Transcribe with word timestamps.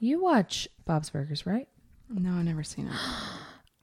You 0.00 0.22
watch 0.22 0.68
Bob's 0.84 1.10
Burgers, 1.10 1.44
right? 1.46 1.68
No, 2.08 2.30
I've 2.30 2.44
never 2.44 2.62
seen 2.62 2.86
it. 2.86 2.92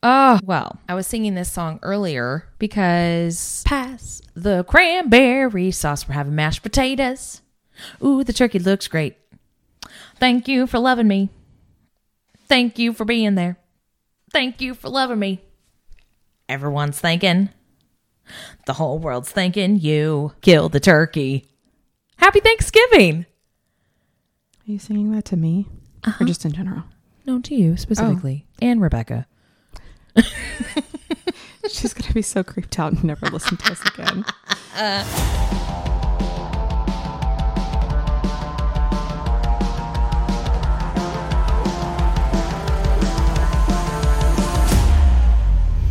Oh, 0.07 0.39
well, 0.43 0.77
I 0.87 0.93
was 0.93 1.07
singing 1.07 1.33
this 1.33 1.51
song 1.51 1.79
earlier 1.81 2.47
because 2.59 3.63
pass 3.65 4.21
the 4.35 4.63
cranberry 4.65 5.71
sauce. 5.71 6.07
We're 6.07 6.13
having 6.13 6.35
mashed 6.35 6.61
potatoes. 6.61 7.41
Ooh, 8.03 8.23
the 8.23 8.31
turkey 8.31 8.59
looks 8.59 8.87
great. 8.87 9.17
Thank 10.19 10.47
you 10.47 10.67
for 10.67 10.77
loving 10.77 11.07
me. 11.07 11.31
Thank 12.47 12.77
you 12.77 12.93
for 12.93 13.03
being 13.03 13.33
there. 13.33 13.57
Thank 14.31 14.61
you 14.61 14.75
for 14.75 14.89
loving 14.89 15.17
me. 15.17 15.41
Everyone's 16.47 16.99
thinking. 16.99 17.49
The 18.67 18.73
whole 18.73 18.99
world's 18.99 19.31
thinking 19.31 19.77
you 19.79 20.33
killed 20.41 20.73
the 20.73 20.79
turkey. 20.79 21.47
Happy 22.17 22.41
Thanksgiving. 22.41 23.25
Are 24.67 24.71
you 24.71 24.77
singing 24.77 25.11
that 25.13 25.25
to 25.25 25.35
me? 25.35 25.67
Or 26.05 26.09
uh-huh. 26.09 26.25
just 26.25 26.45
in 26.45 26.51
general? 26.51 26.83
No, 27.25 27.39
to 27.41 27.55
you 27.55 27.77
specifically. 27.77 28.45
Oh. 28.61 28.67
And 28.67 28.79
Rebecca. 28.81 29.25
She's 31.67 31.93
going 31.95 32.07
to 32.07 32.13
be 32.13 32.21
so 32.21 32.43
creeped 32.43 32.77
out 32.77 32.93
and 32.93 33.03
never 33.03 33.25
listen 33.27 33.57
to 33.57 33.71
us 33.71 33.81
again. 33.87 34.23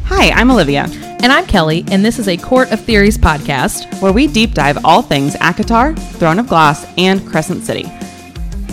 Hi, 0.06 0.30
I'm 0.30 0.50
Olivia, 0.52 0.84
And 1.22 1.32
I'm 1.32 1.44
Kelley, 1.46 1.84
and 1.90 2.04
this 2.04 2.20
is 2.20 2.28
a 2.28 2.36
Court 2.36 2.70
of 2.70 2.80
Theories 2.80 3.18
podcast. 3.18 4.00
where 4.00 4.12
we 4.12 4.28
deep 4.28 4.54
dive 4.54 4.78
all 4.84 5.02
things 5.02 5.34
ACOTAR, 5.36 5.98
Throne 6.12 6.38
of 6.38 6.46
Glass, 6.46 6.86
and 6.96 7.26
Crescent 7.26 7.64
City. 7.64 7.90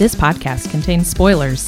This 0.01 0.15
podcast 0.15 0.71
contains 0.71 1.07
spoilers. 1.07 1.67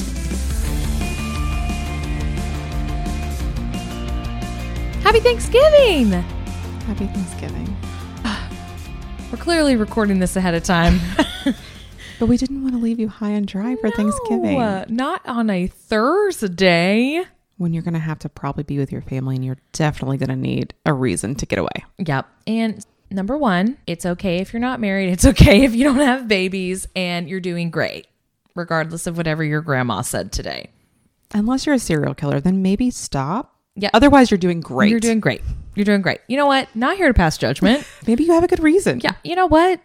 Happy 5.04 5.20
Thanksgiving! 5.20 6.10
Happy 6.10 7.06
Thanksgiving. 7.06 7.78
We're 9.32 9.38
clearly 9.38 9.76
recording 9.76 10.18
this 10.18 10.36
ahead 10.36 10.56
of 10.56 10.64
time. 10.64 11.00
But 12.20 12.26
we 12.28 12.38
didn't 12.38 12.64
want 12.64 12.74
to 12.74 12.82
leave 12.82 13.00
you 13.00 13.10
high 13.10 13.32
and 13.32 13.46
dry 13.46 13.76
for 13.76 13.92
Thanksgiving. 13.92 14.58
No, 14.58 14.60
uh, 14.60 14.86
not 14.88 15.22
on 15.28 15.50
a 15.52 15.68
Thursday. 15.68 17.24
when 17.58 17.74
you're 17.74 17.84
going 17.84 17.94
to 17.94 18.00
have 18.00 18.18
to 18.20 18.30
probably 18.30 18.64
be 18.64 18.80
with 18.80 18.92
your 18.92 19.02
family 19.02 19.36
and 19.36 19.46
you're 19.46 19.58
definitely 19.74 20.18
going 20.18 20.30
to 20.30 20.36
need 20.36 20.74
a 20.88 20.94
reason 20.94 21.36
to 21.36 21.46
get 21.46 21.60
away. 21.60 21.86
Yep. 22.00 22.28
And 22.48 22.84
number 23.12 23.38
one, 23.38 23.78
it's 23.88 24.06
okay 24.06 24.38
if 24.38 24.54
you're 24.54 24.60
not 24.60 24.80
married. 24.80 25.10
It's 25.10 25.26
okay 25.26 25.64
if 25.64 25.76
you 25.76 25.84
don't 25.84 25.98
have 25.98 26.28
babies, 26.28 26.88
and 26.96 27.30
you're 27.30 27.40
doing 27.40 27.70
great, 27.70 28.08
regardless 28.56 29.08
of 29.08 29.18
whatever 29.18 29.44
your 29.44 29.62
grandma 29.62 30.02
said 30.02 30.32
today. 30.32 30.70
Unless 31.34 31.66
you're 31.66 31.76
a 31.76 31.80
serial 31.80 32.14
killer, 32.14 32.40
then 32.40 32.62
maybe 32.62 32.92
stop. 32.92 33.56
Yeah. 33.76 33.90
Otherwise, 33.94 34.30
you're 34.30 34.38
doing 34.38 34.62
great. 34.62 34.92
You're 34.92 35.00
doing 35.00 35.20
great. 35.20 35.42
You're 35.76 35.86
doing 35.86 36.02
great. 36.04 36.20
You 36.28 36.38
know 36.38 36.46
what? 36.46 36.68
Not 36.76 36.98
here 36.98 37.08
to 37.08 37.14
pass 37.14 37.38
judgment. 37.38 37.86
maybe 38.08 38.24
you 38.24 38.32
have 38.34 38.44
a 38.44 38.48
good 38.48 38.62
reason. 38.62 39.00
yeah. 39.04 39.16
You 39.24 39.36
know 39.36 39.48
what? 39.48 39.82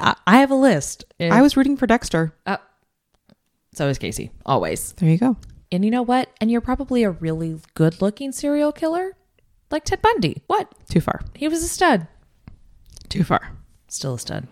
I, 0.00 0.16
I 0.26 0.38
have 0.38 0.50
a 0.50 0.54
list. 0.54 1.04
I 1.20 1.42
was 1.42 1.56
rooting 1.56 1.76
for 1.76 1.86
Dexter. 1.86 2.34
Uh, 2.46 2.56
so 3.74 3.88
is 3.88 3.98
Casey, 3.98 4.30
always. 4.46 4.92
There 4.94 5.08
you 5.10 5.18
go. 5.18 5.36
And 5.70 5.84
you 5.84 5.90
know 5.90 6.02
what? 6.02 6.30
And 6.40 6.50
you're 6.50 6.60
probably 6.60 7.02
a 7.04 7.10
really 7.10 7.60
good 7.74 8.00
looking 8.00 8.32
serial 8.32 8.72
killer, 8.72 9.16
like 9.70 9.84
Ted 9.84 10.00
Bundy. 10.02 10.42
What? 10.46 10.72
Too 10.88 11.00
far. 11.00 11.20
He 11.34 11.46
was 11.46 11.62
a 11.62 11.68
stud. 11.68 12.08
Too 13.08 13.22
far. 13.22 13.52
Still 13.88 14.14
a 14.14 14.18
stud. 14.18 14.46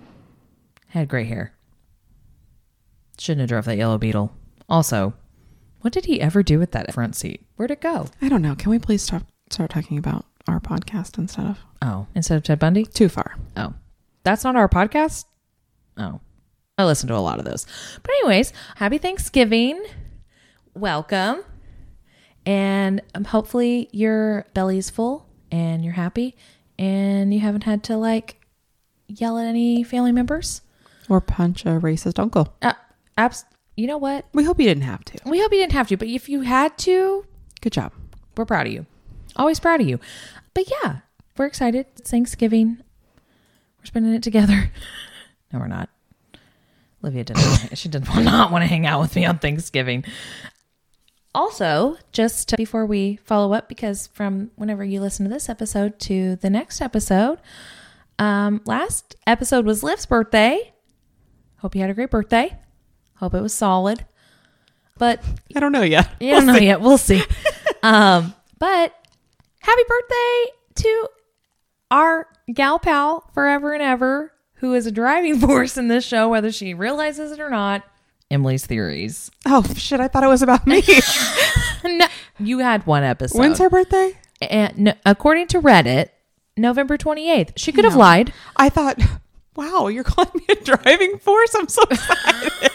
Had 0.89 1.09
gray 1.09 1.25
hair. 1.25 1.53
Shouldn't 3.19 3.41
have 3.41 3.49
drove 3.49 3.65
that 3.67 3.77
yellow 3.77 3.99
beetle. 3.99 4.33
Also, 4.69 5.15
what 5.81 5.93
did 5.93 6.05
he 6.07 6.21
ever 6.21 6.43
do 6.43 6.59
with 6.59 6.73
that 6.73 6.93
front 6.93 7.17
seat? 7.17 7.45
Where'd 7.57 7.71
it 7.71 7.81
go? 7.81 8.07
I 8.23 8.29
don't 8.29 8.43
know. 8.43 8.55
Can 8.55 8.71
we 8.71 8.79
please 8.79 9.03
stop 9.03 9.23
start 9.51 9.71
talking 9.71 9.99
about 9.99 10.25
our 10.47 10.61
podcast 10.61 11.19
instead 11.19 11.47
of 11.47 11.59
Oh, 11.83 12.07
instead 12.15 12.37
of 12.37 12.43
Ted 12.43 12.59
Bundy? 12.59 12.85
too 12.85 13.09
far? 13.09 13.37
Oh, 13.57 13.75
that's 14.25 14.45
not 14.45 14.57
our 14.57 14.69
podcast? 14.69 15.25
Oh, 15.97 16.21
I 16.77 16.85
listen 16.85 17.09
to 17.09 17.17
a 17.17 17.19
lot 17.19 17.39
of 17.39 17.45
those. 17.45 17.67
But, 18.03 18.13
anyways, 18.21 18.53
happy 18.77 18.99
Thanksgiving. 18.99 19.83
Welcome. 20.75 21.43
And 22.47 23.03
um, 23.15 23.25
hopefully 23.25 23.89
your 23.93 24.47
belly's 24.55 24.89
full 24.91 25.27
and 25.51 25.85
you're 25.85 25.95
happy 25.95 26.37
and 26.79 27.35
you 27.35 27.41
haven't 27.41 27.65
had 27.65 27.83
to 27.85 27.97
like 27.97 28.37
yell 29.09 29.39
at 29.39 29.47
any 29.47 29.83
family 29.83 30.13
members. 30.13 30.63
Or 31.09 31.21
punch 31.21 31.65
a 31.65 31.71
racist 31.81 32.19
uncle. 32.19 32.55
Uh, 32.63 32.75
abs- 33.19 33.45
you 33.77 33.87
know 33.87 33.99
what? 33.99 34.25
We 34.33 34.45
hope 34.45 34.59
you 34.59 34.67
didn't 34.67 34.85
have 34.85 35.05
to. 35.05 35.19
We 35.27 35.41
hope 35.41 35.53
you 35.53 35.59
didn't 35.59 35.73
have 35.73 35.89
to, 35.89 35.97
but 35.99 36.09
if 36.09 36.29
you 36.29 36.41
had 36.41 36.79
to, 36.79 37.27
Good 37.61 37.73
job. 37.73 37.93
we're 38.37 38.45
proud 38.47 38.67
of 38.67 38.73
you. 38.73 38.87
Always 39.37 39.61
proud 39.61 39.81
of 39.83 39.87
you. 39.89 40.01
But 40.55 40.65
yeah, 40.83 41.01
we're 41.37 41.47
excited. 41.47 41.87
It's 41.97 42.11
Thanksgiving. 42.11 42.79
We're 43.79 43.85
spending 43.85 44.15
it 44.15 44.23
together. 44.23 44.73
No, 45.51 45.61
we're 45.61 45.67
not. 45.67 45.89
Olivia 47.03 47.25
didn't. 47.25 47.75
she 47.79 47.89
did 47.89 48.05
not 48.15 48.53
want 48.53 48.61
to 48.63 48.67
hang 48.67 48.85
out 48.85 49.01
with 49.01 49.17
me 49.17 49.25
on 49.25 49.39
Thanksgiving. 49.39 50.05
Also, 51.35 51.97
just 52.13 52.55
before 52.59 52.85
we 52.85 53.17
follow 53.25 53.55
up, 53.55 53.67
because 53.67 54.09
from 54.09 54.51
whenever 54.57 54.85
you 54.85 55.01
listen 55.01 55.25
to 55.25 55.31
this 55.33 55.49
episode 55.49 55.99
to 56.01 56.37
the 56.37 56.51
next 56.51 56.83
episode, 56.83 57.39
um, 58.19 58.61
last 58.67 59.15
episode 59.27 59.65
was 59.65 59.83
Liv's 59.83 60.05
birthday. 60.05 60.73
Hope 61.61 61.75
you 61.75 61.81
had 61.81 61.89
a 61.89 61.95
great 61.95 62.11
birthday. 62.11 62.55
Hope 63.19 63.35
it 63.35 63.41
was 63.41 63.55
solid. 63.55 64.05
But 64.99 65.23
I 65.57 65.61
don't 65.61 65.73
know 65.73 65.83
yet. 65.83 66.11
you 66.21 66.31
don't 66.33 66.47
know 66.47 66.57
yet. 66.57 66.81
We'll 66.81 66.99
see. 66.99 67.23
um, 67.83 68.35
but 68.59 68.95
happy 69.61 69.83
birthday 69.89 70.45
to 70.77 71.09
our 71.91 72.27
gal 72.53 72.79
pal 72.79 73.29
forever 73.35 73.73
and 73.73 73.83
ever, 73.83 74.33
who 74.55 74.75
is 74.75 74.87
a 74.87 74.93
driving 74.93 75.39
force 75.41 75.77
in 75.77 75.89
this 75.89 76.05
show, 76.05 76.29
whether 76.29 76.51
she 76.53 76.75
realizes 76.75 77.33
it 77.33 77.41
or 77.41 77.51
not. 77.51 77.85
Emily's 78.31 78.67
theories. 78.67 79.31
Oh 79.47 79.63
shit! 79.75 80.01
I 80.01 80.09
thought 80.09 80.23
it 80.23 80.29
was 80.29 80.43
about 80.43 80.67
me. 80.67 80.83
No, 81.85 82.07
you 82.39 82.59
had 82.59 82.85
one 82.87 83.03
episode. 83.05 83.39
When's 83.39 83.59
her 83.59 83.71
birthday? 83.71 84.19
And 84.43 84.77
no, 84.79 84.93
according 85.07 85.47
to 85.49 85.63
Reddit, 85.63 86.11
November 86.57 86.99
twenty 86.99 87.31
eighth. 87.31 87.55
She 87.57 87.73
could 87.73 87.85
have 87.85 87.97
lied. 87.97 88.33
I 88.57 88.69
thought, 88.69 89.01
wow, 89.57 89.87
you're 89.87 90.05
calling 90.05 90.31
me 90.35 90.45
a 90.51 90.57
driving 90.57 91.19
force. 91.19 91.55
I'm 91.55 91.69
so 91.69 91.83
excited. 91.91 92.71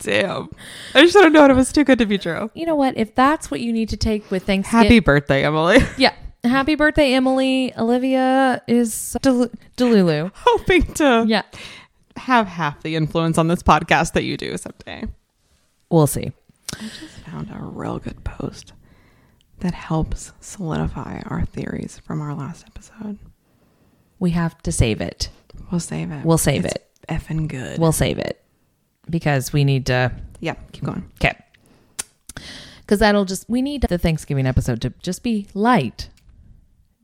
Damn. 0.00 0.48
I 0.94 1.00
just 1.02 1.14
don't 1.14 1.32
know 1.32 1.46
it 1.46 1.54
was 1.56 1.72
too 1.72 1.82
good 1.84 1.98
to 1.98 2.06
be 2.06 2.18
true. 2.18 2.50
You 2.54 2.66
know 2.66 2.76
what? 2.76 2.96
If 2.96 3.14
that's 3.14 3.50
what 3.50 3.60
you 3.60 3.72
need 3.72 3.88
to 3.88 3.96
take 3.96 4.30
with 4.30 4.44
Thanksgiving, 4.44 4.82
Happy 4.84 5.00
birthday, 5.00 5.44
Emily. 5.44 5.78
yeah. 5.96 6.14
Happy 6.44 6.74
birthday, 6.76 7.14
Emily. 7.14 7.72
Olivia 7.76 8.62
is 8.68 9.16
Del- 9.22 9.50
Delulu. 9.76 10.30
Hoping 10.34 10.82
to 10.94 11.24
Yeah. 11.26 11.42
have 12.16 12.46
half 12.46 12.82
the 12.82 12.94
influence 12.94 13.36
on 13.38 13.48
this 13.48 13.62
podcast 13.62 14.12
that 14.12 14.22
you 14.24 14.36
do 14.36 14.56
someday. 14.56 15.04
We'll 15.90 16.06
see. 16.06 16.30
I 16.74 16.82
just 16.82 17.18
found 17.26 17.50
a 17.52 17.58
real 17.64 17.98
good 17.98 18.22
post 18.22 18.72
that 19.60 19.72
helps 19.74 20.32
solidify 20.40 21.22
our 21.26 21.44
theories 21.46 21.98
from 22.04 22.20
our 22.20 22.34
last 22.34 22.64
episode. 22.66 23.18
We 24.18 24.30
have 24.32 24.60
to 24.62 24.70
save 24.72 25.00
it. 25.00 25.30
We'll 25.70 25.80
save 25.80 26.12
it. 26.12 26.24
We'll 26.24 26.38
save 26.38 26.64
It's 26.64 26.74
it. 26.74 26.86
Effing 27.08 27.48
good. 27.48 27.78
We'll 27.78 27.92
save 27.92 28.18
it 28.18 28.40
because 29.08 29.52
we 29.52 29.64
need 29.64 29.86
to. 29.86 30.12
yeah, 30.40 30.54
keep 30.72 30.84
going. 30.84 31.10
Okay. 31.20 31.36
Because 32.80 33.00
that'll 33.00 33.24
just, 33.24 33.48
we 33.48 33.62
need 33.62 33.82
the 33.82 33.98
Thanksgiving 33.98 34.46
episode 34.46 34.80
to 34.82 34.90
just 35.02 35.22
be 35.22 35.48
light, 35.54 36.08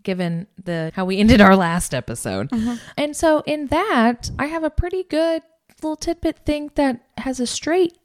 given 0.04 0.46
the 0.62 0.92
how 0.94 1.04
we 1.04 1.18
ended 1.18 1.40
our 1.40 1.56
last 1.56 1.92
episode. 1.92 2.50
Mm-hmm. 2.50 2.74
And 2.96 3.16
so, 3.16 3.42
in 3.46 3.66
that, 3.68 4.30
I 4.38 4.46
have 4.46 4.62
a 4.62 4.70
pretty 4.70 5.02
good 5.02 5.42
little 5.82 5.96
tidbit 5.96 6.38
thing 6.46 6.70
that 6.76 7.00
has 7.18 7.40
a 7.40 7.46
straight 7.46 7.98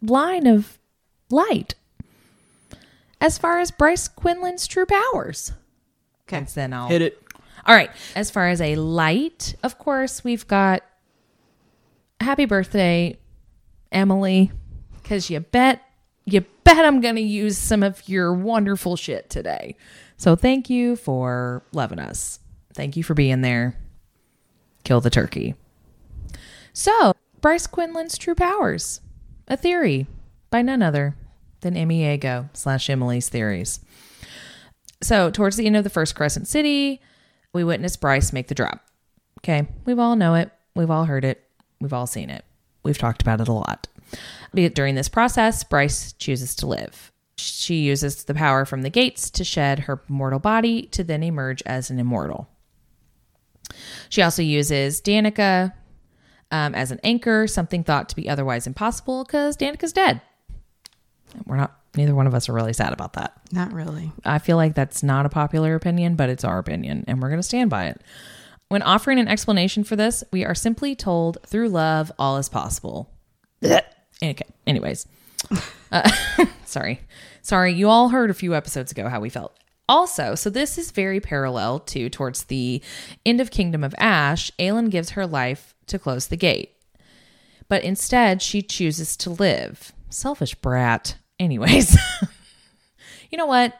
line 0.00 0.48
of 0.48 0.78
light 1.30 1.74
as 3.20 3.38
far 3.38 3.60
as 3.60 3.70
Bryce 3.70 4.08
Quinlan's 4.08 4.66
true 4.66 4.86
powers. 4.86 5.52
Okay. 6.26 6.38
And 6.38 6.46
then 6.48 6.72
I'll 6.72 6.88
Hit 6.88 7.02
it. 7.02 7.22
all 7.64 7.74
right. 7.76 7.90
As 8.16 8.30
far 8.30 8.48
as 8.48 8.60
a 8.60 8.74
light, 8.74 9.54
of 9.62 9.78
course, 9.78 10.24
we've 10.24 10.46
got 10.48 10.82
happy 12.22 12.44
birthday, 12.44 13.18
Emily, 13.90 14.50
because 15.02 15.30
you 15.30 15.40
bet, 15.40 15.82
you 16.24 16.44
bet 16.64 16.84
I'm 16.84 17.00
going 17.00 17.16
to 17.16 17.22
use 17.22 17.58
some 17.58 17.82
of 17.82 18.08
your 18.08 18.32
wonderful 18.32 18.96
shit 18.96 19.30
today. 19.30 19.76
So 20.16 20.36
thank 20.36 20.70
you 20.70 20.96
for 20.96 21.62
loving 21.72 21.98
us. 21.98 22.38
Thank 22.74 22.96
you 22.96 23.02
for 23.02 23.14
being 23.14 23.40
there. 23.40 23.76
Kill 24.84 25.00
the 25.00 25.10
turkey. 25.10 25.54
So, 26.72 27.12
Bryce 27.40 27.66
Quinlan's 27.66 28.16
true 28.16 28.34
powers, 28.34 29.00
a 29.46 29.56
theory 29.56 30.06
by 30.50 30.62
none 30.62 30.80
other 30.80 31.16
than 31.60 31.76
Emmy 31.76 32.10
Ego 32.10 32.48
slash 32.52 32.88
Emily's 32.88 33.28
theories. 33.28 33.80
So, 35.02 35.30
towards 35.30 35.56
the 35.56 35.66
end 35.66 35.76
of 35.76 35.84
the 35.84 35.90
first 35.90 36.14
Crescent 36.14 36.48
City, 36.48 37.00
we 37.52 37.64
witness 37.64 37.96
Bryce 37.96 38.32
make 38.32 38.48
the 38.48 38.54
drop. 38.54 38.80
Okay, 39.40 39.66
we've 39.84 39.98
all 39.98 40.16
know 40.16 40.34
it. 40.34 40.50
We've 40.74 40.90
all 40.90 41.04
heard 41.04 41.24
it. 41.24 41.42
We've 41.82 41.92
all 41.92 42.06
seen 42.06 42.30
it. 42.30 42.44
We've 42.84 42.96
talked 42.96 43.22
about 43.22 43.40
it 43.40 43.48
a 43.48 43.52
lot. 43.52 43.88
During 44.54 44.94
this 44.94 45.08
process, 45.08 45.64
Bryce 45.64 46.12
chooses 46.12 46.54
to 46.56 46.66
live. 46.66 47.12
She 47.36 47.76
uses 47.76 48.24
the 48.24 48.34
power 48.34 48.64
from 48.64 48.82
the 48.82 48.90
gates 48.90 49.30
to 49.30 49.42
shed 49.42 49.80
her 49.80 50.02
mortal 50.08 50.38
body 50.38 50.82
to 50.92 51.02
then 51.02 51.22
emerge 51.22 51.62
as 51.66 51.90
an 51.90 51.98
immortal. 51.98 52.48
She 54.08 54.22
also 54.22 54.42
uses 54.42 55.00
Danika 55.00 55.72
um, 56.50 56.74
as 56.74 56.90
an 56.90 57.00
anchor, 57.02 57.46
something 57.46 57.82
thought 57.82 58.08
to 58.10 58.16
be 58.16 58.28
otherwise 58.28 58.66
impossible 58.66 59.24
because 59.24 59.56
Danika's 59.56 59.92
dead. 59.92 60.20
We're 61.46 61.56
not, 61.56 61.80
neither 61.96 62.14
one 62.14 62.26
of 62.26 62.34
us 62.34 62.48
are 62.48 62.52
really 62.52 62.74
sad 62.74 62.92
about 62.92 63.14
that. 63.14 63.32
Not 63.50 63.72
really. 63.72 64.12
I 64.24 64.38
feel 64.38 64.56
like 64.56 64.74
that's 64.74 65.02
not 65.02 65.26
a 65.26 65.30
popular 65.30 65.74
opinion, 65.74 66.14
but 66.14 66.28
it's 66.28 66.44
our 66.44 66.58
opinion, 66.58 67.04
and 67.08 67.20
we're 67.20 67.30
going 67.30 67.40
to 67.40 67.42
stand 67.42 67.70
by 67.70 67.86
it. 67.86 68.02
When 68.72 68.80
offering 68.80 69.18
an 69.18 69.28
explanation 69.28 69.84
for 69.84 69.96
this, 69.96 70.24
we 70.32 70.46
are 70.46 70.54
simply 70.54 70.94
told 70.94 71.36
through 71.46 71.68
love, 71.68 72.10
all 72.18 72.38
is 72.38 72.48
possible. 72.48 73.10
okay, 73.62 74.46
anyways. 74.66 75.06
Uh, 75.92 76.10
sorry. 76.64 77.02
Sorry, 77.42 77.74
you 77.74 77.90
all 77.90 78.08
heard 78.08 78.30
a 78.30 78.34
few 78.34 78.54
episodes 78.54 78.90
ago 78.90 79.10
how 79.10 79.20
we 79.20 79.28
felt. 79.28 79.54
Also, 79.90 80.34
so 80.34 80.48
this 80.48 80.78
is 80.78 80.90
very 80.90 81.20
parallel 81.20 81.80
to 81.80 82.08
towards 82.08 82.44
the 82.44 82.80
end 83.26 83.42
of 83.42 83.50
Kingdom 83.50 83.84
of 83.84 83.94
Ash, 83.98 84.50
Aelin 84.58 84.88
gives 84.88 85.10
her 85.10 85.26
life 85.26 85.74
to 85.88 85.98
close 85.98 86.28
the 86.28 86.38
gate. 86.38 86.72
But 87.68 87.84
instead, 87.84 88.40
she 88.40 88.62
chooses 88.62 89.18
to 89.18 89.28
live. 89.28 89.92
Selfish 90.08 90.54
brat. 90.54 91.16
Anyways. 91.38 91.94
you 93.30 93.36
know 93.36 93.44
what? 93.44 93.74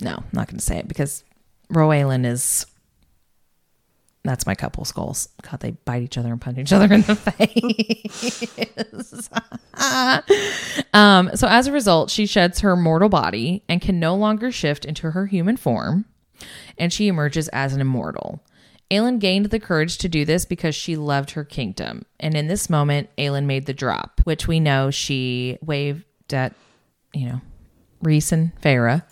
No, 0.00 0.14
I'm 0.14 0.24
not 0.32 0.46
going 0.46 0.58
to 0.58 0.64
say 0.64 0.78
it 0.78 0.88
because 0.88 1.22
Rowaelin 1.70 2.24
is 2.24 2.64
that's 4.22 4.46
my 4.46 4.54
couple 4.54 4.84
skulls. 4.84 5.28
God, 5.42 5.60
they 5.60 5.70
bite 5.70 6.02
each 6.02 6.18
other 6.18 6.30
and 6.30 6.40
punch 6.40 6.58
each 6.58 6.72
other 6.72 6.92
in 6.92 7.02
the 7.02 7.16
face. 7.16 9.30
um, 10.94 11.30
so 11.34 11.48
as 11.48 11.66
a 11.66 11.72
result, 11.72 12.10
she 12.10 12.26
sheds 12.26 12.60
her 12.60 12.76
mortal 12.76 13.08
body 13.08 13.62
and 13.68 13.80
can 13.80 13.98
no 13.98 14.14
longer 14.14 14.52
shift 14.52 14.84
into 14.84 15.12
her 15.12 15.26
human 15.26 15.56
form, 15.56 16.04
and 16.76 16.92
she 16.92 17.08
emerges 17.08 17.48
as 17.48 17.72
an 17.72 17.80
immortal. 17.80 18.42
Aelin 18.90 19.20
gained 19.20 19.46
the 19.46 19.60
courage 19.60 19.98
to 19.98 20.08
do 20.08 20.24
this 20.24 20.44
because 20.44 20.74
she 20.74 20.96
loved 20.96 21.32
her 21.32 21.44
kingdom. 21.44 22.04
And 22.18 22.34
in 22.34 22.48
this 22.48 22.68
moment, 22.68 23.08
Aelin 23.16 23.44
made 23.44 23.66
the 23.66 23.72
drop, 23.72 24.20
which 24.24 24.48
we 24.48 24.58
know 24.58 24.90
she 24.90 25.58
waved 25.62 26.34
at, 26.34 26.54
you 27.14 27.28
know, 27.28 27.40
Rhys 28.02 28.32
and 28.32 28.50
Feyre. 28.60 29.04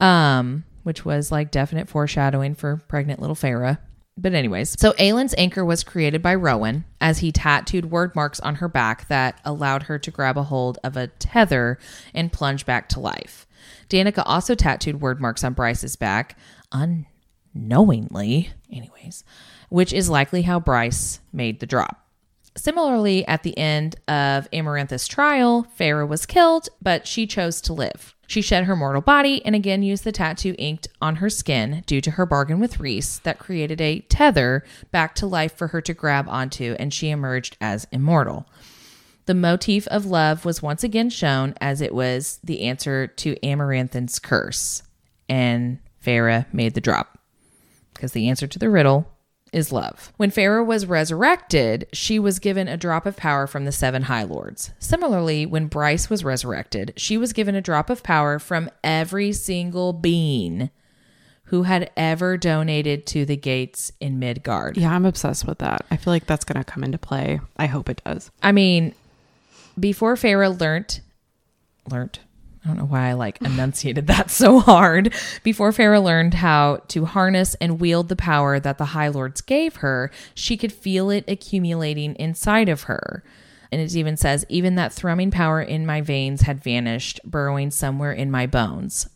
Um, 0.00 0.64
which 0.82 1.04
was 1.04 1.30
like 1.32 1.50
definite 1.50 1.88
foreshadowing 1.88 2.54
for 2.54 2.82
pregnant 2.88 3.20
little 3.20 3.36
Feyre. 3.36 3.78
But 4.16 4.34
anyways, 4.34 4.78
so 4.78 4.92
Aelin's 4.98 5.34
anchor 5.38 5.64
was 5.64 5.82
created 5.82 6.20
by 6.20 6.34
Rowan 6.34 6.84
as 7.00 7.18
he 7.18 7.32
tattooed 7.32 7.86
word 7.86 8.14
marks 8.14 8.38
on 8.40 8.56
her 8.56 8.68
back 8.68 9.08
that 9.08 9.40
allowed 9.44 9.84
her 9.84 9.98
to 9.98 10.10
grab 10.10 10.36
a 10.36 10.42
hold 10.42 10.78
of 10.84 10.96
a 10.96 11.06
tether 11.06 11.78
and 12.14 12.32
plunge 12.32 12.66
back 12.66 12.88
to 12.90 13.00
life. 13.00 13.46
Danika 13.88 14.22
also 14.26 14.54
tattooed 14.54 15.00
word 15.00 15.20
marks 15.20 15.42
on 15.42 15.54
Bryce's 15.54 15.96
back 15.96 16.38
unknowingly, 16.72 18.50
anyways, 18.70 19.24
which 19.68 19.92
is 19.92 20.10
likely 20.10 20.42
how 20.42 20.60
Bryce 20.60 21.20
made 21.32 21.60
the 21.60 21.66
drop. 21.66 21.99
Similarly, 22.60 23.26
at 23.26 23.42
the 23.42 23.56
end 23.56 23.96
of 24.06 24.46
Amarantha's 24.52 25.08
trial, 25.08 25.66
Feyre 25.78 26.06
was 26.06 26.26
killed, 26.26 26.68
but 26.82 27.06
she 27.06 27.26
chose 27.26 27.58
to 27.62 27.72
live. 27.72 28.14
She 28.26 28.42
shed 28.42 28.64
her 28.64 28.76
mortal 28.76 29.00
body 29.00 29.42
and 29.46 29.54
again 29.54 29.82
used 29.82 30.04
the 30.04 30.12
tattoo 30.12 30.54
inked 30.58 30.86
on 31.00 31.16
her 31.16 31.30
skin 31.30 31.82
due 31.86 32.02
to 32.02 32.10
her 32.12 32.26
bargain 32.26 32.60
with 32.60 32.78
Rhys 32.78 33.20
that 33.20 33.38
created 33.38 33.80
a 33.80 34.00
tether 34.00 34.62
back 34.90 35.14
to 35.14 35.26
life 35.26 35.56
for 35.56 35.68
her 35.68 35.80
to 35.80 35.94
grab 35.94 36.28
onto, 36.28 36.76
and 36.78 36.92
she 36.92 37.08
emerged 37.08 37.56
as 37.62 37.86
immortal. 37.92 38.46
The 39.24 39.32
motif 39.32 39.88
of 39.88 40.04
love 40.04 40.44
was 40.44 40.60
once 40.60 40.84
again 40.84 41.08
shown 41.08 41.54
as 41.62 41.80
it 41.80 41.94
was 41.94 42.40
the 42.44 42.60
answer 42.64 43.06
to 43.06 43.36
Amarantha's 43.42 44.18
curse, 44.18 44.82
and 45.30 45.78
Feyre 46.04 46.44
made 46.52 46.74
the 46.74 46.82
drop 46.82 47.18
because 47.94 48.12
the 48.12 48.28
answer 48.28 48.46
to 48.46 48.58
the 48.58 48.68
riddle 48.68 49.10
is 49.52 49.72
love. 49.72 50.12
When 50.16 50.30
Feyre 50.30 50.64
was 50.64 50.86
resurrected, 50.86 51.86
she 51.92 52.18
was 52.18 52.38
given 52.38 52.68
a 52.68 52.76
drop 52.76 53.06
of 53.06 53.16
power 53.16 53.46
from 53.46 53.64
the 53.64 53.72
seven 53.72 54.02
High 54.02 54.22
Lords. 54.22 54.72
Similarly, 54.78 55.46
when 55.46 55.66
Bryce 55.66 56.08
was 56.08 56.24
resurrected, 56.24 56.92
she 56.96 57.16
was 57.16 57.32
given 57.32 57.54
a 57.54 57.60
drop 57.60 57.90
of 57.90 58.02
power 58.02 58.38
from 58.38 58.70
every 58.84 59.32
single 59.32 59.92
being 59.92 60.70
who 61.44 61.64
had 61.64 61.90
ever 61.96 62.36
donated 62.36 63.06
to 63.08 63.24
the 63.24 63.36
gates 63.36 63.90
in 63.98 64.20
Midgard. 64.20 64.76
Yeah, 64.76 64.94
I'm 64.94 65.04
obsessed 65.04 65.46
with 65.48 65.58
that. 65.58 65.84
I 65.90 65.96
feel 65.96 66.12
like 66.12 66.26
that's 66.26 66.44
going 66.44 66.62
to 66.62 66.70
come 66.70 66.84
into 66.84 66.98
play. 66.98 67.40
I 67.56 67.66
hope 67.66 67.88
it 67.88 68.00
does. 68.04 68.30
I 68.40 68.52
mean, 68.52 68.94
before 69.78 70.14
Feyre 70.14 70.60
learnt, 70.60 71.00
learnt, 71.90 72.20
I 72.64 72.68
don't 72.68 72.76
know 72.76 72.84
why 72.84 73.08
I 73.08 73.12
like 73.14 73.40
enunciated 73.42 74.06
that 74.08 74.30
so 74.30 74.60
hard. 74.60 75.14
Before 75.42 75.72
Feyre 75.72 76.02
learned 76.02 76.34
how 76.34 76.82
to 76.88 77.06
harness 77.06 77.54
and 77.56 77.80
wield 77.80 78.08
the 78.08 78.16
power 78.16 78.60
that 78.60 78.78
the 78.78 78.86
High 78.86 79.08
Lords 79.08 79.40
gave 79.40 79.76
her, 79.76 80.10
she 80.34 80.56
could 80.56 80.72
feel 80.72 81.10
it 81.10 81.24
accumulating 81.26 82.14
inside 82.16 82.68
of 82.68 82.82
her. 82.84 83.24
And 83.72 83.80
it 83.80 83.94
even 83.94 84.16
says, 84.16 84.44
even 84.48 84.74
that 84.74 84.92
thrumming 84.92 85.30
power 85.30 85.62
in 85.62 85.86
my 85.86 86.00
veins 86.00 86.42
had 86.42 86.62
vanished, 86.62 87.20
burrowing 87.24 87.70
somewhere 87.70 88.12
in 88.12 88.30
my 88.30 88.46
bones. 88.46 89.08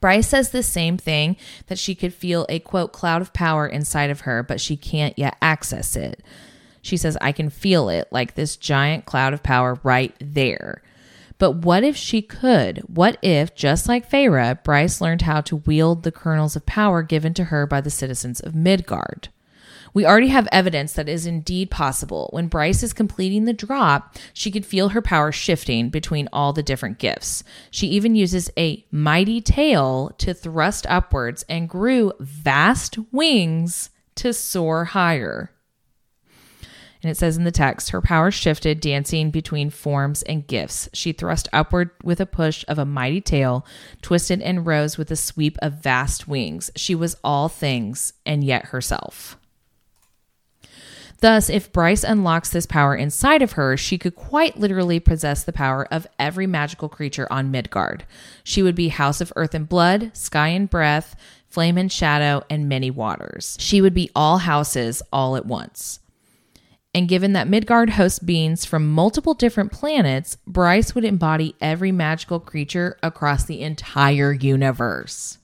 Bryce 0.00 0.28
says 0.28 0.50
the 0.50 0.62
same 0.62 0.96
thing 0.96 1.36
that 1.68 1.78
she 1.78 1.94
could 1.94 2.12
feel 2.12 2.46
a 2.48 2.58
quote 2.58 2.92
cloud 2.92 3.22
of 3.22 3.32
power 3.32 3.66
inside 3.66 4.10
of 4.10 4.20
her, 4.20 4.42
but 4.42 4.60
she 4.60 4.76
can't 4.76 5.16
yet 5.18 5.36
access 5.40 5.96
it. 5.96 6.22
She 6.82 6.96
says, 6.96 7.16
I 7.20 7.32
can 7.32 7.50
feel 7.50 7.88
it 7.88 8.08
like 8.10 8.34
this 8.34 8.56
giant 8.56 9.06
cloud 9.06 9.32
of 9.32 9.42
power 9.42 9.78
right 9.82 10.14
there. 10.18 10.82
But 11.38 11.52
what 11.52 11.84
if 11.84 11.96
she 11.96 12.22
could? 12.22 12.78
What 12.86 13.18
if, 13.22 13.54
just 13.54 13.88
like 13.88 14.10
Feyre, 14.10 14.62
Bryce 14.62 15.00
learned 15.00 15.22
how 15.22 15.40
to 15.42 15.56
wield 15.56 16.02
the 16.02 16.12
kernels 16.12 16.56
of 16.56 16.66
power 16.66 17.02
given 17.02 17.34
to 17.34 17.44
her 17.44 17.66
by 17.66 17.80
the 17.80 17.90
citizens 17.90 18.40
of 18.40 18.54
Midgard? 18.54 19.28
We 19.92 20.04
already 20.04 20.28
have 20.28 20.48
evidence 20.52 20.92
that 20.92 21.08
is 21.08 21.24
indeed 21.24 21.70
possible. 21.70 22.28
When 22.32 22.48
Bryce 22.48 22.82
is 22.82 22.92
completing 22.92 23.46
the 23.46 23.54
drop, 23.54 24.14
she 24.34 24.50
could 24.50 24.66
feel 24.66 24.90
her 24.90 25.00
power 25.00 25.32
shifting 25.32 25.88
between 25.88 26.28
all 26.34 26.52
the 26.52 26.62
different 26.62 26.98
gifts. 26.98 27.42
She 27.70 27.86
even 27.88 28.14
uses 28.14 28.50
a 28.58 28.84
mighty 28.90 29.40
tail 29.40 30.10
to 30.18 30.34
thrust 30.34 30.86
upwards 30.88 31.44
and 31.48 31.68
grew 31.68 32.12
vast 32.20 32.98
wings 33.10 33.88
to 34.16 34.34
soar 34.34 34.84
higher. 34.84 35.50
And 37.06 37.12
it 37.12 37.16
says 37.16 37.36
in 37.36 37.44
the 37.44 37.52
text, 37.52 37.90
her 37.90 38.00
power 38.00 38.32
shifted, 38.32 38.80
dancing 38.80 39.30
between 39.30 39.70
forms 39.70 40.24
and 40.24 40.44
gifts. 40.44 40.88
She 40.92 41.12
thrust 41.12 41.46
upward 41.52 41.90
with 42.02 42.20
a 42.20 42.26
push 42.26 42.64
of 42.66 42.80
a 42.80 42.84
mighty 42.84 43.20
tail, 43.20 43.64
twisted 44.02 44.42
and 44.42 44.66
rose 44.66 44.98
with 44.98 45.08
a 45.12 45.14
sweep 45.14 45.56
of 45.62 45.74
vast 45.74 46.26
wings. 46.26 46.68
She 46.74 46.96
was 46.96 47.16
all 47.22 47.48
things 47.48 48.12
and 48.26 48.42
yet 48.42 48.64
herself. 48.64 49.38
Thus, 51.20 51.48
if 51.48 51.70
Bryce 51.70 52.02
unlocks 52.02 52.50
this 52.50 52.66
power 52.66 52.96
inside 52.96 53.40
of 53.40 53.52
her, 53.52 53.76
she 53.76 53.98
could 53.98 54.16
quite 54.16 54.58
literally 54.58 54.98
possess 54.98 55.44
the 55.44 55.52
power 55.52 55.86
of 55.92 56.08
every 56.18 56.48
magical 56.48 56.88
creature 56.88 57.28
on 57.30 57.52
Midgard. 57.52 58.04
She 58.42 58.64
would 58.64 58.74
be 58.74 58.88
House 58.88 59.20
of 59.20 59.32
Earth 59.36 59.54
and 59.54 59.68
Blood, 59.68 60.10
Sky 60.12 60.48
and 60.48 60.68
Breath, 60.68 61.14
Flame 61.48 61.78
and 61.78 61.92
Shadow, 61.92 62.42
and 62.50 62.68
many 62.68 62.90
waters. 62.90 63.56
She 63.60 63.80
would 63.80 63.94
be 63.94 64.10
all 64.16 64.38
houses 64.38 65.02
all 65.12 65.36
at 65.36 65.46
once. 65.46 66.00
And 66.96 67.10
given 67.10 67.34
that 67.34 67.46
Midgard 67.46 67.90
hosts 67.90 68.18
beings 68.18 68.64
from 68.64 68.90
multiple 68.90 69.34
different 69.34 69.70
planets, 69.70 70.38
Bryce 70.46 70.94
would 70.94 71.04
embody 71.04 71.54
every 71.60 71.92
magical 71.92 72.40
creature 72.40 72.96
across 73.02 73.44
the 73.44 73.60
entire 73.60 74.32
universe. 74.32 75.36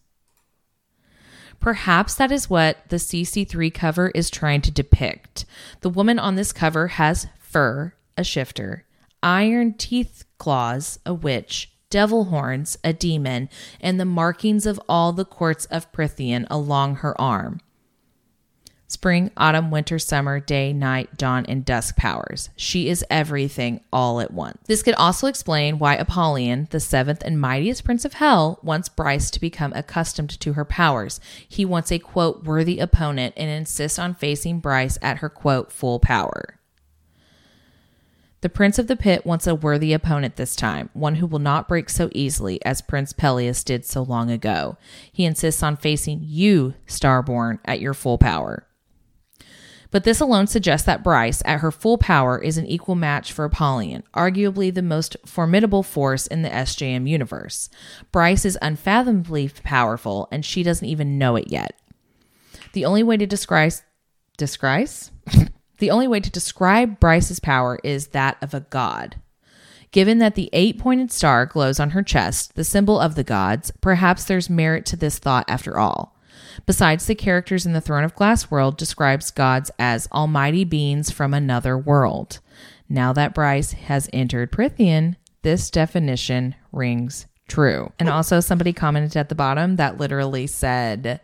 Perhaps 1.61 2.15
that 2.15 2.33
is 2.33 2.49
what 2.49 2.79
the 2.89 2.97
CC3 2.97 3.73
cover 3.75 4.09
is 4.15 4.31
trying 4.31 4.63
to 4.63 4.71
depict. 4.71 5.45
The 5.83 5.91
woman 5.91 6.19
on 6.19 6.37
this 6.37 6.55
cover 6.55 6.89
has 6.89 7.27
fur, 7.39 7.93
a 8.17 8.25
shifter, 8.25 8.87
iron 9.23 9.75
teeth 9.75 10.25
claws, 10.39 11.01
a 11.05 11.13
witch, 11.13 11.71
devil 11.91 12.25
horns, 12.25 12.79
a 12.83 12.95
demon, 12.95 13.51
and 13.79 14.01
the 14.01 14.07
markings 14.07 14.65
of 14.65 14.81
all 14.89 15.13
the 15.13 15.27
courts 15.27 15.67
of 15.67 15.93
Prythian 15.93 16.47
along 16.49 16.95
her 16.97 17.21
arm 17.21 17.61
spring, 18.93 19.31
autumn, 19.37 19.71
winter, 19.71 19.99
summer, 19.99 20.39
day, 20.39 20.73
night, 20.73 21.17
dawn, 21.17 21.45
and 21.47 21.65
dusk 21.65 21.97
powers. 21.97 22.51
She 22.57 22.89
is 22.89 23.05
everything 23.11 23.81
all 23.93 24.21
at 24.21 24.33
once. 24.33 24.59
This 24.67 24.83
could 24.83 24.95
also 24.95 25.27
explain 25.27 25.79
why 25.79 25.95
Apollyon, 25.95 26.69
the 26.71 26.81
seventh 26.81 27.23
and 27.25 27.41
mightiest 27.41 27.85
prince 27.85 28.05
of 28.05 28.15
hell, 28.15 28.61
wants 28.63 28.89
Bryce 28.89 29.31
to 29.31 29.41
become 29.41 29.73
accustomed 29.75 30.39
to 30.41 30.53
her 30.53 30.65
powers. 30.65 31.21
He 31.49 31.65
wants 31.65 31.91
a 31.91 31.99
quote 31.99 32.45
worthy 32.45 32.79
opponent 32.79 33.35
and 33.37 33.51
insists 33.51 33.99
on 33.99 34.15
facing 34.15 34.61
Bryce 34.61 34.99
at 35.01 35.19
her 35.19 35.29
quote 35.29 35.73
full 35.73 35.99
power. 35.99 36.59
The 38.43 38.49
Prince 38.49 38.81
of 38.81 38.89
the 38.89 38.97
Pit 38.97 39.25
wants 39.25 39.47
a 39.47 39.55
worthy 39.55 39.93
opponent 39.93 40.35
this 40.35 40.57
time, 40.57 40.91
one 40.95 41.15
who 41.15 41.29
will 41.29 41.39
not 41.39 41.69
break 41.69 41.89
so 41.89 42.11
easily 42.13 42.63
as 42.65 42.83
Prince 42.83 43.13
Pelias 43.13 43.63
did 43.63 43.87
so 43.87 44.03
long 44.03 44.33
ago. 44.33 44.77
He 45.13 45.25
insists 45.25 45.63
on 45.63 45.77
facing 45.77 46.23
you, 46.25 46.75
Starborn, 46.89 47.61
at 47.65 47.81
your 47.81 47.95
full 47.95 48.19
power. 48.19 48.67
But 49.93 50.05
this 50.05 50.21
alone 50.21 50.47
suggests 50.49 50.87
that 50.87 51.05
Bryce, 51.05 51.43
at 51.45 51.61
her 51.61 51.71
full 51.71 51.99
power, 51.99 52.39
is 52.39 52.57
an 52.57 52.67
equal 52.67 52.95
match 52.95 53.31
for 53.31 53.45
Apollyon, 53.45 54.03
arguably 54.15 54.75
the 54.75 54.83
most 54.83 55.17
formidable 55.27 55.83
force 55.83 56.27
in 56.27 56.41
the 56.41 56.49
SJM 56.49 57.07
universe. 57.09 57.69
Bryce 58.11 58.47
is 58.47 58.59
unfathomably 58.63 59.51
powerful, 59.63 60.29
and 60.33 60.45
she 60.45 60.63
doesn't 60.63 60.89
even 60.89 61.19
know 61.19 61.37
it 61.37 61.49
yet. 61.49 61.79
The 62.73 62.87
only 62.87 63.03
way 63.03 63.19
to 63.19 63.27
describe 63.27 63.75
describe 64.39 64.89
the 65.79 65.91
only 65.91 66.09
way 66.09 66.19
to 66.19 66.31
describe 66.31 66.99
Bryce's 66.99 67.39
power 67.39 67.79
is 67.85 68.09
that 68.09 68.39
of 68.41 68.55
a 68.55 68.61
god. 68.61 69.17
Given 69.91 70.19
that 70.19 70.37
the 70.37 70.49
eight 70.55 70.79
pointed 70.79 71.13
star 71.13 71.45
glows 71.45 71.79
on 71.79 71.91
her 71.91 72.03
chest, 72.03 72.55
the 72.55 72.65
symbol 72.65 72.99
of 72.99 73.15
the 73.15 73.23
gods, 73.23 73.71
perhaps 73.83 74.25
there's 74.25 74.49
merit 74.49 74.87
to 74.87 74.97
this 74.97 75.19
thought 75.19 75.45
after 75.49 75.79
all. 75.79 76.17
Besides, 76.67 77.07
the 77.07 77.15
characters 77.15 77.67
in 77.67 77.73
the 77.73 77.81
Throne 77.81 78.05
of 78.05 78.15
Glass 78.15 78.51
world 78.51 78.77
describes 78.77 79.31
gods 79.31 79.71
as 79.79 80.09
almighty 80.13 80.65
beings 80.65 81.11
from 81.11 81.35
another 81.35 81.77
world. 81.77 82.41
Now 82.89 83.13
that 83.13 83.35
Bryce 83.35 83.73
has 83.73 84.11
entered 84.13 84.53
Prythian, 84.53 85.17
this 85.43 85.71
definition 85.71 86.55
rings 86.71 87.27
true. 87.49 87.93
And 87.99 88.09
also, 88.09 88.41
somebody 88.41 88.73
commented 88.73 89.17
at 89.17 89.29
the 89.29 89.35
bottom 89.35 89.77
that 89.77 89.99
literally 89.99 90.47
said, 90.47 91.21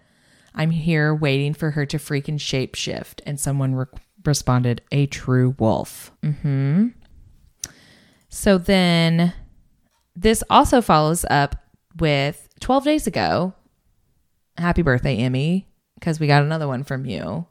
I'm 0.55 0.71
here 0.71 1.15
waiting 1.15 1.55
for 1.55 1.71
her 1.73 1.87
to 1.87 1.99
freaking 1.99 2.39
shapeshift. 2.39 3.21
And 3.27 3.39
someone 3.39 3.75
re- 3.75 3.87
responded, 4.25 4.83
a 4.93 5.07
true 5.07 5.55
wolf. 5.59 6.13
Mm-hmm. 6.23 6.89
So 8.29 8.59
then 8.59 9.33
this 10.15 10.43
also 10.51 10.81
follows 10.81 11.25
up 11.31 11.57
with 11.99 12.49
12 12.61 12.85
days 12.85 13.07
ago. 13.07 13.55
Happy 14.59 14.83
birthday, 14.83 15.17
Emmy, 15.17 15.69
because 15.95 16.19
we 16.19 16.27
got 16.27 16.43
another 16.43 16.67
one 16.67 16.83
from 16.83 17.07
you. 17.07 17.47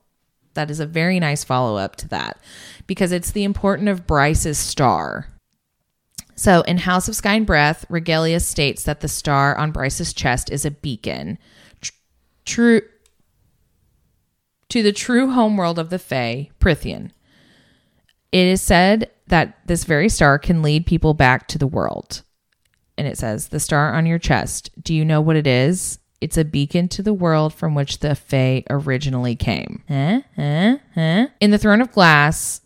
That 0.56 0.70
is 0.70 0.80
a 0.80 0.86
very 0.86 1.20
nice 1.20 1.44
follow 1.44 1.78
up 1.78 1.96
to 1.98 2.08
that 2.10 2.42
because 2.86 3.12
it's 3.12 3.32
the 3.32 3.44
important 3.44 3.90
of 3.90 4.06
Bryce's 4.06 4.58
star. 4.58 5.28
So 6.36 6.62
in 6.62 6.78
House 6.78 7.08
of 7.08 7.16
Sky 7.16 7.36
and 7.36 7.46
Breath, 7.46 7.86
Regalia 7.90 8.40
states 8.40 8.84
that 8.84 9.00
the 9.00 9.08
star 9.08 9.58
on 9.58 9.72
Bryce's 9.72 10.14
chest 10.14 10.52
is 10.52 10.66
a 10.66 10.72
beacon. 10.72 11.38
Tr- 11.82 11.92
True 12.46 12.82
to 14.70 14.84
the 14.84 14.92
true 14.92 15.32
homeworld 15.32 15.80
of 15.80 15.90
the 15.90 16.00
Fae, 16.00 16.50
Prythian. 16.60 17.12
It 18.32 18.46
is 18.46 18.62
said 18.62 19.10
that 19.28 19.58
this 19.66 19.86
very 19.86 20.10
star 20.10 20.38
can 20.38 20.62
lead 20.62 20.86
people 20.86 21.14
back 21.14 21.48
to 21.48 21.58
the 21.58 21.68
world. 21.68 22.24
And 22.98 23.08
it 23.08 23.18
says, 23.18 23.48
The 23.48 23.60
star 23.60 23.94
on 23.94 24.06
your 24.06 24.20
chest, 24.20 24.72
do 24.82 24.94
you 24.94 25.06
know 25.06 25.22
what 25.22 25.36
it 25.36 25.48
is? 25.48 26.00
It's 26.20 26.38
a 26.38 26.46
beacon 26.46 26.88
to 26.90 27.04
the 27.04 27.14
world 27.14 27.54
from 27.54 27.76
which 27.76 28.00
the 28.00 28.16
Fae 28.16 28.64
originally 28.70 29.36
came. 29.36 29.84
Huh? 29.88 30.22
Huh? 30.36 30.78
Huh? 30.96 31.28
In 31.40 31.52
the 31.52 31.58
Throne 31.58 31.82
of 31.82 31.92
Glass, 31.92 32.62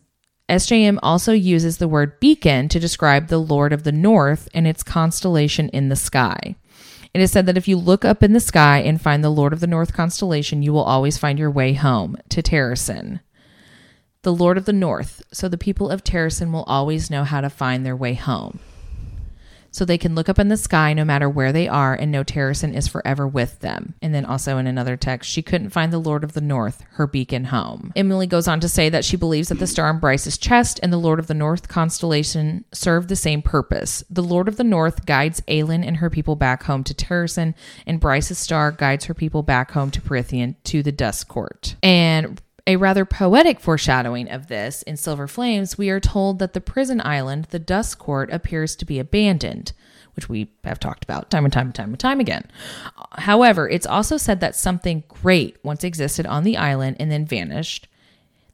SJM 0.48 1.00
also 1.02 1.34
uses 1.34 1.78
the 1.78 1.88
word 1.88 2.20
beacon 2.20 2.70
to 2.70 2.80
describe 2.80 3.28
the 3.28 3.38
Lord 3.38 3.74
of 3.74 3.84
the 3.84 3.92
North 3.92 4.48
and 4.54 4.68
its 4.68 4.84
constellation 4.84 5.70
in 5.70 5.90
the 5.90 5.96
sky. 5.96 6.56
It 7.14 7.20
is 7.20 7.32
said 7.32 7.46
that 7.46 7.58
if 7.58 7.68
you 7.68 7.78
look 7.78 8.06
up 8.06 8.24
in 8.24 8.32
the 8.32 8.40
sky 8.40 8.80
and 8.80 9.02
find 9.02 9.24
the 9.24 9.30
Lord 9.30 9.52
of 9.52 9.60
the 9.60 9.68
North 9.68 9.94
constellation, 9.94 10.64
you 10.64 10.72
will 10.72 10.84
always 10.84 11.18
find 11.18 11.38
your 11.38 11.52
way 11.52 11.74
home 11.74 12.18
to 12.30 12.42
Terrasen. 12.42 13.20
The 14.24 14.34
Lord 14.34 14.58
of 14.58 14.66
the 14.66 14.74
North. 14.74 15.22
So 15.34 15.50
the 15.50 15.58
people 15.58 15.90
of 15.90 16.04
Terrasen 16.04 16.52
will 16.52 16.64
always 16.64 17.10
know 17.10 17.26
how 17.26 17.42
to 17.42 17.50
find 17.50 17.86
their 17.86 17.96
way 17.96 18.14
home. 18.14 18.60
So 19.72 19.86
they 19.86 19.98
can 19.98 20.16
look 20.16 20.30
up 20.30 20.40
in 20.40 20.50
the 20.50 20.58
sky 20.58 20.94
no 20.94 21.06
matter 21.06 21.30
where 21.30 21.52
they 21.52 21.68
are 21.68 21.94
and 21.94 22.12
know 22.12 22.24
Terrasen 22.24 22.76
is 22.76 22.88
forever 22.88 23.28
with 23.28 23.60
them. 23.60 23.96
And 24.02 24.14
then 24.14 24.26
also 24.26 24.58
in 24.58 24.68
another 24.68 24.98
text, 24.98 25.32
she 25.32 25.42
couldn't 25.42 25.70
find 25.70 25.92
the 25.92 25.98
Lord 25.98 26.24
of 26.24 26.34
the 26.34 26.42
North, 26.42 26.84
her 26.92 27.08
beacon 27.08 27.46
home. 27.46 27.94
Emily 27.96 28.28
goes 28.28 28.48
on 28.48 28.60
to 28.60 28.70
say 28.70 28.90
that 28.90 29.06
she 29.06 29.18
believes 29.18 29.50
that 29.50 29.60
the 29.60 29.68
star 29.68 29.88
on 29.88 30.00
Bryce's 30.00 30.38
chest 30.38 30.80
and 30.84 30.92
the 30.92 30.98
Lord 30.98 31.20
of 31.20 31.28
the 31.28 31.34
North 31.34 31.68
constellation 31.68 32.66
serve 32.74 33.08
the 33.08 33.16
same 33.16 33.42
purpose. 33.42 34.04
The 34.10 34.24
Lord 34.24 34.48
of 34.48 34.58
the 34.58 34.64
North 34.64 35.06
guides 35.06 35.42
Aelin 35.48 35.86
and 35.86 35.98
her 35.98 36.10
people 36.10 36.36
back 36.36 36.64
home 36.64 36.84
to 36.84 36.94
Terrasen, 36.94 37.56
and 37.88 38.00
Bryce's 38.00 38.38
star 38.38 38.72
guides 38.72 39.06
her 39.06 39.14
people 39.14 39.44
back 39.44 39.72
home 39.72 39.92
to 39.92 40.02
Prythian 40.02 40.56
to 40.66 40.84
the 40.84 40.92
Dusk 40.92 41.28
Court. 41.28 41.76
And 41.82 42.42
a 42.68 42.76
rather 42.76 43.06
poetic 43.06 43.60
foreshadowing 43.60 44.30
of 44.30 44.48
this 44.48 44.82
in 44.84 44.98
Silver 44.98 45.28
Flames, 45.28 45.78
we 45.78 45.90
are 45.90 46.00
told 46.00 46.40
that 46.40 46.54
the 46.54 46.62
prison 46.62 47.02
island, 47.04 47.46
the 47.46 47.60
Dusk 47.60 47.98
Court, 47.98 48.32
appears 48.32 48.76
to 48.76 48.86
be 48.86 49.00
abandoned, 49.00 49.74
which 50.16 50.30
we 50.30 50.52
have 50.64 50.80
talked 50.80 51.04
about 51.04 51.30
time 51.30 51.46
and 51.46 51.54
time 51.54 51.68
and 51.68 51.76
time 51.76 51.90
and 51.90 52.00
time 52.00 52.20
again. 52.20 52.46
However, 53.14 53.68
it's 53.68 53.88
also 53.88 54.18
said 54.18 54.40
that 54.42 54.56
something 54.56 55.04
great 55.08 55.58
once 55.64 55.84
existed 55.84 56.26
on 56.26 56.44
the 56.44 56.58
island 56.58 56.98
and 57.00 57.12
then 57.12 57.26
vanished, 57.26 57.88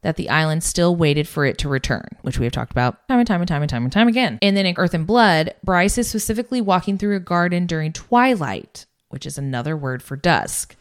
that 0.01 0.15
the 0.15 0.29
island 0.29 0.63
still 0.63 0.95
waited 0.95 1.27
for 1.27 1.45
it 1.45 1.57
to 1.57 1.67
return, 1.67 2.07
which 2.21 2.39
we 2.39 2.45
have 2.45 2.53
talked 2.53 2.71
about 2.71 3.07
time 3.07 3.19
and 3.19 3.27
time 3.27 3.41
and 3.41 3.47
time 3.47 3.61
and 3.61 3.69
time 3.69 3.83
and 3.83 3.91
time 3.91 4.07
again. 4.07 4.39
And 4.41 4.55
then 4.55 4.65
in 4.65 4.75
Earth 4.77 4.93
and 4.93 5.07
Blood, 5.07 5.53
Bryce 5.63 5.97
is 5.97 6.07
specifically 6.07 6.61
walking 6.61 6.97
through 6.97 7.15
a 7.15 7.19
garden 7.19 7.65
during 7.65 7.91
twilight, 7.91 8.85
which 9.09 9.25
is 9.25 9.37
another 9.37 9.75
word 9.75 10.03
for 10.03 10.15
dusk. 10.15 10.75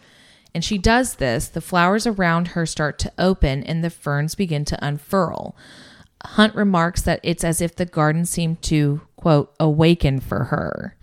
And 0.57 0.65
she 0.65 0.79
does 0.79 1.17
this, 1.17 1.49
the 1.49 1.61
flowers 1.61 2.07
around 2.07 2.49
her 2.49 2.65
start 2.65 2.99
to 3.01 3.13
open 3.19 3.63
and 3.65 3.85
the 3.85 3.91
ferns 3.91 4.35
begin 4.35 4.65
to 4.65 4.79
unfurl. 4.83 5.55
Hunt 6.25 6.55
remarks 6.55 7.03
that 7.03 7.21
it's 7.23 7.45
as 7.45 7.61
if 7.61 7.77
the 7.77 7.85
garden 7.85 8.25
seemed 8.25 8.63
to, 8.63 9.03
quote, 9.17 9.55
awaken 9.61 10.19
for 10.19 10.45
her. 10.45 10.97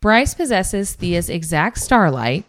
Bryce 0.00 0.34
possesses 0.34 0.94
Thea's 0.94 1.30
exact 1.30 1.78
starlight, 1.78 2.46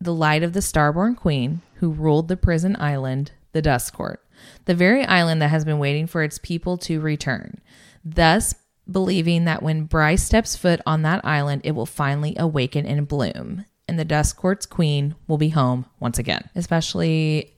the 0.00 0.14
light 0.14 0.44
of 0.44 0.52
the 0.52 0.60
starborn 0.60 1.16
queen 1.16 1.60
who 1.78 1.90
ruled 1.90 2.28
the 2.28 2.36
prison 2.36 2.76
island, 2.78 3.32
the 3.50 3.60
Dusk 3.60 3.94
Court, 3.94 4.24
the 4.66 4.76
very 4.76 5.04
island 5.04 5.42
that 5.42 5.50
has 5.50 5.64
been 5.64 5.80
waiting 5.80 6.06
for 6.06 6.22
its 6.22 6.38
people 6.38 6.78
to 6.78 7.00
return. 7.00 7.60
Thus, 8.04 8.54
believing 8.88 9.44
that 9.46 9.60
when 9.60 9.86
Bryce 9.86 10.22
steps 10.22 10.54
foot 10.54 10.80
on 10.86 11.02
that 11.02 11.24
island, 11.24 11.62
it 11.64 11.72
will 11.72 11.84
finally 11.84 12.36
awaken 12.38 12.86
and 12.86 13.08
bloom, 13.08 13.64
and 13.88 13.98
the 13.98 14.04
Dusk 14.04 14.36
Court's 14.36 14.66
queen 14.66 15.14
will 15.28 15.38
be 15.38 15.50
home 15.50 15.86
once 16.00 16.18
again. 16.18 16.48
Especially 16.54 17.54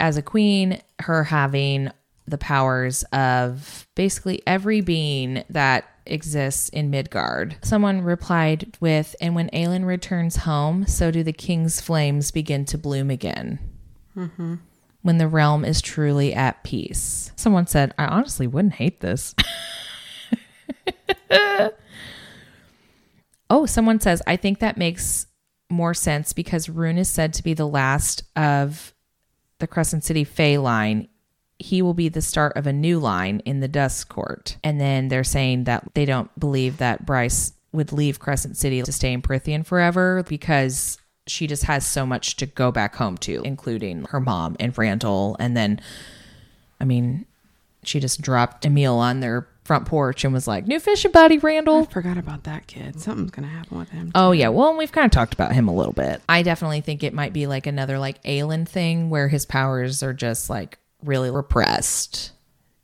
as 0.00 0.16
a 0.16 0.22
queen, 0.22 0.80
her 1.00 1.24
having 1.24 1.90
the 2.26 2.38
powers 2.38 3.02
of 3.04 3.86
basically 3.94 4.42
every 4.46 4.80
being 4.80 5.44
that 5.50 5.84
exists 6.06 6.68
in 6.70 6.90
Midgard. 6.90 7.56
Someone 7.62 8.02
replied 8.02 8.76
with, 8.80 9.14
And 9.20 9.34
when 9.34 9.50
Aelin 9.50 9.84
returns 9.84 10.36
home, 10.36 10.86
so 10.86 11.10
do 11.10 11.22
the 11.22 11.32
king's 11.32 11.80
flames 11.80 12.30
begin 12.30 12.64
to 12.66 12.78
bloom 12.78 13.10
again. 13.10 13.58
Mm-hmm. 14.16 14.54
When 15.02 15.18
the 15.18 15.28
realm 15.28 15.64
is 15.64 15.80
truly 15.80 16.34
at 16.34 16.64
peace. 16.64 17.32
Someone 17.36 17.66
said, 17.66 17.94
I 17.98 18.06
honestly 18.06 18.46
wouldn't 18.46 18.74
hate 18.74 19.00
this. 19.00 19.34
oh, 23.50 23.66
someone 23.66 24.00
says, 24.00 24.22
I 24.26 24.36
think 24.36 24.58
that 24.58 24.76
makes 24.76 25.26
more 25.70 25.94
sense 25.94 26.32
because 26.32 26.66
Ruhn 26.66 26.98
is 26.98 27.08
said 27.08 27.32
to 27.34 27.42
be 27.42 27.54
the 27.54 27.68
last 27.68 28.22
of 28.36 28.94
the 29.58 29.66
Crescent 29.66 30.04
City 30.04 30.24
Fae 30.24 30.56
line. 30.56 31.08
He 31.58 31.82
will 31.82 31.94
be 31.94 32.08
the 32.08 32.22
start 32.22 32.56
of 32.56 32.66
a 32.66 32.72
new 32.72 32.98
line 32.98 33.40
in 33.44 33.60
the 33.60 33.68
Dusk 33.68 34.08
Court. 34.08 34.56
And 34.62 34.80
then 34.80 35.08
they're 35.08 35.24
saying 35.24 35.64
that 35.64 35.94
they 35.94 36.04
don't 36.04 36.30
believe 36.38 36.78
that 36.78 37.04
Bryce 37.04 37.52
would 37.72 37.92
leave 37.92 38.20
Crescent 38.20 38.56
City 38.56 38.82
to 38.82 38.92
stay 38.92 39.12
in 39.12 39.22
Prythian 39.22 39.66
forever 39.66 40.24
because 40.28 40.98
she 41.26 41.46
just 41.46 41.64
has 41.64 41.84
so 41.84 42.06
much 42.06 42.36
to 42.36 42.46
go 42.46 42.72
back 42.72 42.94
home 42.96 43.18
to, 43.18 43.42
including 43.44 44.04
her 44.10 44.20
mom 44.20 44.56
and 44.58 44.76
Randall. 44.78 45.36
And 45.38 45.56
then, 45.56 45.80
I 46.80 46.84
mean, 46.84 47.26
she 47.82 48.00
just 48.00 48.22
dropped 48.22 48.64
Emile 48.64 48.98
on 48.98 49.20
their 49.20 49.48
front 49.68 49.86
porch 49.86 50.24
and 50.24 50.34
was 50.34 50.48
like, 50.48 50.66
New 50.66 50.80
fishing 50.80 51.12
buddy, 51.12 51.36
I 51.36 51.40
Randall. 51.40 51.84
forgot 51.84 52.16
about 52.18 52.42
that 52.44 52.66
kid. 52.66 52.98
Something's 53.00 53.30
gonna 53.30 53.46
happen 53.46 53.78
with 53.78 53.90
him. 53.90 54.10
Oh 54.16 54.32
yeah, 54.32 54.48
well 54.48 54.76
we've 54.76 54.90
kind 54.90 55.04
of 55.04 55.12
talked 55.12 55.34
about 55.34 55.52
him 55.52 55.68
a 55.68 55.74
little 55.74 55.92
bit. 55.92 56.20
I 56.28 56.42
definitely 56.42 56.80
think 56.80 57.04
it 57.04 57.14
might 57.14 57.32
be 57.32 57.46
like 57.46 57.66
another 57.68 57.98
like 57.98 58.20
Aelin 58.24 58.66
thing 58.66 59.10
where 59.10 59.28
his 59.28 59.46
powers 59.46 60.02
are 60.02 60.12
just 60.14 60.50
like 60.50 60.78
really 61.04 61.30
repressed. 61.30 62.32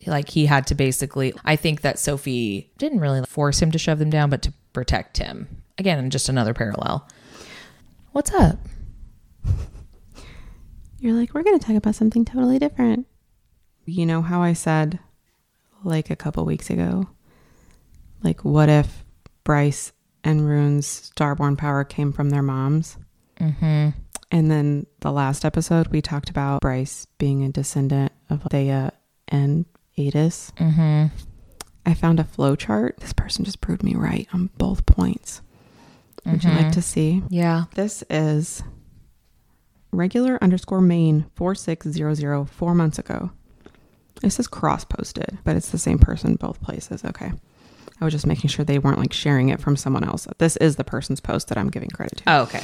Like 0.07 0.29
he 0.29 0.47
had 0.47 0.67
to 0.69 0.75
basically 0.75 1.33
I 1.45 1.57
think 1.57 1.81
that 1.81 1.97
Sofie 1.97 2.69
didn't 2.79 3.00
really 3.00 3.25
force 3.25 3.61
him 3.61 3.71
to 3.73 3.79
shove 3.79 3.99
them 3.99 4.11
down, 4.11 4.31
but 4.31 4.43
to 4.43 4.53
protect 4.73 5.17
him. 5.17 5.62
Again, 5.79 6.11
just 6.11 6.29
another 6.29 6.55
parallel. 6.55 7.09
What's 8.12 8.33
up? 8.33 8.59
You're 11.00 11.14
like, 11.14 11.35
we're 11.35 11.43
gonna 11.43 11.59
talk 11.59 11.76
about 11.76 11.95
something 11.95 12.25
totally 12.25 12.59
different. 12.59 13.07
You 13.87 14.07
know 14.07 14.23
how 14.23 14.43
I 14.43 14.53
said, 14.55 14.99
like 15.85 16.11
a 16.11 16.17
couple 16.17 16.45
weeks 16.45 16.71
ago, 16.71 17.09
like, 18.23 18.45
what 18.45 18.69
if 18.69 19.05
Bryce 19.45 19.93
and 20.23 20.41
Ruhn's 20.41 21.12
starborn 21.14 21.59
power 21.59 21.85
came 21.85 22.12
from 22.12 22.31
their 22.31 22.43
moms? 22.43 22.97
Mm-hmm. 23.38 23.91
And 24.31 24.50
then 24.50 24.87
the 25.00 25.12
last 25.12 25.45
episode, 25.45 25.88
we 25.88 26.00
talked 26.00 26.31
about 26.31 26.61
Bryce 26.61 27.07
being 27.19 27.45
a 27.45 27.50
descendant 27.50 28.12
of 28.31 28.43
Thea 28.50 28.93
and 29.29 29.67
Aidas. 29.97 30.53
Mm-hmm. 30.55 31.14
I 31.87 31.95
found 31.95 32.19
a 32.19 32.25
flow 32.25 32.57
chart. 32.57 32.97
This 32.99 33.12
person 33.12 33.45
just 33.45 33.61
proved 33.61 33.83
me 33.83 33.95
right 33.95 34.26
on 34.33 34.50
both 34.59 34.87
points. 34.87 35.43
Would 36.25 36.43
you 36.43 36.50
like 36.50 36.73
to 36.73 36.81
see? 36.81 37.23
Yeah. 37.29 37.64
This 37.75 38.03
is 38.09 38.62
regular 39.93 40.38
underscore 40.43 40.81
main 40.81 41.26
4600 41.35 42.47
four 42.47 42.75
months 42.75 42.99
ago. 42.99 43.31
It 44.23 44.30
says 44.30 44.47
cross 44.47 44.85
posted, 44.85 45.38
but 45.44 45.56
it's 45.56 45.71
the 45.71 45.78
same 45.78 45.99
person 45.99 46.37
both 46.37 46.62
places. 46.62 47.04
Okay. 47.04 47.33
I 48.00 48.04
was 48.04 48.12
just 48.14 48.26
making 48.26 48.49
sure 48.49 48.64
they 48.64 48.78
weren't 48.78 48.99
like 48.99 49.12
sharing 49.12 49.50
it 49.50 49.61
from 49.61 49.76
someone 49.76 50.04
else. 50.04 50.26
This 50.38 50.56
is 50.56 50.76
the 50.76 50.85
person's 50.85 51.21
post 51.21 51.49
that 51.49 51.59
I'm 51.59 51.71
giving 51.71 51.90
credit 51.90 52.18
to. 52.18 52.25
Oh, 52.26 52.42
okay. 52.42 52.62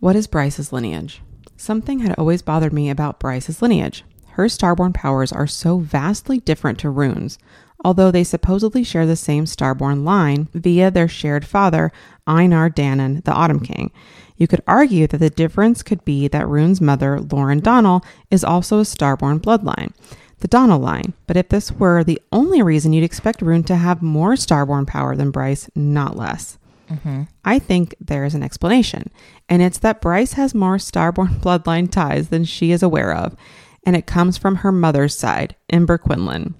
What 0.00 0.16
is 0.16 0.26
Bryce's 0.26 0.72
lineage? 0.72 1.20
Something 1.56 2.00
had 2.00 2.14
always 2.18 2.42
bothered 2.42 2.72
me 2.72 2.90
about 2.90 3.20
Bryce's 3.20 3.62
lineage. 3.62 4.04
Her 4.30 4.46
starborn 4.46 4.94
powers 4.94 5.30
are 5.30 5.46
so 5.46 5.78
vastly 5.78 6.40
different 6.40 6.78
to 6.80 6.88
Ruhn's, 6.88 7.38
although 7.84 8.10
they 8.10 8.24
supposedly 8.24 8.82
share 8.82 9.06
the 9.06 9.14
same 9.14 9.44
starborn 9.44 10.04
line 10.04 10.48
via 10.54 10.90
their 10.90 11.08
shared 11.08 11.44
father, 11.44 11.92
Einar 12.26 12.70
Danaan, 12.70 13.22
the 13.24 13.32
Autumn 13.32 13.60
King. 13.60 13.92
You 14.36 14.46
could 14.46 14.62
argue 14.66 15.06
that 15.06 15.18
the 15.18 15.30
difference 15.30 15.82
could 15.82 16.04
be 16.04 16.28
that 16.28 16.46
Ruhn's 16.46 16.80
mother, 16.80 17.20
Lauren 17.20 17.60
Donnell, 17.60 18.04
is 18.30 18.44
also 18.44 18.78
a 18.78 18.84
starborn 18.84 19.40
bloodline, 19.40 19.92
the 20.40 20.48
Donnell 20.48 20.80
line. 20.80 21.12
But 21.26 21.36
if 21.36 21.48
this 21.48 21.72
were 21.72 22.02
the 22.02 22.20
only 22.32 22.62
reason, 22.62 22.92
you'd 22.92 23.04
expect 23.04 23.40
Ruhn 23.40 23.64
to 23.66 23.76
have 23.76 24.02
more 24.02 24.34
starborn 24.34 24.86
power 24.86 25.14
than 25.14 25.30
Bryce, 25.30 25.70
not 25.74 26.16
less. 26.16 26.58
Mm-hmm. 26.90 27.22
I 27.44 27.58
think 27.58 27.94
there 28.00 28.24
is 28.24 28.34
an 28.34 28.42
explanation, 28.42 29.10
and 29.48 29.62
it's 29.62 29.78
that 29.78 30.00
Bryce 30.00 30.34
has 30.34 30.54
more 30.54 30.76
starborn 30.76 31.38
bloodline 31.40 31.90
ties 31.90 32.28
than 32.28 32.44
she 32.44 32.72
is 32.72 32.82
aware 32.82 33.14
of, 33.14 33.36
and 33.84 33.96
it 33.96 34.06
comes 34.06 34.36
from 34.36 34.56
her 34.56 34.72
mother's 34.72 35.16
side, 35.16 35.56
Ember 35.70 35.96
Quinlan. 35.98 36.54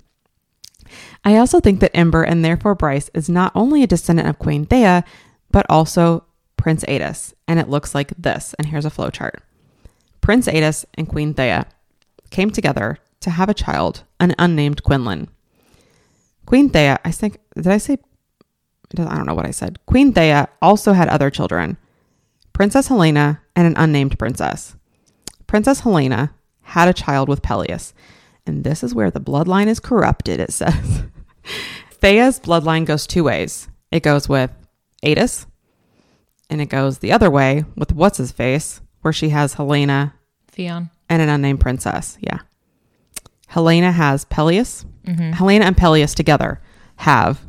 I 1.25 1.37
also 1.37 1.61
think 1.61 1.81
that 1.81 1.97
Ember, 1.97 2.23
and 2.23 2.45
therefore 2.45 2.75
Bryce, 2.75 3.11
is 3.15 3.29
not 3.29 3.53
only 3.55 3.83
a 3.83 3.87
descendant 3.87 4.29
of 4.29 4.39
Queen 4.39 4.67
Thea, 4.67 5.05
but 5.51 5.67
also 5.69 6.25
Prince 6.63 6.85
Aidas, 6.85 7.35
and 7.49 7.59
it 7.59 7.69
looks 7.69 7.93
like 7.93 8.13
this. 8.17 8.55
And 8.57 8.69
here's 8.69 8.85
a 8.85 8.91
flowchart. 8.91 9.41
Prince 10.21 10.47
Aidas 10.47 10.85
and 10.95 11.09
Queen 11.09 11.35
Thea 11.35 11.67
came 12.31 12.51
together 12.51 12.99
to 13.19 13.31
have 13.31 13.49
a 13.49 13.55
child, 13.55 14.05
an 14.21 14.33
unnamed 14.39 14.85
Quinlan. 14.85 15.29
Queen 16.47 16.71
Thea, 16.71 17.01
I 17.05 17.11
think, 17.11 17.39
did 17.57 17.67
I 17.67 17.79
say? 17.79 17.99
I 18.97 19.17
don't 19.17 19.27
know 19.27 19.35
what 19.35 19.45
I 19.45 19.51
said. 19.51 19.81
Queen 19.87 20.13
Thea 20.13 20.49
also 20.63 20.93
had 20.93 21.09
other 21.09 21.31
children 21.31 21.79
Princess 22.53 22.87
Helena 22.87 23.43
and 23.57 23.67
an 23.67 23.75
unnamed 23.77 24.17
princess. 24.17 24.77
Princess 25.49 25.81
Helena 25.81 26.33
had 26.61 26.87
a 26.87 26.93
child 26.93 27.29
with 27.29 27.43
Pelias, 27.43 27.93
and 28.47 28.63
this 28.63 28.85
is 28.85 28.95
where 28.95 29.11
the 29.11 29.21
bloodline 29.21 29.67
is 29.67 29.81
corrupted, 29.81 30.39
it 30.39 30.53
says. 30.53 31.03
Thea's 31.91 32.39
bloodline 32.39 32.87
goes 32.87 33.09
two 33.09 33.25
ways 33.25 33.67
it 33.91 34.05
goes 34.05 34.29
with 34.29 34.53
Aidas, 35.03 35.47
and 36.53 36.61
it 36.61 36.69
goes 36.69 36.99
the 36.99 37.11
other 37.13 37.31
way 37.31 37.65
with 37.77 37.93
what's 37.93 38.19
his 38.19 38.31
face, 38.31 38.83
where 39.01 39.13
she 39.13 39.31
has 39.31 39.55
Helena 39.55 40.15
Theon. 40.49 40.91
and 41.09 41.23
an 41.23 41.31
unnamed 41.31 41.61
princess. 41.61 42.19
Yeah. 42.21 42.41
Helena 43.49 43.91
has 43.91 44.27
Pelias. 44.27 44.85
Helena 45.07 45.65
and 45.65 45.77
Pelias 45.77 46.15
together 46.15 46.61
have 46.97 47.41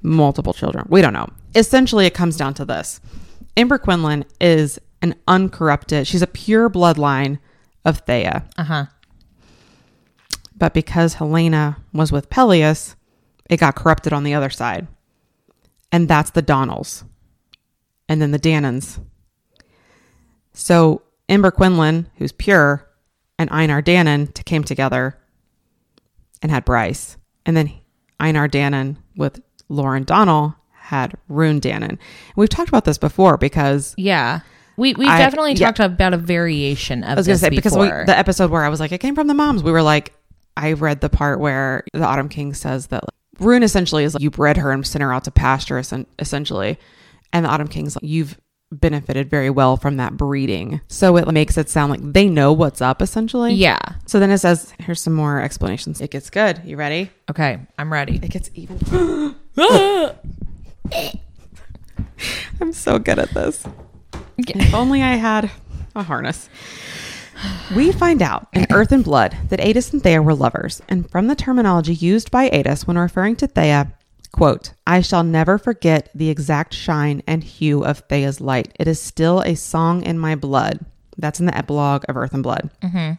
multiple 0.00 0.54
children. 0.54 0.86
We 0.88 1.02
don't 1.02 1.12
know. 1.12 1.28
Essentially, 1.54 2.06
it 2.06 2.14
comes 2.14 2.36
down 2.36 2.54
to 2.54 2.64
this 2.64 3.00
Amber 3.56 3.78
Quinlan 3.78 4.24
is 4.40 4.78
an 5.02 5.14
uncorrupted, 5.28 6.06
she's 6.06 6.22
a 6.22 6.26
pure 6.26 6.70
bloodline 6.70 7.38
of 7.84 7.98
Thea. 7.98 8.44
Uh 8.56 8.62
huh. 8.64 8.86
But 10.56 10.72
because 10.72 11.14
Helena 11.14 11.76
was 11.92 12.10
with 12.12 12.30
Pelias, 12.30 12.94
it 13.50 13.58
got 13.60 13.74
corrupted 13.74 14.12
on 14.12 14.24
the 14.24 14.34
other 14.34 14.50
side. 14.50 14.86
And 15.96 16.08
that's 16.08 16.28
the 16.28 16.42
Donnells. 16.42 17.04
And 18.06 18.20
then 18.20 18.30
the 18.30 18.38
Danaans. 18.38 19.00
So 20.52 21.00
Ember 21.26 21.50
Quinlan, 21.50 22.10
who's 22.16 22.32
pure, 22.32 22.86
and 23.38 23.48
Einar 23.50 23.80
Danaan 23.80 24.44
came 24.44 24.62
together 24.62 25.16
and 26.42 26.52
had 26.52 26.66
Bryce. 26.66 27.16
And 27.46 27.56
then 27.56 27.72
Einar 28.20 28.46
Danaan 28.46 28.96
with 29.16 29.40
Lauren 29.70 30.04
Donnell 30.04 30.54
had 30.72 31.14
Ruhn 31.30 31.62
Danaan. 31.62 31.96
We've 32.36 32.50
talked 32.50 32.68
about 32.68 32.84
this 32.84 32.98
before 32.98 33.38
because 33.38 33.94
Yeah. 33.96 34.40
We 34.76 34.92
we 34.92 35.06
definitely 35.06 35.54
yeah. 35.54 35.68
talked 35.68 35.80
about 35.80 36.12
a 36.12 36.18
variation 36.18 37.04
of 37.04 37.12
I 37.12 37.14
was 37.14 37.26
going 37.26 37.38
to 37.38 37.40
say 37.40 37.48
because 37.48 37.74
we, 37.74 37.86
the 37.86 38.14
episode 38.14 38.50
where 38.50 38.62
I 38.62 38.68
was 38.68 38.80
like, 38.80 38.92
it 38.92 38.98
came 38.98 39.14
from 39.14 39.28
the 39.28 39.34
moms. 39.34 39.62
We 39.62 39.72
were 39.72 39.80
like, 39.80 40.12
I 40.58 40.74
read 40.74 41.00
the 41.00 41.08
part 41.08 41.40
where 41.40 41.84
the 41.94 42.04
Autumn 42.04 42.28
King 42.28 42.52
says 42.52 42.88
that 42.88 43.02
like, 43.02 43.14
Ruhn 43.38 43.62
essentially 43.62 44.04
is 44.04 44.14
like 44.14 44.22
you 44.22 44.30
bred 44.30 44.56
her 44.56 44.70
and 44.72 44.86
sent 44.86 45.02
her 45.02 45.12
out 45.12 45.24
to 45.24 45.30
pasture, 45.30 45.78
essentially, 46.18 46.78
and 47.32 47.44
the 47.44 47.48
Autumn 47.48 47.68
King's 47.68 47.96
like 47.96 48.04
you've 48.04 48.38
benefited 48.72 49.30
very 49.30 49.50
well 49.50 49.76
from 49.76 49.96
that 49.98 50.16
breeding. 50.16 50.80
So 50.88 51.16
it 51.16 51.30
makes 51.30 51.56
it 51.56 51.68
sound 51.68 51.90
like 51.90 52.00
they 52.02 52.28
know 52.28 52.52
what's 52.52 52.80
up, 52.80 53.00
essentially. 53.00 53.54
yeah. 53.54 53.78
So 54.06 54.18
then 54.18 54.30
it 54.30 54.38
says, 54.38 54.74
here's 54.80 55.00
some 55.00 55.12
more 55.12 55.40
explanations. 55.40 56.00
It 56.00 56.10
gets 56.10 56.30
good. 56.30 56.60
You 56.64 56.76
ready? 56.76 57.10
Okay, 57.30 57.60
I'm 57.78 57.92
ready. 57.92 58.16
It 58.16 58.30
gets 58.30 58.50
even. 58.54 59.34
I'm 62.60 62.72
so 62.72 62.98
good 62.98 63.18
at 63.18 63.30
this. 63.30 63.66
If 64.38 64.74
only 64.74 65.02
I 65.02 65.14
had 65.14 65.50
a 65.94 66.02
harness. 66.02 66.48
We 67.74 67.92
find 67.92 68.22
out 68.22 68.48
in 68.52 68.66
Earth 68.70 68.92
and 68.92 69.04
Blood 69.04 69.36
that 69.48 69.60
Aidas 69.60 69.92
and 69.92 70.02
Thea 70.02 70.22
were 70.22 70.34
lovers, 70.34 70.80
and 70.88 71.10
from 71.10 71.26
the 71.26 71.34
terminology 71.34 71.94
used 71.94 72.30
by 72.30 72.48
Aidas 72.50 72.86
when 72.86 72.98
referring 72.98 73.36
to 73.36 73.46
Thea, 73.46 73.92
quote, 74.32 74.72
I 74.86 75.00
shall 75.00 75.24
never 75.24 75.58
forget 75.58 76.10
the 76.14 76.30
exact 76.30 76.74
shine 76.74 77.22
and 77.26 77.42
hue 77.42 77.84
of 77.84 78.00
Thea's 78.00 78.40
light. 78.40 78.74
It 78.78 78.88
is 78.88 79.00
still 79.00 79.40
a 79.40 79.54
song 79.54 80.02
in 80.02 80.18
my 80.18 80.34
blood. 80.34 80.84
That's 81.18 81.40
in 81.40 81.46
the 81.46 81.56
epilogue 81.56 82.04
of 82.08 82.16
Earth 82.16 82.34
and 82.34 82.42
Blood. 82.42 82.70
Mm-hmm. 82.82 83.12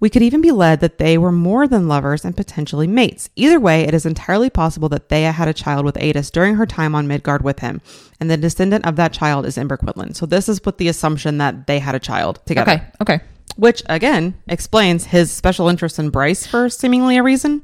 We 0.00 0.08
could 0.08 0.22
even 0.22 0.40
be 0.40 0.50
led 0.50 0.80
that 0.80 0.96
they 0.96 1.18
were 1.18 1.30
more 1.30 1.68
than 1.68 1.86
lovers 1.86 2.24
and 2.24 2.34
potentially 2.34 2.86
mates. 2.86 3.28
Either 3.36 3.60
way, 3.60 3.82
it 3.82 3.92
is 3.92 4.06
entirely 4.06 4.48
possible 4.48 4.88
that 4.88 5.10
Thea 5.10 5.32
had 5.32 5.46
a 5.46 5.52
child 5.52 5.84
with 5.84 5.96
Aidas 5.96 6.32
during 6.32 6.54
her 6.54 6.64
time 6.64 6.94
on 6.94 7.06
Midgard 7.06 7.42
with 7.42 7.58
him, 7.58 7.82
and 8.18 8.30
the 8.30 8.38
descendant 8.38 8.86
of 8.86 8.96
that 8.96 9.12
child 9.12 9.44
is 9.44 9.58
Ember 9.58 9.76
Quinlan. 9.76 10.14
So 10.14 10.24
this 10.24 10.48
is 10.48 10.64
with 10.64 10.78
the 10.78 10.88
assumption 10.88 11.36
that 11.38 11.66
they 11.66 11.78
had 11.78 11.94
a 11.94 11.98
child 12.00 12.40
together. 12.46 12.72
Okay. 12.72 12.82
Okay. 13.02 13.24
Which 13.56 13.82
again 13.86 14.34
explains 14.48 15.04
his 15.04 15.30
special 15.30 15.68
interest 15.68 15.98
in 15.98 16.08
Bryce 16.08 16.46
for 16.46 16.70
seemingly 16.70 17.18
a 17.18 17.22
reason. 17.22 17.62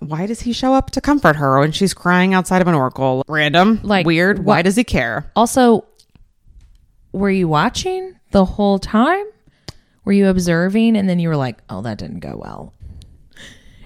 Why 0.00 0.26
does 0.26 0.40
he 0.42 0.52
show 0.52 0.74
up 0.74 0.90
to 0.90 1.00
comfort 1.00 1.36
her 1.36 1.60
when 1.60 1.72
she's 1.72 1.94
crying 1.94 2.34
outside 2.34 2.60
of 2.60 2.68
an 2.68 2.74
oracle? 2.74 3.22
Random, 3.28 3.80
Like, 3.82 4.04
weird. 4.06 4.44
Why 4.44 4.60
does 4.62 4.76
he 4.76 4.84
care? 4.84 5.30
Also, 5.36 5.86
were 7.12 7.30
you 7.30 7.48
watching 7.48 8.16
the 8.32 8.44
whole 8.44 8.78
time? 8.78 9.24
Were 10.04 10.12
you 10.12 10.28
observing 10.28 10.96
and 10.96 11.08
then 11.08 11.18
you 11.18 11.28
were 11.28 11.36
like, 11.36 11.58
"Oh, 11.68 11.82
that 11.82 11.98
didn't 11.98 12.20
go 12.20 12.36
well." 12.36 12.72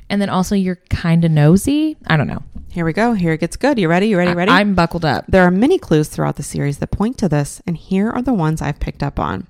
And 0.09 0.21
then 0.21 0.29
also 0.29 0.55
you're 0.55 0.81
kind 0.91 1.25
of 1.25 1.31
nosy. 1.31 1.97
I 2.07 2.17
don't 2.17 2.29
know. 2.29 2.43
Here 2.71 2.85
we 2.85 2.93
go. 2.93 3.13
Here 3.13 3.33
it 3.33 3.41
gets 3.41 3.57
good. 3.57 3.79
You 3.79 3.89
ready? 3.89 4.09
You 4.09 4.19
ready? 4.19 4.35
Ready? 4.35 4.51
I, 4.51 4.61
am 4.61 4.75
buckled 4.75 5.05
up. 5.05 5.25
There 5.29 5.45
are 5.45 5.51
many 5.51 5.79
clues 5.79 6.09
throughout 6.09 6.37
the 6.37 6.43
series 6.43 6.79
that 6.79 6.91
point 6.91 7.19
to 7.19 7.29
this, 7.29 7.63
and 7.67 7.77
here 7.77 8.11
are 8.11 8.23
the 8.23 8.35
ones 8.35 8.61
I've 8.61 8.81
picked 8.81 9.03
up 9.03 9.21
on. 9.21 9.47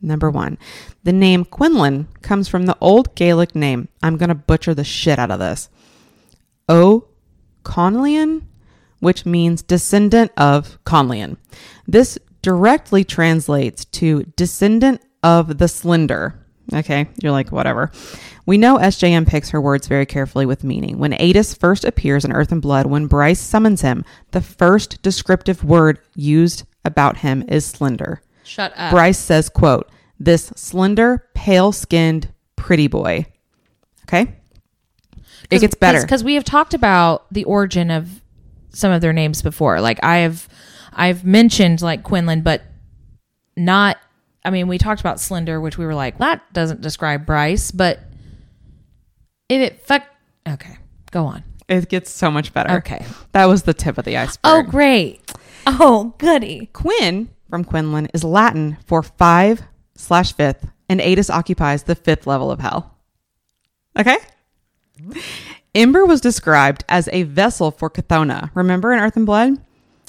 Number 0.00 0.30
one, 0.30 0.58
the 1.02 1.12
name 1.12 1.44
Quinlan 1.44 2.08
comes 2.22 2.46
from 2.46 2.66
the 2.66 2.76
old 2.80 3.14
Gaelic 3.16 3.54
name. 3.54 3.88
I'm 4.02 4.16
going 4.16 4.28
to 4.28 4.34
butcher 4.34 4.74
the 4.74 4.84
shit 4.84 5.18
out 5.18 5.30
of 5.30 5.40
this. 5.40 5.68
O 6.68 7.08
Conlian, 7.64 8.42
which 9.00 9.26
means 9.26 9.62
descendant 9.62 10.30
of 10.36 10.78
Conlian. 10.84 11.36
This 11.86 12.18
directly 12.42 13.02
translates 13.02 13.84
to 13.86 14.24
descendant 14.36 15.02
of 15.22 15.58
the 15.58 15.68
slender. 15.68 16.34
Okay, 16.74 17.08
you're 17.22 17.32
like, 17.32 17.50
whatever. 17.50 17.90
We 18.44 18.58
know 18.58 18.76
SJM 18.76 19.26
picks 19.26 19.50
her 19.50 19.60
words 19.60 19.86
very 19.86 20.04
carefully 20.04 20.44
with 20.44 20.64
meaning. 20.64 20.98
When 20.98 21.12
Aidas 21.12 21.58
first 21.58 21.84
appears 21.84 22.24
in 22.24 22.32
Earth 22.32 22.52
and 22.52 22.60
Blood, 22.60 22.86
when 22.86 23.06
Bryce 23.06 23.40
summons 23.40 23.80
him, 23.80 24.04
the 24.32 24.42
first 24.42 25.00
descriptive 25.02 25.64
word 25.64 25.98
used 26.14 26.64
about 26.84 27.18
him 27.18 27.42
is 27.48 27.64
slender. 27.64 28.20
Shut 28.44 28.72
up. 28.76 28.90
Bryce 28.90 29.18
says, 29.18 29.48
quote, 29.48 29.90
this 30.20 30.52
slender, 30.56 31.26
pale-skinned, 31.34 32.32
pretty 32.56 32.86
boy. 32.86 33.26
Okay? 34.04 34.34
It 35.50 35.60
gets 35.60 35.74
better. 35.74 36.02
because 36.02 36.24
we 36.24 36.34
have 36.34 36.44
talked 36.44 36.74
about 36.74 37.32
the 37.32 37.44
origin 37.44 37.90
of 37.90 38.20
some 38.70 38.92
of 38.92 39.00
their 39.00 39.14
names 39.14 39.40
before. 39.40 39.80
Like 39.80 39.98
I 40.02 40.18
have, 40.18 40.48
I've 40.92 41.24
mentioned 41.24 41.80
like 41.80 42.02
Quinlan, 42.02 42.42
but 42.42 42.62
not. 43.56 43.96
I 44.44 44.50
mean, 44.50 44.68
we 44.68 44.78
talked 44.78 45.00
about 45.00 45.20
Slender, 45.20 45.60
which 45.60 45.78
we 45.78 45.84
were 45.84 45.94
like 45.94 46.18
that 46.18 46.52
doesn't 46.52 46.80
describe 46.80 47.26
Bryce, 47.26 47.70
but 47.70 48.00
if 49.48 49.60
it 49.60 49.80
fuck, 49.84 50.04
okay, 50.48 50.78
go 51.10 51.24
on. 51.26 51.44
It 51.68 51.88
gets 51.88 52.10
so 52.10 52.30
much 52.30 52.54
better. 52.54 52.78
Okay. 52.78 53.04
That 53.32 53.44
was 53.46 53.64
the 53.64 53.74
tip 53.74 53.98
of 53.98 54.04
the 54.04 54.16
iceberg. 54.16 54.40
Oh, 54.44 54.62
great. 54.62 55.20
Oh, 55.66 56.14
goody. 56.18 56.70
Quinn 56.72 57.28
from 57.50 57.64
Quinlan 57.64 58.08
is 58.14 58.24
Latin 58.24 58.78
for 58.86 59.02
five 59.02 59.62
slash 59.94 60.32
fifth, 60.32 60.66
and 60.88 61.00
Aidas 61.00 61.28
occupies 61.28 61.82
the 61.82 61.94
fifth 61.94 62.26
level 62.26 62.50
of 62.50 62.60
hell. 62.60 62.96
Okay? 63.98 64.16
Ember 65.74 66.06
was 66.06 66.20
described 66.20 66.84
as 66.88 67.08
a 67.12 67.24
vessel 67.24 67.70
for 67.70 67.90
Cthona. 67.90 68.50
Remember 68.54 68.92
in 68.92 69.00
Earth 69.00 69.16
and 69.16 69.26
Blood? 69.26 69.60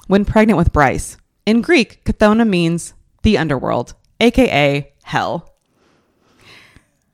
When 0.08 0.26
pregnant 0.26 0.58
with 0.58 0.72
Bryce. 0.72 1.18
In 1.46 1.62
Greek, 1.62 2.04
Cthona 2.06 2.48
means 2.48 2.94
the 3.24 3.38
underworld, 3.38 3.94
aka 4.19 4.91
hell. 5.03 5.53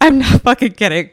I'm 0.01 0.19
not 0.19 0.41
fucking 0.41 0.73
kidding. 0.73 1.11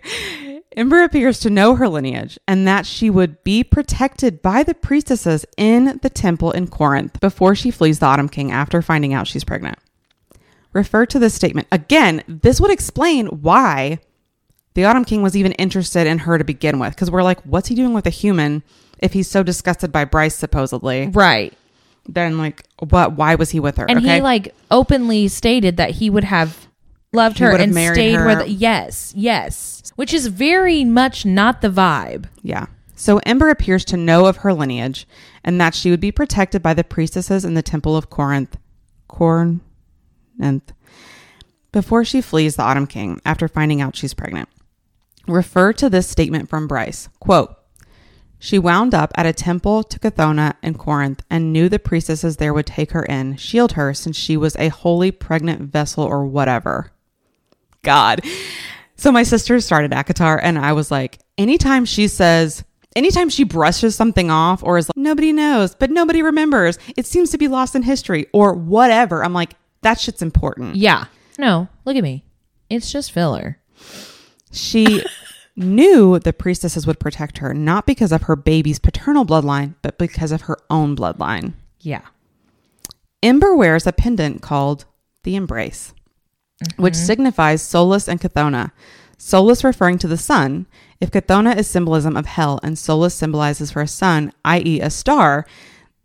Ember 0.76 1.02
appears 1.02 1.38
to 1.40 1.50
know 1.50 1.76
her 1.76 1.88
lineage 1.88 2.38
and 2.48 2.66
that 2.66 2.86
she 2.86 3.10
would 3.10 3.42
be 3.44 3.62
protected 3.62 4.40
by 4.40 4.62
the 4.62 4.74
priestesses 4.74 5.44
in 5.56 5.98
the 6.02 6.10
temple 6.10 6.50
in 6.50 6.66
Corinth 6.66 7.20
before 7.20 7.54
she 7.54 7.70
flees 7.70 7.98
the 7.98 8.06
Autumn 8.06 8.28
King 8.28 8.50
after 8.50 8.80
finding 8.80 9.12
out 9.12 9.26
she's 9.26 9.44
pregnant. 9.44 9.78
Refer 10.72 11.04
to 11.06 11.18
this 11.18 11.34
statement. 11.34 11.68
Again, 11.70 12.22
this 12.26 12.60
would 12.60 12.70
explain 12.70 13.26
why 13.26 13.98
the 14.74 14.86
Autumn 14.86 15.04
King 15.04 15.22
was 15.22 15.36
even 15.36 15.52
interested 15.52 16.06
in 16.06 16.20
her 16.20 16.38
to 16.38 16.44
begin 16.44 16.78
with. 16.78 16.94
Because 16.94 17.10
we're 17.10 17.22
like, 17.22 17.42
what's 17.42 17.68
he 17.68 17.74
doing 17.74 17.92
with 17.92 18.06
a 18.06 18.10
human 18.10 18.62
if 18.98 19.12
he's 19.12 19.28
so 19.28 19.42
disgusted 19.42 19.92
by 19.92 20.06
Bryce, 20.06 20.34
supposedly? 20.34 21.08
Right. 21.08 21.52
Then, 22.06 22.38
like, 22.38 22.64
what? 22.80 23.12
Why 23.12 23.34
was 23.36 23.50
he 23.50 23.60
with 23.60 23.76
her? 23.76 23.86
And 23.88 23.98
okay. 23.98 24.16
he 24.16 24.20
like 24.20 24.54
openly 24.70 25.28
stated 25.28 25.76
that 25.76 25.92
he 25.92 26.10
would 26.10 26.24
have 26.24 26.66
loved 27.12 27.38
He 27.38 27.44
her 27.44 27.56
and 27.56 27.74
married 27.74 27.94
stayed 27.94 28.14
her. 28.14 28.26
with 28.26 28.48
yes, 28.48 29.12
yes. 29.16 29.92
Which 29.96 30.12
is 30.12 30.26
very 30.28 30.84
much 30.84 31.24
not 31.24 31.60
the 31.60 31.68
vibe. 31.68 32.26
Yeah. 32.42 32.66
So 32.96 33.18
Ember 33.26 33.50
appears 33.50 33.84
to 33.86 33.96
know 33.96 34.26
of 34.26 34.38
her 34.38 34.52
lineage 34.52 35.06
and 35.44 35.60
that 35.60 35.74
she 35.74 35.90
would 35.90 36.00
be 36.00 36.12
protected 36.12 36.62
by 36.62 36.74
the 36.74 36.84
priestesses 36.84 37.44
in 37.44 37.54
the 37.54 37.62
temple 37.62 37.96
of 37.96 38.10
Corinth. 38.10 38.56
Corinth. 39.08 39.60
Before 41.72 42.04
she 42.04 42.20
flees 42.20 42.56
the 42.56 42.62
Autumn 42.62 42.86
King 42.86 43.20
after 43.24 43.48
finding 43.48 43.80
out 43.80 43.96
she's 43.96 44.14
pregnant. 44.14 44.48
Refer 45.26 45.72
to 45.74 45.88
this 45.90 46.08
statement 46.08 46.48
from 46.48 46.66
Bryce. 46.66 47.08
Quote, 47.20 47.56
she 48.42 48.58
wound 48.58 48.92
up 48.92 49.12
at 49.14 49.24
a 49.24 49.32
temple 49.32 49.84
to 49.84 50.00
Cthona 50.00 50.54
in 50.64 50.74
Corinth 50.74 51.22
and 51.30 51.52
knew 51.52 51.68
the 51.68 51.78
priestesses 51.78 52.38
there 52.38 52.52
would 52.52 52.66
take 52.66 52.90
her 52.90 53.04
in, 53.04 53.36
shield 53.36 53.72
her 53.72 53.94
since 53.94 54.16
she 54.16 54.36
was 54.36 54.56
a 54.56 54.66
holy 54.66 55.12
pregnant 55.12 55.60
vessel 55.60 56.02
or 56.02 56.26
whatever. 56.26 56.90
God. 57.82 58.20
So 58.96 59.12
my 59.12 59.22
sister 59.22 59.60
started 59.60 59.92
ACOTAR 59.92 60.40
and 60.42 60.58
I 60.58 60.72
was 60.72 60.90
like, 60.90 61.20
anytime 61.38 61.84
she 61.84 62.08
says, 62.08 62.64
anytime 62.96 63.28
she 63.28 63.44
brushes 63.44 63.94
something 63.94 64.28
off 64.28 64.64
or 64.64 64.76
is 64.76 64.88
like, 64.88 64.96
nobody 64.96 65.32
knows, 65.32 65.76
but 65.76 65.92
nobody 65.92 66.20
remembers, 66.20 66.80
it 66.96 67.06
seems 67.06 67.30
to 67.30 67.38
be 67.38 67.46
lost 67.46 67.76
in 67.76 67.84
history 67.84 68.26
or 68.32 68.54
whatever, 68.54 69.24
I'm 69.24 69.34
like, 69.34 69.54
that 69.82 70.00
shit's 70.00 70.20
important. 70.20 70.74
Yeah. 70.74 71.04
No, 71.38 71.68
look 71.84 71.94
at 71.94 72.02
me. 72.02 72.24
It's 72.68 72.90
just 72.90 73.12
filler. 73.12 73.58
She 74.50 75.04
knew 75.56 76.18
the 76.18 76.32
priestesses 76.32 76.86
would 76.86 77.00
protect 77.00 77.38
her, 77.38 77.52
not 77.52 77.86
because 77.86 78.12
of 78.12 78.22
her 78.22 78.36
baby's 78.36 78.78
paternal 78.78 79.24
bloodline, 79.24 79.74
but 79.82 79.98
because 79.98 80.32
of 80.32 80.42
her 80.42 80.58
own 80.70 80.96
bloodline. 80.96 81.54
Yeah. 81.80 82.02
Ember 83.22 83.54
wears 83.54 83.86
a 83.86 83.92
pendant 83.92 84.42
called 84.42 84.84
the 85.22 85.36
Embrace, 85.36 85.94
which 86.76 86.94
mm-hmm. 86.94 87.04
signifies 87.04 87.62
Solus 87.62 88.08
and 88.08 88.20
Cthona. 88.20 88.72
Solus 89.18 89.62
referring 89.62 89.98
to 89.98 90.08
the 90.08 90.16
sun. 90.16 90.66
If 91.00 91.10
Cthona 91.10 91.56
is 91.56 91.68
symbolism 91.68 92.16
of 92.16 92.26
hell 92.26 92.58
and 92.62 92.76
Solus 92.76 93.14
symbolizes 93.14 93.70
for 93.70 93.82
a 93.82 93.88
sun, 93.88 94.32
i.e., 94.44 94.80
a 94.80 94.90
star, 94.90 95.46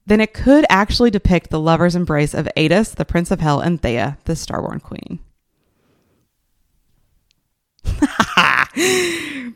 then 0.05 0.21
it 0.21 0.33
could 0.33 0.65
actually 0.69 1.09
depict 1.09 1.49
the 1.49 1.59
lover's 1.59 1.95
embrace 1.95 2.33
of 2.33 2.47
Aidas, 2.55 2.95
the 2.95 3.05
prince 3.05 3.31
of 3.31 3.39
hell, 3.39 3.59
and 3.59 3.81
Thea, 3.81 4.17
the 4.25 4.33
starborn 4.33 4.81
queen. 4.81 5.19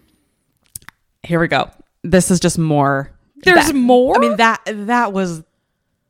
Here 1.24 1.40
we 1.40 1.48
go. 1.48 1.70
This 2.04 2.32
is 2.32 2.40
just 2.40 2.58
more. 2.58 3.12
There's 3.44 3.68
that- 3.68 3.76
more? 3.76 4.16
I 4.16 4.20
mean 4.20 4.38
that 4.38 4.62
that 4.66 5.14
was 5.14 5.44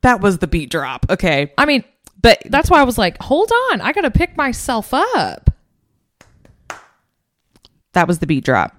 that 0.02 0.20
was 0.20 0.38
the 0.38 0.46
beat 0.46 0.70
drop. 0.70 1.06
Okay, 1.10 1.52
I 1.56 1.64
mean, 1.64 1.84
but 2.20 2.42
that's 2.46 2.70
why 2.70 2.80
I 2.80 2.84
was 2.84 2.98
like, 2.98 3.20
hold 3.22 3.50
on, 3.70 3.80
I 3.80 3.92
gotta 3.92 4.10
pick 4.10 4.36
myself 4.36 4.92
up. 4.92 5.50
That 7.92 8.08
was 8.08 8.18
the 8.20 8.26
beat 8.26 8.44
drop. 8.44 8.76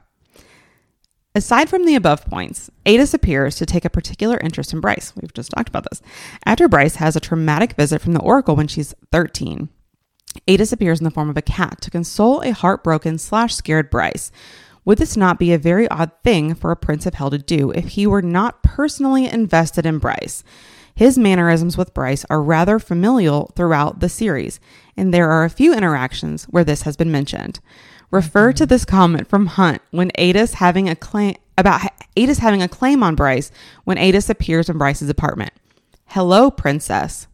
Aside 1.36 1.68
from 1.70 1.86
the 1.86 1.96
above 1.96 2.26
points, 2.26 2.70
Aidas 2.86 3.14
appears 3.14 3.56
to 3.56 3.66
take 3.66 3.86
a 3.86 3.90
particular 3.90 4.38
interest 4.40 4.72
in 4.72 4.82
Bryce. 4.82 5.14
We've 5.20 5.34
just 5.34 5.52
talked 5.52 5.70
about 5.70 5.86
this. 5.90 6.02
After 6.46 6.68
Bryce 6.68 6.96
has 6.98 7.16
a 7.16 7.20
traumatic 7.20 7.74
visit 7.74 8.02
from 8.02 8.14
the 8.14 8.20
Oracle 8.22 8.56
when 8.56 8.68
she's 8.68 8.94
13, 9.12 9.70
Aidas 10.48 10.74
appears 10.74 11.00
in 11.00 11.04
the 11.04 11.12
form 11.12 11.30
of 11.30 11.38
a 11.38 11.42
cat 11.42 11.82
to 11.82 11.92
console 11.92 12.42
a 12.42 12.52
heartbroken 12.52 13.18
slash 13.18 13.56
scared 13.56 13.90
Bryce. 13.90 14.32
Would 14.86 14.98
this 14.98 15.16
not 15.16 15.40
be 15.40 15.54
a 15.54 15.58
very 15.58 15.88
odd 15.88 16.12
thing 16.24 16.56
for 16.56 16.72
a 16.72 16.76
Prince 16.76 17.06
of 17.06 17.14
Hell 17.14 17.30
to 17.30 17.38
do 17.38 17.72
if 17.72 17.90
he 17.90 18.06
were 18.06 18.22
not 18.22 18.64
personally 18.64 19.26
invested 19.26 19.86
in 19.86 20.00
Bryce? 20.00 20.44
His 20.96 21.18
mannerisms 21.18 21.78
with 21.78 21.94
Bryce 21.94 22.26
are 22.30 22.44
rather 22.44 22.78
familial 22.80 23.52
throughout 23.56 24.00
the 24.00 24.10
series, 24.10 24.60
and 24.96 25.14
there 25.14 25.32
are 25.32 25.44
a 25.44 25.50
few 25.50 25.74
interactions 25.74 26.44
where 26.46 26.64
this 26.64 26.84
has 26.84 26.96
been 26.96 27.12
mentioned. 27.12 27.60
Refer 28.12 28.54
to 28.54 28.66
this 28.66 28.86
comment 28.86 29.28
from 29.28 29.48
Hunt 29.48 29.82
when 29.92 30.12
Aidas 30.12 30.56
having 30.56 30.88
a 30.88 30.96
claim 30.96 31.36
about 31.58 31.82
Aidas 32.16 32.40
having 32.40 32.62
a 32.62 32.68
claim 32.68 33.04
on 33.04 33.16
Bryce 33.16 33.52
when 33.86 33.98
Aidas 33.98 34.30
appears 34.30 34.70
in 34.70 34.78
Bryce's 34.78 35.10
apartment. 35.10 35.54
Hello, 36.08 36.52
princess. 36.52 37.28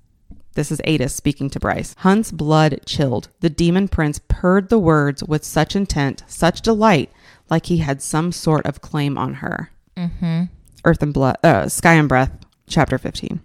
This 0.59 0.73
is 0.73 0.81
Aidas 0.81 1.11
speaking 1.11 1.49
to 1.51 1.59
Bryce. 1.61 1.95
Hunt's 1.99 2.33
blood 2.33 2.81
chilled. 2.85 3.29
The 3.39 3.49
demon 3.49 3.87
prince 3.87 4.19
purred 4.27 4.67
the 4.67 4.77
words 4.77 5.23
with 5.23 5.45
such 5.45 5.73
intent, 5.73 6.25
such 6.27 6.59
delight, 6.59 7.09
like 7.49 7.67
he 7.67 7.77
had 7.77 8.01
some 8.01 8.33
sort 8.33 8.65
of 8.65 8.81
claim 8.81 9.17
on 9.17 9.35
her. 9.35 9.71
Mm-hmm. 9.95 10.43
Earth 10.83 11.01
and 11.01 11.13
Blood, 11.13 11.37
uh, 11.45 11.69
Sky 11.69 11.93
and 11.93 12.09
Breath, 12.09 12.33
chapter 12.67 12.97
15. 12.97 13.39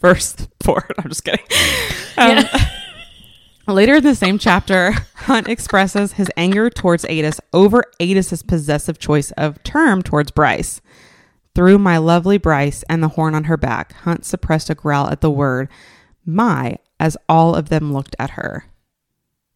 Verse 0.00 0.34
4. 0.64 0.84
I'm 0.98 1.08
just 1.08 1.24
kidding. 1.24 1.46
Um, 2.16 2.44
Later 3.72 3.94
in 3.94 4.02
the 4.02 4.16
same 4.16 4.36
chapter, 4.36 4.94
Hunt 5.14 5.46
expresses 5.46 6.14
his 6.14 6.28
anger 6.36 6.70
towards 6.70 7.04
Aidas 7.04 7.38
over 7.52 7.84
Aidas's 8.00 8.42
possessive 8.42 8.98
choice 8.98 9.30
of 9.36 9.62
term 9.62 10.02
towards 10.02 10.32
Bryce. 10.32 10.80
Through 11.54 11.78
my 11.78 11.98
lovely 11.98 12.38
Bryce 12.38 12.82
and 12.88 13.02
the 13.02 13.08
horn 13.08 13.34
on 13.34 13.44
her 13.44 13.56
back, 13.56 13.92
Hunt 13.92 14.24
suppressed 14.24 14.70
a 14.70 14.74
growl 14.74 15.08
at 15.08 15.20
the 15.20 15.30
word 15.30 15.68
my 16.26 16.78
as 16.98 17.16
all 17.28 17.54
of 17.54 17.68
them 17.68 17.92
looked 17.92 18.16
at 18.18 18.30
her. 18.30 18.66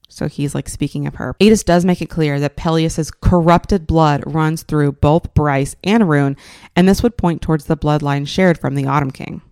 So 0.08 0.26
he's 0.26 0.54
like 0.54 0.68
speaking 0.68 1.06
of 1.06 1.16
her. 1.16 1.34
Aidas 1.40 1.64
does 1.64 1.84
make 1.84 2.00
it 2.00 2.10
clear 2.10 2.40
that 2.40 2.56
Pelias's 2.56 3.10
corrupted 3.10 3.86
blood 3.86 4.22
runs 4.26 4.62
through 4.62 4.92
both 4.92 5.34
Bryce 5.34 5.76
and 5.84 6.04
Ruhn, 6.04 6.36
and 6.74 6.88
this 6.88 7.02
would 7.02 7.18
point 7.18 7.42
towards 7.42 7.66
the 7.66 7.76
bloodline 7.76 8.26
shared 8.26 8.58
from 8.58 8.74
the 8.74 8.86
Autumn 8.86 9.10
King. 9.10 9.42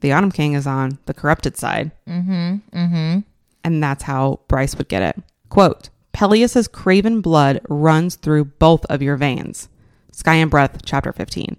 The 0.00 0.12
Autumn 0.12 0.30
King 0.30 0.52
is 0.52 0.66
on 0.66 0.98
the 1.06 1.14
corrupted 1.14 1.56
side. 1.56 1.92
Mm-hmm. 2.06 2.76
Mm-hmm. 2.76 3.20
And 3.64 3.82
that's 3.82 4.02
how 4.04 4.40
Bryce 4.48 4.76
would 4.76 4.88
get 4.88 5.02
it. 5.02 5.22
Quote, 5.48 5.88
Pelias's 6.12 6.68
craven 6.68 7.20
blood 7.22 7.60
runs 7.68 8.16
through 8.16 8.44
both 8.44 8.84
of 8.86 9.02
your 9.02 9.16
veins. 9.16 9.68
Sky 10.16 10.34
and 10.36 10.50
Breath, 10.50 10.80
chapter 10.82 11.12
15. 11.12 11.58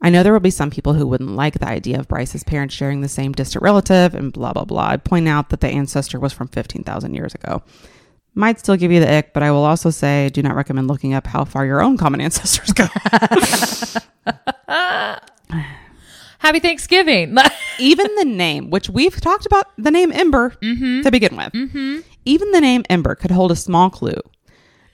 I 0.00 0.10
know 0.10 0.24
there 0.24 0.32
will 0.32 0.40
be 0.40 0.50
some 0.50 0.72
people 0.72 0.94
who 0.94 1.06
wouldn't 1.06 1.36
like 1.36 1.60
the 1.60 1.68
idea 1.68 2.00
of 2.00 2.08
Bryce's 2.08 2.42
parents 2.42 2.74
sharing 2.74 3.00
the 3.00 3.08
same 3.08 3.30
distant 3.30 3.62
relative 3.62 4.16
and 4.16 4.32
blah, 4.32 4.52
blah, 4.52 4.64
blah. 4.64 4.88
I'd 4.88 5.04
point 5.04 5.28
out 5.28 5.50
that 5.50 5.60
the 5.60 5.68
ancestor 5.68 6.18
was 6.18 6.32
from 6.32 6.48
15,000 6.48 7.14
years 7.14 7.32
ago. 7.32 7.62
Might 8.34 8.58
still 8.58 8.76
give 8.76 8.90
you 8.90 8.98
the 8.98 9.18
ick, 9.18 9.32
but 9.32 9.44
I 9.44 9.52
will 9.52 9.64
also 9.64 9.90
say 9.90 10.30
do 10.30 10.42
not 10.42 10.56
recommend 10.56 10.88
looking 10.88 11.14
up 11.14 11.28
how 11.28 11.44
far 11.44 11.64
your 11.64 11.80
own 11.80 11.96
common 11.96 12.20
ancestors 12.20 12.72
go. 12.72 12.86
Happy 16.40 16.58
Thanksgiving. 16.58 17.36
even 17.78 18.12
the 18.16 18.24
name, 18.24 18.70
which 18.70 18.90
we've 18.90 19.20
talked 19.20 19.46
about 19.46 19.66
the 19.78 19.92
name 19.92 20.10
Ember 20.10 20.50
mm-hmm. 20.60 21.02
to 21.02 21.10
begin 21.12 21.36
with, 21.36 21.52
mm-hmm. 21.52 22.00
even 22.24 22.50
the 22.50 22.60
name 22.60 22.82
Ember 22.90 23.14
could 23.14 23.30
hold 23.30 23.52
a 23.52 23.56
small 23.56 23.90
clue. 23.90 24.20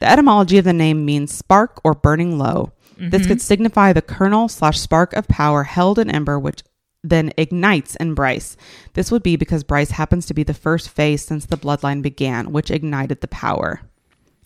The 0.01 0.11
etymology 0.11 0.59
of 0.59 0.66
the 0.66 0.75
name 0.75 1.07
means 1.07 1.33
spark 1.33 1.81
or 1.83 1.94
burning 1.94 2.38
low. 2.38 2.73
This 2.98 3.26
could 3.26 3.38
mm-hmm. 3.38 3.42
signify 3.42 3.92
the 3.92 4.02
kernel 4.02 4.48
slash 4.48 4.80
spark 4.80 5.12
of 5.12 5.28
power 5.28 5.62
held 5.64 5.98
in 5.98 6.11
Ember, 6.11 6.38
which 6.38 6.62
then 7.04 7.32
ignites 7.37 7.94
in 7.96 8.14
Bryce. 8.14 8.56
This 8.94 9.12
would 9.12 9.22
be 9.22 9.37
because 9.37 9.62
Bryce 9.62 9.92
happens 9.92 10.26
to 10.26 10.34
be 10.34 10.42
the 10.42 10.54
first 10.54 10.88
phase 10.88 11.22
since 11.24 11.46
the 11.46 11.56
bloodline 11.56 12.02
began, 12.02 12.50
which 12.52 12.70
ignited 12.70 13.20
the 13.20 13.28
power. 13.28 13.80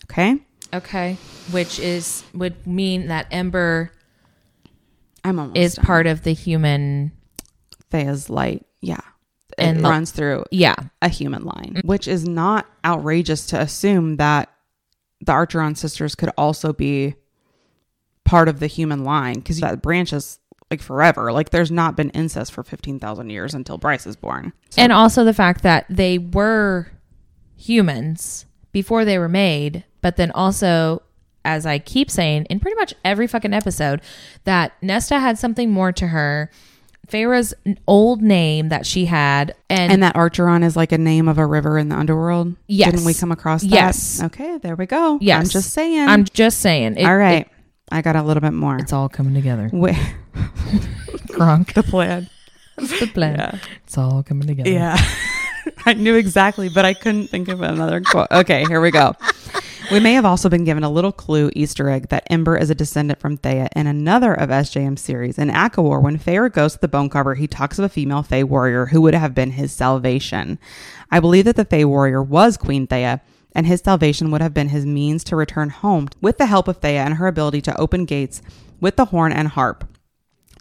Okay? 0.05 0.39
okay. 0.75 1.17
Which 1.51 1.79
is 1.79 2.25
would 2.35 2.67
mean 2.67 3.09
that 3.09 3.27
Ember 3.31 3.93
I'm 5.25 5.39
almost 5.39 5.57
is 5.57 5.75
done. 5.75 5.85
part 5.85 6.07
of 6.07 6.23
the 6.23 6.33
human 6.33 7.13
Thea's 7.91 8.29
light. 8.29 8.67
Yeah. 8.81 9.01
And 9.59 9.81
it 9.81 9.83
runs 9.83 10.11
through 10.11 10.45
Yeah. 10.51 10.77
a 11.03 11.09
human 11.09 11.45
line, 11.45 11.83
which 11.85 12.09
is 12.09 12.27
not 12.27 12.67
outrageous 12.85 13.47
to 13.49 13.61
assume 13.61 14.17
that 14.17 14.49
the 15.21 15.33
Archeron 15.33 15.77
sisters 15.77 16.15
could 16.15 16.31
also 16.37 16.73
be 16.73 17.15
part 18.25 18.49
of 18.49 18.61
the 18.61 18.67
human 18.67 19.05
line 19.05 19.35
because 19.35 19.61
that 19.61 19.83
branch 19.83 20.13
is 20.13 20.39
like 20.71 20.81
forever. 20.81 21.33
Like 21.33 21.51
there's 21.51 21.71
not 21.71 21.97
been 21.97 22.11
incest 22.11 22.53
for 22.53 22.63
15,000 22.63 23.31
years 23.31 23.53
until 23.55 23.79
Bryce 23.79 24.07
is 24.07 24.17
born. 24.17 24.53
So- 24.71 24.81
And 24.83 24.93
also 24.93 25.25
the 25.25 25.35
fact 25.35 25.63
that 25.63 25.85
they 25.91 26.19
were 26.19 26.91
humans 27.57 28.47
before 28.73 29.05
they 29.05 29.19
were 29.19 29.29
made, 29.29 29.85
but 30.01 30.17
then 30.17 30.31
also, 30.33 31.03
as 31.45 31.67
I 31.67 31.79
keep 31.79 32.11
saying 32.11 32.47
in 32.47 32.61
pretty 32.61 32.77
much 32.77 32.95
every 33.05 33.27
fucking 33.27 33.53
episode, 33.53 34.01
that 34.45 34.73
Nesta 34.83 35.19
had 35.19 35.39
something 35.39 35.71
more 35.71 35.93
to 35.93 36.09
her. 36.09 36.51
Feyre's 37.09 37.53
old 37.87 38.23
name 38.23 38.69
that 38.71 38.87
she 38.87 39.07
had, 39.07 39.55
and, 39.69 39.93
And 39.93 40.03
that 40.05 40.15
Archeron 40.15 40.65
is 40.65 40.77
like 40.77 40.93
a 40.93 40.99
name 40.99 41.29
of 41.29 41.37
a 41.37 41.45
river 41.45 41.77
in 41.77 41.89
the 41.89 41.97
underworld. 41.97 42.55
Yes. 42.69 42.93
Didn't 42.93 43.05
we 43.05 43.13
come 43.13 43.33
across 43.33 43.63
that? 43.63 43.69
Yes. 43.71 44.23
Okay, 44.23 44.57
there 44.59 44.77
we 44.77 44.87
go. 44.87 45.19
Yes. 45.21 45.43
I'm 45.43 45.49
just 45.51 45.73
saying. 45.73 46.09
I'm 46.09 46.25
just 46.25 46.61
saying. 46.61 46.97
It, 46.97 47.05
All 47.05 47.17
right. 47.17 47.49
I 47.93 48.03
got 48.03 48.17
a 48.17 48.23
little 48.23 48.41
bit 48.41 48.53
more. 48.53 48.79
it's 48.79 48.93
all 48.93 49.09
coming 49.09 49.35
together. 49.35 49.71
Wait, 49.73 49.97
Gronk. 51.29 51.75
the 51.75 51.83
plan. 51.83 52.29
That's 52.77 53.01
the 53.01 53.07
plan. 53.07 53.39
Yeah. 53.39 53.59
It's 53.85 53.99
all 53.99 54.23
coming 54.23 54.47
together. 54.49 54.71
Yeah. 54.71 54.97
I 55.87 55.95
knew 55.95 56.17
exactly, 56.17 56.69
but 56.69 56.85
I 56.85 56.95
couldn't 56.95 57.29
think 57.29 57.49
of 57.49 57.61
another 57.61 58.01
quote. 58.01 58.29
Okay, 58.31 58.65
here 58.65 58.81
we 58.81 58.91
go. 58.91 59.15
We 59.93 60.01
may 60.01 60.15
have 60.15 60.25
also 60.25 60.49
been 60.49 60.65
given 60.65 60.85
a 60.85 60.91
little 60.91 61.13
clue 61.13 61.51
Easter 61.55 61.89
egg 61.91 62.09
that 62.09 62.27
Ember 62.31 62.57
is 62.57 62.71
a 62.71 62.75
descendant 62.75 63.21
from 63.21 63.37
Thea 63.37 63.69
in 63.77 63.87
another 63.87 64.33
of 64.33 64.49
SJM's 64.49 65.03
series. 65.03 65.39
In 65.39 65.51
ACOWAR, 65.51 66.01
when 66.01 66.19
Feyre 66.19 66.51
goes 66.53 66.75
to 66.75 66.81
the 66.81 66.89
bone 66.89 67.11
carver, 67.11 67.35
he 67.35 67.47
talks 67.47 67.79
of 67.79 67.85
a 67.85 67.89
female 67.89 68.23
Fae 68.23 68.43
warrior 68.43 68.87
who 68.87 69.03
would 69.03 69.15
have 69.15 69.35
been 69.35 69.51
his 69.51 69.73
salvation. 69.73 70.59
I 71.11 71.21
believe 71.21 71.45
that 71.45 71.57
the 71.57 71.65
Fae 71.65 71.85
warrior 71.85 72.23
was 72.23 72.57
Queen 72.57 72.87
Thea, 72.87 73.21
and 73.55 73.67
his 73.67 73.81
salvation 73.81 74.31
would 74.31 74.41
have 74.41 74.55
been 74.55 74.69
his 74.69 74.87
means 74.87 75.25
to 75.25 75.37
return 75.37 75.71
home 75.71 76.09
with 76.21 76.39
the 76.39 76.47
help 76.47 76.69
of 76.69 76.79
Thea 76.79 77.03
and 77.05 77.15
her 77.15 77.27
ability 77.27 77.61
to 77.63 77.81
open 77.81 78.05
gates 78.05 78.43
with 78.81 78.97
the 78.97 79.07
horn 79.07 79.33
and 79.33 79.49
harp. 79.49 79.85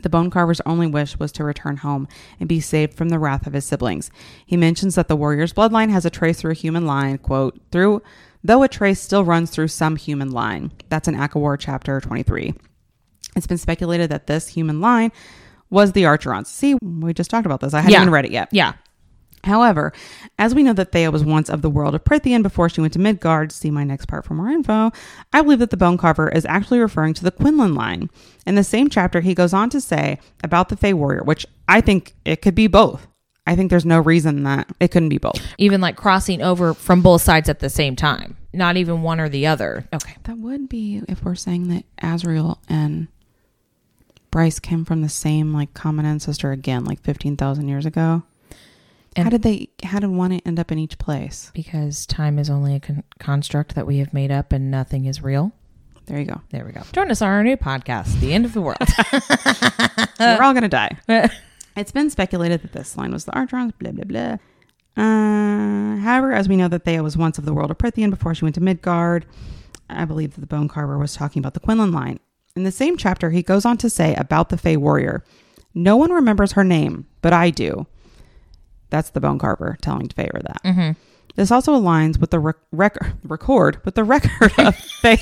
The 0.03 0.09
bone 0.09 0.29
carver's 0.31 0.61
only 0.65 0.87
wish 0.87 1.19
was 1.19 1.31
to 1.33 1.43
return 1.43 1.77
home 1.77 2.07
and 2.39 2.49
be 2.49 2.59
saved 2.59 2.95
from 2.95 3.09
the 3.09 3.19
wrath 3.19 3.45
of 3.45 3.53
his 3.53 3.65
siblings. 3.65 4.09
He 4.45 4.57
mentions 4.57 4.95
that 4.95 5.07
the 5.07 5.15
warrior's 5.15 5.53
bloodline 5.53 5.91
has 5.91 6.05
a 6.05 6.09
trace 6.09 6.41
through 6.41 6.51
a 6.51 6.55
human 6.55 6.85
line, 6.87 7.17
quote, 7.19 7.59
through 7.71 8.01
though 8.43 8.63
a 8.63 8.67
trace 8.67 8.99
still 8.99 9.23
runs 9.23 9.51
through 9.51 9.67
some 9.67 9.95
human 9.95 10.31
line. 10.31 10.71
That's 10.89 11.07
in 11.07 11.13
ACOWAR 11.15 11.57
chapter 11.59 12.01
23. 12.01 12.55
It's 13.35 13.45
been 13.45 13.59
speculated 13.59 14.09
that 14.09 14.25
this 14.25 14.47
human 14.47 14.81
line 14.81 15.11
was 15.69 15.91
the 15.91 16.03
Archerons. 16.03 16.47
See, 16.47 16.75
we 16.81 17.13
just 17.13 17.29
talked 17.29 17.45
about 17.45 17.61
this. 17.61 17.73
I 17.75 17.81
hadn't 17.81 17.93
Yeah. 17.93 18.01
even 18.01 18.11
read 18.11 18.25
it 18.25 18.31
yet. 18.31 18.49
Yeah. 18.51 18.73
However, 19.43 19.91
as 20.37 20.53
we 20.53 20.63
know 20.63 20.73
that 20.73 20.91
Thea 20.91 21.11
was 21.11 21.23
once 21.23 21.49
of 21.49 21.61
the 21.61 21.69
world 21.69 21.95
of 21.95 22.03
Prythian 22.03 22.43
before 22.43 22.69
she 22.69 22.81
went 22.81 22.93
to 22.93 22.99
Midgard, 22.99 23.51
see 23.51 23.71
my 23.71 23.83
next 23.83 24.07
part 24.07 24.25
for 24.25 24.33
more 24.33 24.49
info, 24.49 24.91
I 25.33 25.41
believe 25.41 25.59
that 25.59 25.71
the 25.71 25.77
bone 25.77 25.97
carver 25.97 26.29
is 26.29 26.45
actually 26.45 26.79
referring 26.79 27.13
to 27.15 27.23
the 27.23 27.31
Quinlan 27.31 27.73
line. 27.73 28.09
In 28.45 28.55
the 28.55 28.63
same 28.63 28.89
chapter, 28.89 29.21
he 29.21 29.33
goes 29.33 29.53
on 29.53 29.69
to 29.71 29.81
say 29.81 30.19
about 30.43 30.69
the 30.69 30.77
Fae 30.77 30.93
warrior, 30.93 31.23
which 31.23 31.45
I 31.67 31.81
think 31.81 32.13
it 32.25 32.41
could 32.41 32.55
be 32.55 32.67
both. 32.67 33.07
I 33.47 33.55
think 33.55 33.71
there's 33.71 33.85
no 33.85 33.99
reason 33.99 34.43
that 34.43 34.69
it 34.79 34.89
couldn't 34.89 35.09
be 35.09 35.17
both. 35.17 35.41
Even 35.57 35.81
like 35.81 35.95
crossing 35.95 36.41
over 36.41 36.75
from 36.75 37.01
both 37.01 37.23
sides 37.23 37.49
at 37.49 37.59
the 37.59 37.69
same 37.69 37.95
time, 37.95 38.37
not 38.53 38.77
even 38.77 39.01
one 39.01 39.19
or 39.19 39.29
the 39.29 39.47
other. 39.47 39.87
Okay. 39.91 40.15
That 40.23 40.37
would 40.37 40.69
be 40.69 41.01
if 41.07 41.23
we're 41.23 41.35
saying 41.35 41.69
that 41.69 41.85
Azrael 41.99 42.61
and 42.69 43.07
Bryce 44.29 44.59
came 44.59 44.85
from 44.85 45.01
the 45.01 45.09
same 45.09 45.53
like 45.53 45.73
common 45.73 46.05
ancestor 46.05 46.51
again, 46.51 46.85
like 46.85 47.01
fifteen 47.01 47.35
thousand 47.35 47.67
years 47.67 47.85
ago. 47.85 48.23
And- 49.15 49.23
how 49.25 49.29
did 49.29 49.41
they? 49.41 49.69
How 49.83 49.99
did 49.99 50.09
one 50.09 50.31
end 50.31 50.59
up 50.59 50.71
in 50.71 50.79
each 50.79 50.97
place? 50.97 51.51
Because 51.53 52.05
time 52.05 52.39
is 52.39 52.49
only 52.49 52.75
a 52.75 52.79
con- 52.79 53.03
construct 53.19 53.75
that 53.75 53.85
we 53.85 53.97
have 53.97 54.13
made 54.13 54.31
up 54.31 54.51
and 54.53 54.71
nothing 54.71 55.05
is 55.05 55.21
real. 55.21 55.51
There 56.05 56.19
you 56.19 56.25
go. 56.25 56.41
There 56.49 56.65
we 56.65 56.71
go. 56.71 56.81
Join 56.93 57.11
us 57.11 57.21
on 57.21 57.29
our 57.29 57.43
new 57.43 57.55
podcast, 57.57 58.19
The 58.19 58.33
End 58.33 58.43
of 58.45 58.53
the 58.53 58.61
World. 58.61 58.77
We're 60.19 60.43
all 60.43 60.53
gonna 60.53 60.67
die. 60.69 60.97
It's 61.73 61.91
been 61.93 62.09
speculated 62.09 62.63
that 62.63 62.73
this 62.73 62.97
line 62.97 63.13
was 63.13 63.23
the 63.23 63.31
Archerons, 63.31 63.71
blah, 63.79 63.91
blah, 63.91 64.03
blah. 64.03 64.37
Uh, 65.01 65.95
however, 65.99 66.33
as 66.33 66.49
we 66.49 66.57
know 66.57 66.67
that 66.67 66.83
Thea 66.83 67.01
was 67.01 67.15
once 67.15 67.37
of 67.37 67.45
the 67.45 67.53
world 67.53 67.71
of 67.71 67.77
Prythian 67.77 68.09
before 68.09 68.35
she 68.35 68.43
went 68.43 68.55
to 68.55 68.61
Midgard, 68.61 69.25
I 69.89 70.03
believe 70.03 70.33
that 70.35 70.41
the 70.41 70.47
Bone 70.47 70.67
Carver 70.67 70.97
was 70.97 71.13
talking 71.13 71.39
about 71.39 71.53
the 71.53 71.61
Quinlan 71.61 71.93
line. 71.93 72.19
In 72.57 72.63
the 72.65 72.71
same 72.71 72.97
chapter, 72.97 73.29
he 73.31 73.41
goes 73.41 73.63
on 73.65 73.77
to 73.77 73.89
say 73.89 74.13
about 74.15 74.49
the 74.49 74.57
Fae 74.57 74.75
warrior, 74.75 75.23
no 75.73 75.95
one 75.95 76.11
remembers 76.11 76.51
her 76.53 76.63
name, 76.65 77.07
but 77.21 77.31
I 77.31 77.49
do. 77.51 77.87
That's 78.91 79.09
the 79.09 79.19
Bone 79.19 79.39
Carver 79.39 79.77
telling 79.81 80.07
Feyre 80.09 80.43
that. 80.43 80.61
Mhm. 80.63 80.95
This 81.35 81.49
also 81.49 81.73
aligns 81.73 82.19
with 82.19 82.29
the 82.29 82.39
rec- 82.39 82.57
rec- 82.71 82.97
record 83.23 83.79
with 83.85 83.95
the 83.95 84.03
record 84.03 84.51
of 84.59 84.75
Thea 85.01 85.17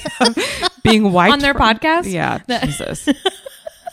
being 0.84 1.12
wiped 1.14 1.34
on 1.34 1.40
their 1.40 1.54
from- 1.54 1.78
podcast? 1.78 2.12
Yeah, 2.12 2.40
Jesus. 2.66 3.08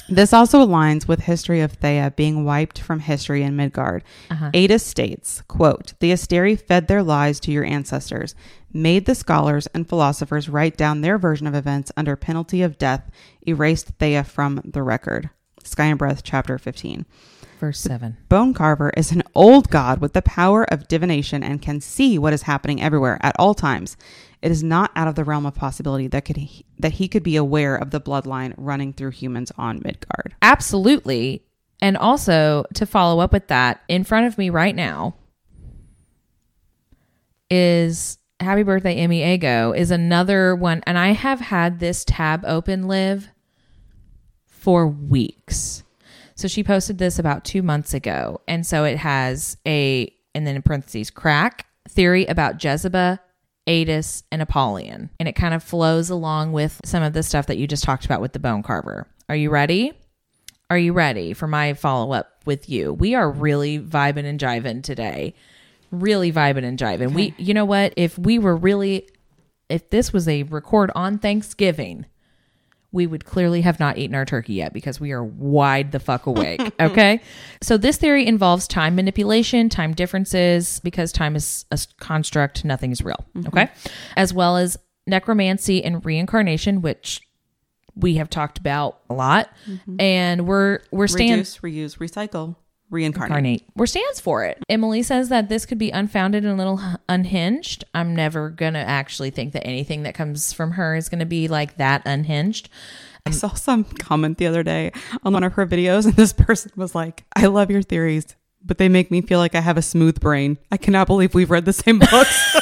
This 0.08 0.32
also 0.32 0.64
aligns 0.64 1.08
with 1.08 1.20
history 1.20 1.60
of 1.60 1.72
Thea 1.72 2.12
being 2.16 2.44
wiped 2.44 2.78
from 2.80 3.00
history 3.00 3.42
in 3.42 3.56
Midgard. 3.56 4.04
Uh-huh. 4.30 4.50
Ada 4.54 4.78
states, 4.78 5.42
quote, 5.48 5.94
The 5.98 6.12
Asteri 6.12 6.58
fed 6.60 6.86
their 6.86 7.02
lies 7.02 7.40
to 7.40 7.50
your 7.50 7.64
ancestors, 7.64 8.36
made 8.72 9.06
the 9.06 9.16
scholars 9.16 9.66
and 9.74 9.88
philosophers 9.88 10.48
write 10.48 10.76
down 10.76 11.00
their 11.00 11.18
version 11.18 11.48
of 11.48 11.56
events 11.56 11.90
under 11.96 12.14
penalty 12.14 12.62
of 12.62 12.78
death, 12.78 13.10
erased 13.46 13.88
Thea 13.98 14.22
from 14.22 14.60
the 14.64 14.82
record. 14.84 15.28
Sky 15.64 15.86
and 15.86 15.98
Breath, 15.98 16.22
chapter 16.22 16.56
15. 16.56 17.04
Verse 17.58 17.80
7. 17.80 18.18
Bone 18.28 18.52
Carver 18.54 18.90
is 18.96 19.12
an 19.12 19.22
old 19.34 19.70
god 19.70 20.00
with 20.00 20.12
the 20.12 20.22
power 20.22 20.64
of 20.64 20.88
divination 20.88 21.42
and 21.42 21.62
can 21.62 21.80
see 21.80 22.18
what 22.18 22.32
is 22.32 22.42
happening 22.42 22.82
everywhere 22.82 23.18
at 23.22 23.34
all 23.38 23.54
times. 23.54 23.96
It 24.42 24.50
is 24.50 24.62
not 24.62 24.90
out 24.94 25.08
of 25.08 25.14
the 25.14 25.24
realm 25.24 25.46
of 25.46 25.54
possibility 25.54 26.06
that 26.08 26.24
could 26.24 26.36
he, 26.36 26.66
that 26.78 26.92
he 26.92 27.08
could 27.08 27.22
be 27.22 27.36
aware 27.36 27.74
of 27.76 27.90
the 27.90 28.00
bloodline 28.00 28.54
running 28.56 28.92
through 28.92 29.10
humans 29.10 29.50
on 29.56 29.80
Midgard. 29.82 30.34
Absolutely. 30.42 31.42
And 31.80 31.96
also, 31.96 32.64
to 32.74 32.86
follow 32.86 33.20
up 33.20 33.32
with 33.32 33.48
that, 33.48 33.80
in 33.88 34.04
front 34.04 34.26
of 34.26 34.38
me 34.38 34.50
right 34.50 34.74
now 34.74 35.14
is 37.50 38.18
Happy 38.40 38.62
Birthday, 38.62 38.96
Emmy 38.96 39.24
Ego, 39.24 39.72
is 39.72 39.90
another 39.90 40.54
one. 40.54 40.82
And 40.86 40.98
I 40.98 41.12
have 41.12 41.40
had 41.40 41.80
this 41.80 42.04
tab 42.04 42.44
open, 42.46 42.86
live 42.86 43.30
for 44.46 44.86
weeks. 44.86 45.82
So 46.36 46.48
she 46.48 46.62
posted 46.62 46.98
this 46.98 47.18
about 47.18 47.44
two 47.44 47.62
months 47.62 47.94
ago. 47.94 48.40
And 48.46 48.64
so 48.66 48.84
it 48.84 48.98
has 48.98 49.56
a, 49.66 50.12
and 50.34 50.46
then 50.46 50.54
in 50.54 50.62
parentheses, 50.62 51.10
crack 51.10 51.66
theory 51.88 52.26
about 52.26 52.62
Jezebel, 52.62 53.18
Aidas, 53.66 54.22
and 54.30 54.42
Apollyon. 54.42 55.10
And 55.18 55.28
it 55.28 55.32
kind 55.32 55.54
of 55.54 55.62
flows 55.62 56.10
along 56.10 56.52
with 56.52 56.80
some 56.84 57.02
of 57.02 57.14
the 57.14 57.22
stuff 57.22 57.46
that 57.46 57.56
you 57.56 57.66
just 57.66 57.84
talked 57.84 58.04
about 58.04 58.20
with 58.20 58.34
the 58.34 58.38
bone 58.38 58.62
carver. 58.62 59.08
Are 59.28 59.36
you 59.36 59.50
ready? 59.50 59.92
Are 60.68 60.78
you 60.78 60.92
ready 60.92 61.32
for 61.32 61.46
my 61.46 61.72
follow 61.74 62.12
up 62.12 62.42
with 62.44 62.68
you? 62.68 62.92
We 62.92 63.14
are 63.14 63.30
really 63.30 63.78
vibing 63.78 64.24
and 64.24 64.38
jiving 64.38 64.82
today. 64.82 65.34
Really 65.90 66.32
vibing 66.32 66.64
and 66.64 66.78
jiving. 66.78 67.12
We, 67.12 67.34
you 67.38 67.54
know 67.54 67.64
what? 67.64 67.94
If 67.96 68.18
we 68.18 68.38
were 68.38 68.56
really, 68.56 69.08
if 69.68 69.88
this 69.90 70.12
was 70.12 70.28
a 70.28 70.42
record 70.42 70.90
on 70.94 71.18
Thanksgiving, 71.18 72.04
we 72.92 73.06
would 73.06 73.24
clearly 73.24 73.60
have 73.60 73.78
not 73.78 73.98
eaten 73.98 74.14
our 74.14 74.24
turkey 74.24 74.54
yet 74.54 74.72
because 74.72 75.00
we 75.00 75.12
are 75.12 75.22
wide 75.22 75.92
the 75.92 76.00
fuck 76.00 76.26
awake. 76.26 76.60
okay. 76.80 77.20
So 77.62 77.76
this 77.76 77.96
theory 77.96 78.26
involves 78.26 78.66
time 78.66 78.94
manipulation, 78.94 79.68
time 79.68 79.92
differences, 79.92 80.80
because 80.80 81.12
time 81.12 81.36
is 81.36 81.64
a 81.70 81.78
construct, 81.98 82.64
nothing 82.64 82.92
is 82.92 83.02
real. 83.02 83.24
Mm-hmm. 83.34 83.48
Okay. 83.48 83.70
As 84.16 84.32
well 84.32 84.56
as 84.56 84.78
necromancy 85.06 85.84
and 85.84 86.04
reincarnation, 86.04 86.82
which 86.82 87.20
we 87.94 88.16
have 88.16 88.30
talked 88.30 88.58
about 88.58 89.00
a 89.08 89.14
lot. 89.14 89.50
Mm-hmm. 89.68 90.00
And 90.00 90.46
we're 90.46 90.80
we're 90.90 91.06
stand 91.06 91.38
Reduce, 91.38 91.58
reuse, 91.58 91.98
recycle, 91.98 92.56
reincarnate. 92.90 93.30
incarnate. 93.30 93.62
We're 93.74 93.86
stands 93.86 94.20
for 94.20 94.44
it. 94.44 94.62
Emily 94.68 95.02
says 95.02 95.28
that 95.28 95.48
this 95.48 95.66
could 95.66 95.78
be 95.78 95.90
unfounded 95.90 96.44
and 96.44 96.52
a 96.52 96.56
little 96.56 96.80
unhinged. 97.08 97.84
I'm 97.94 98.14
never 98.14 98.50
gonna 98.50 98.80
actually 98.80 99.30
think 99.30 99.52
that 99.52 99.66
anything 99.66 100.02
that 100.04 100.14
comes 100.14 100.52
from 100.52 100.72
her 100.72 100.94
is 100.94 101.08
gonna 101.08 101.26
be 101.26 101.48
like 101.48 101.76
that 101.78 102.02
unhinged. 102.04 102.68
I 103.26 103.30
saw 103.30 103.54
some 103.54 103.82
comment 103.84 104.38
the 104.38 104.46
other 104.46 104.62
day 104.62 104.92
on 105.24 105.32
one 105.32 105.42
of 105.42 105.54
her 105.54 105.66
videos, 105.66 106.04
and 106.06 106.14
this 106.16 106.32
person 106.32 106.70
was 106.76 106.94
like, 106.94 107.24
I 107.34 107.46
love 107.46 107.70
your 107.70 107.82
theories, 107.82 108.36
but 108.64 108.78
they 108.78 108.88
make 108.88 109.10
me 109.10 109.20
feel 109.20 109.40
like 109.40 109.54
I 109.56 109.60
have 109.60 109.76
a 109.76 109.82
smooth 109.82 110.20
brain. 110.20 110.58
I 110.70 110.76
cannot 110.76 111.08
believe 111.08 111.34
we've 111.34 111.50
read 111.50 111.64
the 111.64 111.72
same 111.72 111.98
books. 112.10 112.56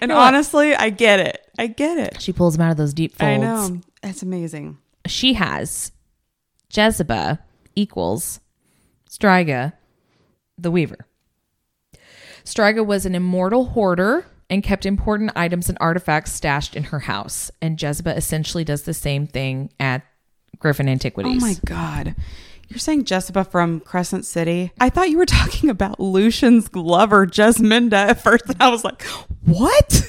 and 0.00 0.08
know 0.08 0.16
what? 0.16 0.26
honestly, 0.34 0.74
I 0.74 0.90
get 0.90 1.20
it. 1.20 1.46
I 1.58 1.68
get 1.68 1.96
it. 1.98 2.20
She 2.20 2.32
pulls 2.32 2.56
them 2.56 2.66
out 2.66 2.72
of 2.72 2.76
those 2.76 2.92
deep 2.92 3.12
folds. 3.14 3.22
I 3.22 3.36
know. 3.36 3.80
It's 4.02 4.22
amazing. 4.22 4.78
She 5.06 5.34
has 5.34 5.92
Jezebel 6.74 7.38
equals 7.74 8.40
Stryga, 9.08 9.72
the 10.58 10.70
Weaver. 10.70 11.06
Stryga 12.44 12.84
was 12.84 13.06
an 13.06 13.14
immortal 13.14 13.66
hoarder 13.66 14.26
and 14.50 14.62
kept 14.62 14.84
important 14.84 15.32
items 15.36 15.68
and 15.68 15.78
artifacts 15.80 16.32
stashed 16.32 16.76
in 16.76 16.84
her 16.84 17.00
house. 17.00 17.50
And 17.60 17.80
Jezebel 17.80 18.12
essentially 18.12 18.64
does 18.64 18.82
the 18.82 18.94
same 18.94 19.26
thing 19.26 19.70
at 19.78 20.02
Griffin 20.58 20.88
Antiquities. 20.88 21.42
Oh 21.42 21.46
my 21.46 21.54
God. 21.64 22.14
You're 22.68 22.78
saying 22.78 23.04
Jessica 23.04 23.44
from 23.44 23.80
Crescent 23.80 24.24
City? 24.24 24.72
I 24.80 24.88
thought 24.88 25.10
you 25.10 25.18
were 25.18 25.26
talking 25.26 25.68
about 25.68 26.00
Lucien's 26.00 26.74
lover, 26.74 27.26
Jesminda, 27.26 27.92
at 27.92 28.22
first. 28.22 28.44
And 28.48 28.56
I 28.60 28.70
was 28.70 28.84
like, 28.84 29.02
what? 29.44 30.06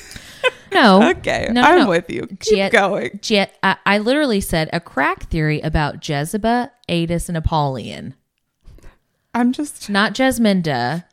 No. 0.73 1.09
okay. 1.11 1.47
No, 1.51 1.61
no, 1.61 1.67
I'm 1.67 1.79
no. 1.83 1.89
with 1.89 2.09
you. 2.09 2.27
Keep 2.27 2.39
Je- 2.57 2.69
going. 2.69 3.19
Je- 3.21 3.47
I, 3.61 3.77
I 3.85 3.97
literally 3.99 4.41
said 4.41 4.69
a 4.73 4.79
crack 4.79 5.23
theory 5.29 5.61
about 5.61 6.07
Jezebel, 6.07 6.69
Aidas, 6.89 7.27
and 7.27 7.37
Apollyon. 7.37 8.15
I'm 9.33 9.51
just. 9.51 9.89
Not 9.89 10.13
Jesminda. 10.13 11.05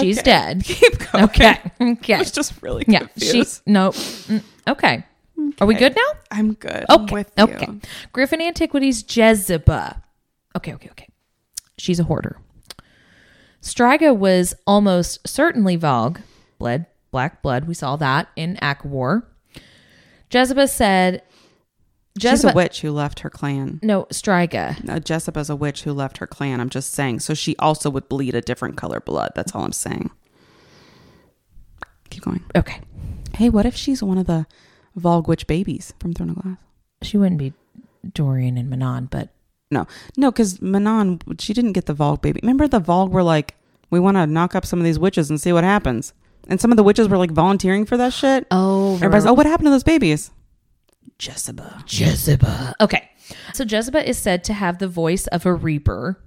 She's 0.00 0.18
Okay. 0.18 0.24
dead. 0.24 0.64
Keep 0.64 1.10
going. 1.12 1.24
Okay. 1.24 1.60
I 1.80 1.90
Okay. 1.92 2.18
was 2.18 2.30
just 2.32 2.60
really 2.62 2.84
Yeah. 2.88 3.00
confused. 3.00 3.62
She 3.66 3.70
no. 3.72 3.90
mm, 3.90 4.42
Okay. 4.68 5.04
Are 5.60 5.66
we 5.66 5.74
good 5.74 5.94
now? 5.94 6.18
I'm 6.30 6.54
good. 6.54 6.84
I'm 6.88 7.02
Okay. 7.02 7.12
with 7.14 7.32
you. 7.36 7.44
Okay. 7.44 7.68
Griffin 8.12 8.40
Antiquities 8.42 9.04
Jezebel. 9.08 9.90
Okay, 10.56 10.74
okay, 10.74 10.88
okay. 10.90 11.08
She's 11.78 12.00
a 12.00 12.04
hoarder. 12.04 12.38
Stryga 13.62 14.16
was 14.16 14.54
almost 14.66 15.26
certainly 15.26 15.76
Vogue, 15.76 16.18
blood, 16.58 16.86
black 17.16 17.40
blood. 17.40 17.64
We 17.66 17.72
saw 17.72 17.96
that 17.96 18.28
in 18.36 18.56
ACOWAR. 18.60 19.22
Jesiba 20.30 20.68
said, 20.68 21.22
She's 22.18 22.44
a 22.44 22.52
witch 22.52 22.82
who 22.82 22.90
left 22.90 23.20
her 23.20 23.30
clan. 23.30 23.80
no, 23.82 24.04
Stryga. 24.10 24.78
Uh, 24.86 25.00
Jesiba's 25.00 25.48
a 25.48 25.56
witch 25.56 25.84
who 25.84 25.92
left 25.94 26.18
her 26.18 26.26
clan. 26.26 26.60
I'm 26.60 26.68
just 26.68 26.90
saying. 26.92 27.20
So 27.20 27.32
she 27.32 27.56
also 27.58 27.88
would 27.88 28.06
bleed 28.10 28.34
a 28.34 28.42
different 28.42 28.76
color 28.76 29.00
blood. 29.00 29.32
That's 29.34 29.54
all 29.54 29.64
I'm 29.64 29.72
saying. 29.72 30.10
Keep 32.10 32.24
going. 32.24 32.44
Okay. 32.54 32.80
Hey, 33.34 33.48
what 33.48 33.64
if 33.64 33.74
she's 33.76 34.02
one 34.02 34.18
of 34.18 34.26
the 34.26 34.46
Valg 34.98 35.26
witch 35.26 35.46
babies 35.46 35.94
from 36.00 36.12
Throne 36.12 36.30
of 36.30 36.36
Glass? 36.42 36.56
She 37.02 37.16
wouldn't 37.16 37.38
be 37.38 37.54
Dorian 38.12 38.58
and 38.58 38.68
Manon, 38.70 39.06
but 39.06 39.30
No, 39.70 39.86
no, 40.18 40.30
because 40.30 40.60
Manon, 40.60 41.20
she 41.38 41.52
didn't 41.54 41.72
get 41.72 41.86
the 41.86 41.94
Valg 41.94 42.20
baby. 42.22 42.40
Remember 42.42 42.68
the 42.68 42.80
Valg 42.80 43.10
were 43.10 43.22
like, 43.22 43.54
we 43.90 44.00
want 44.00 44.16
to 44.16 44.26
knock 44.26 44.54
up 44.54 44.64
some 44.66 44.78
of 44.78 44.84
these 44.84 44.98
witches 44.98 45.28
and 45.30 45.40
see 45.40 45.52
what 45.52 45.64
happens. 45.64 46.12
And 46.48 46.60
some 46.60 46.70
of 46.70 46.76
the 46.76 46.82
witches 46.82 47.08
were 47.08 47.18
like 47.18 47.30
volunteering 47.30 47.84
for 47.84 47.96
that 47.96 48.12
shit. 48.12 48.46
oh, 48.50 48.96
Everybody's, 48.96 49.26
oh, 49.26 49.34
what 49.34 49.46
happened 49.46 49.66
to 49.66 49.70
those 49.70 49.82
babies? 49.82 50.30
Jesiba. 51.18 51.84
Jesiba. 51.86 52.74
Okay. 52.80 53.08
So 53.52 53.64
Jesiba 53.64 54.04
is 54.04 54.18
said 54.18 54.44
to 54.44 54.52
have 54.52 54.78
the 54.78 54.88
voice 54.88 55.26
of 55.28 55.46
a 55.46 55.54
reaper 55.54 56.22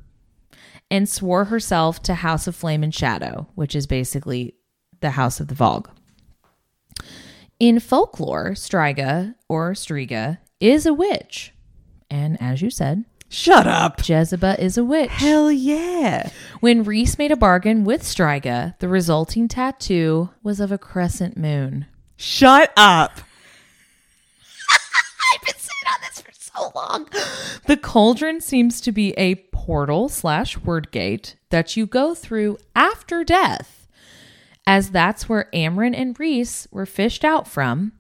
and 0.92 1.08
swore 1.08 1.46
herself 1.46 2.02
to 2.04 2.16
House 2.16 2.48
of 2.48 2.56
Flame 2.56 2.84
and 2.84 2.94
Shadow, 2.94 3.48
which 3.56 3.76
is 3.76 3.88
basically 3.88 4.56
the 5.02 5.12
House 5.12 5.40
of 5.40 5.48
the 5.48 5.56
Vogue. 5.56 5.88
In 7.60 7.80
folklore, 7.80 8.52
Stryga 8.52 9.36
or 9.48 9.74
Stryga 9.74 10.40
is 10.60 10.86
a 10.86 10.94
witch. 10.94 11.54
And 12.10 12.42
as 12.42 12.62
you 12.62 12.70
said, 12.70 13.06
Shut 13.30 13.68
up. 13.68 13.98
Jesiba 13.98 14.58
is 14.58 14.76
a 14.76 14.84
witch. 14.84 15.12
Hell 15.12 15.52
yeah. 15.52 16.32
When 16.62 16.84
Rhys 16.84 17.20
made 17.20 17.32
a 17.32 17.38
bargain 17.38 17.84
with 17.84 18.02
Stryga, 18.02 18.78
the 18.80 18.88
resulting 18.88 19.48
tattoo 19.48 20.32
was 20.42 20.60
of 20.60 20.72
a 20.72 20.80
crescent 20.80 21.38
moon. 21.38 21.86
Shut 22.18 22.74
up. 22.76 23.12
I've 24.72 25.42
been 25.46 25.54
sitting 25.56 25.88
on 25.94 26.00
this 26.02 26.22
for 26.22 26.32
so 26.34 26.72
long. 26.76 27.08
The 27.68 27.78
cauldron 27.78 28.42
seems 28.42 28.82
to 28.82 28.92
be 28.92 29.12
a 29.12 29.36
portal 29.36 30.10
slash 30.10 30.58
word 30.58 30.90
gate 30.90 31.36
that 31.52 31.78
you 31.78 31.86
go 31.86 32.16
through 32.16 32.58
after 32.76 33.24
death, 33.24 33.88
as 34.66 34.90
that's 34.90 35.30
where 35.30 35.50
Amren 35.54 35.96
and 35.96 36.20
Rhys 36.20 36.68
were 36.72 36.88
fished 36.88 37.24
out 37.24 37.48
from. 37.48 37.92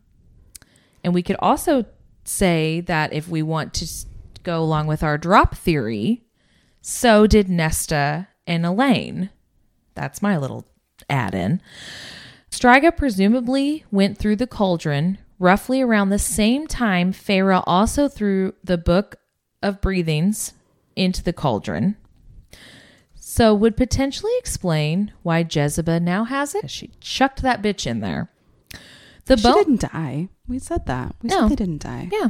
And 1.04 1.14
we 1.14 1.22
could 1.22 1.38
also 1.38 1.86
say 2.24 2.82
that 2.82 3.14
if 3.14 3.28
we 3.28 3.44
want 3.44 3.76
to 3.76 3.88
go 4.44 4.62
along 4.62 4.88
with 4.88 5.04
our 5.04 5.18
drop 5.18 5.56
theory, 5.56 6.24
so 6.82 7.28
did 7.28 7.50
Nesta 7.50 8.28
and 8.48 8.66
Elain. 8.66 9.30
That's 9.96 10.22
my 10.22 10.38
little 10.38 10.66
add 11.10 11.34
in. 11.36 11.62
Stryga 12.52 12.96
presumably 12.96 13.86
went 13.92 14.18
through 14.18 14.36
the 14.38 14.48
cauldron 14.48 15.18
roughly 15.38 15.82
around 15.82 16.10
the 16.10 16.20
same 16.20 16.68
time 16.68 17.14
Feyre 17.14 17.64
also 17.66 18.08
threw 18.08 18.54
the 18.64 18.78
Book 18.78 19.18
of 19.62 19.82
Breathings 19.82 20.54
into 20.96 21.24
the 21.24 21.34
cauldron. 21.34 21.96
So 23.16 23.54
would 23.54 23.78
potentially 23.78 24.32
explain 24.40 25.14
why 25.22 25.44
Jesiba 25.44 26.02
now 26.02 26.24
has 26.26 26.56
it. 26.56 26.70
She 26.72 26.92
chucked 27.00 27.42
that 27.44 27.62
bitch 27.62 27.86
in 27.86 28.00
there. 28.00 28.32
The 29.26 29.38
She 29.38 29.44
bone 29.44 29.54
didn't 29.56 29.82
die. 29.82 30.30
We 30.48 30.58
said 30.60 30.88
that. 30.88 31.16
We 31.22 31.30
No. 31.30 31.42
said 31.42 31.50
they 31.52 31.56
didn't 31.56 31.84
die. 31.84 32.10
Yeah. 32.12 32.30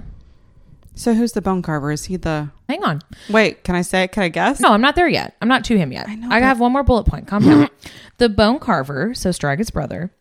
So 0.99 1.13
who's 1.13 1.31
the 1.31 1.41
bone 1.41 1.61
carver? 1.61 1.93
Is 1.93 2.03
he 2.05 2.17
the? 2.17 2.49
Hang 2.67 2.83
on. 2.83 2.99
Wait, 3.29 3.63
can 3.63 3.73
I 3.73 3.83
say? 3.83 4.03
it? 4.03 4.11
Can 4.11 4.21
I 4.23 4.27
guess? 4.27 4.59
No, 4.59 4.73
I'm 4.73 4.81
not 4.81 4.95
there 4.97 5.07
yet. 5.07 5.33
I'm 5.41 5.47
not 5.47 5.63
to 5.65 5.77
him 5.77 5.93
yet. 5.93 6.09
I 6.09 6.15
know, 6.15 6.27
I 6.27 6.41
but- 6.41 6.43
have 6.43 6.59
one 6.59 6.73
more 6.73 6.83
bullet 6.83 7.05
point. 7.05 7.25
Calm 7.25 7.45
down. 7.45 7.69
the 8.17 8.27
bone 8.27 8.59
carver, 8.59 9.13
so 9.13 9.29
Stryga's 9.31 9.69
brother, 9.69 10.11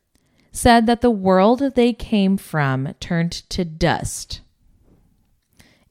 said 0.53 0.87
that 0.87 1.01
the 1.01 1.11
world 1.11 1.75
they 1.75 1.93
came 1.93 2.37
from 2.37 2.95
turned 3.01 3.33
to 3.51 3.65
dust. 3.65 4.41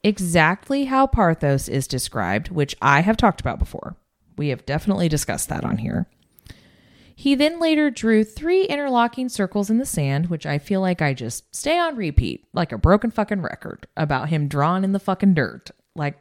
Exactly 0.03 0.85
how 0.85 1.05
Parthos 1.05 1.67
is 1.67 1.85
described, 1.85 2.47
which 2.47 2.73
I 2.81 3.01
have 3.01 3.17
talked 3.17 3.41
about 3.41 3.59
before. 3.59 3.97
We 4.37 4.49
have 4.49 4.65
definitely 4.65 5.09
discussed 5.09 5.49
that 5.49 5.65
on 5.65 5.79
here. 5.79 6.07
He 7.19 7.33
then 7.33 7.59
later 7.59 7.89
drew 7.89 8.23
three 8.23 8.65
interlocking 8.65 9.27
circles 9.27 9.71
in 9.71 9.79
the 9.79 9.87
sand, 9.87 10.27
which 10.27 10.45
I 10.45 10.59
feel 10.59 10.81
like 10.81 11.01
I 11.01 11.15
just 11.15 11.43
stay 11.53 11.79
on 11.79 11.95
repeat, 11.95 12.45
like 12.53 12.71
a 12.71 12.77
broken 12.77 13.09
fucking 13.09 13.41
record 13.41 13.87
about 13.97 14.29
him 14.29 14.47
drawn 14.47 14.83
in 14.83 14.91
the 14.91 14.99
fucking 14.99 15.33
dirt. 15.33 15.71
Like 15.95 16.19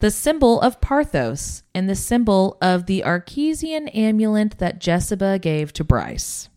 the 0.00 0.10
symbol 0.10 0.60
of 0.60 0.82
Parthos 0.82 1.62
and 1.74 1.88
the 1.88 1.94
symbol 1.94 2.58
of 2.60 2.84
the 2.84 3.04
Archesian 3.04 3.88
amulet 3.88 4.58
that 4.58 4.82
Jesiba 4.82 5.40
gave 5.40 5.72
to 5.72 5.82
Bryce. 5.82 6.50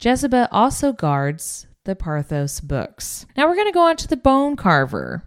Jesiba 0.00 0.48
also 0.50 0.94
guards 0.94 1.66
the 1.84 1.94
Parthos 1.94 2.62
books. 2.62 3.26
Now 3.36 3.46
we're 3.46 3.56
going 3.56 3.66
to 3.66 3.72
go 3.72 3.86
on 3.86 3.96
to 3.96 4.08
the 4.08 4.16
bone 4.16 4.56
carver. 4.56 5.22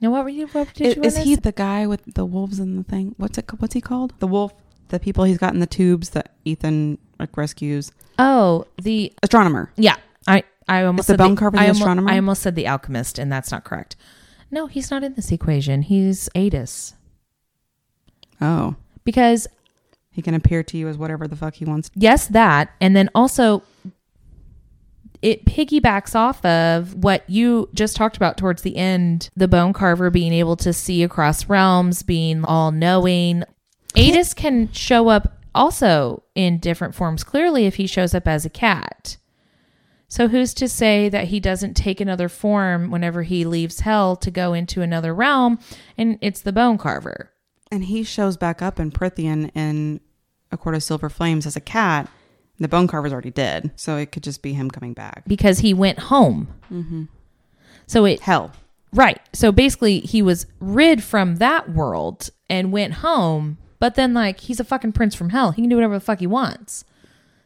Now, 0.00 0.12
what 0.12 0.22
were 0.22 0.30
you? 0.30 0.46
What 0.46 0.72
did 0.74 0.86
Is, 0.86 0.96
you? 0.96 1.02
is 1.02 1.16
he 1.16 1.34
the 1.34 1.50
guy 1.50 1.88
with 1.88 2.14
the 2.14 2.24
wolves 2.24 2.60
and 2.60 2.78
the 2.78 2.84
thing? 2.88 3.16
What's 3.16 3.36
it? 3.36 3.50
What's 3.58 3.74
he 3.74 3.80
called? 3.80 4.14
The 4.20 4.28
wolf. 4.28 4.54
The 4.90 5.00
people 5.00 5.24
he's 5.24 5.38
got 5.38 5.54
in 5.54 5.60
the 5.60 5.66
tubes 5.66 6.10
that 6.10 6.34
Ithan 6.46 6.98
like 7.18 7.36
rescues. 7.36 7.90
Oh, 8.18 8.66
the 8.82 9.12
Astronomer. 9.22 9.72
yeah. 9.76 9.96
I 10.28 10.44
I 10.68 10.84
almost 10.84 11.08
the 11.08 11.12
said 11.14 11.18
bone 11.18 11.34
carver 11.36 11.56
the 11.56 11.62
I 11.62 11.66
almo- 11.68 11.78
astronomer? 11.78 12.10
I 12.10 12.16
almost 12.16 12.42
said 12.42 12.54
the 12.54 12.66
alchemist, 12.66 13.18
and 13.18 13.32
that's 13.32 13.50
not 13.50 13.64
correct. 13.64 13.96
No, 14.50 14.66
he's 14.66 14.90
not 14.90 15.02
in 15.02 15.14
this 15.14 15.32
equation. 15.32 15.82
He's 15.82 16.28
Aidas 16.34 16.94
Oh, 18.40 18.76
because 19.04 19.46
he 20.10 20.22
can 20.22 20.34
appear 20.34 20.62
to 20.64 20.76
you 20.76 20.88
as 20.88 20.98
whatever 20.98 21.26
the 21.28 21.36
fuck 21.36 21.54
he 21.54 21.64
wants. 21.64 21.90
yes, 21.94 22.26
that, 22.28 22.70
and 22.80 22.94
then 22.96 23.08
also 23.14 23.62
it 25.22 25.44
piggybacks 25.44 26.14
off 26.14 26.42
of 26.46 26.94
what 26.94 27.28
you 27.28 27.68
just 27.74 27.94
talked 27.94 28.16
about 28.16 28.38
towards 28.38 28.62
the 28.62 28.76
end 28.76 29.28
the 29.36 29.46
bone 29.46 29.72
carver 29.74 30.08
being 30.10 30.32
able 30.32 30.56
to 30.56 30.72
see 30.72 31.02
across 31.02 31.48
realms, 31.48 32.02
being 32.02 32.44
all 32.44 32.70
knowing. 32.72 33.44
Aidas 33.94 34.34
can 34.34 34.72
show 34.72 35.08
up 35.08 35.38
also 35.54 36.22
in 36.34 36.58
different 36.58 36.94
forms, 36.94 37.24
clearly, 37.24 37.66
if 37.66 37.76
he 37.76 37.86
shows 37.86 38.14
up 38.14 38.28
as 38.28 38.44
a 38.44 38.50
cat. 38.50 39.16
So 40.08 40.26
who's 40.26 40.54
to 40.54 40.68
say 40.68 41.08
that 41.08 41.28
he 41.28 41.38
doesn't 41.38 41.74
take 41.74 42.00
another 42.00 42.28
form 42.28 42.90
whenever 42.90 43.22
he 43.22 43.44
leaves 43.44 43.80
hell 43.80 44.16
to 44.16 44.30
go 44.30 44.54
into 44.54 44.82
another 44.82 45.14
realm 45.14 45.60
and 45.96 46.18
it's 46.20 46.40
the 46.40 46.52
bone 46.52 46.78
carver? 46.78 47.30
And 47.70 47.84
he 47.84 48.02
shows 48.02 48.36
back 48.36 48.60
up 48.60 48.80
in 48.80 48.90
Prythian 48.90 49.50
in 49.54 50.00
A 50.50 50.56
Court 50.56 50.74
of 50.74 50.82
Silver 50.82 51.08
Flames 51.08 51.46
as 51.46 51.54
a 51.54 51.60
cat. 51.60 52.08
The 52.58 52.66
bone 52.68 52.88
carver's 52.88 53.12
already 53.12 53.30
dead, 53.30 53.70
so 53.76 53.96
it 53.96 54.12
could 54.12 54.24
just 54.24 54.42
be 54.42 54.52
him 54.52 54.70
coming 54.70 54.92
back. 54.92 55.22
Because 55.26 55.60
he 55.60 55.72
went 55.72 55.98
home. 55.98 56.48
Mm-hmm. 56.70 57.04
So 57.86 58.04
it 58.04 58.20
Hell. 58.20 58.52
Right. 58.92 59.20
So 59.32 59.52
basically, 59.52 60.00
he 60.00 60.20
was 60.20 60.46
rid 60.58 61.02
from 61.02 61.36
that 61.36 61.70
world 61.70 62.30
and 62.48 62.72
went 62.72 62.94
home. 62.94 63.58
But 63.80 63.96
then, 63.96 64.14
like, 64.14 64.38
he's 64.40 64.60
a 64.60 64.64
fucking 64.64 64.92
prince 64.92 65.16
from 65.16 65.30
hell. 65.30 65.50
He 65.50 65.62
can 65.62 65.68
do 65.68 65.74
whatever 65.76 65.94
the 65.94 66.00
fuck 66.00 66.20
he 66.20 66.26
wants. 66.28 66.84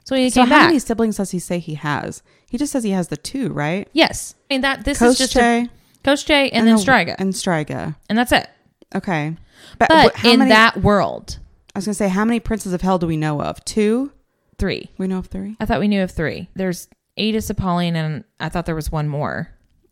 So 0.04 0.14
he 0.16 0.28
So 0.28 0.42
came 0.42 0.50
how 0.50 0.58
back. 0.58 0.66
many 0.66 0.78
siblings 0.80 1.16
does 1.16 1.30
he 1.30 1.38
say 1.38 1.58
he 1.60 1.74
has? 1.76 2.22
He 2.50 2.58
just 2.58 2.72
says 2.72 2.84
he 2.84 2.90
has 2.90 3.08
the 3.08 3.16
two, 3.16 3.48
right? 3.52 3.88
yes. 3.94 4.34
I 4.50 4.54
mean 4.54 4.60
that 4.60 4.84
this 4.84 5.00
is 5.00 5.16
just 5.16 5.34
a, 5.36 5.38
Koschei 5.38 5.70
Coach 6.04 6.26
J 6.26 6.50
and, 6.50 6.66
then 6.68 6.76
the- 6.76 6.82
Stryga, 6.82 7.14
And 7.18 7.32
Stryga. 7.32 7.96
and 8.10 8.18
that's 8.18 8.30
it. 8.32 8.46
Okay. 8.94 9.36
But, 9.78 9.88
But 9.88 10.24
in 10.24 10.40
many- 10.40 10.50
that 10.50 10.82
world, 10.82 11.38
I 11.74 11.78
was 11.78 11.86
gonna 11.86 11.94
say, 11.94 12.08
how 12.08 12.24
many 12.26 12.38
princes 12.38 12.72
of 12.74 12.82
hell 12.82 12.98
do 12.98 13.06
we 13.06 13.16
know 13.16 13.40
of? 13.40 13.64
Two. 13.64 14.12
three. 14.58 14.90
We 14.98 15.06
know 15.08 15.18
of 15.18 15.26
three. 15.26 15.56
I 15.58 15.64
thought 15.66 15.80
we 15.80 15.88
knew 15.88 16.02
of 16.02 16.10
three. 16.12 16.48
There's 16.54 16.86
Aidas 17.18 17.50
Apollyon, 17.50 17.96
and 17.96 18.24
I 18.38 18.48
thought 18.48 18.66
there 18.66 18.74
was 18.76 18.92
one 18.92 19.08
more. 19.08 19.48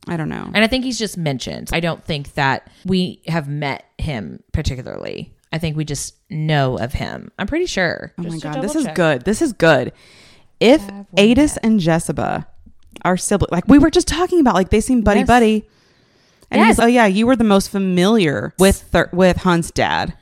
I 0.06 0.16
don't 0.16 0.28
know. 0.28 0.50
And 0.54 0.62
I 0.62 0.66
think 0.68 0.84
he's 0.84 0.98
just 0.98 1.16
mentioned. 1.16 1.70
I 1.72 1.80
don't 1.80 2.04
think 2.04 2.34
that 2.34 2.68
we 2.84 3.22
have 3.28 3.48
met 3.48 3.84
him 3.98 4.42
particularly. 4.52 5.34
I 5.52 5.58
think 5.58 5.76
we 5.76 5.84
just 5.84 6.14
know 6.30 6.78
of 6.78 6.92
him. 6.94 7.30
I'm 7.38 7.46
pretty 7.46 7.66
sure. 7.66 8.12
Oh 8.18 8.22
my 8.22 8.30
Just 8.30 8.42
god, 8.42 8.62
this 8.62 8.72
double 8.72 8.80
is 8.80 8.86
check. 8.86 8.94
good. 8.94 9.22
This 9.24 9.42
is 9.42 9.52
good. 9.52 9.92
If 10.60 10.80
Have 10.82 11.06
Aidas 11.16 11.58
and 11.62 11.78
Jesiba 11.80 12.46
are 13.04 13.16
siblings, 13.16 13.52
like 13.52 13.68
we 13.68 13.78
were 13.78 13.90
just 13.90 14.08
talking 14.08 14.40
about, 14.40 14.54
like 14.54 14.70
they 14.70 14.80
seem 14.80 15.02
buddy 15.02 15.20
Yes. 15.20 15.26
buddy. 15.26 15.68
And 16.50 16.60
Yes. 16.60 16.76
he's, 16.76 16.80
oh 16.84 16.86
yeah, 16.86 17.06
you 17.06 17.26
were 17.26 17.36
the 17.36 17.44
most 17.44 17.68
familiar 17.70 18.54
with 18.58 18.76
Thur- 18.82 19.10
with 19.12 19.38
Hunt's 19.38 19.70
dad. 19.70 20.14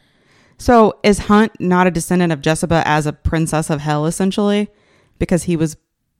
So 0.58 0.98
is 1.02 1.20
Hunt 1.20 1.52
not 1.60 1.86
a 1.86 1.90
descendant 1.90 2.32
of 2.32 2.40
Jesiba 2.40 2.82
as 2.84 3.06
a 3.06 3.12
princess 3.12 3.70
of 3.70 3.80
hell, 3.80 4.06
essentially, 4.06 4.68
because 5.18 5.44
he 5.44 5.56
was 5.56 5.76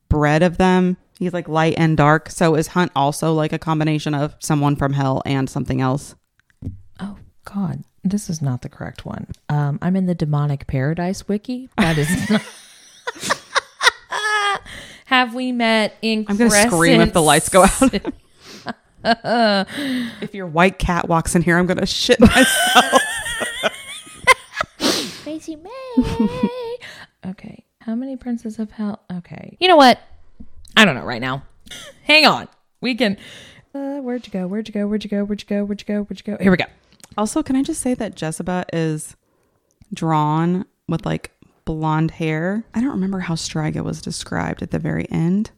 bred 0.09 0.43
of 0.43 0.57
them? 0.59 0.97
He's 1.19 1.33
like 1.35 1.49
light 1.49 1.75
and 1.77 1.97
dark. 1.97 2.31
So 2.31 2.55
is 2.55 2.69
Hunt 2.69 2.91
also 2.97 3.33
like 3.35 3.53
a 3.53 3.59
combination 3.59 4.15
of 4.15 4.35
someone 4.41 4.77
from 4.77 4.95
hell 4.95 5.21
and 5.27 5.49
something 5.51 5.81
else? 5.81 6.15
Oh 6.99 7.17
God, 7.45 7.85
this 8.05 8.31
is 8.31 8.41
not 8.41 8.63
the 8.63 8.69
correct 8.69 9.05
one. 9.05 9.27
Um, 9.49 9.79
I'm 9.83 9.97
in 9.97 10.07
the 10.07 10.15
demonic 10.15 10.67
paradise 10.67 11.29
wiki. 11.29 11.69
That 11.77 11.99
is. 11.99 12.31
Not- 12.31 12.43
Have 15.07 15.35
we 15.35 15.53
met 15.53 15.97
in? 16.03 16.25
I'm 16.29 16.37
gonna 16.37 16.51
scream 16.51 17.01
if 17.01 17.13
the 17.13 17.23
lights 17.23 17.49
go 17.49 17.65
out. 17.65 17.95
if 20.23 20.35
your 20.35 20.47
white 20.47 20.79
cat 20.79 21.09
walks 21.09 21.35
in 21.35 21.43
here, 21.43 21.59
I'm 21.59 21.67
gonna 21.67 21.87
shit 21.87 22.21
myself. 22.21 23.03
Macy 25.27 25.57
May. 25.57 26.77
okay. 27.27 27.65
How 27.81 27.95
many 27.95 28.17
princes 28.17 28.59
of 28.59 28.71
hell? 28.71 29.01
Okay. 29.13 29.57
You 29.59 29.69
know 29.69 29.77
what? 29.77 29.99
I 30.77 30.85
don't 30.85 30.95
know 30.95 31.05
right 31.05 31.21
now. 31.21 31.43
Hang 32.05 32.27
on. 32.27 32.49
We 32.81 32.95
can. 32.95 33.17
Uh, 33.75 33.99
where'd 33.99 34.27
you 34.27 34.33
go? 34.33 34.47
Where'd 34.47 34.69
you 34.69 34.75
go? 34.75 34.87
Where'd 34.87 35.05
you 35.05 35.11
go? 35.11 35.25
Where'd 35.25 35.41
you 35.43 35.47
go? 35.47 35.65
Where'd 35.65 35.81
you 35.81 35.87
go? 35.87 36.03
Where'd 36.03 36.23
you 36.27 36.37
go? 36.37 36.43
Here 36.43 36.51
we 36.51 36.57
go. 36.57 36.65
Also, 37.17 37.43
can 37.43 37.57
I 37.57 37.63
just 37.63 37.81
say 37.81 37.95
that 37.95 38.15
Jesiba 38.15 38.65
is 38.73 39.17
drawn 39.93 40.65
with 40.89 41.05
like 41.05 41.33
blonde 41.65 42.13
hair? 42.13 42.65
I 42.75 42.81
don't 42.81 42.91
remember 42.91 43.21
how 43.21 43.35
Stryga 43.35 43.83
was 43.83 44.01
described 44.01 44.63
at 44.63 44.71
the 44.71 44.79
very 44.79 45.11
end. 45.11 45.51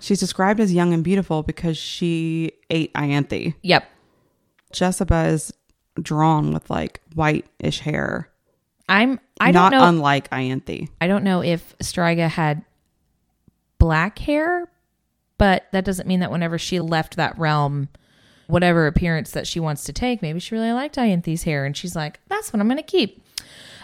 She's 0.00 0.20
described 0.20 0.60
as 0.60 0.72
young 0.72 0.94
and 0.94 1.04
beautiful 1.04 1.42
because 1.42 1.76
she 1.76 2.52
ate 2.70 2.92
Ianthe. 2.94 3.54
Yep. 3.62 3.88
Jesiba 4.72 5.28
is 5.28 5.52
drawn 6.00 6.52
with 6.52 6.70
like 6.70 7.00
white-ish 7.14 7.80
hair. 7.80 8.30
I'm. 8.88 9.20
I 9.40 9.50
not 9.52 9.70
don't 9.70 9.80
know. 9.80 9.88
unlike 9.88 10.28
Ianthe. 10.30 10.88
I 11.00 11.06
don't 11.06 11.24
know 11.24 11.42
if 11.42 11.76
Stryga 11.78 12.28
had 12.28 12.64
black 13.78 14.18
hair, 14.18 14.68
but 15.38 15.66
that 15.72 15.84
doesn't 15.84 16.08
mean 16.08 16.20
that 16.20 16.30
whenever 16.30 16.58
she 16.58 16.80
left 16.80 17.16
that 17.16 17.38
realm, 17.38 17.88
whatever 18.50 18.86
appearance 18.86 19.30
that 19.32 19.46
she 19.46 19.60
wants 19.60 19.84
to 19.84 19.92
take, 19.92 20.22
maybe 20.22 20.40
she 20.40 20.54
really 20.54 20.72
liked 20.72 20.96
Ianthe's 20.96 21.44
hair 21.44 21.64
and 21.64 21.76
she's 21.76 21.96
like, 21.96 22.20
that's 22.28 22.52
what 22.52 22.60
I'm 22.60 22.68
going 22.68 22.76
to 22.76 22.82
keep. 22.82 23.22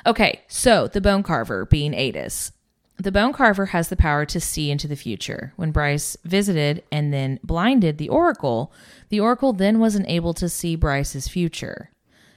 Okay, 0.04 0.42
so 0.48 0.86
the 0.86 1.00
bone 1.00 1.22
carver 1.22 1.64
being 1.64 1.92
Aidas. 1.92 2.52
The 2.98 3.12
bone 3.12 3.32
carver 3.32 3.66
has 3.66 3.88
the 3.88 3.96
power 3.96 4.24
to 4.26 4.40
see 4.40 4.70
into 4.70 4.88
the 4.88 4.96
future. 4.96 5.52
When 5.56 5.70
Bryce 5.70 6.16
visited 6.24 6.82
and 6.90 7.12
then 7.12 7.38
blinded 7.42 7.98
the 7.98 8.08
oracle, 8.08 8.72
the 9.10 9.20
oracle 9.20 9.52
then 9.52 9.78
wasn't 9.80 10.08
able 10.08 10.32
to 10.34 10.48
see 10.48 10.76
Bryce's 10.76 11.28
future. 11.28 11.90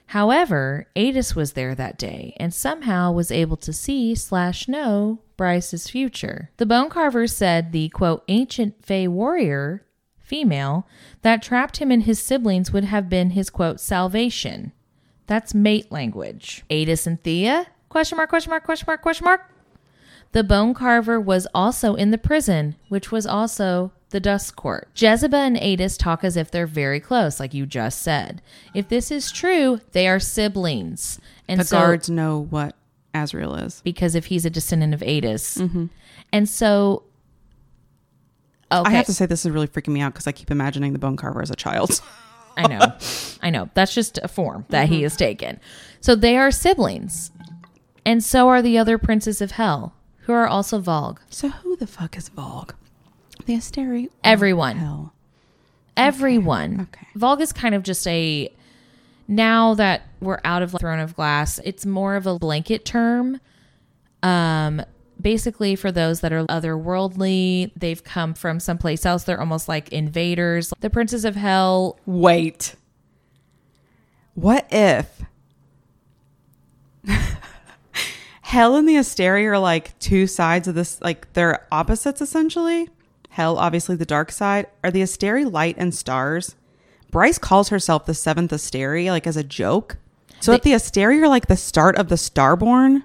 However, 0.06 0.88
Aidas 0.96 1.36
was 1.36 1.52
there 1.52 1.74
that 1.76 1.96
day 1.96 2.34
and 2.38 2.52
somehow 2.52 3.12
was 3.12 3.30
able 3.30 3.56
to 3.58 3.72
see 3.72 4.14
slash 4.16 4.66
know 4.66 5.20
Bryce's 5.36 5.88
future. 5.88 6.50
The 6.56 6.66
bone 6.66 6.90
carver 6.90 7.28
said 7.28 7.70
the 7.70 7.88
quote 7.90 8.24
ancient 8.26 8.84
Fae 8.84 9.06
warrior 9.06 9.86
female 10.30 10.86
that 11.22 11.42
trapped 11.42 11.78
him 11.78 11.90
and 11.90 12.04
his 12.04 12.20
siblings 12.22 12.72
would 12.72 12.84
have 12.84 13.08
been 13.08 13.30
his 13.30 13.50
quote 13.50 13.80
salvation. 13.80 14.70
That's 15.26 15.54
mate 15.54 15.90
language. 15.90 16.64
Aidas 16.70 17.06
and 17.06 17.20
Theia? 17.22 17.66
Question 17.88 18.16
mark, 18.16 18.30
question 18.30 18.50
mark, 18.50 18.64
question 18.64 18.86
mark, 18.86 19.02
question 19.02 19.24
mark. 19.24 19.42
The 20.32 20.44
bone 20.44 20.74
carver 20.74 21.20
was 21.20 21.48
also 21.52 21.96
in 21.96 22.12
the 22.12 22.18
prison, 22.18 22.76
which 22.88 23.10
was 23.10 23.26
also 23.26 23.90
the 24.10 24.20
dust 24.20 24.54
court. 24.54 24.88
Jesiba 24.94 25.34
and 25.34 25.56
Aidas 25.56 25.98
talk 25.98 26.22
as 26.22 26.36
if 26.36 26.50
they're 26.50 26.66
very 26.68 27.00
close, 27.00 27.40
like 27.40 27.52
you 27.52 27.66
just 27.66 28.00
said. 28.00 28.40
If 28.74 28.88
this 28.88 29.10
is 29.10 29.32
true, 29.32 29.80
they 29.92 30.06
are 30.06 30.20
siblings. 30.20 31.20
And 31.48 31.58
The 31.60 31.64
so, 31.64 31.78
guards 31.78 32.08
know 32.08 32.46
what 32.50 32.76
Azriel 33.12 33.60
is. 33.66 33.80
because 33.82 34.14
if 34.14 34.26
he's 34.26 34.44
a 34.46 34.50
descendant 34.50 34.94
of 34.94 35.00
Aidas. 35.00 35.58
Mm-hmm. 35.58 35.86
And 36.32 36.48
so 36.48 37.02
Okay. 38.72 38.88
I 38.88 38.90
have 38.92 39.06
to 39.06 39.14
say 39.14 39.26
this 39.26 39.44
is 39.44 39.50
really 39.50 39.66
freaking 39.68 39.88
me 39.92 40.00
out 40.00 40.12
because 40.12 40.26
I 40.26 40.32
keep 40.32 40.50
imagining 40.50 40.92
the 40.92 40.98
bone 40.98 41.16
carver 41.16 41.42
as 41.42 41.50
a 41.50 41.56
child. 41.56 42.00
I 42.56 42.66
know. 42.66 42.96
I 43.42 43.50
know. 43.50 43.70
That's 43.74 43.94
just 43.94 44.18
a 44.22 44.28
form 44.28 44.66
that 44.68 44.88
he 44.88 45.02
has 45.02 45.16
taken. 45.16 45.60
So 46.00 46.14
they 46.14 46.36
are 46.36 46.50
siblings. 46.50 47.30
And 48.04 48.22
so 48.22 48.48
are 48.48 48.62
the 48.62 48.78
other 48.78 48.98
princes 48.98 49.40
of 49.40 49.52
hell, 49.52 49.94
who 50.20 50.32
are 50.32 50.46
also 50.46 50.80
Valg. 50.80 51.18
so 51.30 51.48
who 51.48 51.76
the 51.76 51.86
fuck 51.86 52.16
is 52.16 52.28
Valg? 52.30 52.72
The 53.46 53.54
Asteri? 53.54 54.08
Everyone. 54.24 54.76
Hell. 54.76 55.14
Everyone. 55.96 56.88
Okay. 56.92 57.06
Valg 57.16 57.40
is 57.40 57.52
kind 57.52 57.74
of 57.74 57.82
just 57.82 58.06
a 58.06 58.50
now 59.28 59.74
that 59.74 60.02
we're 60.20 60.40
out 60.44 60.62
of 60.62 60.72
Throne 60.72 60.98
of 60.98 61.14
Glass, 61.14 61.60
it's 61.64 61.86
more 61.86 62.16
of 62.16 62.26
a 62.26 62.38
blanket 62.38 62.84
term. 62.84 63.40
Um 64.22 64.82
basically 65.20 65.76
for 65.76 65.92
those 65.92 66.20
that 66.20 66.32
are 66.32 66.44
otherworldly, 66.46 67.72
they've 67.76 68.02
come 68.02 68.34
from 68.34 68.60
someplace 68.60 69.06
else. 69.06 69.24
They're 69.24 69.40
almost 69.40 69.68
like 69.68 69.90
invaders. 69.90 70.72
The 70.80 70.90
princes 70.90 71.24
of 71.24 71.36
hell 71.36 71.98
Wait. 72.06 72.74
What 74.34 74.66
if 74.70 75.22
Hell 78.42 78.74
and 78.74 78.88
the 78.88 78.96
Asteri 78.96 79.44
are 79.44 79.58
like 79.58 79.96
two 80.00 80.26
sides 80.26 80.66
of 80.66 80.74
this, 80.74 81.00
like 81.00 81.32
they're 81.34 81.66
opposites 81.70 82.20
essentially? 82.20 82.88
Hell, 83.28 83.58
obviously 83.58 83.94
the 83.96 84.04
dark 84.04 84.32
side. 84.32 84.66
Are 84.82 84.90
the 84.90 85.02
Asteri 85.02 85.50
light 85.50 85.76
and 85.78 85.94
stars? 85.94 86.56
Bryce 87.10 87.38
calls 87.38 87.68
herself 87.68 88.06
the 88.06 88.14
seventh 88.14 88.50
Asteri, 88.50 89.08
like 89.08 89.26
as 89.26 89.36
a 89.36 89.44
joke. 89.44 89.98
So 90.40 90.52
if 90.52 90.62
the 90.62 90.72
Asteri 90.72 91.22
are 91.22 91.28
like 91.28 91.46
the 91.46 91.56
start 91.56 91.96
of 91.96 92.08
the 92.08 92.14
Starborn, 92.16 93.02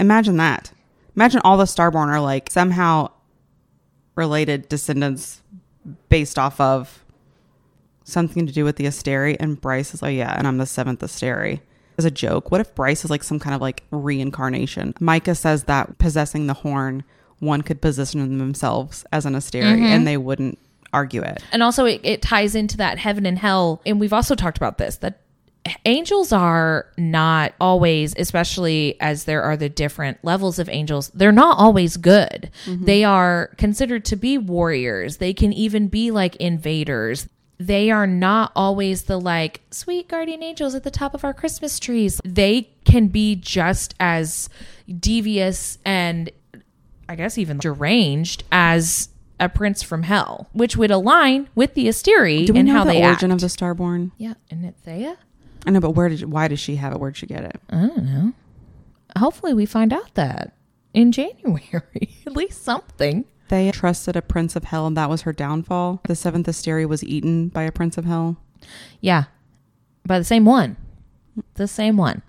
imagine 0.00 0.36
that. 0.38 0.72
Imagine 1.16 1.40
all 1.44 1.56
the 1.56 1.64
Starborn 1.64 2.08
are 2.08 2.20
like 2.20 2.50
somehow 2.50 3.10
related 4.14 4.68
descendants 4.68 5.42
based 6.08 6.38
off 6.38 6.60
of 6.60 7.04
something 8.04 8.46
to 8.46 8.52
do 8.52 8.64
with 8.64 8.76
the 8.76 8.84
Asteri, 8.84 9.36
and 9.40 9.60
Bryce 9.60 9.94
is 9.94 10.02
like, 10.02 10.16
yeah, 10.16 10.34
and 10.36 10.46
I'm 10.46 10.58
the 10.58 10.66
seventh 10.66 11.00
Asteri. 11.00 11.60
As 11.98 12.04
a 12.04 12.10
joke, 12.10 12.50
what 12.50 12.60
if 12.60 12.74
Bryce 12.74 13.04
is 13.04 13.10
like 13.10 13.24
some 13.24 13.38
kind 13.38 13.54
of 13.54 13.62
like 13.62 13.82
reincarnation? 13.90 14.94
Micah 15.00 15.34
says 15.34 15.64
that 15.64 15.96
possessing 15.98 16.46
the 16.46 16.52
horn, 16.54 17.04
one 17.38 17.62
could 17.62 17.80
position 17.80 18.38
themselves 18.38 19.04
as 19.12 19.24
an 19.24 19.32
Asteri, 19.32 19.62
mm-hmm. 19.62 19.84
and 19.84 20.06
they 20.06 20.18
wouldn't 20.18 20.58
argue 20.92 21.22
it. 21.22 21.42
and 21.52 21.62
also 21.62 21.84
it, 21.84 22.00
it 22.04 22.22
ties 22.22 22.54
into 22.54 22.76
that 22.76 22.98
heaven 22.98 23.26
and 23.26 23.38
hell 23.38 23.82
and 23.84 24.00
we've 24.00 24.14
also 24.14 24.34
talked 24.34 24.56
about 24.56 24.78
this 24.78 24.96
that 24.98 25.20
angels 25.84 26.32
are 26.32 26.86
not 26.96 27.52
always 27.60 28.14
especially 28.18 29.00
as 29.00 29.24
there 29.24 29.42
are 29.42 29.56
the 29.56 29.68
different 29.68 30.18
levels 30.22 30.58
of 30.58 30.68
angels 30.68 31.10
they're 31.14 31.32
not 31.32 31.58
always 31.58 31.96
good 31.96 32.50
mm-hmm. 32.64 32.84
they 32.84 33.04
are 33.04 33.48
considered 33.56 34.04
to 34.04 34.16
be 34.16 34.38
warriors 34.38 35.18
they 35.18 35.32
can 35.32 35.52
even 35.52 35.88
be 35.88 36.10
like 36.10 36.36
invaders 36.36 37.28
they 37.58 37.90
are 37.90 38.06
not 38.06 38.52
always 38.54 39.04
the 39.04 39.18
like 39.18 39.62
sweet 39.70 40.08
guardian 40.08 40.42
angels 40.42 40.74
at 40.74 40.84
the 40.84 40.90
top 40.90 41.14
of 41.14 41.24
our 41.24 41.34
christmas 41.34 41.78
trees 41.78 42.20
they 42.24 42.68
can 42.84 43.08
be 43.08 43.34
just 43.34 43.94
as 43.98 44.48
devious 45.00 45.78
and 45.84 46.30
I 47.08 47.14
guess 47.14 47.38
even 47.38 47.58
deranged 47.58 48.44
as 48.50 49.08
a 49.38 49.48
prince 49.48 49.82
from 49.82 50.04
hell, 50.04 50.48
which 50.52 50.76
would 50.76 50.90
align 50.90 51.48
with 51.54 51.74
the 51.74 51.86
Asteri 51.86 52.46
Do 52.46 52.54
we 52.54 52.60
and 52.60 52.68
know 52.68 52.74
how 52.74 52.84
the 52.84 52.92
they 52.92 53.04
origin 53.04 53.30
act. 53.30 53.42
of 53.42 53.50
the 53.50 53.54
Starborn? 53.54 54.12
yeah, 54.16 54.34
and 54.50 54.64
it 54.64 54.74
Theia? 54.84 55.16
I 55.66 55.70
know, 55.72 55.80
but 55.80 55.90
where 55.90 56.08
did 56.08 56.30
why 56.30 56.48
does 56.48 56.60
she 56.60 56.76
have 56.76 56.92
it? 56.92 57.00
Where'd 57.00 57.16
she 57.16 57.26
get 57.26 57.42
it? 57.44 57.60
I 57.70 57.86
don't 57.88 58.04
know. 58.04 58.32
Hopefully, 59.18 59.52
we 59.54 59.66
find 59.66 59.92
out 59.92 60.14
that 60.14 60.54
in 60.94 61.10
January, 61.12 62.16
at 62.26 62.32
least 62.36 62.62
something. 62.62 63.24
They 63.48 63.70
trusted 63.70 64.16
a 64.16 64.22
prince 64.22 64.56
of 64.56 64.64
hell, 64.64 64.86
and 64.86 64.96
that 64.96 65.08
was 65.10 65.22
her 65.22 65.32
downfall. 65.32 66.00
The 66.04 66.16
seventh 66.16 66.46
Asteri 66.48 66.86
was 66.86 67.04
eaten 67.04 67.48
by 67.48 67.62
a 67.62 67.72
prince 67.72 67.96
of 67.98 68.04
hell. 68.04 68.36
Yeah, 69.00 69.24
by 70.04 70.18
the 70.18 70.24
same 70.24 70.44
one, 70.44 70.76
the 71.54 71.68
same 71.68 71.96
one, 71.96 72.22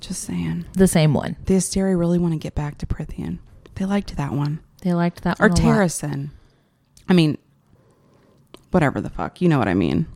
Just 0.00 0.22
saying. 0.24 0.64
the 0.72 0.88
same 0.88 1.12
one. 1.14 1.36
The 1.44 1.54
Asteri 1.54 1.96
really 1.98 2.18
want 2.18 2.32
to 2.34 2.38
get 2.38 2.54
back 2.54 2.78
to 2.78 2.86
Prythian. 2.86 3.38
They 3.76 3.84
liked 3.84 4.16
that 4.16 4.32
one. 4.32 4.60
They 4.82 4.92
liked 4.94 5.22
that 5.22 5.38
Or 5.40 5.48
one 5.48 5.56
lot. 5.62 5.64
I 7.08 7.12
mean, 7.12 7.38
whatever 8.70 9.00
the 9.00 9.10
fuck. 9.10 9.40
You 9.40 9.48
know 9.48 9.58
what 9.58 9.68
I 9.68 9.74
mean. 9.74 10.06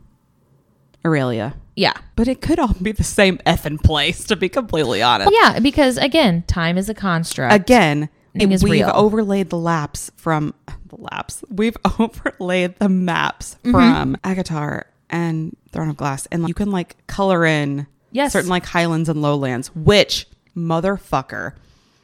Aurelia. 1.05 1.55
Yeah, 1.75 1.93
But 2.15 2.27
it 2.29 2.41
could 2.41 2.57
all 2.57 2.73
be 2.81 2.93
the 2.93 3.03
same 3.03 3.37
effing 3.39 3.81
place, 3.83 4.23
to 4.25 4.35
be 4.37 4.47
completely 4.49 5.01
honest. 5.01 5.31
yeah, 5.33 5.59
because 5.59 5.97
again, 5.97 6.43
time 6.47 6.77
is 6.77 6.87
a 6.89 6.93
construct. 6.93 7.53
Again, 7.53 8.07
Thing 8.37 8.51
is 8.53 8.63
we've 8.63 8.85
real. 8.85 8.91
overlaid 8.95 9.49
the 9.49 9.57
laps 9.57 10.09
from 10.15 10.53
the 10.87 10.95
laps. 10.97 11.43
We've 11.49 11.75
overlaid 11.99 12.79
the 12.79 12.89
maps 12.89 13.57
Mm-hmm. 13.63 13.71
from 13.71 14.17
ACOTAR 14.23 14.83
and 15.09 15.55
Throne 15.71 15.89
of 15.89 15.97
Glass, 15.97 16.27
and 16.31 16.47
you 16.47 16.53
can 16.53 16.71
like 16.71 16.95
color 17.07 17.45
in 17.45 17.87
Yes. 18.11 18.31
certain 18.33 18.49
like 18.49 18.65
highlands 18.65 19.09
and 19.09 19.21
lowlands. 19.21 19.67
Which 19.75 20.27
motherfucker? 20.55 21.53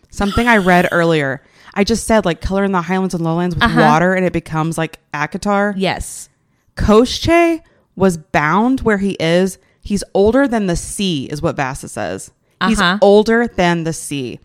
Something 0.10 0.48
I 0.48 0.58
read 0.58 0.90
earlier. 0.92 1.42
I 1.74 1.86
just 1.86 2.06
said 2.06 2.26
like 2.26 2.42
color 2.42 2.66
in 2.66 2.74
the 2.74 2.82
highlands 2.82 3.14
and 3.14 3.24
lowlands 3.24 3.56
with 3.56 3.64
Uh-huh. 3.64 3.80
water, 3.80 4.14
and 4.14 4.26
it 4.26 4.34
becomes 4.34 4.78
like 4.78 5.00
ACOTAR. 5.14 5.76
yes, 5.78 6.28
Koschei 6.76 7.62
was 7.96 8.18
bound 8.18 8.82
where 8.82 8.98
he 8.98 9.12
is. 9.20 9.58
He's 9.82 10.04
older 10.14 10.48
than 10.48 10.68
the 10.68 10.76
sea, 10.76 11.26
is 11.26 11.42
what 11.42 11.56
Vassa 11.56 11.88
says. 11.90 12.32
He's 12.68 12.80
Uh-huh. 12.80 13.00
older 13.02 13.48
than 13.48 13.84
the 13.84 13.94
sea. 13.94 14.40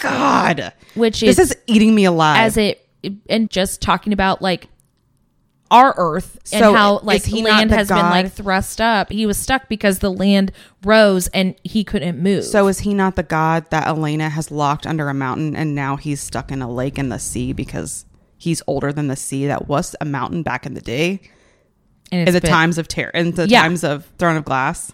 God, 0.00 0.72
which 0.94 1.20
this 1.20 1.38
is 1.38 1.52
is 1.52 1.56
eating 1.66 1.94
me 1.94 2.04
alive. 2.04 2.38
as 2.38 2.56
it 2.56 2.86
and 3.28 3.50
just 3.50 3.80
talking 3.80 4.12
about 4.12 4.42
like 4.42 4.68
our 5.70 5.94
earth 5.96 6.38
and 6.52 6.60
So 6.62 6.74
how 6.74 6.98
like 7.02 7.24
he 7.24 7.42
land 7.42 7.70
has 7.70 7.88
been 7.88 7.96
like 7.98 8.30
thrust 8.32 8.80
up. 8.80 9.10
He 9.10 9.24
was 9.26 9.38
stuck 9.38 9.68
because 9.68 10.00
the 10.00 10.10
land 10.12 10.52
rose 10.84 11.28
and 11.28 11.54
he 11.62 11.82
couldn't 11.84 12.18
move. 12.22 12.44
so 12.44 12.68
is 12.68 12.80
he 12.80 12.92
not 12.94 13.16
the 13.16 13.22
god 13.22 13.70
that 13.70 13.86
Elena 13.86 14.28
has 14.28 14.50
locked 14.50 14.86
under 14.86 15.08
a 15.08 15.14
mountain, 15.14 15.54
and 15.56 15.74
now 15.74 15.96
he's 15.96 16.20
stuck 16.20 16.50
in 16.50 16.60
a 16.62 16.70
lake 16.70 16.98
in 16.98 17.08
the 17.08 17.18
sea 17.18 17.52
because 17.52 18.04
he's 18.36 18.60
older 18.66 18.92
than 18.92 19.06
the 19.06 19.16
sea 19.16 19.46
that 19.46 19.68
was 19.68 19.94
a 20.00 20.04
mountain 20.04 20.42
back 20.42 20.66
in 20.66 20.74
the 20.74 20.80
day 20.80 21.20
in 22.12 22.32
the 22.32 22.40
been- 22.40 22.50
times 22.50 22.78
of 22.78 22.86
terror 22.88 23.10
in 23.10 23.32
the 23.32 23.48
Yeah. 23.48 23.62
times 23.62 23.82
of 23.84 24.06
Throne 24.18 24.36
of 24.36 24.44
Glass. 24.44 24.92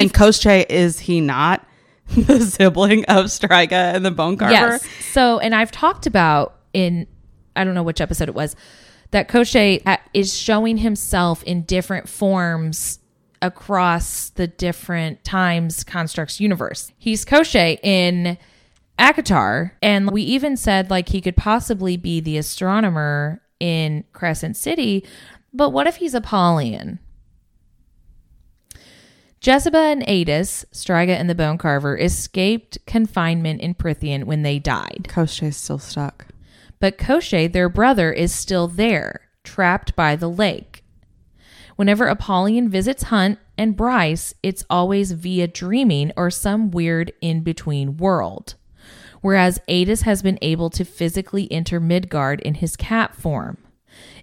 And 0.00 0.12
Koschei 0.12 0.64
is 0.68 0.98
he 1.00 1.20
not 1.20 1.66
the 2.16 2.40
sibling 2.40 3.04
of 3.06 3.26
Stryga 3.26 3.94
and 3.94 4.04
the 4.04 4.10
Bone 4.10 4.36
Carver? 4.36 4.52
Yes. 4.52 4.86
So, 5.12 5.38
and 5.38 5.54
I've 5.54 5.70
talked 5.70 6.06
about 6.06 6.56
in, 6.72 7.06
I 7.54 7.64
don't 7.64 7.74
know 7.74 7.82
which 7.82 8.00
episode 8.00 8.28
it 8.28 8.34
was, 8.34 8.56
that 9.10 9.28
Koschei 9.28 9.82
uh, 9.86 9.98
is 10.12 10.34
showing 10.36 10.78
himself 10.78 11.42
in 11.44 11.62
different 11.62 12.08
forms 12.08 12.98
across 13.42 14.30
the 14.30 14.46
different 14.46 15.22
times 15.22 15.84
constructs 15.84 16.40
universe. 16.40 16.92
He's 16.98 17.24
Koschei 17.24 17.78
in 17.82 18.38
ACOTAR, 18.98 19.72
and 19.82 20.10
we 20.10 20.22
even 20.22 20.56
said 20.56 20.88
like 20.90 21.10
he 21.10 21.20
could 21.20 21.36
possibly 21.36 21.96
be 21.96 22.20
the 22.20 22.38
astronomer 22.38 23.40
in 23.60 24.04
Crescent 24.12 24.56
City, 24.56 25.04
but 25.54 25.70
what 25.70 25.86
if 25.86 25.96
he's 25.96 26.14
Apollyon? 26.14 26.98
Jesiba 29.40 29.92
and 29.92 30.02
Aidas, 30.06 30.64
Stryga 30.72 31.10
and 31.10 31.28
the 31.28 31.34
Bone 31.34 31.58
Carver, 31.58 31.98
escaped 31.98 32.78
confinement 32.86 33.60
in 33.60 33.74
Prythian 33.74 34.24
when 34.24 34.42
they 34.42 34.58
died. 34.58 35.06
Koschei's 35.08 35.56
still 35.56 35.78
stuck. 35.78 36.26
But 36.80 36.98
Koschei, 36.98 37.52
their 37.52 37.68
brother, 37.68 38.10
is 38.10 38.34
still 38.34 38.68
there, 38.68 39.28
trapped 39.42 39.94
by 39.94 40.16
the 40.16 40.30
lake. 40.30 40.82
Whenever 41.76 42.06
Apollyon 42.06 42.68
visits 42.68 43.04
Hunt 43.04 43.38
and 43.58 43.76
Bryce, 43.76 44.34
it's 44.42 44.64
always 44.70 45.12
via 45.12 45.46
dreaming 45.46 46.10
or 46.16 46.30
some 46.30 46.70
weird 46.70 47.12
in 47.20 47.42
between 47.42 47.96
world. 47.96 48.54
Whereas 49.20 49.60
Aidas 49.68 50.02
has 50.02 50.22
been 50.22 50.38
able 50.40 50.70
to 50.70 50.84
physically 50.84 51.50
enter 51.52 51.80
Midgard 51.80 52.40
in 52.40 52.54
his 52.54 52.76
cat 52.76 53.14
form. 53.14 53.58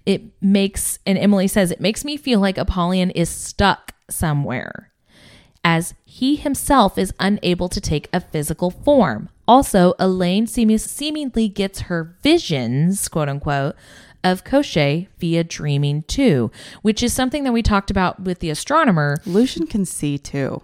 It 0.04 0.22
makes, 0.42 0.98
and 1.06 1.16
Emily 1.16 1.46
says, 1.48 1.70
it 1.70 1.80
makes 1.80 2.04
me 2.04 2.16
feel 2.16 2.40
like 2.40 2.58
Apollyon 2.58 3.10
is 3.10 3.28
stuck 3.28 3.92
somewhere 4.10 4.92
as 5.64 5.94
he 6.04 6.34
himself 6.34 6.98
is 6.98 7.14
unable 7.20 7.68
to 7.68 7.80
take 7.80 8.08
a 8.12 8.20
physical 8.20 8.70
form. 8.70 9.28
Also, 9.46 9.94
Elain 10.00 10.46
seem- 10.48 10.76
seemingly 10.78 11.48
gets 11.48 11.82
her 11.82 12.16
visions, 12.22 13.06
quote 13.08 13.28
unquote, 13.28 13.76
of 14.24 14.42
Koschei 14.44 15.06
via 15.18 15.44
dreaming 15.44 16.02
too, 16.04 16.50
which 16.82 17.02
is 17.02 17.12
something 17.12 17.44
that 17.44 17.52
we 17.52 17.62
talked 17.62 17.90
about 17.90 18.20
with 18.22 18.40
the 18.40 18.50
astronomer. 18.50 19.18
Lucien 19.26 19.66
can 19.66 19.84
see 19.84 20.18
too. 20.18 20.62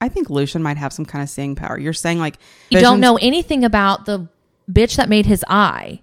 I 0.00 0.08
think 0.08 0.30
Lucien 0.30 0.62
might 0.62 0.78
have 0.78 0.92
some 0.92 1.04
kind 1.04 1.22
of 1.22 1.28
seeing 1.28 1.54
power. 1.54 1.78
You're 1.78 1.92
saying 1.92 2.18
like 2.18 2.36
You 2.70 2.80
don't 2.80 3.00
know 3.00 3.18
anything 3.18 3.64
about 3.64 4.06
the 4.06 4.28
bitch 4.70 4.96
that 4.96 5.08
made 5.08 5.26
his 5.26 5.44
eye. 5.48 6.00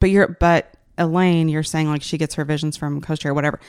but 0.00 0.10
you're 0.10 0.28
but 0.40 0.75
Elain, 0.98 1.48
you're 1.48 1.62
saying 1.62 1.88
like 1.88 2.02
she 2.02 2.18
gets 2.18 2.34
her 2.34 2.44
visions 2.44 2.76
from 2.76 3.00
Koschei 3.00 3.26
or 3.26 3.34
whatever. 3.34 3.60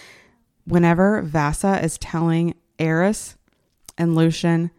Whenever 0.66 1.22
Vassa 1.22 1.84
is 1.84 1.98
telling 1.98 2.54
Eris 2.80 3.36
and 3.98 4.16
Lucien 4.16 4.72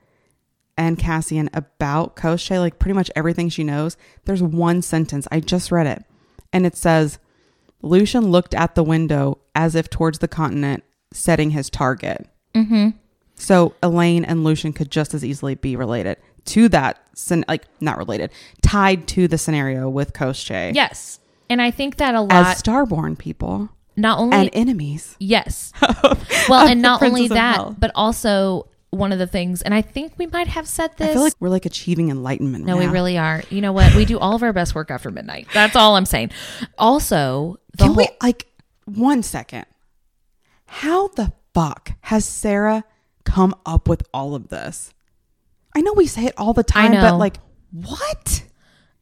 and 0.77 0.99
Cassian 0.99 1.51
about 1.53 2.17
Koschei, 2.17 2.59
like 2.59 2.79
pretty 2.79 2.95
much 2.95 3.11
everything 3.17 3.49
she 3.49 3.65
knows, 3.65 3.97
there's 4.25 4.43
one 4.43 4.83
sentence. 4.83 5.27
I 5.31 5.41
just 5.41 5.73
read 5.73 5.87
it. 5.87 6.05
And 6.53 6.65
it 6.65 6.77
says 6.77 7.19
Lucien 7.83 8.31
looked 8.31 8.55
at 8.55 8.75
the 8.75 8.85
window 8.85 9.39
as 9.55 9.75
if 9.75 9.91
towards 9.91 10.19
the 10.19 10.29
continent, 10.29 10.85
setting 11.13 11.51
his 11.51 11.69
target. 11.71 12.27
Mm-hmm. 12.55 12.91
So 13.35 13.75
Elain 13.83 14.25
and 14.25 14.45
Lucien 14.45 14.73
could 14.73 14.91
just 14.91 15.15
as 15.15 15.25
easily 15.25 15.55
be 15.55 15.77
related 15.77 16.17
to 16.47 16.69
that, 16.71 17.01
like 17.47 17.65
not 17.81 17.99
related, 17.99 18.31
tied 18.63 19.07
to 19.09 19.29
the 19.29 19.39
scenario 19.39 19.89
with 19.89 20.13
Koschei 20.13 20.75
Yes. 20.75 21.21
And 21.51 21.63
I 21.63 21.71
think 21.71 21.97
that 21.97 22.15
a 22.15 22.21
lot, 22.21 22.33
as 22.33 22.63
Starborn 22.63 23.19
people 23.19 23.71
not 23.99 24.19
only 24.19 24.37
and 24.37 24.51
enemies. 24.53 25.17
Yes. 25.19 25.73
well, 26.49 26.67
and 26.67 26.81
not 26.81 27.03
only 27.03 27.29
that, 27.29 27.79
but 27.79 27.91
also 27.95 28.69
one 28.91 29.13
of 29.13 29.19
the 29.19 29.27
things, 29.27 29.61
and 29.61 29.75
I 29.75 29.83
think 29.83 30.13
we 30.17 30.27
might 30.27 30.47
have 30.47 30.67
said 30.67 30.97
this. 30.97 31.11
I 31.11 31.13
feel 31.13 31.23
like 31.23 31.35
we're 31.41 31.49
like 31.49 31.67
achieving 31.67 32.09
enlightenment. 32.11 32.65
no, 32.65 32.77
we 32.77 32.87
really 32.87 33.19
are. 33.19 33.43
You 33.51 33.61
know 33.61 33.73
what? 33.73 33.95
We 33.95 34.05
do 34.05 34.19
all 34.19 34.35
of 34.35 34.43
our 34.43 34.53
best 34.53 34.75
work 34.75 34.91
after 34.91 35.11
midnight. 35.11 35.49
That's 35.53 35.77
all 35.77 35.97
I'm 35.97 36.07
saying. 36.07 36.31
Also, 36.79 37.57
the 37.73 37.85
Can 37.85 37.87
whole, 37.89 37.97
we 37.97 38.09
like 38.23 38.47
one 38.85 39.23
second? 39.23 39.67
How 40.67 41.09
the 41.09 41.33
fuck 41.53 41.93
has 42.03 42.25
Sarah 42.25 42.85
come 43.25 43.55
up 43.67 43.89
with 43.89 44.07
all 44.15 44.35
of 44.35 44.49
this? 44.49 44.93
I 45.75 45.81
know 45.81 45.93
we 45.93 46.07
say 46.07 46.27
it 46.27 46.35
all 46.37 46.55
the 46.55 46.63
time, 46.63 46.93
but 46.93 47.19
like, 47.19 47.39
what? 47.73 48.45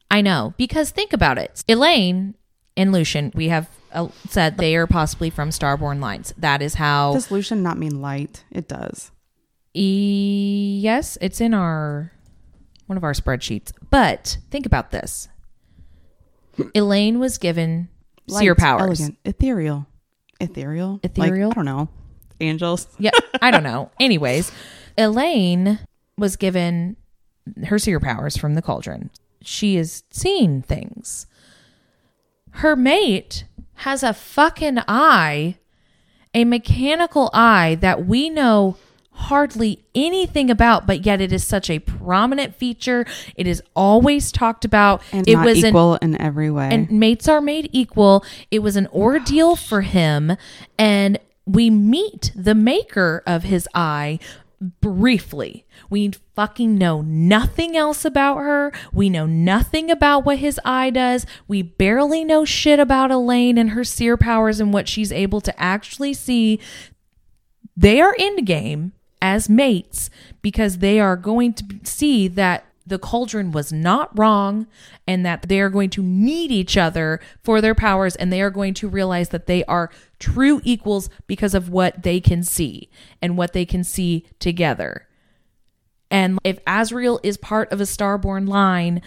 I 0.09 0.21
know 0.21 0.53
because 0.57 0.91
think 0.91 1.13
about 1.13 1.37
it. 1.37 1.63
Elain 1.67 2.35
and 2.77 2.93
Lucien, 2.93 3.31
we 3.35 3.49
have 3.49 3.69
uh, 3.91 4.07
said 4.29 4.57
they 4.57 4.75
are 4.77 4.87
possibly 4.87 5.29
from 5.29 5.49
Starborn 5.49 5.99
lines. 5.99 6.33
That 6.37 6.61
is 6.61 6.75
how. 6.75 7.13
Does 7.13 7.31
Lucien 7.31 7.61
not 7.63 7.77
mean 7.77 8.01
light? 8.01 8.43
It 8.51 8.67
does. 8.69 9.11
E- 9.73 10.79
yes, 10.81 11.17
it's 11.21 11.41
in 11.41 11.53
our 11.53 12.11
one 12.85 12.97
of 12.97 13.03
our 13.03 13.13
spreadsheets. 13.13 13.71
But 13.89 14.37
think 14.49 14.65
about 14.65 14.91
this. 14.91 15.27
Elain 16.73 17.19
was 17.19 17.37
given 17.37 17.89
seer 18.29 18.55
powers. 18.55 18.99
elegant, 18.99 19.17
ethereal, 19.25 19.85
ethereal, 20.39 20.93
Like, 21.03 21.05
Ethereal? 21.17 21.51
I 21.51 21.53
don't 21.53 21.65
know. 21.65 21.89
Angels. 22.39 22.87
Yeah, 22.99 23.11
I 23.41 23.51
don't 23.51 23.63
know. 23.63 23.91
Anyways, 23.99 24.51
Elain 24.97 25.79
was 26.17 26.35
given 26.35 26.97
her 27.67 27.77
seer 27.79 27.99
powers 27.99 28.37
from 28.37 28.55
the 28.55 28.61
cauldron. 28.61 29.09
She 29.41 29.77
is 29.77 30.03
seeing 30.09 30.61
things. 30.61 31.27
Her 32.57 32.75
mate 32.75 33.45
has 33.75 34.01
a 34.01 34.13
fucking 34.13 34.79
eye, 34.87 35.57
a 36.33 36.43
mechanical 36.43 37.29
eye 37.33 37.77
that 37.81 38.07
we 38.07 38.29
know 38.29 38.77
hardly 39.11 39.83
anything 39.93 40.49
about, 40.49 40.87
but 40.87 41.05
yet 41.05 41.21
it 41.21 41.31
is 41.31 41.45
such 41.45 41.69
a 41.69 41.77
prominent 41.79 42.55
feature. 42.55 43.05
It 43.35 43.45
is 43.45 43.61
always 43.75 44.31
talked 44.31 44.65
about. 44.65 45.03
And 45.11 45.27
it 45.27 45.35
was 45.35 45.63
an 45.63 45.69
equal 45.69 45.95
in 45.97 46.19
every 46.19 46.49
way. 46.49 46.69
and 46.71 46.89
mates 46.91 47.27
are 47.27 47.41
made 47.41 47.69
equal. 47.73 48.25
It 48.49 48.59
was 48.59 48.75
an 48.75 48.87
ordeal 48.87 49.55
for 49.55 49.81
him. 49.81 50.35
And 50.79 51.19
we 51.45 51.69
meet 51.69 52.31
the 52.35 52.55
maker 52.55 53.21
of 53.27 53.43
his 53.43 53.67
eye 53.75 54.17
briefly. 54.81 55.63
We 55.89 56.11
fucking 56.35 56.77
know 56.77 57.01
nothing 57.01 57.75
else 57.75 58.05
about 58.05 58.37
her. 58.37 58.71
We 58.91 59.09
know 59.09 59.25
nothing 59.25 59.89
about 59.89 60.25
what 60.25 60.39
his 60.39 60.59
eye 60.65 60.89
does. 60.89 61.25
We 61.47 61.61
barely 61.61 62.23
know 62.23 62.45
shit 62.45 62.79
about 62.79 63.11
Elain 63.11 63.57
and 63.57 63.71
her 63.71 63.83
seer 63.83 64.17
powers 64.17 64.59
and 64.59 64.73
what 64.73 64.87
she's 64.87 65.11
able 65.11 65.41
to 65.41 65.61
actually 65.61 66.13
see. 66.13 66.59
They 67.75 68.01
are 68.01 68.15
in 68.17 68.35
the 68.35 68.41
game 68.41 68.93
as 69.21 69.49
mates 69.49 70.09
because 70.41 70.77
they 70.79 70.99
are 70.99 71.15
going 71.15 71.53
to 71.53 71.65
see 71.83 72.27
that 72.27 72.65
the 72.87 72.97
cauldron 72.97 73.51
was 73.51 73.73
not 73.73 74.17
wrong 74.17 74.65
and 75.05 75.25
that 75.25 75.43
they 75.43 75.59
are 75.59 75.69
going 75.69 75.89
to 75.89 76.01
need 76.01 76.51
each 76.51 76.77
other 76.77 77.19
for 77.43 77.59
their 77.59 77.75
powers 77.75 78.15
and 78.15 78.31
they 78.31 78.41
are 78.41 78.49
going 78.49 78.73
to 78.75 78.87
realize 78.87 79.29
that 79.29 79.45
they 79.45 79.63
are 79.65 79.91
true 80.19 80.61
equals 80.63 81.09
because 81.27 81.53
of 81.53 81.69
what 81.69 82.03
they 82.03 82.21
can 82.21 82.41
see 82.41 82.89
and 83.21 83.37
what 83.37 83.51
they 83.51 83.65
can 83.65 83.83
see 83.83 84.25
together. 84.39 85.06
And 86.09 86.39
if 86.43 86.63
Azriel 86.65 87.19
is 87.23 87.37
part 87.37 87.71
of 87.71 87.81
a 87.81 87.85
starborn 87.85 88.47
line, 88.47 89.01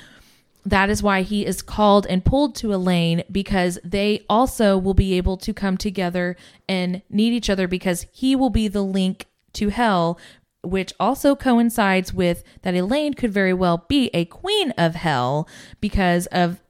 that 0.65 0.91
is 0.91 1.03
why 1.03 1.23
he 1.23 1.47
is 1.47 1.63
called 1.63 2.07
and 2.07 2.25
pulled 2.25 2.55
to 2.57 2.75
Elain 2.75 3.25
because 3.33 3.79
they 3.83 4.25
also 4.29 4.77
will 4.77 4.95
be 4.95 5.15
able 5.15 5.37
to 5.39 5.55
come 5.55 5.77
together 5.77 6.37
and 6.69 7.03
need 7.09 7.33
each 7.33 7.49
other 7.49 7.67
because 7.67 8.07
he 8.13 8.37
will 8.37 8.51
be 8.51 8.69
the 8.69 8.83
link 8.83 9.27
to 9.55 9.69
hell, 9.69 10.19
which 10.63 10.93
also 11.01 11.35
coincides 11.35 12.13
with 12.13 12.45
that 12.63 12.75
Elain 12.75 13.15
could 13.15 13.33
very 13.33 13.55
well 13.55 13.87
be 13.89 14.11
a 14.13 14.27
queen 14.27 14.73
of 14.73 14.95
hell 14.95 15.49
because 15.81 16.27
of, 16.27 16.61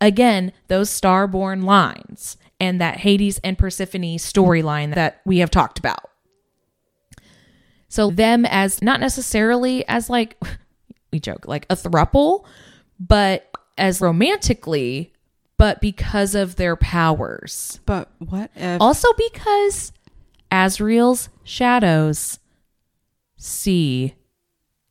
again, 0.00 0.52
those 0.68 0.88
starborn 0.88 1.64
lines 1.64 2.38
and 2.58 2.80
that 2.80 2.98
Hades 2.98 3.38
and 3.44 3.58
Persephone 3.58 4.16
storyline 4.16 4.94
that 4.94 5.20
we 5.26 5.38
have 5.38 5.50
talked 5.50 5.78
about. 5.78 6.10
So 7.94 8.10
them 8.10 8.44
as 8.44 8.82
not 8.82 8.98
necessarily 8.98 9.86
as 9.86 10.10
like 10.10 10.36
we 11.12 11.20
joke 11.20 11.46
like 11.46 11.64
a 11.70 11.76
thruple, 11.76 12.44
but 12.98 13.48
as 13.78 14.00
romantically, 14.00 15.12
but 15.58 15.80
because 15.80 16.34
of 16.34 16.56
their 16.56 16.74
powers. 16.74 17.78
but 17.86 18.10
what 18.18 18.50
if 18.56 18.80
Also 18.80 19.06
because 19.12 19.92
Azriel's 20.50 21.28
shadows 21.44 22.40
see 23.36 24.16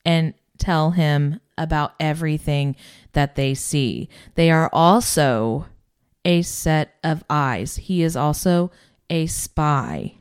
and 0.06 0.34
tell 0.58 0.92
him 0.92 1.42
about 1.58 1.96
everything 2.00 2.74
that 3.12 3.36
they 3.36 3.54
see. 3.54 4.08
They 4.36 4.50
are 4.50 4.70
also 4.72 5.66
a 6.24 6.42
set 6.42 6.96
of 7.04 7.26
eyes. 7.30 7.76
He 7.76 8.02
is 8.02 8.16
also 8.16 8.72
a 9.10 9.28
spy. 9.28 10.14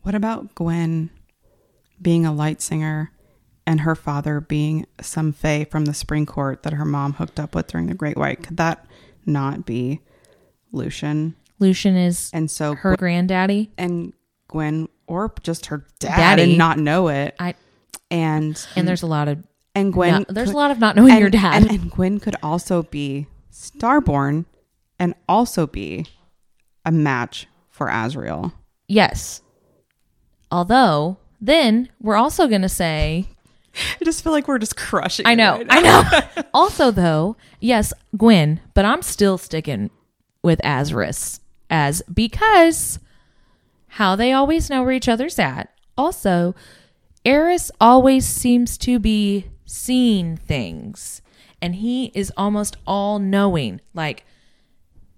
What 0.00 0.14
about 0.14 0.54
Gwyn 0.54 1.10
being 2.02 2.26
a 2.26 2.32
light 2.32 2.60
singer 2.60 3.12
and 3.66 3.80
her 3.80 3.94
father 3.94 4.40
being 4.40 4.86
some 5.00 5.32
fae 5.32 5.64
from 5.64 5.84
the 5.84 5.94
spring 5.94 6.26
court 6.26 6.64
that 6.64 6.72
her 6.74 6.84
mom 6.84 7.14
hooked 7.14 7.38
up 7.38 7.54
with 7.54 7.68
during 7.68 7.86
the 7.86 7.94
Great 7.94 8.16
White? 8.16 8.42
Could 8.42 8.56
that 8.56 8.84
not 9.24 9.64
be 9.64 10.00
Lucien, 10.72 11.36
Lucien 11.60 11.96
is 11.96 12.30
and 12.34 12.50
so 12.50 12.74
her 12.74 12.96
granddaddy. 12.96 13.70
and 13.78 14.12
Gwyn, 14.48 14.88
or 15.06 15.32
just 15.42 15.66
her 15.66 15.86
dad, 16.00 16.16
Daddy. 16.16 16.42
and 16.42 16.58
not 16.58 16.78
know 16.78 17.08
it. 17.08 17.34
I 17.38 17.54
And 18.10 18.60
and 18.74 18.88
there's 18.88 19.02
a 19.02 19.06
lot 19.06 19.28
of 19.28 19.42
and 19.74 19.92
Gwyn, 19.92 20.24
no- 20.28 20.34
there's 20.34 20.48
could- 20.48 20.54
a 20.56 20.58
lot 20.58 20.70
of 20.70 20.78
not 20.80 20.96
knowing 20.96 21.12
and, 21.12 21.20
your 21.20 21.30
dad. 21.30 21.62
and, 21.62 21.70
and 21.70 21.90
Gwyn 21.90 22.18
could 22.20 22.36
also 22.42 22.82
be 22.84 23.26
Starborn, 23.52 24.46
and 24.98 25.14
also 25.28 25.66
be 25.66 26.06
a 26.84 26.90
match 26.90 27.46
for 27.68 27.86
Azriel. 27.88 28.52
yes. 28.88 29.40
Although 30.50 31.18
then 31.42 31.90
we're 32.00 32.16
also 32.16 32.46
going 32.46 32.62
to 32.62 32.68
say 32.68 33.26
I 34.00 34.04
just 34.04 34.22
feel 34.22 34.32
like 34.32 34.48
we're 34.48 34.58
just 34.58 34.76
crushing. 34.76 35.26
I 35.26 35.34
know. 35.34 35.58
right 35.58 35.66
I 35.68 35.80
know. 35.80 36.42
also, 36.54 36.90
though, 36.90 37.36
yes, 37.60 37.92
Gwyn, 38.16 38.60
but 38.74 38.84
I'm 38.84 39.02
still 39.02 39.38
sticking 39.38 39.90
with 40.42 40.60
Azris 40.62 41.40
as 41.70 42.02
because 42.12 42.98
how 43.88 44.16
they 44.16 44.32
always 44.32 44.70
know 44.70 44.82
where 44.82 44.92
each 44.92 45.08
other's 45.08 45.38
at. 45.38 45.72
Also, 45.96 46.54
Eris 47.24 47.70
always 47.80 48.26
seems 48.26 48.76
to 48.78 48.98
be 48.98 49.46
seeing 49.64 50.36
things, 50.36 51.22
and 51.60 51.76
he 51.76 52.06
is 52.14 52.32
almost 52.36 52.76
all 52.86 53.18
knowing. 53.18 53.80
Like 53.94 54.24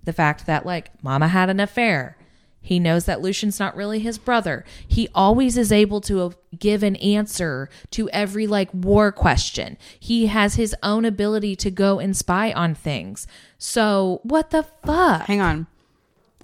the 0.03 0.13
fact 0.13 0.47
that, 0.47 0.67
like, 0.67 1.03
Mama 1.03 1.29
had 1.29 1.49
an 1.49 1.61
affair. 1.61 2.17
He 2.65 2.81
knows 2.81 3.05
that 3.05 3.21
Lucien's 3.21 3.61
not 3.61 3.77
really 3.77 3.99
his 3.99 4.17
brother. 4.17 4.65
He 4.89 5.09
always 5.15 5.59
is 5.59 5.71
able 5.71 6.01
to 6.01 6.33
give 6.59 6.83
an 6.83 6.97
answer 6.97 7.69
to 7.91 8.09
every 8.09 8.47
like 8.47 8.71
war 8.73 9.13
question. 9.13 9.77
He 10.01 10.29
has 10.29 10.55
his 10.55 10.75
own 10.83 11.05
ability 11.05 11.57
to 11.57 11.71
go 11.71 11.99
and 11.99 12.17
spy 12.17 12.53
on 12.53 12.75
things. 12.75 13.27
So, 13.59 14.21
what 14.23 14.49
the 14.49 14.63
fuck? 14.63 15.27
Hang 15.27 15.43
on. 15.43 15.67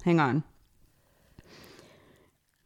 Hang 0.03 0.19
on. 0.19 0.43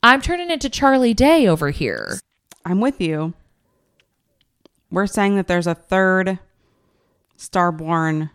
I'm 0.03 0.21
turning 0.21 0.51
into 0.51 0.69
Charlie 0.69 1.13
Day 1.13 1.47
over 1.47 1.69
here. 1.69 2.19
I'm 2.65 2.81
with 2.81 2.99
you. 2.99 3.33
We're 4.91 5.07
saying 5.07 5.37
that 5.37 5.47
there's 5.47 5.65
a 5.65 5.75
third 5.75 6.39
starborn 7.37 8.31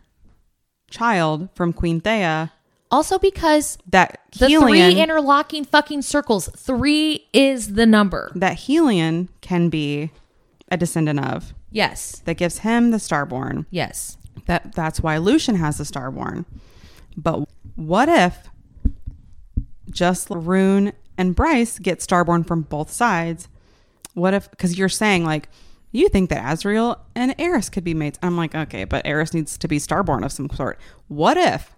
child 0.90 1.50
from 1.54 1.74
Queen 1.74 2.00
Theia 2.00 2.52
Also, 2.90 3.18
because 3.18 3.78
that 3.86 4.20
the 4.38 4.46
Helion, 4.46 4.60
three 4.92 5.00
interlocking 5.00 5.64
fucking 5.64 6.02
circles, 6.02 6.48
three 6.56 7.28
is 7.32 7.74
the 7.74 7.86
number. 7.86 8.32
that 8.34 8.56
Helion 8.56 9.28
can 9.40 9.68
be 9.68 10.10
a 10.70 10.76
descendant 10.76 11.20
of. 11.20 11.54
Yes. 11.70 12.20
That 12.24 12.34
gives 12.34 12.58
him 12.58 12.90
the 12.90 12.96
starborn. 12.96 13.66
Yes. 13.70 14.16
That 14.46 14.74
that's 14.74 15.00
why 15.00 15.18
Lucien 15.18 15.56
has 15.56 15.78
the 15.78 15.84
starborn. 15.84 16.44
But 17.16 17.48
what 17.76 18.08
if 18.08 18.48
just 19.90 20.28
Ruhn 20.28 20.92
and 21.16 21.34
Bryce 21.36 21.78
get 21.78 22.00
starborn 22.00 22.46
from 22.46 22.62
both 22.62 22.90
sides? 22.90 23.48
What 24.14 24.34
if 24.34 24.50
because 24.50 24.76
you're 24.78 24.88
saying 24.88 25.24
like 25.24 25.48
you 25.92 26.08
think 26.08 26.30
that 26.30 26.42
Azriel 26.42 26.98
and 27.14 27.34
Eris 27.38 27.68
could 27.68 27.84
be 27.84 27.94
mates? 27.94 28.18
I'm 28.22 28.36
like, 28.36 28.54
okay, 28.54 28.84
but 28.84 29.06
Eris 29.06 29.34
needs 29.34 29.56
to 29.58 29.68
be 29.68 29.78
starborn 29.78 30.24
of 30.24 30.32
some 30.32 30.48
sort. 30.50 30.78
What 31.08 31.36
if 31.36 31.74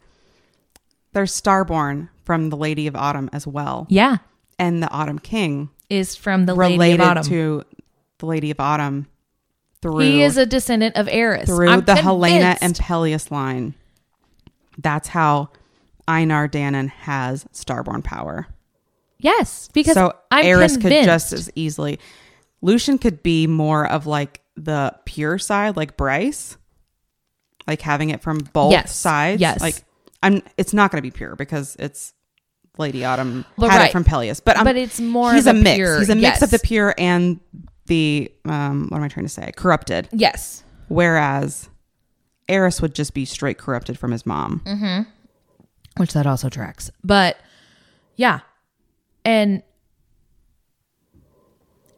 there's 1.13 1.39
starborn 1.39 2.09
from 2.25 2.51
the 2.51 2.57
Lady 2.57 2.87
of 2.87 2.97
Autumn 2.97 3.29
as 3.33 3.47
well, 3.47 3.87
Yeah. 3.91 4.19
and 4.59 4.83
the 4.83 4.89
Autumn 4.91 5.19
King 5.19 5.71
Is 5.91 6.15
from 6.17 6.47
the 6.47 6.55
Lady 6.55 6.93
of 6.93 7.01
Autumn. 7.01 7.25
to 7.25 7.65
the 8.19 8.27
Lady 8.27 8.51
of 8.51 8.61
Autumn 8.61 9.07
through 9.81 9.99
he 9.99 10.23
is 10.23 10.37
a 10.37 10.47
descendant 10.47 10.97
of 10.97 11.09
Eris. 11.09 11.47
through 11.47 11.69
I'm 11.69 11.81
the 11.85 11.97
Helena 11.97 12.57
and 12.61 12.75
Pelias 12.75 13.31
line. 13.31 13.75
That's 14.79 15.09
how 15.09 15.51
Einar 16.09 16.49
Danaan 16.49 16.89
has 16.91 17.45
starborn 17.53 18.03
power. 18.05 18.47
Yes, 19.19 19.69
because 19.73 19.95
so 19.95 20.15
I'm 20.31 20.45
Eris 20.47 20.73
convinced. 20.77 21.01
could 21.01 21.05
just 21.07 21.33
as 21.33 21.51
easily. 21.55 21.99
Lucien 22.61 22.99
could 22.99 23.23
be 23.23 23.47
more 23.47 23.87
of 23.87 24.07
like 24.07 24.41
the 24.57 24.95
pure 25.05 25.39
side, 25.39 25.77
like 25.77 25.97
Bryce, 25.97 26.57
like 27.67 27.81
having 27.83 28.11
it 28.11 28.21
from 28.23 28.39
both 28.53 28.73
Yes. 28.73 28.95
sides. 28.97 29.41
Yes. 29.41 29.61
like 29.61 29.83
I'm. 30.23 30.43
It's 30.57 30.73
not 30.73 30.91
going 30.91 30.99
to 30.99 31.03
be 31.03 31.11
pure 31.11 31.37
because 31.37 31.77
it's 31.79 32.15
Lady 32.79 33.05
Autumn 33.05 33.45
But 33.57 33.71
had 33.71 33.79
right. 33.79 33.89
it 33.89 33.93
from 33.93 34.05
Pelias, 34.05 34.41
but 34.41 34.57
I'm, 34.59 34.65
but 34.65 34.77
it's 34.77 35.01
more. 35.01 35.33
he's 35.33 35.47
of 35.47 35.55
a 35.55 35.59
the 35.59 35.65
mix. 35.65 35.77
Pure, 35.77 35.99
he's 36.01 36.09
a 36.11 36.15
mix 36.15 36.23
yes. 36.23 36.43
of 36.43 36.51
the 36.51 36.59
pure 36.59 36.95
and 36.99 37.41
the 37.87 38.31
um. 38.45 38.89
What 38.89 38.99
am 38.99 39.05
I 39.05 39.09
trying 39.09 39.27
to 39.27 39.33
say? 39.33 39.53
Corrupted. 39.57 40.09
Yes, 40.13 40.65
Whereas 40.89 41.69
Eris 42.49 42.83
would 42.83 42.95
just 42.95 43.15
be 43.15 43.25
straight 43.25 43.59
corrupted 43.59 43.99
from 43.99 44.11
his 44.11 44.27
mom. 44.27 44.61
Mm. 44.65 44.79
Hmm. 44.79 45.11
Which 45.97 46.13
that 46.15 46.27
also 46.27 46.49
tracks. 46.49 46.91
But 47.05 47.37
yeah, 48.17 48.41
and 49.25 49.63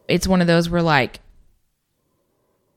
it's 0.09 0.27
one 0.29 0.41
of 0.41 0.47
those 0.47 0.69
where 0.69 0.83
like, 0.83 1.21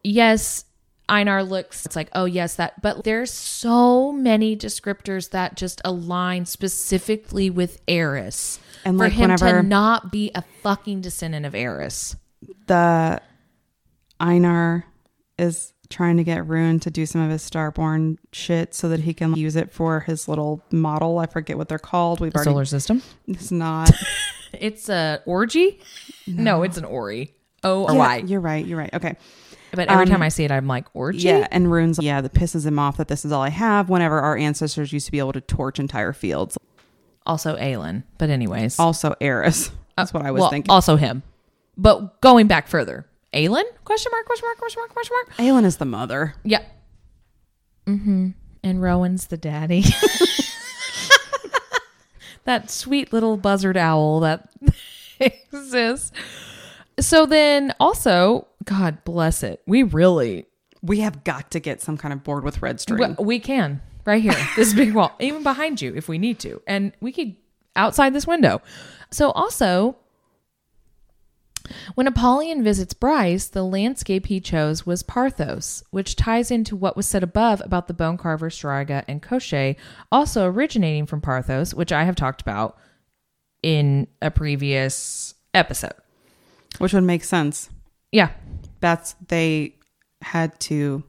yes, 0.04 0.66
Einar 1.10 1.43
looks. 1.43 1.86
It's 1.86 1.95
like, 1.95 2.10
oh 2.14 2.26
yes, 2.26 2.55
that. 2.55 2.82
But 2.82 3.03
there's 3.03 3.32
so 3.32 4.12
many 4.12 4.55
descriptors 4.58 5.30
that 5.32 5.55
just 5.55 5.82
align 5.86 6.45
specifically 6.45 7.49
with 7.49 7.82
Eris. 7.88 8.60
And, 8.86 8.97
for 8.97 9.05
like, 9.05 9.14
him 9.14 9.32
whenever- 9.32 9.62
to 9.62 9.68
not 9.68 10.12
be 10.12 10.32
a 10.36 10.43
fucking 10.62 11.01
descendant 11.01 11.45
of 11.45 11.55
Eris. 11.55 12.16
The 12.68 13.22
Einar 14.20 14.86
is 15.38 15.74
trying 15.89 16.18
to 16.18 16.24
get 16.24 16.43
Ruhn 16.45 16.82
to 16.82 16.91
do 16.91 17.05
some 17.05 17.22
of 17.22 17.30
his 17.32 17.49
Starborn 17.49 18.18
shit 18.34 18.74
so 18.76 18.89
that 18.89 18.99
he 19.01 19.14
can 19.14 19.36
use 19.36 19.55
it 19.55 19.72
for 19.72 20.01
his 20.01 20.28
little 20.28 20.62
model. 20.72 21.18
I 21.20 21.26
forget 21.28 21.58
what 21.58 21.70
they're 21.70 21.80
called. 21.80 22.20
We've 22.20 22.36
already. 22.36 22.49
Solar 22.51 22.66
system. 22.66 23.01
It's 23.28 23.51
not. 23.51 23.91
It's 24.53 24.88
a 24.88 25.22
orgy. 25.26 25.82
No, 26.26 26.64
it's 26.64 26.78
an 26.78 26.86
ori. 26.86 27.36
O 27.66 27.84
or 27.84 27.93
Yeah, 27.93 28.16
You're 28.16 28.39
right. 28.39 28.66
You're 28.66 28.78
right. 28.78 28.93
Okay. 28.93 29.18
But 29.78 29.89
every 29.89 30.05
Um, 30.05 30.09
time 30.09 30.21
I 30.21 30.30
see 30.30 30.43
it, 30.43 30.51
I'm 30.51 30.67
like 30.67 30.88
orgy. 30.93 31.19
Yeah, 31.19 31.47
and 31.51 31.67
Ruhn's 31.67 31.99
yeah, 32.01 32.19
that 32.19 32.34
pisses 32.34 32.65
him 32.65 32.80
off 32.80 32.97
that 32.97 33.07
this 33.07 33.23
is 33.23 33.32
all 33.32 33.43
I 33.43 33.49
have. 33.49 33.89
Whenever 33.89 34.19
our 34.19 34.36
ancestors 34.36 34.91
used 34.91 35.05
to 35.05 35.11
be 35.11 35.19
able 35.19 35.34
to 35.34 35.41
torch 35.41 35.80
entire 35.80 36.13
fields. 36.13 36.57
Also 37.25 37.55
Aelin. 37.57 38.03
But 38.17 38.30
anyways, 38.30 38.80
Also, 38.80 39.15
Eris. 39.21 39.71
That's 39.95 40.13
what 40.13 40.25
I 40.25 40.32
was 40.32 40.41
well, 40.41 40.49
thinking. 40.49 40.71
Also 40.71 40.95
him. 40.95 41.23
But 41.78 42.19
going 42.21 42.47
back 42.47 42.67
further, 42.67 43.05
Aelin? 43.34 43.63
Question 43.86 44.11
mark? 44.11 44.25
Question 44.25 44.47
mark? 44.47 44.57
Question 44.57 44.82
mark? 44.82 44.93
Question 44.93 45.15
mark? 45.15 45.38
Aelin 45.38 45.65
is 45.65 45.78
the 45.78 45.86
mother. 45.86 46.34
Yeah. 46.43 46.63
Mm-hmm. 47.86 48.30
And 48.63 48.80
Rowan's 48.82 49.28
the 49.28 49.38
daddy. 49.38 49.84
that 52.45 52.71
sweet 52.71 53.13
little 53.13 53.38
buzzard 53.38 53.78
owl 53.78 54.21
that 54.21 54.49
exists. 55.19 56.11
So 56.99 57.25
then 57.25 57.73
also, 57.80 58.47
God 58.68 59.03
bless 59.05 59.43
it. 59.43 59.61
We 59.65 59.84
really 59.84 60.45
We 60.82 60.99
have 60.99 61.24
got 61.24 61.51
to 61.51 61.59
get 61.59 61.82
some 61.82 61.97
kind 61.97 62.13
of 62.13 62.24
board 62.24 62.43
with 62.43 62.61
red 62.61 62.80
string. 62.80 63.15
we, 63.18 63.26
we 63.26 63.39
can 63.39 63.82
right 64.05 64.22
here. 64.22 64.36
This 64.55 64.74
big 64.74 64.93
wall, 64.93 65.15
even 65.20 65.41
behind 65.41 65.82
you 65.82 65.93
if 65.95 66.07
we 66.07 66.18
need 66.18 66.38
to. 66.39 66.61
And 66.68 66.91
we 66.99 67.11
could 67.11 67.36
outside 67.76 68.13
this 68.13 68.28
window. 68.28 68.61
So 69.09 69.32
also 69.32 69.95
when 71.95 72.07
Apollyon 72.07 72.63
visits 72.63 72.93
Bryce, 72.93 73.47
the 73.47 73.63
landscape 73.63 74.28
he 74.28 74.39
chose 74.39 74.86
was 74.86 75.03
Parthos, 75.03 75.84
which 75.91 76.15
ties 76.15 76.51
into 76.51 76.76
what 76.76 76.95
was 76.95 77.07
said 77.07 77.24
above 77.24 77.61
about 77.63 77.88
the 77.88 77.93
bone 77.93 78.18
carver 78.18 78.49
Stryga 78.49 79.03
and 79.07 79.22
Koschei, 79.22 79.76
also 80.11 80.45
originating 80.45 81.05
from 81.05 81.22
Parthos, 81.22 81.74
which 81.74 81.91
I 81.91 82.03
have 82.03 82.15
talked 82.15 82.41
about 82.41 82.78
in 83.63 84.07
a 84.22 84.32
previous 84.32 85.36
episode. 85.53 85.93
which 86.80 86.93
would 86.93 87.03
make 87.03 87.24
sense. 87.24 87.70
Yeah. 88.11 88.30
That's 88.80 89.15
they 89.28 89.75
had 90.21 90.59
to. 90.61 91.03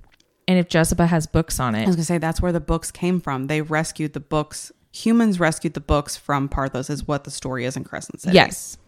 And 0.46 0.58
if 0.58 0.68
Jesiba 0.68 1.06
has 1.06 1.26
books 1.26 1.60
on 1.60 1.74
it, 1.74 1.82
I 1.82 1.86
was 1.86 1.96
gonna 1.96 2.04
say 2.04 2.18
that's 2.18 2.40
where 2.40 2.52
the 2.52 2.60
books 2.60 2.90
came 2.90 3.20
from. 3.20 3.46
They 3.46 3.62
rescued 3.62 4.12
the 4.14 4.20
books. 4.20 4.72
Humans 4.92 5.38
rescued 5.38 5.74
the 5.74 5.80
books 5.80 6.16
from 6.16 6.48
Parthos, 6.48 6.88
is 6.90 7.06
what 7.06 7.24
the 7.24 7.30
story 7.30 7.64
is 7.64 7.76
in 7.76 7.84
Crescent 7.84 8.20
City. 8.22 8.34
yes. 8.34 8.78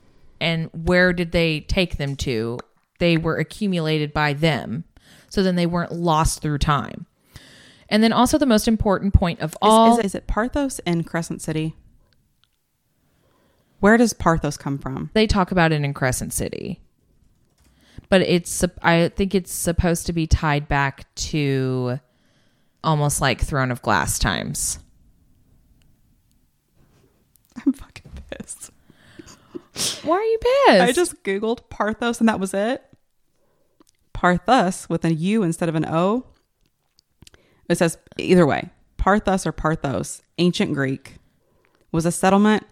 And 0.40 0.70
where 0.72 1.12
did 1.12 1.32
they 1.32 1.60
take 1.60 1.98
them 1.98 2.16
to? 2.16 2.58
They 2.98 3.18
were 3.18 3.36
accumulated 3.36 4.14
by 4.14 4.32
them. 4.32 4.84
So 5.28 5.42
then 5.42 5.56
they 5.56 5.66
weren't 5.66 5.92
lost 5.92 6.40
through 6.40 6.58
time. 6.58 7.06
And 7.90 8.02
then 8.02 8.12
also 8.12 8.38
the 8.38 8.46
most 8.46 8.66
important 8.66 9.12
point 9.12 9.40
of 9.40 9.50
Is, 9.50 9.56
all 9.60 9.98
is, 9.98 10.06
is 10.06 10.14
it 10.14 10.26
Parthos 10.26 10.80
in 10.86 11.04
Crescent 11.04 11.42
City? 11.42 11.76
Where 13.80 13.96
does 13.96 14.12
Parthos 14.14 14.58
come 14.58 14.78
from? 14.78 15.10
they 15.14 15.26
talk 15.26 15.50
about 15.50 15.72
it 15.72 15.82
in 15.82 15.92
Crescent 15.92 16.32
City. 16.32 16.80
But 18.11 18.22
it's 18.22 18.62
I 18.82 19.08
think 19.08 19.34
it's 19.34 19.52
supposed 19.52 20.06
to 20.06 20.12
be 20.12 20.26
tied 20.26 20.68
back 20.68 21.12
to 21.14 22.00
almost 22.84 23.20
like 23.20 23.40
Throne 23.40 23.70
of 23.70 23.80
Glass 23.82 24.18
times. 24.18 24.78
I'm 27.64 27.72
fucking 27.72 28.11
pissed. 28.30 28.70
Why 30.04 30.16
are 30.16 30.22
you 30.22 30.38
pissed? 30.38 30.82
I 30.82 30.92
just 30.92 31.22
googled 31.22 31.68
Parthos 31.70 32.20
and 32.20 32.28
that 32.28 32.40
was 32.40 32.52
it. 32.52 32.84
Parthos 34.14 34.88
with 34.88 35.04
a 35.04 35.14
U 35.14 35.42
instead 35.42 35.68
of 35.68 35.74
an 35.74 35.86
O. 35.86 36.26
It 37.68 37.78
says 37.78 37.96
either 38.18 38.46
way, 38.46 38.70
Parthos 38.98 39.46
or 39.46 39.52
Parthos, 39.52 40.20
ancient 40.38 40.74
Greek. 40.74 41.16
was 41.92 42.04
a 42.04 42.12
settlement 42.12 42.66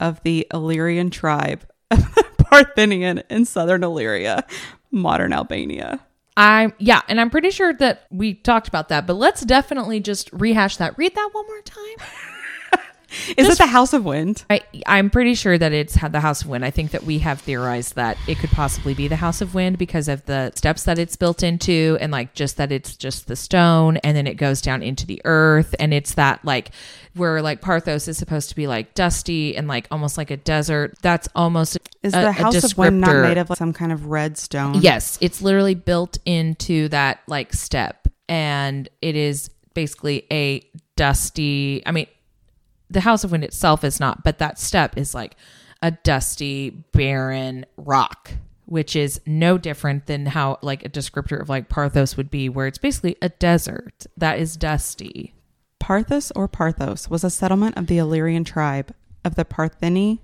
of 0.00 0.22
the 0.24 0.46
Illyrian 0.52 1.10
tribe 1.10 1.66
of 1.90 2.14
the 2.14 2.24
Parthenian 2.62 3.22
in 3.30 3.44
southern 3.44 3.82
Illyria, 3.82 4.44
modern 4.90 5.32
Albania. 5.32 6.00
I'm 6.36 6.72
yeah, 6.78 7.02
and 7.08 7.20
I'm 7.20 7.30
pretty 7.30 7.50
sure 7.50 7.72
that 7.74 8.06
we 8.10 8.34
talked 8.34 8.68
about 8.68 8.88
that, 8.88 9.06
but 9.06 9.14
let's 9.14 9.42
definitely 9.42 10.00
just 10.00 10.32
rehash 10.32 10.76
that. 10.78 10.98
Read 10.98 11.14
that 11.14 11.30
one 11.32 11.46
more 11.46 11.62
time. 11.62 12.08
Is 13.36 13.48
it 13.48 13.58
the 13.58 13.66
House 13.66 13.92
of 13.92 14.04
Wind? 14.04 14.44
I, 14.50 14.62
I'm 14.86 15.10
pretty 15.10 15.34
sure 15.34 15.56
that 15.56 15.72
it's 15.72 15.94
had 15.94 16.12
the 16.12 16.20
House 16.20 16.42
of 16.42 16.48
Wind. 16.48 16.64
I 16.64 16.70
think 16.70 16.90
that 16.92 17.04
we 17.04 17.18
have 17.20 17.40
theorized 17.40 17.94
that 17.96 18.16
it 18.26 18.38
could 18.38 18.50
possibly 18.50 18.94
be 18.94 19.08
the 19.08 19.16
House 19.16 19.40
of 19.40 19.54
Wind 19.54 19.78
because 19.78 20.08
of 20.08 20.24
the 20.26 20.52
steps 20.54 20.84
that 20.84 20.98
it's 20.98 21.16
built 21.16 21.42
into, 21.42 21.96
and 22.00 22.12
like 22.12 22.34
just 22.34 22.56
that 22.56 22.72
it's 22.72 22.96
just 22.96 23.26
the 23.26 23.36
stone, 23.36 23.96
and 23.98 24.16
then 24.16 24.26
it 24.26 24.34
goes 24.34 24.60
down 24.60 24.82
into 24.82 25.06
the 25.06 25.20
earth, 25.24 25.74
and 25.78 25.94
it's 25.94 26.14
that 26.14 26.44
like 26.44 26.70
where 27.14 27.40
like 27.42 27.60
Parthos 27.60 28.08
is 28.08 28.18
supposed 28.18 28.48
to 28.48 28.56
be 28.56 28.66
like 28.66 28.94
dusty 28.94 29.56
and 29.56 29.68
like 29.68 29.86
almost 29.90 30.18
like 30.18 30.30
a 30.30 30.36
desert. 30.36 30.94
That's 31.02 31.28
almost 31.34 31.78
Is 32.02 32.14
a- 32.14 32.20
the 32.20 32.32
House 32.32 32.64
of 32.64 32.76
Wind 32.78 33.00
not 33.00 33.22
made 33.22 33.38
of 33.38 33.50
like, 33.50 33.58
some 33.58 33.72
kind 33.72 33.92
of 33.92 34.06
red 34.06 34.36
stone? 34.36 34.74
Yes, 34.80 35.18
it's 35.20 35.40
literally 35.40 35.74
built 35.74 36.18
into 36.24 36.88
that 36.88 37.20
like 37.26 37.52
step 37.52 38.08
and 38.28 38.88
it 39.02 39.16
is 39.16 39.50
basically 39.74 40.26
a 40.30 40.62
dusty 40.96 41.82
I 41.86 41.92
mean 41.92 42.06
the 42.94 43.00
House 43.00 43.24
of 43.24 43.32
Wind 43.32 43.44
itself 43.44 43.84
is 43.84 44.00
not, 44.00 44.24
but 44.24 44.38
that 44.38 44.58
step 44.58 44.96
is 44.96 45.14
like 45.14 45.36
a 45.82 45.90
dusty, 45.90 46.70
barren 46.70 47.66
rock, 47.76 48.32
which 48.64 48.96
is 48.96 49.20
no 49.26 49.58
different 49.58 50.06
than 50.06 50.26
how 50.26 50.58
like 50.62 50.84
a 50.84 50.88
descriptor 50.88 51.40
of 51.40 51.48
like 51.50 51.68
Parthos 51.68 52.16
would 52.16 52.30
be, 52.30 52.48
where 52.48 52.66
it's 52.66 52.78
basically 52.78 53.16
a 53.20 53.28
desert 53.28 54.06
that 54.16 54.38
is 54.38 54.56
dusty. 54.56 55.34
Parthos 55.78 56.32
or 56.34 56.48
Parthos 56.48 57.10
was 57.10 57.24
a 57.24 57.30
settlement 57.30 57.76
of 57.76 57.88
the 57.88 57.98
Illyrian 57.98 58.44
tribe 58.44 58.94
of 59.24 59.34
the 59.34 59.44
Partheni, 59.44 60.20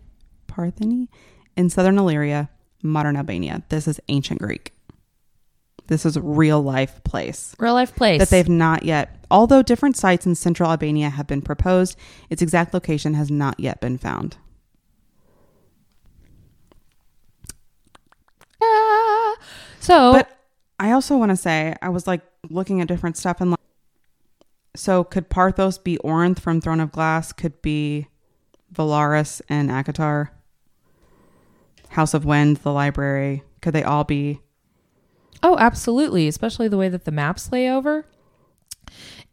Partheni 0.48 1.08
in 1.56 1.68
southern 1.68 1.98
Illyria, 1.98 2.48
modern 2.82 3.16
Albania. 3.16 3.62
This 3.68 3.86
is 3.86 4.00
ancient 4.08 4.40
Greek. 4.40 4.72
This 5.90 6.06
is 6.06 6.16
real 6.16 6.62
life 6.62 7.02
place 7.02 7.52
Real 7.58 7.74
life 7.74 7.96
place. 7.96 8.20
that 8.20 8.30
they've 8.30 8.48
not 8.48 8.84
yet, 8.84 9.16
although 9.28 9.60
different 9.60 9.96
sites 9.96 10.24
in 10.24 10.36
central 10.36 10.70
Albania 10.70 11.10
have 11.10 11.26
been 11.26 11.42
proposed, 11.42 11.96
its 12.30 12.40
exact 12.40 12.72
location 12.72 13.14
has 13.14 13.28
not 13.28 13.58
yet 13.58 13.80
been 13.80 13.98
found. 13.98 14.36
Ah. 18.62 19.36
So 19.80 20.12
But 20.12 20.30
I 20.78 20.92
also 20.92 21.16
want 21.16 21.30
to 21.30 21.36
say, 21.36 21.74
I 21.82 21.88
was 21.88 22.06
like 22.06 22.20
looking 22.48 22.80
at 22.80 22.86
different 22.86 23.16
stuff 23.16 23.40
and 23.40 23.50
like, 23.50 23.60
so 24.76 25.02
could 25.02 25.28
Parthos 25.28 25.82
be 25.82 25.98
Orynth 26.04 26.38
from 26.38 26.60
Throne 26.60 26.78
of 26.78 26.92
Glass? 26.92 27.32
Could 27.32 27.60
be 27.62 28.06
Velaris 28.72 29.42
and 29.48 29.70
ACOTAR? 29.70 30.28
House 31.88 32.14
of 32.14 32.24
Wind, 32.24 32.58
the 32.58 32.72
library. 32.72 33.42
Could 33.60 33.74
they 33.74 33.82
all 33.82 34.04
be? 34.04 34.40
Oh, 35.42 35.56
absolutely, 35.58 36.28
especially 36.28 36.68
the 36.68 36.76
way 36.76 36.88
that 36.88 37.04
the 37.04 37.10
maps 37.10 37.50
lay 37.50 37.70
over. 37.70 38.06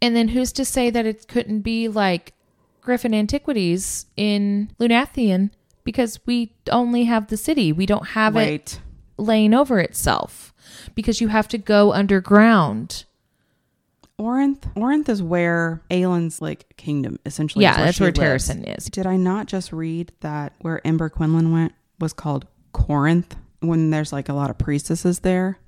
And 0.02 0.16
then 0.16 0.30
who's 0.30 0.52
to 0.54 0.66
say 0.66 0.90
that 0.90 1.06
it 1.06 1.28
couldn't 1.28 1.62
be 1.62 1.88
like 1.88 2.34
Griffin 2.82 3.14
Antiquities 3.14 4.06
in 4.16 4.72
Lunathion 4.80 5.52
because 5.84 6.20
we 6.26 6.54
only 6.72 7.06
have 7.06 7.28
the 7.28 7.38
city. 7.38 7.72
We 7.72 7.86
don't 7.86 8.10
have 8.10 8.36
it 8.36 8.80
laying 9.18 9.54
over 9.54 9.80
itself 9.80 10.54
because 10.96 11.20
you 11.20 11.30
have 11.30 11.48
to 11.50 11.58
go 11.58 11.94
underground. 11.94 13.06
Orynth? 14.20 14.74
Orynth 14.76 15.10
is 15.10 15.22
where 15.22 15.82
Aelin's 15.92 16.42
like 16.42 16.76
kingdom 16.78 17.20
essentially. 17.26 17.64
yeah, 17.64 17.72
is 17.72 17.78
where 17.78 17.86
that's 17.86 18.20
where 18.20 18.30
lives. 18.30 18.50
Terrasen 18.50 18.78
is. 18.78 18.86
Did 18.86 19.06
I 19.06 19.16
not 19.18 19.48
just 19.48 19.72
read 19.72 20.12
that 20.22 20.54
where 20.60 20.86
Ember 20.86 21.10
Quinlan 21.10 21.52
went 21.52 21.74
was 22.00 22.14
called 22.14 22.46
Corinth 22.72 23.36
when 23.60 23.90
there's 23.90 24.14
like 24.14 24.30
a 24.30 24.34
lot 24.34 24.50
of 24.50 24.58
priestesses 24.58 25.20
there 25.20 25.60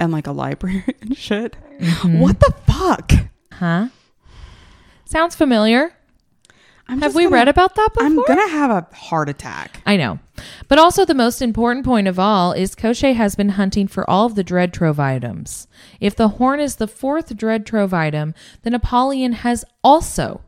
and 0.00 0.12
like 0.12 0.26
a 0.26 0.32
library 0.32 0.84
and 1.00 1.16
shit? 1.16 1.56
Mm-hmm. 1.80 2.20
What 2.20 2.40
the 2.40 2.52
fuck? 2.66 3.12
Huh? 3.52 3.88
Sounds 5.04 5.34
familiar. 5.34 5.94
I'm 6.90 7.02
Have 7.02 7.14
we 7.14 7.24
gonna- 7.24 7.34
read 7.34 7.48
about 7.48 7.74
that 7.74 7.90
before? 7.92 8.06
I'm 8.06 8.24
gonna 8.24 8.48
have 8.48 8.70
a 8.70 8.94
heart 8.96 9.28
attack. 9.28 9.82
I 9.84 9.96
know. 9.96 10.20
But 10.68 10.78
also, 10.78 11.04
the 11.04 11.14
most 11.14 11.42
important 11.42 11.84
point 11.84 12.08
of 12.08 12.18
all 12.18 12.52
is 12.52 12.74
Koschei 12.74 13.14
has 13.14 13.34
been 13.34 13.50
hunting 13.50 13.88
for 13.88 14.08
all 14.08 14.24
of 14.26 14.36
the 14.36 14.44
Dread 14.44 14.72
Trove 14.72 14.98
items. 14.98 15.66
If 16.00 16.16
the 16.16 16.28
horn 16.28 16.60
is 16.60 16.76
the 16.76 16.86
fourth 16.88 17.36
Dread 17.36 17.66
Trove 17.66 17.92
item, 17.92 18.32
then 18.62 18.72
Apollyon 18.74 19.32
has 19.32 19.64
also 19.84 20.40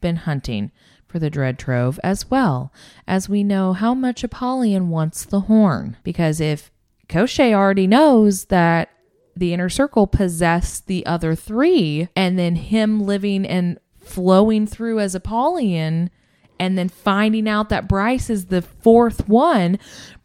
been 0.00 0.16
hunting 0.16 0.72
for 1.06 1.20
the 1.20 1.30
Dread 1.30 1.58
Trove 1.60 2.00
as 2.02 2.28
well, 2.28 2.72
as 3.06 3.28
we 3.28 3.44
know 3.44 3.72
how 3.72 3.94
much 3.94 4.24
Apollyon 4.24 4.88
wants 4.88 5.24
the 5.24 5.40
horn. 5.42 5.96
Because 6.02 6.40
if 6.40 6.72
Koschei 7.08 7.52
already 7.52 7.86
knows 7.86 8.46
that 8.46 8.90
the 9.36 9.52
inner 9.52 9.68
circle 9.68 10.06
possess 10.06 10.80
the 10.80 11.04
other 11.06 11.34
three, 11.34 12.08
and 12.14 12.38
then 12.38 12.56
him 12.56 13.00
living 13.00 13.44
and 13.46 13.78
flowing 13.98 14.66
through 14.66 15.00
as 15.00 15.14
Apollyon, 15.14 16.10
and 16.58 16.78
then 16.78 16.88
finding 16.88 17.48
out 17.48 17.68
that 17.68 17.88
Bryce 17.88 18.30
is 18.30 18.46
the 18.46 18.62
fourth 18.62 19.28
one, 19.28 19.78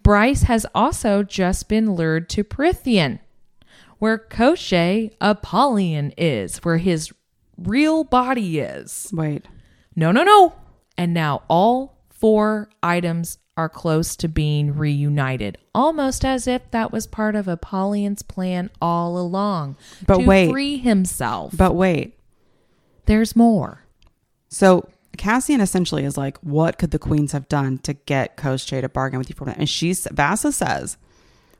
Bryce 0.03 0.43
has 0.43 0.65
also 0.75 1.23
just 1.23 1.67
been 1.67 1.93
lured 1.93 2.29
to 2.29 2.43
Prythian, 2.43 3.19
where 3.97 4.17
Koschei 4.17 5.11
Apollyon 5.19 6.13
is, 6.17 6.57
where 6.59 6.77
his 6.77 7.11
real 7.57 8.03
body 8.03 8.59
is. 8.59 9.09
Wait. 9.13 9.45
No, 9.95 10.11
no, 10.11 10.23
no. 10.23 10.53
And 10.97 11.13
now 11.13 11.43
all 11.47 12.05
four 12.09 12.69
items 12.83 13.37
are 13.59 13.67
close 13.67 14.15
to 14.15 14.29
being 14.29 14.73
reunited, 14.73 15.57
almost 15.75 16.23
as 16.23 16.47
if 16.47 16.71
that 16.71 16.93
was 16.93 17.05
part 17.05 17.35
of 17.35 17.45
Apollyon's 17.45 18.21
plan 18.21 18.69
all 18.81 19.17
along. 19.17 19.75
But 20.07 20.19
to 20.19 20.25
wait. 20.25 20.49
free 20.49 20.77
himself. 20.77 21.53
But 21.57 21.75
wait. 21.75 22.17
There's 23.05 23.35
more. 23.35 23.83
So 24.47 24.87
Cassian 25.17 25.59
essentially 25.59 26.05
is 26.05 26.17
like, 26.17 26.37
what 26.37 26.77
could 26.77 26.91
the 26.91 26.99
queens 26.99 27.33
have 27.33 27.49
done 27.49 27.79
to 27.79 27.91
get 27.93 28.37
Koschei 28.37 28.79
to 28.79 28.87
bargain 28.87 29.19
with 29.19 29.29
you 29.29 29.35
for 29.35 29.43
that? 29.43 29.57
And 29.57 29.67
she's 29.67 30.07
Vassa 30.09 30.53
says 30.53 30.95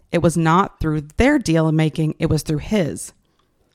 it 0.09 0.21
was 0.21 0.37
not 0.37 0.79
through 0.79 1.01
their 1.17 1.37
deal 1.37 1.69
making, 1.73 2.15
it 2.17 2.27
was 2.27 2.43
through 2.43 2.59
his. 2.59 3.11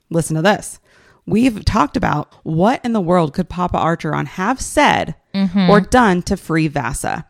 Listen 0.09 0.37
to 0.37 0.43
this. 0.43 0.81
We've 1.27 1.63
talked 1.67 1.99
about 1.99 2.33
what 2.43 2.83
in 2.85 2.95
the 2.95 3.03
world 3.03 3.35
could 3.35 3.51
Papa 3.51 3.77
Archeron 3.77 4.27
have 4.27 4.63
said 4.63 5.15
mm-hmm. 5.35 5.69
or 5.69 5.83
done 5.83 6.23
to 6.23 6.39
free 6.39 6.69
Vassa. 6.69 7.27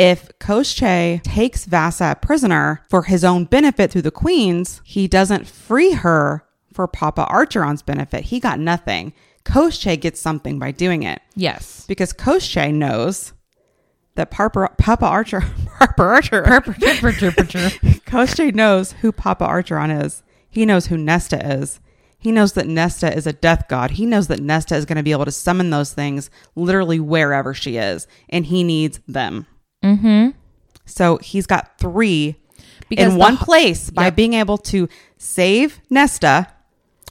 If 0.00 0.30
Koschei 0.38 1.20
takes 1.22 1.66
Vassa 1.66 2.16
prisoner 2.22 2.80
for 2.88 3.02
his 3.02 3.22
own 3.22 3.44
benefit 3.44 3.90
through 3.90 4.00
the 4.02 4.10
queens, 4.10 4.80
he 4.82 5.06
doesn't 5.06 5.46
free 5.46 5.92
her 5.92 6.42
for 6.72 6.86
Papa 6.88 7.26
Archeron's 7.30 7.82
benefit. 7.82 8.24
He 8.24 8.40
got 8.40 8.58
nothing. 8.58 9.12
Koschei 9.44 10.00
gets 10.00 10.18
something 10.18 10.58
by 10.58 10.70
doing 10.70 11.02
it 11.02 11.20
Yes. 11.34 11.84
because 11.86 12.14
Koschei 12.14 12.72
knows 12.72 13.34
that 14.14 14.30
Papa, 14.30 14.70
Papa 14.78 15.04
Archer, 15.04 15.40
Papa 15.78 16.02
Archer, 16.02 16.42
Koschei 18.06 18.54
knows 18.60 18.92
who 18.92 19.12
Papa 19.12 19.46
Archeron 19.46 20.02
is. 20.04 20.22
He 20.48 20.64
knows 20.64 20.86
who 20.86 20.96
Nesta 20.96 21.46
is. 21.60 21.78
He 22.18 22.32
knows 22.32 22.54
that 22.54 22.66
Nesta 22.66 23.14
is 23.14 23.26
a 23.26 23.32
death 23.34 23.66
god. 23.68 23.92
He 23.92 24.06
knows 24.06 24.28
that 24.28 24.40
Nesta 24.40 24.76
is 24.76 24.84
going 24.86 24.96
to 24.96 25.02
be 25.02 25.12
able 25.12 25.24
to 25.26 25.30
summon 25.30 25.68
those 25.70 25.92
things 25.92 26.30
literally 26.54 27.00
wherever 27.00 27.52
she 27.54 27.76
is, 27.76 28.06
and 28.30 28.46
he 28.46 28.62
needs 28.64 29.00
them. 29.06 29.46
Mm-hmm. 29.82 30.30
So 30.86 31.16
he's 31.18 31.46
got 31.46 31.78
three 31.78 32.36
Because 32.88 33.12
in 33.12 33.18
one 33.18 33.36
ho- 33.36 33.44
place 33.44 33.90
by 33.90 34.04
Yep. 34.06 34.16
being 34.16 34.34
able 34.34 34.58
to 34.58 34.88
save 35.18 35.80
Nesta, 35.90 36.48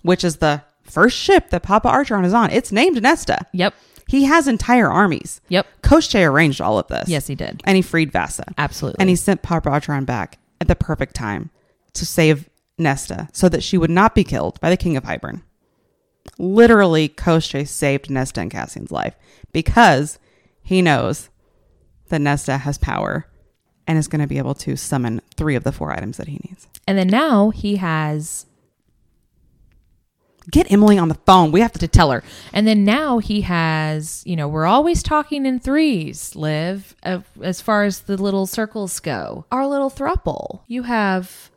which 0.01 0.23
is 0.23 0.37
the 0.37 0.63
first 0.83 1.17
ship 1.17 1.49
that 1.49 1.63
Papa 1.63 1.87
Archeron 1.89 2.25
is 2.25 2.33
on. 2.33 2.51
It's 2.51 2.71
named 2.71 3.01
Nesta. 3.01 3.45
Yep. 3.53 3.73
He 4.07 4.23
has 4.25 4.47
entire 4.47 4.89
armies. 4.89 5.39
Yep. 5.49 5.67
Koschei 5.83 6.27
arranged 6.27 6.61
all 6.61 6.79
of 6.79 6.87
this. 6.87 7.07
Yes, 7.07 7.27
he 7.27 7.35
did. 7.35 7.61
And 7.63 7.75
he 7.75 7.81
freed 7.83 8.11
Vassa. 8.11 8.43
Absolutely. 8.57 8.97
And 8.99 9.09
he 9.09 9.15
sent 9.15 9.41
Papa 9.43 9.69
Archeron 9.69 10.05
back 10.05 10.39
at 10.59 10.67
the 10.67 10.75
perfect 10.75 11.15
time 11.15 11.51
to 11.93 12.05
save 12.05 12.49
Nesta 12.77 13.29
so 13.33 13.47
that 13.49 13.61
she 13.63 13.77
would 13.77 13.89
not 13.91 14.15
be 14.15 14.23
killed 14.23 14.59
by 14.61 14.69
the 14.71 14.77
King 14.77 14.97
of 14.97 15.03
Hybern. 15.03 15.41
Literally, 16.37 17.09
Koschei 17.09 17.67
saved 17.67 18.09
Nesta 18.09 18.41
and 18.41 18.51
Cassian's 18.51 18.91
life 18.91 19.15
because 19.51 20.19
he 20.61 20.81
knows 20.81 21.29
that 22.09 22.21
Nesta 22.21 22.57
has 22.57 22.77
power 22.77 23.27
and 23.87 23.97
is 23.97 24.07
going 24.07 24.21
to 24.21 24.27
be 24.27 24.37
able 24.37 24.53
to 24.55 24.75
summon 24.75 25.21
three 25.35 25.55
of 25.55 25.63
the 25.63 25.71
four 25.71 25.91
items 25.91 26.17
that 26.17 26.27
he 26.27 26.39
needs. 26.47 26.67
and 26.87 26.97
then 26.97 27.07
now 27.07 27.49
he 27.49 27.77
has 27.77 28.45
Get 30.51 30.71
Emily 30.71 30.97
on 30.97 31.09
the 31.09 31.15
phone. 31.25 31.51
We 31.51 31.61
have 31.61 31.73
to. 31.73 31.87
tell 31.87 32.11
her. 32.11 32.23
And 32.53 32.67
then 32.67 32.83
now 32.83 33.19
he 33.19 33.41
has, 33.41 34.23
you 34.25 34.35
know, 34.35 34.47
we're 34.47 34.65
always 34.65 35.03
talking 35.03 35.45
in 35.45 35.59
threes, 35.59 36.35
Liv, 36.35 36.95
as 37.03 37.61
far 37.61 37.83
as 37.83 38.01
the 38.01 38.17
little 38.17 38.45
circles 38.47 38.99
go. 38.99 39.45
Our 39.51 39.67
little 39.67 39.89
thruple. 39.89 40.61
You 40.67 40.83
have 40.83 41.51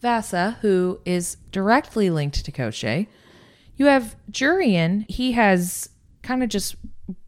Vassa, 0.00 0.58
who 0.60 1.00
is 1.04 1.36
directly 1.52 2.10
linked 2.10 2.44
to 2.44 2.52
Koschei. 2.52 3.06
You 3.76 3.86
have 3.86 4.16
Jurian. 4.30 5.10
He 5.10 5.32
has 5.32 5.88
kind 6.22 6.42
of 6.42 6.48
just 6.48 6.76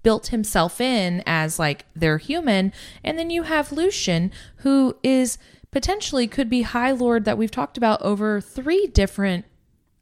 built 0.03 0.29
himself 0.29 0.81
in 0.81 1.23
as 1.27 1.59
like 1.59 1.85
they're 1.95 2.19
human. 2.19 2.73
And 3.05 3.19
then 3.19 3.31
you 3.31 3.43
have 3.45 3.73
Lucien, 3.73 4.33
who 4.59 4.97
is 5.03 5.39
potentially 5.71 6.27
could 6.27 6.49
be 6.49 6.63
High 6.63 6.93
Lord 6.93 7.25
that 7.25 7.39
we've 7.39 7.51
talked 7.51 7.77
about 7.77 8.01
over 8.03 8.41
three 8.41 8.87
different 8.87 9.45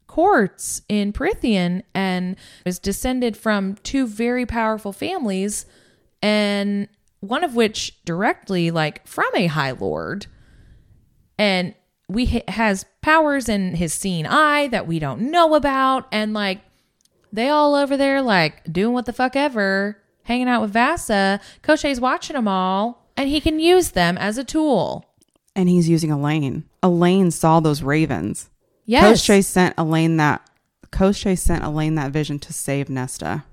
courts 0.07 0.81
in 0.87 1.11
Prythian 1.11 1.83
and 1.93 2.37
is 2.65 2.79
descended 2.79 3.35
from 3.35 3.75
two 3.83 4.07
very 4.07 4.45
powerful 4.45 4.93
families 4.93 5.65
and 6.21 6.87
one 7.19 7.43
of 7.43 7.55
which 7.55 8.03
directly 8.05 8.71
like 8.71 9.05
from 9.05 9.29
a 9.35 9.47
high 9.47 9.71
lord 9.71 10.27
and 11.37 11.75
we 12.07 12.25
ha- 12.25 12.43
has 12.47 12.85
powers 13.01 13.49
in 13.49 13.75
his 13.75 13.93
seeing 13.93 14.25
eye 14.25 14.67
that 14.67 14.87
we 14.87 14.99
don't 14.99 15.19
know 15.19 15.55
about 15.55 16.07
and 16.11 16.33
like 16.33 16.61
they 17.31 17.49
all 17.49 17.75
over 17.75 17.95
there 17.97 18.21
like 18.21 18.63
doing 18.71 18.93
what 18.93 19.05
the 19.05 19.13
fuck 19.13 19.35
ever 19.35 19.97
hanging 20.23 20.47
out 20.47 20.61
with 20.61 20.71
Vassa 20.71 21.39
Koschei's 21.63 21.99
watching 21.99 22.35
them 22.35 22.47
all 22.47 23.05
and 23.17 23.29
he 23.29 23.39
can 23.41 23.59
use 23.59 23.91
them 23.91 24.17
as 24.17 24.37
a 24.37 24.43
tool 24.43 25.05
And 25.55 25.69
he's 25.69 25.87
using 25.89 26.11
Elain. 26.11 26.63
Elain 26.83 27.31
saw 27.31 27.59
those 27.59 27.81
ravens. 27.83 28.49
yes 28.85 29.21
Koschei 29.21 29.43
sent 29.43 29.75
Elain 29.77 30.17
that 30.17 30.41
Koschei 30.91 31.37
sent 31.37 31.63
Elain 31.63 31.95
that 31.95 32.11
vision 32.11 32.39
to 32.39 32.53
save 32.53 32.89
Nesta. 32.89 33.43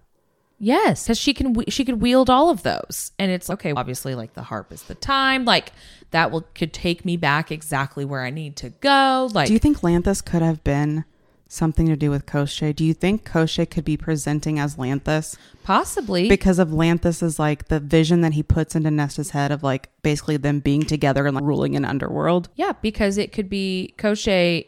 Yes, 0.58 1.04
because 1.04 1.18
she 1.18 1.34
can 1.34 1.64
she 1.68 1.84
could 1.84 2.00
wield 2.00 2.30
all 2.30 2.48
of 2.48 2.62
those, 2.62 3.10
and 3.18 3.32
it's 3.32 3.50
okay. 3.50 3.72
Obviously, 3.72 4.14
like 4.14 4.34
the 4.34 4.42
harp 4.44 4.70
is 4.70 4.84
the 4.84 4.94
time, 4.94 5.44
like 5.44 5.72
that 6.12 6.30
will 6.30 6.42
could 6.54 6.72
take 6.72 7.04
me 7.04 7.16
back 7.16 7.50
exactly 7.50 8.04
where 8.04 8.22
I 8.22 8.30
need 8.30 8.54
to 8.58 8.68
go. 8.70 9.28
Like, 9.32 9.48
Do 9.48 9.54
you 9.54 9.58
think 9.58 9.80
Lanthus 9.80 10.24
could 10.24 10.40
have 10.40 10.62
been 10.62 11.04
something 11.52 11.86
to 11.86 11.96
do 11.96 12.10
with 12.10 12.26
Koschei? 12.26 12.74
Do 12.74 12.84
you 12.84 12.94
think 12.94 13.28
Koschei 13.28 13.68
could 13.68 13.84
be 13.84 13.96
presenting 13.96 14.58
as 14.58 14.76
Lanthus 14.76 15.36
possibly 15.64 16.28
because 16.28 16.58
of 16.58 16.68
Lanthus 16.68 17.22
is 17.22 17.38
like 17.38 17.68
the 17.68 17.80
vision 17.80 18.20
that 18.22 18.32
he 18.32 18.42
puts 18.42 18.74
into 18.74 18.90
Nesta's 18.90 19.30
head 19.30 19.52
of 19.52 19.62
like 19.62 19.88
basically 20.02 20.36
them 20.36 20.60
being 20.60 20.82
together 20.82 21.26
and 21.26 21.34
like 21.34 21.44
ruling 21.44 21.76
an 21.76 21.84
underworld? 21.84 22.48
yeah, 22.56 22.72
because 22.80 23.18
it 23.18 23.32
could 23.32 23.48
be 23.48 23.94
Koschei 23.98 24.66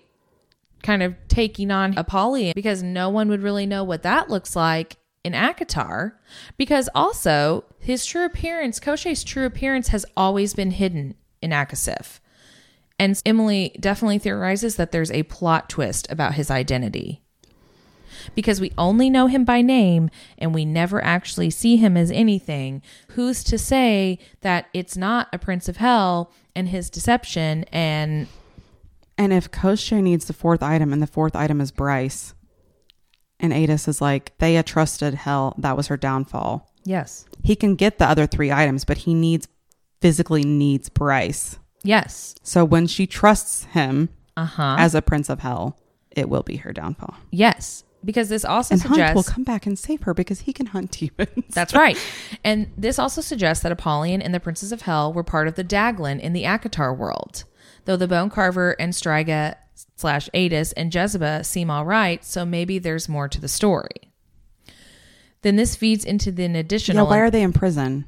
kind 0.83 1.03
of 1.03 1.15
taking 1.29 1.71
on 1.71 1.97
Apollyon 1.97 2.53
because 2.55 2.83
no 2.83 3.09
one 3.09 3.29
would 3.29 3.43
really 3.43 3.67
know 3.67 3.83
what 3.83 4.03
that 4.03 4.29
looks 4.31 4.55
like 4.55 4.97
in 5.25 5.33
ACOTAR. 5.33 6.13
Because 6.57 6.89
also 6.95 7.65
his 7.81 8.07
true 8.07 8.25
appearance, 8.25 8.79
Koschei's 8.79 9.25
true 9.25 9.47
appearance, 9.47 9.89
has 9.89 10.07
always 10.17 10.55
been 10.55 10.71
hidden 10.71 11.15
in 11.43 11.51
ACOSF. 11.51 12.21
And 12.99 13.21
Emily 13.27 13.75
definitely 13.81 14.19
theorizes 14.19 14.77
that 14.77 14.93
there's 14.93 15.11
a 15.11 15.25
plot 15.25 15.69
twist 15.69 16.07
about 16.11 16.35
his 16.35 16.51
identity. 16.51 17.23
Because 18.35 18.61
we 18.61 18.73
only 18.79 19.11
know 19.11 19.27
him 19.27 19.45
by 19.45 19.61
name 19.61 20.09
and 20.39 20.55
we 20.55 20.65
never 20.65 21.05
actually 21.05 21.51
see 21.51 21.77
him 21.77 21.97
as 21.97 22.11
anything. 22.11 22.81
Who's 23.11 23.45
to 23.45 23.59
say 23.59 24.19
that 24.41 24.67
it's 24.73 24.97
not 24.97 25.29
a 25.33 25.39
prince 25.39 25.69
of 25.69 25.77
hell 25.77 26.33
and 26.55 26.69
his 26.69 26.89
deception 26.89 27.65
and 27.65 28.29
And 29.19 29.33
if 29.33 29.51
Koschei 29.51 30.03
needs 30.03 30.25
the 30.25 30.33
fourth 30.33 30.63
item 30.63 30.93
and 30.93 31.03
the 31.03 31.07
fourth 31.07 31.37
item 31.37 31.61
is 31.61 31.71
Bryce, 31.71 32.35
and 33.41 33.53
Aidas 33.53 33.89
is 33.89 34.01
like, 34.01 34.37
Theia 34.39 34.65
trusted 34.65 35.15
hell, 35.15 35.55
that 35.59 35.77
was 35.77 35.89
her 35.89 35.97
downfall. 35.97 36.71
yes. 36.85 37.27
He 37.43 37.57
can 37.57 37.75
get 37.75 37.99
the 37.99 38.07
other 38.07 38.27
three 38.27 38.51
items, 38.51 38.87
but 38.87 38.99
he 38.99 39.13
needs 39.13 39.49
physically 40.01 40.45
needs 40.45 40.89
Bryce. 40.89 41.59
Yes. 41.85 42.35
So 42.43 42.65
when 42.65 42.87
she 42.89 43.07
trusts 43.07 43.65
him 43.67 44.09
Uh-huh. 44.37 44.77
as 44.79 44.95
a 44.97 45.03
prince 45.03 45.29
of 45.29 45.39
hell, 45.41 45.79
it 46.11 46.29
will 46.29 46.43
be 46.43 46.57
her 46.57 46.73
downfall. 46.73 47.15
yes. 47.31 47.85
Because 48.05 48.29
this 48.29 48.45
also 48.45 48.75
And 48.75 48.83
Hunt 48.83 48.93
suggests 48.97 49.15
will 49.17 49.23
come 49.35 49.45
back 49.45 49.65
and 49.65 49.79
save 49.79 50.03
her 50.03 50.13
because 50.13 50.41
he 50.41 50.53
can 50.53 50.67
hunt 50.67 50.91
demons. 51.19 51.55
That's 51.55 51.73
right. 51.73 51.97
And 52.45 52.71
this 52.77 52.99
also 52.99 53.23
suggests 53.23 53.63
that 53.63 53.73
Apollyon 53.73 54.21
and 54.21 54.35
the 54.35 54.41
Princes 54.41 54.73
of 54.73 54.83
Hell 54.83 55.11
were 55.11 55.23
part 55.25 55.49
of 55.49 55.55
the 55.55 55.65
Daglan 55.65 56.21
in 56.21 56.35
the 56.35 56.43
ACOTAR 56.45 56.95
world. 56.95 57.45
Though 57.87 57.97
the 57.97 58.07
Bone 58.07 58.29
Carver 58.29 58.73
and 58.79 58.93
Stryga 58.93 59.55
slash 59.97 60.29
Aidas 60.35 60.75
and 60.77 60.93
Jesiba 60.93 61.47
seem 61.47 61.71
all 61.71 61.87
right, 61.87 62.23
so 62.23 62.45
maybe 62.45 62.79
there's 62.79 63.09
more 63.09 63.27
to 63.27 63.41
the 63.41 63.49
story. 63.49 64.13
Then 65.41 65.57
this 65.57 65.75
feeds 65.75 66.05
into 66.05 66.31
the 66.31 66.43
yeah, 66.43 66.57
additional. 66.59 67.07
why 67.07 67.21
are 67.21 67.31
they 67.31 67.43
in 67.43 67.55
prison? 67.55 68.05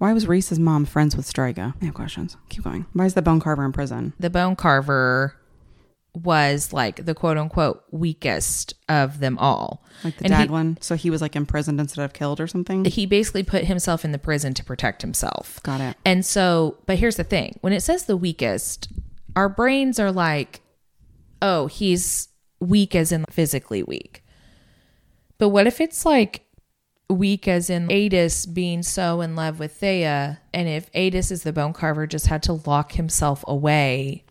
Why 0.00 0.12
was 0.14 0.26
Rhys's 0.26 0.58
mom 0.58 0.86
friends 0.86 1.14
with 1.14 1.26
Stryga? 1.30 1.74
I 1.80 1.84
have 1.84 1.94
questions. 1.94 2.36
Keep 2.48 2.64
going. 2.64 2.86
Why 2.94 3.04
is 3.04 3.12
the 3.14 3.20
bone 3.22 3.38
carver 3.38 3.64
in 3.64 3.72
prison? 3.72 4.14
the 4.18 4.30
Bone 4.30 4.56
Carver 4.56 5.36
was 6.14 6.72
like 6.72 7.04
the 7.04 7.14
quote 7.14 7.36
unquote 7.38 7.84
weakest 7.90 8.74
of 8.88 9.20
them 9.20 9.36
all. 9.38 9.84
Like 10.02 10.16
the 10.16 10.24
And 10.24 10.34
he- 10.34 10.40
Daglan? 10.40 10.78
so 10.80 10.94
he 10.96 11.10
was 11.10 11.20
like 11.20 11.36
imprisoned 11.36 11.78
instead 11.78 12.02
of 12.04 12.12
killed 12.14 12.40
or 12.40 12.46
something? 12.46 12.84
He 12.86 13.04
basically 13.06 13.42
put 13.44 13.64
himself 13.64 14.04
in 14.04 14.10
the 14.12 14.18
prison 14.18 14.54
to 14.54 14.64
protect 14.64 15.02
himself. 15.02 15.62
Got 15.62 15.80
it. 15.82 15.96
And 16.04 16.24
so, 16.26 16.78
but 16.86 16.98
here's 16.98 17.16
the 17.16 17.22
thing 17.24 17.58
when 17.60 17.72
it 17.74 17.82
says 17.82 18.06
the 18.06 18.16
weakest, 18.16 18.88
our 19.36 19.48
brains 19.48 20.00
are 20.00 20.10
like, 20.10 20.62
oh, 21.42 21.66
he's 21.68 22.28
weak 22.58 22.94
as 22.96 23.12
in 23.12 23.24
physically 23.30 23.82
weak. 23.82 24.24
But 25.38 25.50
what 25.50 25.66
if 25.66 25.80
it's 25.80 26.04
like 26.06 26.44
weak 27.10 27.48
as 27.48 27.68
in 27.68 27.88
Aidas 27.88 28.52
being 28.52 28.82
so 28.82 29.20
in 29.20 29.34
love 29.36 29.58
with 29.58 29.80
Theia? 29.80 30.38
And 30.54 30.68
if 30.68 30.90
Aidas 30.92 31.30
is 31.30 31.42
the 31.42 31.52
bone 31.52 31.72
carver, 31.72 32.06
just 32.06 32.28
had 32.28 32.42
to 32.44 32.54
lock 32.64 32.92
himself 32.92 33.44
away 33.46 34.24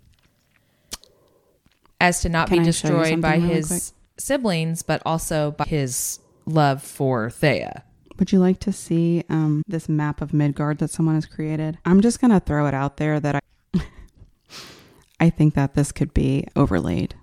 as 2.02 2.22
to 2.22 2.30
not 2.30 2.48
Can 2.48 2.58
be 2.58 2.62
I 2.62 2.66
destroyed 2.66 3.22
by 3.22 3.40
his 3.40 3.68
quick? 3.68 3.84
siblings, 4.18 4.82
but 4.82 5.02
also 5.06 5.52
by 5.52 5.66
his 5.66 6.20
love 6.46 6.82
for 6.82 7.30
Theia. 7.30 7.84
Would 8.18 8.32
you 8.32 8.40
like 8.40 8.60
to 8.62 8.74
see 8.74 9.24
um, 9.30 9.64
this 9.68 9.88
map 9.88 10.22
of 10.22 10.34
Midgard 10.34 10.80
that 10.80 10.90
someone 10.90 11.16
has 11.16 11.26
created? 11.26 11.78
I'm 11.86 12.02
just 12.02 12.20
going 12.20 12.32
to 12.32 12.40
throw 12.40 12.68
it 12.68 12.74
out 12.74 12.98
there 12.98 13.20
that 13.20 13.36
I, 13.36 13.40
I 15.20 15.30
think 15.30 15.54
that 15.54 15.74
this 15.74 15.92
could 15.92 16.14
be 16.14 16.46
overlaid. 16.56 17.16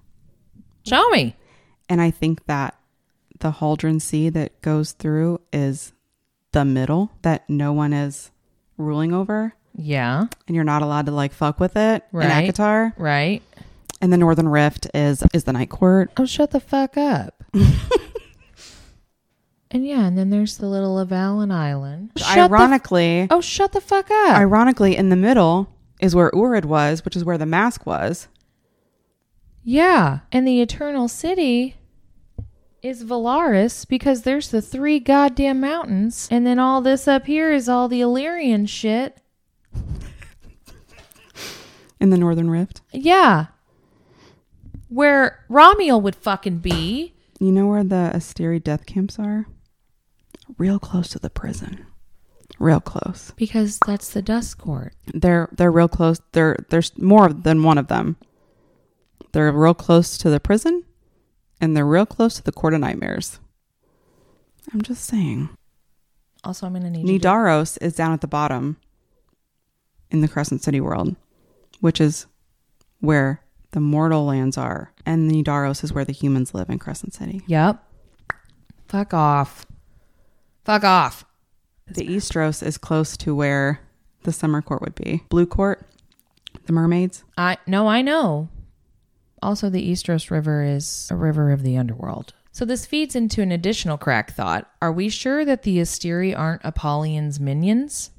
Show 0.87 1.09
me. 1.11 1.37
And 1.89 2.01
I 2.01 2.11
think 2.11 2.47
that 2.47 2.76
the 3.41 3.51
Haldron 3.53 4.01
Sea 4.01 4.29
that 4.31 4.61
goes 4.63 4.93
through 4.93 5.41
is 5.53 5.93
the 6.53 6.65
middle 6.65 7.11
that 7.23 7.49
no 7.51 7.73
one 7.73 7.93
is 7.93 8.31
ruling 8.79 9.13
over. 9.13 9.55
Yeah. 9.75 10.27
And 10.47 10.55
you're 10.55 10.65
not 10.65 10.83
allowed 10.83 11.07
to 11.07 11.13
like 11.13 11.33
fuck 11.33 11.61
with 11.61 11.77
it 11.77 12.03
Right. 12.13 12.25
in 12.47 12.53
ACOTAR. 12.53 12.93
Right. 12.97 13.43
And 14.01 14.13
the 14.13 14.17
Northern 14.17 14.49
Rift 14.49 14.87
is 14.95 15.23
is 15.33 15.45
the 15.45 15.53
Night 15.53 15.71
Court. 15.71 16.11
Oh, 16.17 16.27
shut 16.27 16.51
the 16.51 16.61
fuck 16.61 16.97
up. 16.97 17.43
and 19.71 19.87
yeah, 19.87 20.07
and 20.07 20.17
then 20.17 20.31
there's 20.31 20.59
the 20.59 20.67
little 20.69 20.97
Avallen 21.05 21.53
Island. 21.53 22.13
Shut 22.17 22.35
the 22.35 22.41
f- 22.43 22.51
ironically, 22.51 23.27
oh, 23.31 23.41
shut 23.41 23.73
the 23.73 23.81
fuck 23.81 24.11
up. 24.11 24.37
ironically, 24.37 24.97
in 24.97 25.09
the 25.09 25.17
middle 25.17 25.69
is 26.01 26.15
where 26.15 26.31
Urid 26.33 26.67
was, 26.67 27.05
which 27.05 27.17
is 27.17 27.25
where 27.25 27.39
the 27.39 27.47
mask 27.47 27.87
was. 27.87 28.29
yeah. 29.65 30.21
And 30.31 30.47
the 30.47 30.61
Eternal 30.61 31.09
City 31.09 31.77
is 32.87 33.05
Velaris 33.05 33.87
because 33.87 34.23
there's 34.23 34.51
the 34.51 34.63
three 34.63 35.01
goddamn 35.01 35.61
mountains. 35.61 36.29
And 36.31 36.47
then 36.47 36.59
all 36.59 36.81
this 36.81 37.09
up 37.09 37.27
here 37.27 37.53
is 37.53 37.69
all 37.69 37.89
the 37.89 38.01
Illyrian 38.01 38.67
shit. 38.67 39.19
In 41.99 42.11
the 42.11 42.19
Northern 42.19 42.51
Rift. 42.51 42.83
Yeah. 42.93 43.47
Where 44.89 45.45
Ramiel 45.51 46.01
would 46.01 46.15
fucking 46.15 46.59
be. 46.59 47.15
You 47.41 47.53
know 47.53 47.67
where 47.67 47.85
the 47.85 48.13
Asteri 48.15 48.63
death 48.63 48.87
camps 48.87 49.19
are? 49.19 49.47
Real 50.59 50.79
close 50.79 51.09
to 51.09 51.19
the 51.19 51.31
prison. 51.31 51.87
Real 52.59 52.81
close. 52.81 53.33
Because 53.37 53.79
that's 53.87 54.11
the 54.11 54.23
Dust 54.23 54.59
Court. 54.59 54.95
They're 55.13 55.49
they're 55.53 55.73
real 55.73 55.89
close. 55.89 56.21
There 56.33 56.57
there's 56.71 56.97
more 56.97 57.31
than 57.33 57.63
one 57.63 57.77
of 57.77 57.89
them. 57.89 58.17
They're 59.33 59.53
real 59.53 59.75
close 59.75 60.17
to 60.19 60.31
the 60.31 60.41
prison, 60.41 60.85
and 61.61 61.77
they're 61.77 61.87
real 61.87 62.07
close 62.07 62.35
to 62.37 62.43
the 62.43 62.53
Court 62.53 62.75
of 62.75 62.81
Nightmares. 62.81 63.41
I'm 64.73 64.83
just 64.83 65.05
saying. 65.05 65.49
Also, 66.45 66.67
I'm 66.67 66.73
going 66.73 66.83
to 66.85 66.91
need 66.91 67.09
you 67.09 67.19
to- 67.19 67.27
Nidaros 67.29 67.79
is 67.81 67.95
down 67.95 68.13
at 68.13 68.21
the 68.21 68.27
bottom 68.29 68.77
in 70.11 70.21
the 70.21 70.29
Crescent 70.29 70.63
City 70.63 70.81
world, 70.81 71.17
which 71.81 72.01
is 72.01 72.27
where 73.01 73.43
the 73.73 73.81
mortal 73.81 74.25
lands 74.27 74.57
are, 74.57 74.93
and 75.05 75.31
Nidaros 75.31 75.83
is 75.85 75.93
where 75.93 76.05
the 76.05 76.13
humans 76.13 76.55
live 76.55 76.71
in 76.71 76.79
Crescent 76.79 77.15
City. 77.15 77.43
Yep. 77.47 77.83
Fuck 78.89 79.13
off. 79.13 79.67
Fuck 80.65 80.85
off. 80.85 81.25
The 81.89 82.07
Istros 82.07 82.65
is 82.65 82.79
close 82.79 83.17
to 83.19 83.35
where 83.35 83.81
the 84.25 84.33
summer 84.33 84.63
court 84.63 84.81
would 84.83 84.95
be. 84.95 85.23
Blue 85.29 85.47
Court, 85.47 85.87
the 86.67 86.73
mermaids. 86.73 87.23
I 87.37 87.59
no, 87.67 87.87
I 87.87 88.03
know. 88.03 88.49
Also, 89.43 89.69
the 89.69 89.91
Istros 89.91 90.31
River 90.31 90.63
is 90.63 91.09
a 91.11 91.17
river 91.17 91.53
of 91.53 91.63
the 91.63 91.77
underworld. 91.77 92.33
So 92.53 92.65
this 92.65 92.87
feeds 92.87 93.15
into 93.15 93.43
an 93.43 93.53
additional 93.53 93.99
crack 93.99 94.33
thought. 94.33 94.71
Are 94.81 94.93
we 94.93 95.11
sure 95.11 95.45
that 95.45 95.63
the 95.63 95.79
Asteri 95.79 96.37
aren't 96.37 96.65
Apollyon's 96.65 97.39
minions? 97.39 98.11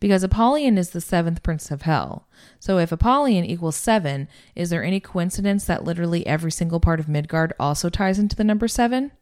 Because 0.00 0.22
Apollyon 0.22 0.76
is 0.76 0.90
the 0.90 1.00
seventh 1.00 1.42
prince 1.42 1.70
of 1.70 1.82
hell. 1.82 2.28
So 2.60 2.78
if 2.78 2.92
Apollyon 2.92 3.46
equals 3.46 3.74
seven, 3.74 4.28
is 4.54 4.70
there 4.70 4.84
any 4.84 5.00
coincidence 5.00 5.64
that 5.64 5.82
literally 5.82 6.26
every 6.26 6.52
single 6.52 6.78
part 6.78 7.00
of 7.00 7.08
Midgard 7.08 7.54
also 7.58 7.88
ties 7.88 8.18
into 8.18 8.36
the 8.36 8.44
number 8.44 8.68
seven? 8.68 9.12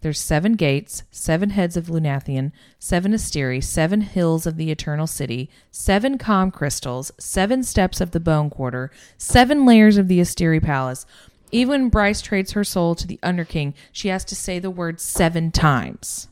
There's 0.00 0.20
seven 0.20 0.52
gates, 0.54 1.02
seven 1.10 1.50
heads 1.50 1.76
of 1.76 1.86
Lunathion, 1.86 2.52
seven 2.78 3.12
Asteri, 3.12 3.62
seven 3.62 4.02
hills 4.02 4.46
of 4.46 4.56
the 4.56 4.70
Eternal 4.70 5.08
City, 5.08 5.50
seven 5.72 6.18
calm 6.18 6.50
crystals, 6.52 7.10
seven 7.18 7.64
steps 7.64 8.00
of 8.00 8.12
the 8.12 8.20
Bone 8.20 8.48
Quarter, 8.48 8.90
seven 9.16 9.66
layers 9.66 9.96
of 9.96 10.06
the 10.06 10.20
Asteri 10.20 10.62
Palace. 10.62 11.04
Even 11.50 11.68
when 11.82 11.88
Bryce 11.88 12.20
trades 12.20 12.52
her 12.52 12.62
soul 12.62 12.94
to 12.94 13.06
the 13.06 13.18
Underking, 13.22 13.74
she 13.90 14.08
has 14.08 14.24
to 14.26 14.36
say 14.36 14.58
the 14.58 14.70
word 14.70 15.00
seven 15.00 15.50
times. 15.50 16.28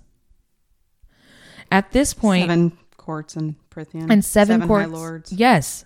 At 1.71 1.91
this 1.93 2.15
point, 2.15 2.45
Seven 2.45 2.79
courts 2.97 3.35
in 3.37 3.57
Prythian. 3.71 4.11
and 4.11 4.25
seven, 4.25 4.61
high 4.61 4.67
courts. 4.69 4.93
lords. 4.93 5.33
Yes. 5.33 5.85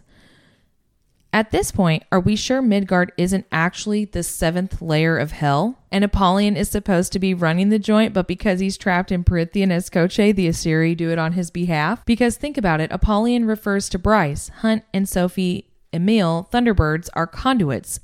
At 1.33 1.53
this 1.53 1.71
point, 1.71 2.03
are 2.11 2.19
we 2.19 2.35
sure 2.35 2.61
Midgard 2.61 3.13
isn't 3.17 3.47
actually 3.53 4.05
the 4.05 4.25
seventh 4.25 4.83
layer 4.83 5.17
of 5.17 5.31
hell? 5.31 5.79
And 5.93 6.03
Apollyon 6.03 6.57
is 6.57 6.69
supposed 6.69 7.13
to 7.13 7.21
be 7.21 7.35
running 7.35 7.69
the 7.69 7.79
joint, 7.79 8.13
but 8.13 8.27
because 8.27 8.59
he's 8.59 8.77
trapped 8.77 9.13
in 9.13 9.23
Prythian 9.23 9.71
as 9.71 9.89
the 9.89 10.49
Asteri 10.49 10.97
do 10.97 11.11
it 11.11 11.19
on 11.21 11.33
his 11.33 11.53
behalf? 11.53 12.05
Because 12.05 12.37
think 12.37 12.59
about 12.59 12.81
it, 12.81 12.91
Apollyon 12.91 13.45
refers 13.45 13.89
to 13.91 13.99
Bryce, 13.99 14.49
Hunt, 14.49 14.83
and 14.93 15.07
Sofie 15.07 15.67
Emile, 15.93 16.49
Thunderbirds, 16.53 17.09
are 17.15 17.29
conduits, 17.29 18.01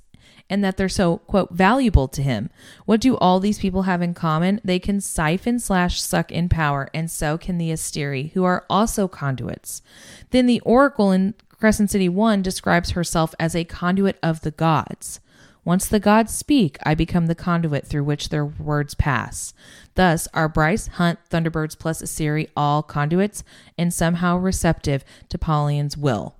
and 0.48 0.62
that 0.62 0.76
they're 0.76 0.88
so, 0.88 1.18
quote, 1.18 1.52
valuable 1.52 2.06
to 2.06 2.22
him. 2.22 2.50
What 2.84 3.00
do 3.00 3.16
all 3.16 3.40
these 3.40 3.58
people 3.58 3.82
have 3.82 4.02
in 4.02 4.14
common? 4.14 4.60
They 4.62 4.78
can 4.78 5.00
siphon 5.00 5.58
slash 5.58 6.00
suck 6.00 6.30
in 6.30 6.48
power, 6.48 6.88
and 6.94 7.10
so 7.10 7.36
can 7.36 7.58
the 7.58 7.70
Asteri, 7.70 8.32
who 8.32 8.44
are 8.44 8.64
also 8.70 9.08
conduits. 9.08 9.82
Then 10.30 10.46
the 10.46 10.60
Oracle 10.60 11.10
in 11.10 11.34
Crescent 11.58 11.90
City 11.90 12.08
1 12.08 12.42
describes 12.42 12.90
herself 12.90 13.34
as 13.40 13.54
a 13.54 13.64
conduit 13.64 14.18
of 14.22 14.42
the 14.42 14.50
gods. 14.50 15.20
Once 15.64 15.88
the 15.88 15.98
gods 15.98 16.32
speak, 16.32 16.78
I 16.84 16.94
become 16.94 17.26
the 17.26 17.34
conduit 17.34 17.86
through 17.86 18.04
which 18.04 18.28
their 18.28 18.44
words 18.46 18.94
pass. 18.94 19.52
Thus, 19.96 20.28
are 20.32 20.48
Bryce, 20.48 20.86
Hunt, 20.86 21.18
Thunderbirds 21.28 21.76
plus 21.76 22.00
Asteri 22.00 22.48
all 22.56 22.84
conduits 22.84 23.42
and 23.76 23.92
somehow 23.92 24.36
receptive 24.36 25.04
to 25.28 25.38
Polyon's 25.38 25.96
will? 25.96 26.36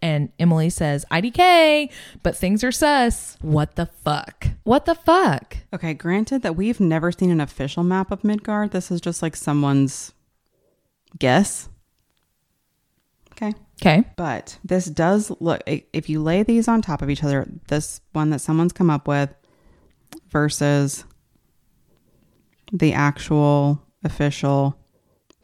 And 0.00 0.32
Emily 0.38 0.70
says, 0.70 1.04
IDK, 1.10 1.90
but 2.22 2.34
things 2.34 2.64
are 2.64 2.72
sus. 2.72 3.36
What 3.42 3.76
the 3.76 3.84
fuck? 3.84 4.46
What 4.62 4.86
the 4.86 4.94
fuck? 4.94 5.58
Okay, 5.74 5.92
granted 5.92 6.40
that 6.40 6.56
we've 6.56 6.80
never 6.80 7.12
seen 7.12 7.30
an 7.30 7.42
official 7.42 7.82
map 7.84 8.10
of 8.10 8.24
Midgard. 8.24 8.70
This 8.70 8.90
is 8.90 9.02
just 9.02 9.20
like 9.20 9.36
someone's 9.36 10.14
guess. 11.18 11.68
Okay. 13.32 13.52
Okay. 13.80 14.04
But 14.16 14.58
this 14.64 14.86
does 14.86 15.32
look, 15.40 15.62
if 15.66 16.08
you 16.08 16.22
lay 16.22 16.42
these 16.42 16.68
on 16.68 16.82
top 16.82 17.00
of 17.02 17.08
each 17.10 17.24
other, 17.24 17.48
this 17.68 18.00
one 18.12 18.30
that 18.30 18.40
someone's 18.40 18.72
come 18.74 18.90
up 18.90 19.08
with 19.08 19.30
versus 20.30 21.04
the 22.72 22.92
actual 22.92 23.82
official 24.04 24.76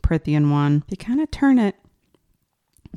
Prythian 0.03 0.51
one, 0.51 0.85
you 0.89 0.97
kind 0.97 1.21
of 1.21 1.31
turn 1.31 1.59
it 1.59 1.75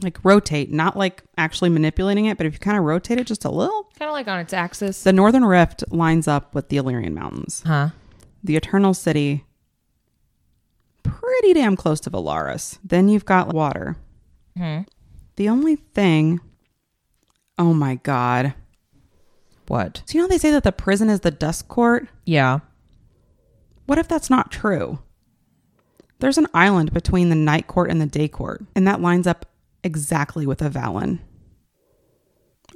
like 0.02 0.24
rotate, 0.24 0.72
not 0.72 0.96
like 0.96 1.24
actually 1.38 1.70
manipulating 1.70 2.26
it, 2.26 2.38
but 2.38 2.46
if 2.46 2.54
you 2.54 2.60
kind 2.60 2.78
of 2.78 2.84
rotate 2.84 3.20
it 3.20 3.26
just 3.28 3.44
a 3.46 3.50
little, 3.50 3.90
Kind 3.98 4.08
of 4.10 4.14
like 4.14 4.28
on 4.28 4.40
its 4.40 4.54
axis. 4.54 5.04
the 5.04 5.12
Northern 5.12 5.44
Rift 5.44 5.84
lines 5.90 6.28
up 6.28 6.54
with 6.56 6.70
the 6.70 6.78
Illyrian 6.78 7.14
Mountains. 7.14 7.64
Huh? 7.66 7.90
The 8.44 8.56
Eternal 8.56 8.94
City, 8.94 9.44
pretty 11.04 11.54
damn 11.54 11.76
close 11.76 12.00
to 12.02 12.10
Velaris. 12.12 12.78
Then 12.84 13.10
you've 13.10 13.26
got 13.26 13.54
water. 13.54 13.98
Hmm. 14.58 14.82
The 15.40 15.48
only 15.48 15.78
thing, 15.78 16.42
oh 17.58 17.74
my 17.74 17.96
god. 17.96 18.56
What? 19.70 20.04
So 20.06 20.18
you 20.18 20.22
know 20.22 20.28
they 20.28 20.38
say 20.38 20.52
that 20.52 20.66
the 20.66 20.74
prison 20.74 21.10
is 21.10 21.22
the 21.22 21.32
dusk 21.32 21.70
court? 21.70 22.10
Yeah. 22.26 22.60
What 23.86 23.98
if 23.98 24.10
that's 24.10 24.30
not 24.30 24.52
true? 24.52 25.00
There's 26.20 26.38
an 26.38 26.48
island 26.54 26.92
between 26.92 27.30
the 27.30 27.36
night 27.36 27.68
court 27.68 27.90
and 27.90 28.02
the 28.02 28.06
day 28.06 28.28
court, 28.28 28.66
and 28.76 28.86
that 28.86 29.00
lines 29.00 29.28
up 29.28 29.46
exactly 29.82 30.46
with 30.46 30.60
Avallen 30.60 31.20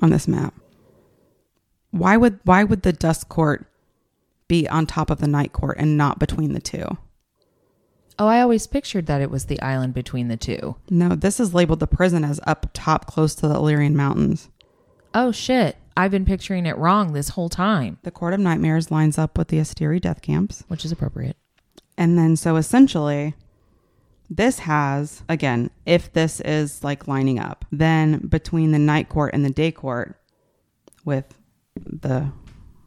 on 0.02 0.12
this 0.12 0.26
map. 0.26 0.54
Why 1.92 2.16
would 2.16 2.40
why 2.46 2.64
would 2.64 2.84
the 2.84 2.94
dusk 2.94 3.28
court 3.28 3.68
be 4.48 4.70
on 4.70 4.86
top 4.86 5.10
of 5.10 5.20
the 5.20 5.28
night 5.28 5.52
court 5.52 5.76
and 5.80 5.98
not 5.98 6.18
between 6.18 6.54
the 6.54 6.62
two? 6.62 6.98
Oh, 8.20 8.28
I 8.28 8.42
always 8.42 8.68
pictured 8.68 9.08
that 9.08 9.22
it 9.22 9.32
was 9.32 9.46
the 9.46 9.62
island 9.62 9.94
between 9.94 10.28
the 10.28 10.38
two. 10.38 10.76
No, 10.90 11.10
this 11.16 11.40
is 11.40 11.54
labeled 11.54 11.80
the 11.80 11.88
prison 11.88 12.24
as 12.24 12.40
up 12.46 12.68
top 12.74 13.08
close 13.08 13.34
to 13.36 13.48
the 13.48 13.56
Illyrian 13.56 13.96
Mountains. 13.96 14.50
Oh 15.14 15.32
shit. 15.32 15.78
I've 15.96 16.12
been 16.12 16.26
picturing 16.26 16.66
it 16.66 16.78
wrong 16.78 17.14
this 17.14 17.30
whole 17.30 17.50
time, 17.50 18.00
The 18.02 18.12
Court 18.12 18.34
of 18.34 18.40
Nightmares 18.40 18.90
lines 18.90 19.20
up 19.20 19.38
with 19.38 19.50
the 19.50 19.58
Asteri 19.58 20.02
death 20.02 20.22
camps. 20.24 20.64
which 20.68 20.86
is 20.86 20.92
appropriate. 20.92 21.38
And 21.98 22.18
then, 22.18 22.36
so 22.36 22.56
essentially, 22.56 23.36
this 24.28 24.60
has, 24.60 25.22
again, 25.30 25.70
if 25.86 26.12
this 26.12 26.40
is 26.42 26.84
like 26.84 27.08
lining 27.08 27.38
up, 27.38 27.66
then 27.72 28.26
between 28.28 28.72
the 28.72 28.80
night 28.80 29.10
court 29.10 29.36
and 29.36 29.46
the 29.46 29.52
day 29.52 29.72
court 29.72 30.20
with 31.06 31.26
the 31.76 32.32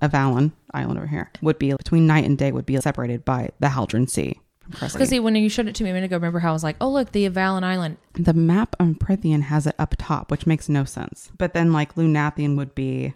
Avallen 0.02 0.52
Island 0.74 0.98
over 0.98 1.06
here 1.06 1.30
would 1.42 1.58
be 1.58 1.72
between 1.72 2.06
night 2.06 2.24
and 2.24 2.36
day 2.36 2.50
would 2.50 2.66
be 2.66 2.80
separated 2.80 3.24
by 3.24 3.50
the 3.60 3.68
Haldren 3.68 4.10
Sea. 4.10 4.40
Because 4.70 5.08
see, 5.08 5.20
when 5.20 5.34
you 5.36 5.48
showed 5.48 5.68
it 5.68 5.74
to 5.76 5.84
me 5.84 5.90
a 5.90 5.92
minute 5.92 6.06
ago, 6.06 6.16
remember 6.16 6.38
how 6.40 6.50
I 6.50 6.52
was 6.52 6.64
like, 6.64 6.76
"Oh, 6.80 6.90
look, 6.90 7.12
the 7.12 7.28
Avallen 7.28 7.62
Island." 7.64 7.96
The 8.14 8.34
map 8.34 8.74
on 8.80 8.94
Prythian 8.94 9.42
has 9.42 9.66
it 9.66 9.74
up 9.78 9.94
top, 9.98 10.30
which 10.30 10.46
makes 10.46 10.68
no 10.68 10.84
sense. 10.84 11.30
But 11.38 11.54
then, 11.54 11.72
like, 11.72 11.94
Lunathion 11.94 12.56
would 12.56 12.74
be 12.74 13.14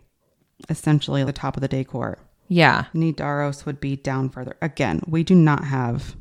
essentially 0.69 1.25
the 1.25 1.33
top 1.33 1.57
of 1.57 1.61
the 1.61 1.69
day 1.69 1.85
court. 1.85 2.19
Yeah, 2.49 2.85
Nidaros 2.95 3.65
would 3.67 3.81
be 3.81 3.97
down 3.97 4.29
further. 4.29 4.57
Again, 4.61 5.01
we 5.07 5.23
do 5.23 5.35
not 5.35 5.65
have. 5.65 6.17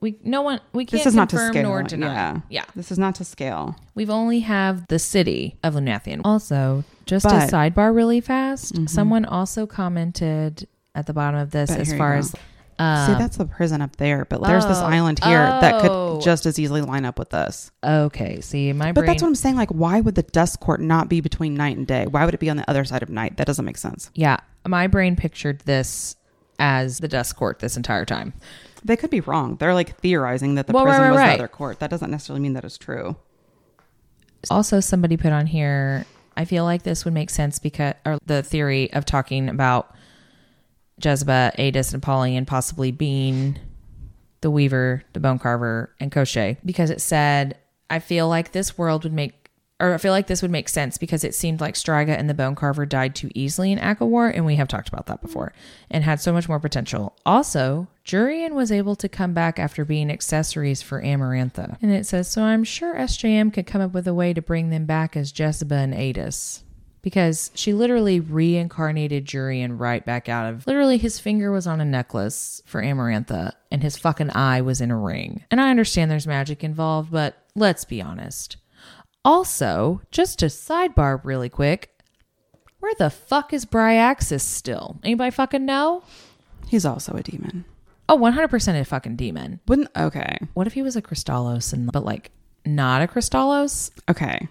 we 0.00 0.16
no 0.22 0.42
one 0.42 0.60
we 0.72 0.84
can't 0.84 1.00
This 1.02 1.06
is 1.06 1.14
not 1.14 1.28
to 1.30 1.36
confirm 1.36 1.52
scale. 1.52 1.62
nor 1.64 1.82
deny. 1.82 2.06
Yeah. 2.14 2.40
yeah, 2.48 2.64
This 2.76 2.90
is 2.92 2.98
not 2.98 3.16
to 3.16 3.24
scale. 3.24 3.74
we've 3.94 4.10
only 4.10 4.40
have 4.40 4.86
the 4.88 4.98
city 4.98 5.58
of 5.64 5.74
Lunathion. 5.74 6.20
Also, 6.24 6.84
just 7.04 7.26
a 7.26 7.30
sidebar, 7.30 7.94
really 7.94 8.20
fast. 8.20 8.74
Mhm. 8.74 8.88
Someone 8.88 9.24
also 9.24 9.66
commented 9.66 10.66
at 10.94 11.06
the 11.06 11.12
bottom 11.12 11.38
of 11.40 11.50
this 11.50 11.70
But 11.70 11.80
as 11.80 11.92
far 11.94 12.14
as 12.14 12.34
um, 12.78 13.06
See, 13.06 13.18
that's 13.18 13.36
the 13.36 13.46
prison 13.46 13.82
up 13.82 13.96
there, 13.96 14.24
but 14.24 14.42
there's 14.42 14.66
this 14.66 14.78
oh, 14.78 14.86
island 14.86 15.22
here 15.24 15.38
that 15.38 15.84
oh. 15.84 16.16
could 16.16 16.24
just 16.24 16.46
as 16.46 16.58
easily 16.58 16.80
line 16.80 17.04
up 17.04 17.18
with 17.18 17.30
this. 17.30 17.70
okay. 17.84 18.40
See, 18.40 18.72
my 18.72 18.86
brain 18.86 18.94
But 18.94 19.00
brain. 19.00 19.06
that's 19.06 19.22
what 19.22 19.28
I'm 19.28 19.34
saying. 19.34 19.56
Like, 19.56 19.70
why 19.70 20.00
would 20.00 20.14
the 20.14 20.22
dusk 20.22 20.60
court 20.60 20.80
not 20.80 21.08
be 21.08 21.20
between 21.20 21.54
night 21.54 21.76
and 21.76 21.86
day? 21.86 22.06
Why 22.06 22.24
would 22.24 22.34
it 22.34 22.40
be 22.40 22.50
on 22.50 22.56
the 22.56 22.68
other 22.70 22.84
side 22.84 23.02
of 23.02 23.08
night? 23.08 23.36
That 23.36 23.46
doesn't 23.46 23.64
make 23.64 23.78
sense. 23.78 24.10
yeah, 24.14 24.38
my 24.66 24.86
brain 24.86 25.16
pictured 25.16 25.60
this 25.60 26.16
as 26.58 26.98
the 26.98 27.08
dusk 27.08 27.36
court 27.36 27.60
this 27.60 27.76
entire 27.76 28.04
time. 28.04 28.32
They 28.84 28.96
could 28.96 29.10
be 29.10 29.20
wrong. 29.20 29.56
They're 29.56 29.74
like 29.74 29.96
theorizing 29.98 30.54
that 30.56 30.66
the 30.66 30.72
Well, 30.72 30.84
right, 30.84 30.90
prison 30.90 31.04
right, 31.04 31.10
was 31.10 31.18
right. 31.18 31.26
the 31.36 31.42
other 31.44 31.48
court. 31.48 31.78
That 31.80 31.90
doesn't 31.90 32.10
necessarily 32.10 32.40
mean 32.42 32.52
that 32.54 32.64
it's 32.64 32.78
true. 32.78 33.16
Also, 34.50 34.80
somebody 34.80 35.16
put 35.16 35.32
on 35.32 35.46
here, 35.46 36.06
I 36.36 36.44
feel 36.44 36.64
like 36.64 36.82
this 36.84 37.04
would 37.04 37.14
make 37.14 37.30
sense 37.30 37.58
because, 37.58 37.94
or 38.06 38.18
the 38.26 38.42
theory 38.42 38.92
of 38.92 39.04
talking 39.04 39.48
about 39.48 39.94
Jesiba, 41.00 41.54
Aidas, 41.56 41.92
and 41.92 42.02
Apollyon 42.02 42.46
possibly 42.46 42.90
being 42.90 43.58
the 44.40 44.50
Weaver, 44.50 45.02
the 45.12 45.20
Bone 45.20 45.38
Carver, 45.38 45.94
and 45.98 46.12
Koschei, 46.12 46.56
because 46.64 46.90
it 46.90 47.00
said, 47.00 47.58
I 47.90 47.98
feel 47.98 48.28
like 48.28 48.52
this 48.52 48.78
world 48.78 49.04
would 49.04 49.12
make, 49.12 49.50
or 49.80 49.94
I 49.94 49.98
feel 49.98 50.12
like 50.12 50.26
this 50.26 50.42
would 50.42 50.50
make 50.50 50.68
sense 50.68 50.98
because 50.98 51.24
it 51.24 51.34
seemed 51.34 51.60
like 51.60 51.74
Stryga 51.74 52.10
and 52.10 52.28
the 52.28 52.34
Bone 52.34 52.54
Carver 52.54 52.86
died 52.86 53.14
too 53.14 53.30
easily 53.34 53.72
in 53.72 53.78
ACOWAR, 53.78 54.32
and 54.34 54.44
we 54.44 54.56
have 54.56 54.68
talked 54.68 54.88
about 54.88 55.06
that 55.06 55.22
before, 55.22 55.52
and 55.90 56.04
had 56.04 56.20
so 56.20 56.32
much 56.32 56.48
more 56.48 56.60
potential. 56.60 57.16
Also, 57.26 57.88
Jurian 58.04 58.52
was 58.52 58.70
able 58.70 58.96
to 58.96 59.08
come 59.08 59.34
back 59.34 59.58
after 59.58 59.84
being 59.84 60.10
accessories 60.10 60.82
for 60.82 61.02
Amarantha. 61.02 61.78
And 61.82 61.90
it 61.90 62.06
says, 62.06 62.30
so 62.30 62.42
I'm 62.42 62.64
sure 62.64 62.94
SJM 62.94 63.52
could 63.52 63.66
come 63.66 63.80
up 63.80 63.92
with 63.92 64.06
a 64.06 64.14
way 64.14 64.32
to 64.34 64.42
bring 64.42 64.70
them 64.70 64.84
back 64.84 65.16
as 65.16 65.32
Jesiba 65.32 65.82
and 65.82 65.94
Aidas. 65.94 66.62
Because 67.02 67.50
she 67.54 67.72
literally 67.72 68.20
reincarnated 68.20 69.24
Jurian 69.24 69.78
right 69.78 70.04
back 70.04 70.28
out 70.28 70.52
of 70.52 70.66
literally 70.66 70.98
his 70.98 71.18
finger 71.18 71.52
was 71.52 71.66
on 71.66 71.80
a 71.80 71.84
necklace 71.84 72.60
for 72.66 72.82
Amarantha 72.82 73.52
and 73.70 73.82
his 73.82 73.96
fucking 73.96 74.30
eye 74.34 74.60
was 74.60 74.80
in 74.80 74.90
a 74.90 74.98
ring. 74.98 75.44
And 75.50 75.60
I 75.60 75.70
understand 75.70 76.10
there's 76.10 76.26
magic 76.26 76.64
involved, 76.64 77.10
but 77.10 77.36
let's 77.54 77.84
be 77.84 78.02
honest. 78.02 78.56
Also, 79.24 80.00
just 80.10 80.38
to 80.40 80.46
sidebar 80.46 81.20
really 81.24 81.48
quick, 81.48 81.90
where 82.80 82.94
the 82.98 83.10
fuck 83.10 83.52
is 83.52 83.64
Bryaxis 83.64 84.42
still? 84.42 84.98
Anybody 85.02 85.30
fucking 85.30 85.64
know? 85.64 86.02
He's 86.68 86.84
also 86.84 87.14
a 87.14 87.22
demon. 87.22 87.64
Oh, 88.08 88.16
100% 88.16 88.80
a 88.80 88.84
fucking 88.84 89.16
demon. 89.16 89.60
Wouldn't 89.68 89.90
okay. 89.96 90.38
What 90.54 90.66
if 90.66 90.72
he 90.72 90.82
was 90.82 90.96
a 90.96 91.02
Kristallos 91.02 91.72
and 91.72 91.92
but 91.92 92.04
like 92.04 92.30
not 92.64 93.02
a 93.02 93.06
Kristallos? 93.06 93.90
Okay. 94.08 94.48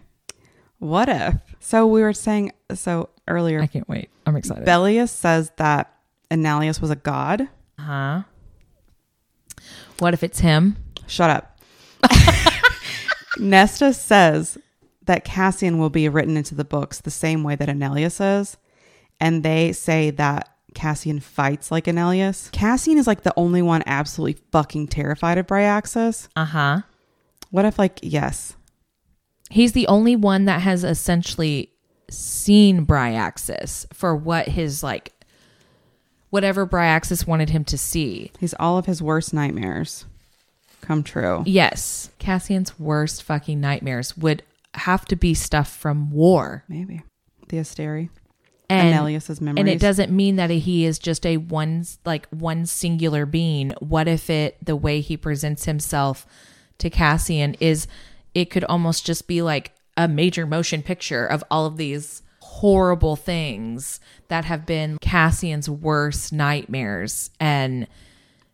What 0.80 1.10
if? 1.10 1.47
So 1.68 1.86
we 1.86 2.02
were 2.02 2.14
saying 2.14 2.54
so 2.74 3.10
earlier. 3.28 3.60
I 3.60 3.68
can't 3.68 3.90
wait. 3.90 4.10
I'm 4.26 4.38
excited. 4.38 4.66
Bellius 4.66 5.10
says 5.10 5.52
that 5.58 5.94
Enalius 6.32 6.80
was 6.80 6.92
a 6.92 6.96
god. 6.96 7.50
huh? 7.78 8.22
What 10.00 10.14
if 10.14 10.24
it's 10.24 10.40
him? 10.40 10.78
Shut 11.08 11.30
up. 11.30 11.60
Nesta 13.38 13.92
says 13.94 14.58
that 15.08 15.26
Cassian 15.26 15.78
will 15.78 15.90
be 15.90 16.08
written 16.08 16.38
into 16.38 16.56
the 16.56 16.64
books 16.64 17.02
the 17.02 17.12
same 17.12 17.44
way 17.44 17.58
that 17.58 17.68
Enalius 17.68 18.40
is. 18.40 18.56
And 19.20 19.44
they 19.44 19.74
say 19.74 20.10
that 20.12 20.48
Cassian 20.74 21.20
fights 21.20 21.70
like 21.70 21.88
an 21.88 21.98
Elias. 21.98 22.50
Cassian 22.54 22.98
is 22.98 23.08
like 23.08 23.24
the 23.24 23.34
only 23.36 23.62
one 23.62 23.84
absolutely 23.86 24.42
fucking 24.54 24.88
terrified 24.88 25.38
of 25.38 25.48
Bryaxis. 25.48 26.30
Uh 26.34 26.46
huh. 26.46 26.82
What 27.52 27.66
if, 27.66 27.78
like, 27.78 28.00
yes, 28.04 28.56
He's 29.50 29.72
the 29.72 29.88
only 29.88 30.16
one 30.16 30.46
that 30.46 30.62
has 30.62 30.84
essentially 30.84 31.72
seen 32.10 32.86
Bryaxis 32.86 33.86
for 33.94 34.16
what 34.16 34.48
his 34.50 34.84
like 34.84 35.14
whatever 36.30 36.66
Bryaxis 36.66 37.26
wanted 37.26 37.50
him 37.50 37.64
to 37.66 37.78
see. 37.78 38.32
he's 38.40 38.54
all 38.60 38.78
of 38.78 38.86
his 38.86 39.02
worst 39.02 39.34
nightmares 39.34 40.06
come 40.82 41.04
true. 41.04 41.44
Yes, 41.46 42.12
Cassian's 42.20 42.78
worst 42.80 43.24
fucking 43.24 43.60
nightmares 43.60 44.16
would 44.18 44.44
have 44.74 45.06
to 45.06 45.16
be 45.16 45.34
stuff 45.34 45.70
from 45.74 46.12
war. 46.12 46.64
Maybe 46.70 47.04
the 47.50 47.58
Asteri 47.58 48.10
And 48.70 48.94
Elias's 48.96 49.42
memories. 49.42 49.60
and 49.62 49.70
it 49.70 49.80
doesn't 49.80 50.12
mean 50.12 50.36
that 50.36 50.50
he 50.50 50.86
is 50.86 51.00
just 51.00 51.26
a 51.26 51.38
one 51.38 51.86
like 52.06 52.28
one 52.30 52.66
singular 52.66 53.26
being. 53.26 53.72
What 53.80 54.08
if 54.08 54.30
it 54.30 54.58
the 54.64 54.76
way 54.76 55.02
he 55.02 55.18
presents 55.18 55.66
himself 55.66 56.26
to 56.78 56.90
Cassian 56.90 57.56
is 57.60 57.88
it 58.38 58.52
could 58.52 58.64
almost 58.66 59.04
just 59.04 59.28
be 59.28 59.42
like 59.42 59.74
a 59.98 60.08
major 60.08 60.46
motion 60.46 60.84
picture 60.84 61.26
of 61.26 61.44
all 61.50 61.66
of 61.66 61.78
these 61.78 62.22
horrible 62.40 63.16
things 63.16 64.00
that 64.28 64.46
have 64.46 64.64
been 64.64 65.00
Cassian's 65.00 65.68
worst 65.68 66.32
nightmares 66.32 67.32
and 67.40 67.88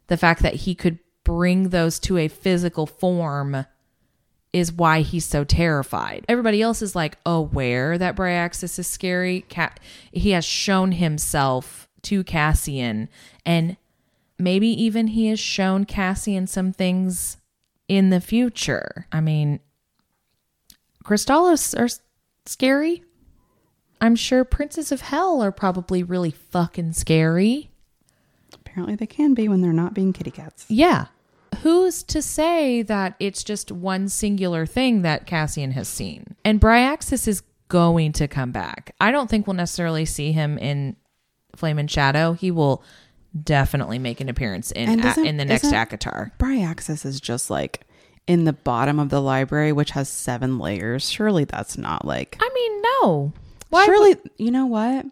the 0.07 0.15
fact 0.15 0.41
that 0.41 0.53
he 0.53 0.73
could 0.73 0.99
bring 1.25 1.69
those 1.69 1.99
to 1.99 2.17
a 2.17 2.29
physical 2.29 2.85
form 2.85 3.65
is 4.53 4.71
why 4.71 5.01
he's 5.01 5.25
so 5.25 5.43
terrified. 5.43 6.23
Everybody 6.29 6.61
else 6.61 6.81
is 6.81 6.95
like 6.95 7.17
aware 7.25 7.97
that 7.97 8.15
Bryaxis 8.15 8.79
is 8.79 8.87
scary. 8.87 9.45
Ca- 9.49 9.75
he 10.13 10.31
has 10.31 10.45
shown 10.45 10.93
himself 10.93 11.89
to 12.03 12.23
Cassian, 12.23 13.09
and 13.45 13.75
maybe 14.39 14.67
even 14.67 15.07
he 15.07 15.27
has 15.27 15.41
shown 15.41 15.83
Cassian 15.83 16.47
some 16.47 16.71
things 16.71 17.35
in 17.89 18.11
the 18.11 18.21
future. 18.21 19.07
I 19.11 19.19
mean, 19.19 19.59
Kristallos 21.03 21.77
are 21.77 21.89
scary. 22.45 23.03
I'm 24.01 24.15
sure 24.15 24.43
Princes 24.43 24.91
of 24.91 25.01
Hell 25.01 25.41
are 25.41 25.51
probably 25.51 26.03
really 26.03 26.31
fucking 26.31 26.93
scary. 26.93 27.71
Apparently, 28.53 28.95
they 28.95 29.07
can 29.07 29.33
be 29.33 29.47
when 29.47 29.61
they're 29.61 29.71
not 29.71 29.93
being 29.93 30.13
kitty 30.13 30.31
cats. 30.31 30.65
Yeah. 30.67 31.07
Who's 31.61 32.03
to 32.03 32.21
say 32.21 32.81
that 32.81 33.15
it's 33.19 33.43
just 33.43 33.71
one 33.71 34.09
singular 34.09 34.65
thing 34.65 35.03
that 35.03 35.27
Cassian 35.27 35.71
has 35.71 35.87
seen? 35.87 36.35
And 36.43 36.59
Bryaxis 36.59 37.27
is 37.27 37.43
going 37.67 38.11
to 38.13 38.27
come 38.27 38.51
back. 38.51 38.95
I 38.99 39.11
don't 39.11 39.29
think 39.29 39.47
we'll 39.47 39.55
necessarily 39.55 40.05
see 40.05 40.31
him 40.31 40.57
in 40.57 40.95
Flame 41.55 41.79
and 41.79 41.89
Shadow. 41.89 42.33
He 42.33 42.51
will 42.51 42.83
definitely 43.41 43.99
make 43.99 44.19
an 44.21 44.29
appearance 44.29 44.71
in 44.71 44.99
a, 44.99 45.19
in 45.21 45.37
the 45.37 45.45
next 45.45 45.65
ACOTAR. 45.65 46.31
Bryaxis 46.37 47.05
is 47.05 47.21
just 47.21 47.49
like 47.49 47.81
in 48.27 48.45
the 48.45 48.53
bottom 48.53 48.99
of 48.99 49.09
the 49.09 49.21
library, 49.21 49.71
which 49.71 49.91
has 49.91 50.09
seven 50.09 50.59
layers. 50.59 51.09
Surely 51.09 51.45
that's 51.45 51.77
not 51.77 52.05
like. 52.05 52.37
I 52.39 52.49
mean, 52.53 52.81
no. 52.81 53.33
Why? 53.69 53.85
Surely, 53.85 54.17
you 54.37 54.51
know 54.51 54.65
what? 54.65 55.05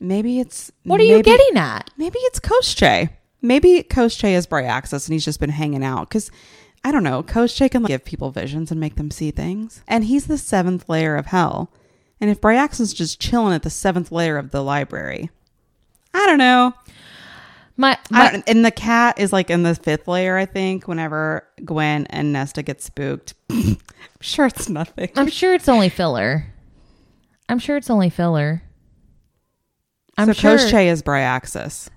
Maybe 0.00 0.40
it's. 0.40 0.70
what 0.84 1.00
are 1.00 1.04
you 1.04 1.22
getting 1.22 1.56
at? 1.56 1.90
Maybe 1.96 2.18
it's 2.20 2.40
Koschei. 2.40 3.10
Maybe 3.40 3.82
Koschei 3.82 4.32
is 4.32 4.46
Bryaxis 4.46 5.06
and 5.06 5.12
he's 5.12 5.24
just 5.24 5.40
been 5.40 5.50
hanging 5.50 5.84
out 5.84 6.08
because 6.08 6.30
I 6.82 6.92
don't 6.92 7.02
know. 7.02 7.22
Koschei 7.22 7.70
can 7.70 7.82
like, 7.82 7.88
give 7.88 8.04
people 8.04 8.30
visions 8.30 8.70
and 8.70 8.80
make 8.80 8.96
them 8.96 9.10
see 9.10 9.30
things, 9.30 9.82
and 9.88 10.04
he's 10.04 10.26
the 10.26 10.38
seventh 10.38 10.88
layer 10.88 11.16
of 11.16 11.26
hell. 11.26 11.72
And 12.20 12.30
if 12.30 12.40
Bryaxis 12.40 12.80
is 12.80 12.94
just 12.94 13.20
chilling 13.20 13.54
at 13.54 13.62
the 13.62 13.70
seventh 13.70 14.12
layer 14.12 14.36
of 14.36 14.50
the 14.50 14.62
library, 14.62 15.30
I 16.12 16.26
don't 16.26 16.38
know. 16.38 16.74
My, 17.76 17.98
I 18.12 18.32
my 18.32 18.44
and 18.46 18.64
the 18.64 18.70
cat 18.70 19.18
is 19.18 19.32
like 19.32 19.50
in 19.50 19.64
the 19.64 19.74
fifth 19.74 20.06
layer, 20.06 20.36
I 20.36 20.46
think. 20.46 20.86
Whenever 20.86 21.46
Gwyn 21.64 22.06
and 22.06 22.32
Nesta 22.32 22.62
get 22.62 22.80
spooked, 22.80 23.34
I'm 23.50 23.76
sure 24.20 24.46
it's 24.46 24.68
nothing. 24.68 25.10
I'm 25.16 25.28
sure 25.28 25.54
it's 25.54 25.68
only 25.68 25.88
filler. 25.88 26.46
I'm 27.48 27.58
sure 27.58 27.76
it's 27.76 27.90
only 27.90 28.10
filler. 28.10 28.62
I'm 30.16 30.26
so 30.28 30.32
sure 30.32 30.56
Koschei 30.56 30.86
is 30.86 31.02
Bryaxis. 31.02 31.90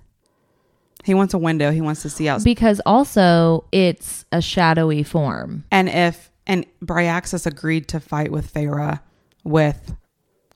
He 1.04 1.14
wants 1.14 1.32
a 1.32 1.38
window. 1.38 1.70
He 1.70 1.80
wants 1.80 2.02
to 2.02 2.10
see 2.10 2.28
out. 2.28 2.42
because 2.44 2.80
also 2.84 3.64
it's 3.72 4.24
a 4.32 4.42
shadowy 4.42 5.04
form. 5.04 5.64
And 5.70 5.88
if 5.88 6.30
and 6.46 6.66
Bryaxis 6.82 7.46
agreed 7.46 7.88
to 7.88 8.00
fight 8.00 8.32
with 8.32 8.52
Feyre 8.52 9.00
with 9.44 9.94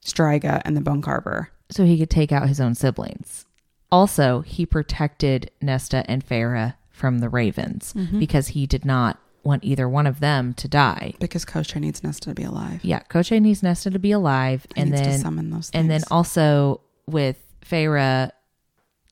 Stryga 0.04 0.60
and 0.64 0.76
the 0.76 0.80
Bone 0.80 1.00
Carver. 1.00 1.50
so 1.70 1.84
he 1.84 1.98
could 1.98 2.10
take 2.10 2.32
out 2.32 2.48
his 2.48 2.60
own 2.60 2.74
siblings. 2.74 3.46
Also, 3.92 4.40
he 4.40 4.66
protected 4.66 5.50
Nesta 5.60 6.02
and 6.10 6.26
Feyre 6.26 6.74
from 6.90 7.18
the 7.20 7.28
ravens 7.28 7.92
Mm-hmm. 7.94 8.18
because 8.18 8.48
he 8.48 8.66
did 8.66 8.84
not 8.84 9.18
want 9.44 9.62
either 9.64 9.88
one 9.88 10.06
of 10.06 10.20
them 10.20 10.54
to 10.54 10.66
die. 10.68 11.14
Because 11.20 11.44
Koschei 11.44 11.80
needs 11.80 12.02
Nesta 12.02 12.30
to 12.30 12.34
be 12.34 12.44
alive. 12.44 12.84
Yeah, 12.84 13.02
Koschei 13.10 13.40
needs 13.40 13.62
Nesta 13.62 13.90
to 13.90 13.98
be 13.98 14.12
alive, 14.12 14.66
He 14.74 14.80
and 14.80 14.92
then 14.92 15.20
summon 15.20 15.50
those 15.50 15.68
things. 15.70 15.80
and 15.80 15.90
then 15.90 16.02
also 16.10 16.80
with 17.06 17.38
Feyre 17.64 18.30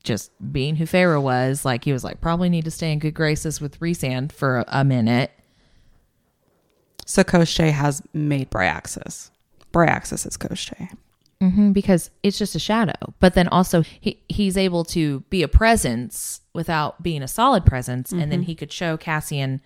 just 0.03 0.31
being 0.53 0.77
who 0.77 0.85
Feyre 0.87 1.21
was, 1.21 1.65
like 1.65 1.85
he 1.85 1.93
was 1.93 2.03
like 2.05 2.21
probably 2.21 2.49
need 2.49 2.65
to 2.65 2.71
stay 2.71 2.91
in 2.93 3.01
good 3.01 3.13
graces 3.15 3.61
with 3.61 3.79
Rhysand 3.81 4.33
for 4.33 4.59
a, 4.61 4.65
a 4.69 4.85
minute. 4.85 5.31
so 7.05 7.23
Koschei 7.25 7.71
has 7.73 8.01
made 8.15 8.51
Bryaxis. 8.51 9.31
Bryaxis 9.73 10.27
is 10.27 10.37
Koschei. 10.39 10.91
Hmm 11.41 11.73
because 11.73 12.11
it's 12.23 12.39
just 12.39 12.55
a 12.55 12.59
shadow. 12.59 13.15
But 13.19 13.35
then 13.35 13.49
also 13.49 13.83
he 13.83 14.21
he's 14.29 14.57
able 14.57 14.85
to 14.87 15.21
be 15.31 15.43
a 15.43 15.49
presence 15.49 16.41
without 16.53 17.03
being 17.03 17.23
a 17.23 17.29
solid 17.29 17.65
presence, 17.65 18.13
and 18.13 18.31
then 18.31 18.43
he 18.43 18.55
could 18.55 18.73
show 18.73 18.97
Cassian 18.97 19.61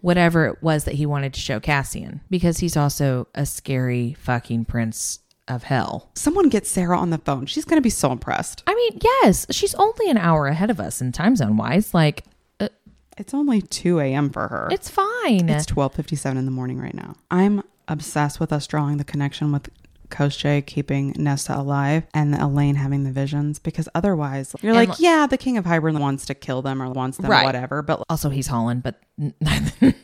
whatever 0.00 0.46
it 0.46 0.62
was 0.62 0.84
that 0.84 0.94
he 0.94 1.06
wanted 1.06 1.32
to 1.34 1.40
show 1.40 1.58
Cassian 1.58 2.20
because 2.30 2.58
he's 2.58 2.76
also 2.76 3.26
a 3.34 3.44
scary 3.46 4.14
fucking 4.20 4.64
prince 4.64 5.20
of 5.48 5.64
hell. 5.64 6.10
Someone 6.14 6.48
get 6.48 6.66
Sarah 6.66 6.98
on 6.98 7.10
the 7.10 7.18
phone. 7.18 7.46
She's 7.46 7.64
going 7.64 7.78
to 7.78 7.82
be 7.82 7.90
so 7.90 8.10
impressed. 8.12 8.62
I 8.66 8.74
mean, 8.74 8.98
yes, 9.02 9.46
she's 9.50 9.74
only 9.76 10.10
an 10.10 10.18
hour 10.18 10.48
ahead 10.48 10.70
of 10.70 10.80
us 10.80 11.00
in 11.00 11.12
time 11.12 11.34
zone 11.36 11.56
wise. 11.56 11.94
Like, 11.94 12.24
uh, 12.60 12.68
It's 13.16 13.32
only 13.32 13.62
2 13.62 14.00
a.m. 14.00 14.30
for 14.30 14.48
her. 14.48 14.68
it's 14.72 14.90
fine. 14.90 15.48
It's 15.48 15.66
12:57 15.66 16.36
in 16.36 16.44
the 16.44 16.50
morning 16.50 16.78
right 16.78 16.94
now. 16.94 17.14
I'm 17.30 17.62
obsessed 17.88 18.38
with 18.40 18.52
us 18.52 18.66
drawing 18.66 18.96
the 18.98 19.04
connection 19.04 19.52
with 19.52 19.70
Koschei 20.10 20.64
keeping 20.64 21.14
Nesta 21.16 21.58
alive 21.58 22.04
and 22.14 22.34
Elain 22.34 22.74
having 22.76 23.04
the 23.04 23.10
visions 23.12 23.58
because 23.58 23.88
otherwise 23.94 24.54
you're 24.62 24.70
And 24.76 24.88
like, 24.88 24.88
l- 24.90 24.96
yeah, 24.98 25.26
the 25.26 25.38
King 25.38 25.56
of 25.58 25.64
Hybern 25.64 25.98
wants 26.00 26.26
to 26.26 26.34
kill 26.34 26.62
them 26.62 26.82
or 26.82 26.90
wants 26.90 27.18
them 27.18 27.30
Right. 27.30 27.44
whatever, 27.44 27.82
but 27.82 28.02
also, 28.10 28.30
he's 28.30 28.46
Holland, 28.46 28.82
but 28.82 29.00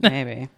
maybe. 0.00 0.48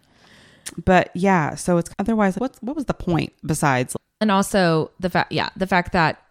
But 0.85 1.09
yeah, 1.15 1.55
so 1.55 1.77
it's 1.77 1.89
otherwise 1.99 2.37
what's 2.37 2.59
what 2.59 2.75
was 2.75 2.85
the 2.85 2.93
point 2.93 3.33
besides 3.45 3.95
and 4.19 4.31
also 4.31 4.91
the 4.99 5.09
fact 5.09 5.31
yeah 5.31 5.49
the 5.55 5.65
fact 5.67 5.91
that 5.93 6.21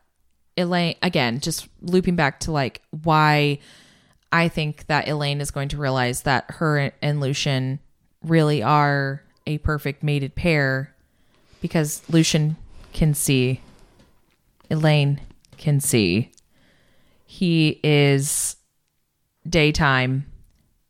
elain 0.57 0.95
again 1.03 1.41
just 1.41 1.69
looping 1.81 2.15
back 2.17 2.39
to 2.41 2.53
like 2.53 2.81
why 3.03 3.59
i 4.33 4.47
think 4.49 4.87
that 4.87 5.09
elain 5.09 5.41
is 5.41 5.51
going 5.51 5.69
to 5.69 5.77
realize 5.77 6.23
that 6.23 6.45
her 6.51 6.93
and 7.03 7.21
lucien 7.21 7.79
really 8.23 8.63
are 8.63 9.23
a 9.47 9.59
perfect 9.59 10.03
mated 10.05 10.35
pair 10.37 10.95
because 11.61 12.03
lucien 12.11 12.57
can 12.93 13.15
see 13.15 13.61
elain 14.71 15.21
can 15.57 15.81
see 15.81 16.31
he 17.25 17.81
is 17.83 18.57
daytime 19.49 20.27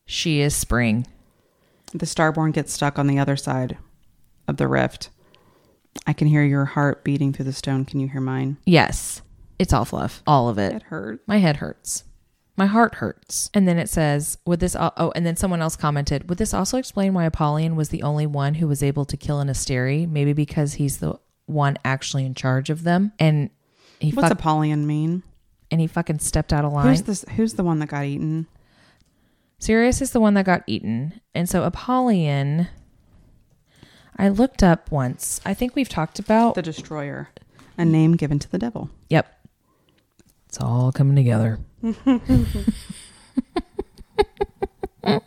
she 0.06 0.40
is 0.40 0.54
spring 0.54 1.06
the 1.92 2.06
Starborn 2.06 2.52
gets 2.52 2.72
stuck 2.72 2.98
on 2.98 3.08
the 3.08 3.18
other 3.18 3.36
side 3.36 3.76
of 4.46 4.56
the 4.58 4.68
rift? 4.68 5.10
I 6.06 6.12
can 6.12 6.28
hear 6.28 6.44
your 6.44 6.66
heart 6.66 7.02
beating 7.02 7.32
through 7.32 7.46
the 7.46 7.52
stone. 7.52 7.84
Can 7.84 7.98
you 7.98 8.08
hear 8.08 8.20
mine? 8.20 8.58
yes 8.64 9.22
it's 9.58 9.72
all 9.72 9.84
fluff 9.84 10.22
all 10.26 10.48
of 10.48 10.56
it 10.58 10.72
It 10.74 10.82
hurt. 10.84 11.20
My 11.26 11.38
head 11.38 11.56
hurts. 11.56 12.04
My 12.60 12.66
heart 12.66 12.96
hurts. 12.96 13.48
And 13.54 13.66
then 13.66 13.78
it 13.78 13.88
says, 13.88 14.36
would 14.44 14.60
this, 14.60 14.76
al- 14.76 14.92
oh, 14.98 15.12
and 15.16 15.24
then 15.24 15.34
someone 15.34 15.62
else 15.62 15.76
commented, 15.76 16.28
would 16.28 16.36
this 16.36 16.52
also 16.52 16.76
explain 16.76 17.14
why 17.14 17.24
Apollyon 17.24 17.74
was 17.74 17.88
the 17.88 18.02
only 18.02 18.26
one 18.26 18.52
who 18.52 18.68
was 18.68 18.82
able 18.82 19.06
to 19.06 19.16
kill 19.16 19.40
an 19.40 19.48
Asteri? 19.48 20.06
Maybe 20.06 20.34
because 20.34 20.74
he's 20.74 20.98
the 20.98 21.18
one 21.46 21.78
actually 21.86 22.26
in 22.26 22.34
charge 22.34 22.68
of 22.68 22.82
them. 22.82 23.12
And 23.18 23.48
he, 23.98 24.10
What's 24.10 24.28
fuck, 24.28 24.38
Apollyon 24.38 24.86
mean? 24.86 25.22
and 25.70 25.80
he 25.80 25.86
fucking 25.86 26.18
stepped 26.18 26.52
out 26.52 26.66
of 26.66 26.72
line. 26.74 26.88
Who's 26.88 27.02
this 27.02 27.24
who's 27.36 27.54
the 27.54 27.64
one 27.64 27.78
that 27.78 27.88
got 27.88 28.04
eaten? 28.04 28.46
Sirius 29.58 30.02
is 30.02 30.10
the 30.10 30.20
one 30.20 30.34
that 30.34 30.44
got 30.44 30.62
eaten. 30.66 31.18
And 31.34 31.48
so 31.48 31.64
Apollyon, 31.64 32.68
I 34.18 34.28
looked 34.28 34.62
up 34.62 34.90
once. 34.90 35.40
I 35.46 35.54
think 35.54 35.74
we've 35.74 35.88
talked 35.88 36.18
about. 36.18 36.56
The 36.56 36.62
destroyer. 36.62 37.30
A 37.78 37.86
name 37.86 38.16
given 38.16 38.38
to 38.38 38.50
the 38.50 38.58
devil. 38.58 38.90
Yep. 39.08 39.48
It's 40.46 40.60
all 40.60 40.92
coming 40.92 41.16
together. 41.16 41.58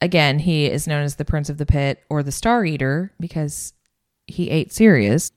Again, 0.00 0.40
he 0.40 0.66
is 0.66 0.86
known 0.86 1.02
as 1.02 1.16
the 1.16 1.24
Prince 1.24 1.48
of 1.48 1.58
the 1.58 1.66
Pit 1.66 2.02
or 2.10 2.22
the 2.22 2.32
Star 2.32 2.64
Eater 2.64 3.12
because 3.18 3.72
he 4.26 4.50
ate 4.50 4.72
Sirius. 4.72 5.30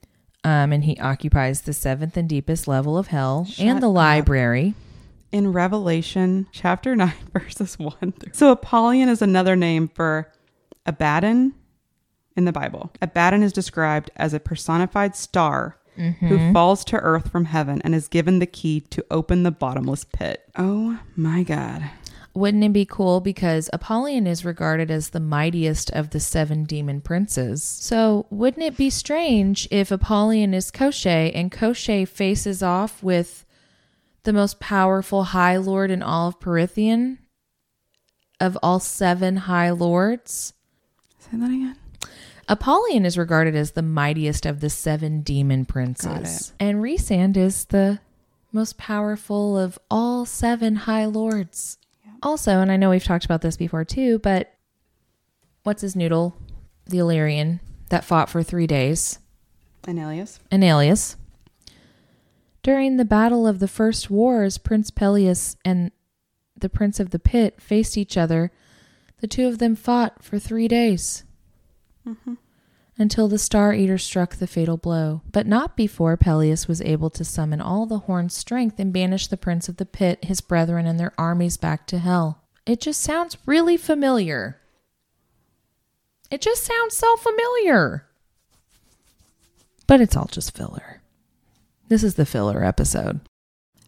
Um, 0.44 0.72
and 0.72 0.84
he 0.84 0.98
occupies 1.00 1.62
the 1.62 1.72
seventh 1.72 2.16
and 2.16 2.28
deepest 2.28 2.68
level 2.68 2.96
of 2.96 3.08
hell 3.08 3.48
and 3.58 3.82
the 3.82 3.88
up. 3.88 3.94
library. 3.94 4.74
In 5.32 5.52
Revelation 5.52 6.46
chapter 6.52 6.94
9, 6.96 7.12
verses 7.32 7.78
1 7.78 8.12
through. 8.12 8.32
So 8.32 8.52
Apollyon 8.52 9.08
is 9.08 9.20
another 9.20 9.56
name 9.56 9.88
for 9.88 10.30
Abaddon 10.86 11.54
in 12.36 12.44
the 12.44 12.52
Bible. 12.52 12.92
Abaddon 13.02 13.42
is 13.42 13.52
described 13.52 14.10
as 14.16 14.32
a 14.32 14.40
personified 14.40 15.16
star 15.16 15.77
who 15.98 16.38
mm-hmm. 16.38 16.52
falls 16.52 16.84
to 16.86 16.96
earth 16.96 17.30
from 17.30 17.46
heaven 17.46 17.80
and 17.82 17.94
is 17.94 18.08
given 18.08 18.38
the 18.38 18.46
key 18.46 18.80
to 18.80 19.04
open 19.10 19.42
the 19.42 19.50
bottomless 19.50 20.04
pit. 20.04 20.48
Oh 20.56 20.98
my 21.16 21.42
God. 21.42 21.90
Wouldn't 22.34 22.62
it 22.62 22.72
be 22.72 22.86
cool? 22.86 23.20
Because 23.20 23.68
Apollyon 23.72 24.26
is 24.28 24.44
regarded 24.44 24.90
as 24.92 25.10
the 25.10 25.18
mightiest 25.18 25.90
of 25.90 26.10
the 26.10 26.20
seven 26.20 26.64
demon 26.64 27.00
princes. 27.00 27.64
So, 27.64 28.26
wouldn't 28.30 28.62
it 28.62 28.76
be 28.76 28.90
strange 28.90 29.66
if 29.72 29.90
Apollyon 29.90 30.54
is 30.54 30.70
Koschei 30.70 31.32
and 31.34 31.50
Koschei 31.50 32.06
faces 32.06 32.62
off 32.62 33.02
with 33.02 33.44
the 34.22 34.32
most 34.32 34.60
powerful 34.60 35.24
High 35.24 35.56
Lord 35.56 35.90
in 35.90 36.00
all 36.00 36.28
of 36.28 36.38
Prythian 36.38 37.18
of 38.38 38.56
all 38.62 38.78
seven 38.78 39.36
High 39.36 39.70
Lords? 39.70 40.52
Say 41.18 41.38
that 41.38 41.50
again. 41.50 41.76
Apollyon 42.48 43.04
is 43.04 43.18
regarded 43.18 43.54
as 43.54 43.72
the 43.72 43.82
mightiest 43.82 44.46
of 44.46 44.60
the 44.60 44.70
seven 44.70 45.20
demon 45.20 45.66
princes. 45.66 46.54
And 46.58 46.78
Rhysand 46.78 47.36
is 47.36 47.66
the 47.66 48.00
most 48.52 48.78
powerful 48.78 49.58
of 49.58 49.78
all 49.90 50.24
seven 50.24 50.76
high 50.76 51.04
lords. 51.04 51.76
Also, 52.22 52.60
and 52.60 52.72
I 52.72 52.76
know 52.76 52.90
we've 52.90 53.04
talked 53.04 53.26
about 53.26 53.42
this 53.42 53.58
before 53.58 53.84
too, 53.84 54.18
but 54.20 54.54
what's 55.62 55.82
his 55.82 55.94
noodle? 55.94 56.36
The 56.86 56.98
Illyrian 56.98 57.60
that 57.90 58.04
fought 58.04 58.30
for 58.30 58.42
three 58.42 58.66
days. 58.66 59.18
Enalius. 59.82 60.40
Enalius. 60.50 61.16
During 62.62 62.96
the 62.96 63.04
battle 63.04 63.46
of 63.46 63.58
the 63.58 63.68
first 63.68 64.10
wars, 64.10 64.56
Prince 64.56 64.90
Pelias 64.90 65.56
and 65.64 65.92
the 66.56 66.68
Prince 66.68 66.98
of 66.98 67.10
the 67.10 67.18
Pit 67.18 67.60
faced 67.60 67.96
each 67.96 68.16
other. 68.16 68.50
The 69.20 69.26
two 69.26 69.46
of 69.46 69.58
them 69.58 69.76
fought 69.76 70.24
for 70.24 70.38
three 70.38 70.66
days 70.66 71.24
until 72.98 73.28
the 73.28 73.38
Star 73.38 73.72
Eater 73.72 73.98
struck 73.98 74.36
the 74.36 74.46
fatal 74.46 74.76
blow, 74.76 75.22
but 75.30 75.46
not 75.46 75.76
before 75.76 76.16
Pelias 76.16 76.66
was 76.66 76.82
able 76.82 77.10
to 77.10 77.24
summon 77.24 77.60
all 77.60 77.86
the 77.86 78.00
horn's 78.00 78.34
strength 78.34 78.78
and 78.80 78.92
banish 78.92 79.28
the 79.28 79.36
Prince 79.36 79.68
of 79.68 79.76
the 79.76 79.86
Pit, 79.86 80.24
his 80.24 80.40
brethren, 80.40 80.86
and 80.86 80.98
their 80.98 81.12
armies 81.16 81.56
back 81.56 81.86
to 81.86 81.98
hell. 81.98 82.42
It 82.66 82.80
just 82.80 83.00
sounds 83.00 83.38
really 83.46 83.76
familiar. 83.76 84.58
It 86.30 86.40
just 86.40 86.64
sounds 86.64 86.96
so 86.96 87.16
familiar. 87.16 88.04
But 89.86 90.00
it's 90.00 90.16
all 90.16 90.28
just 90.30 90.54
filler. 90.56 91.00
This 91.88 92.02
is 92.02 92.16
the 92.16 92.26
filler 92.26 92.62
episode. 92.64 93.20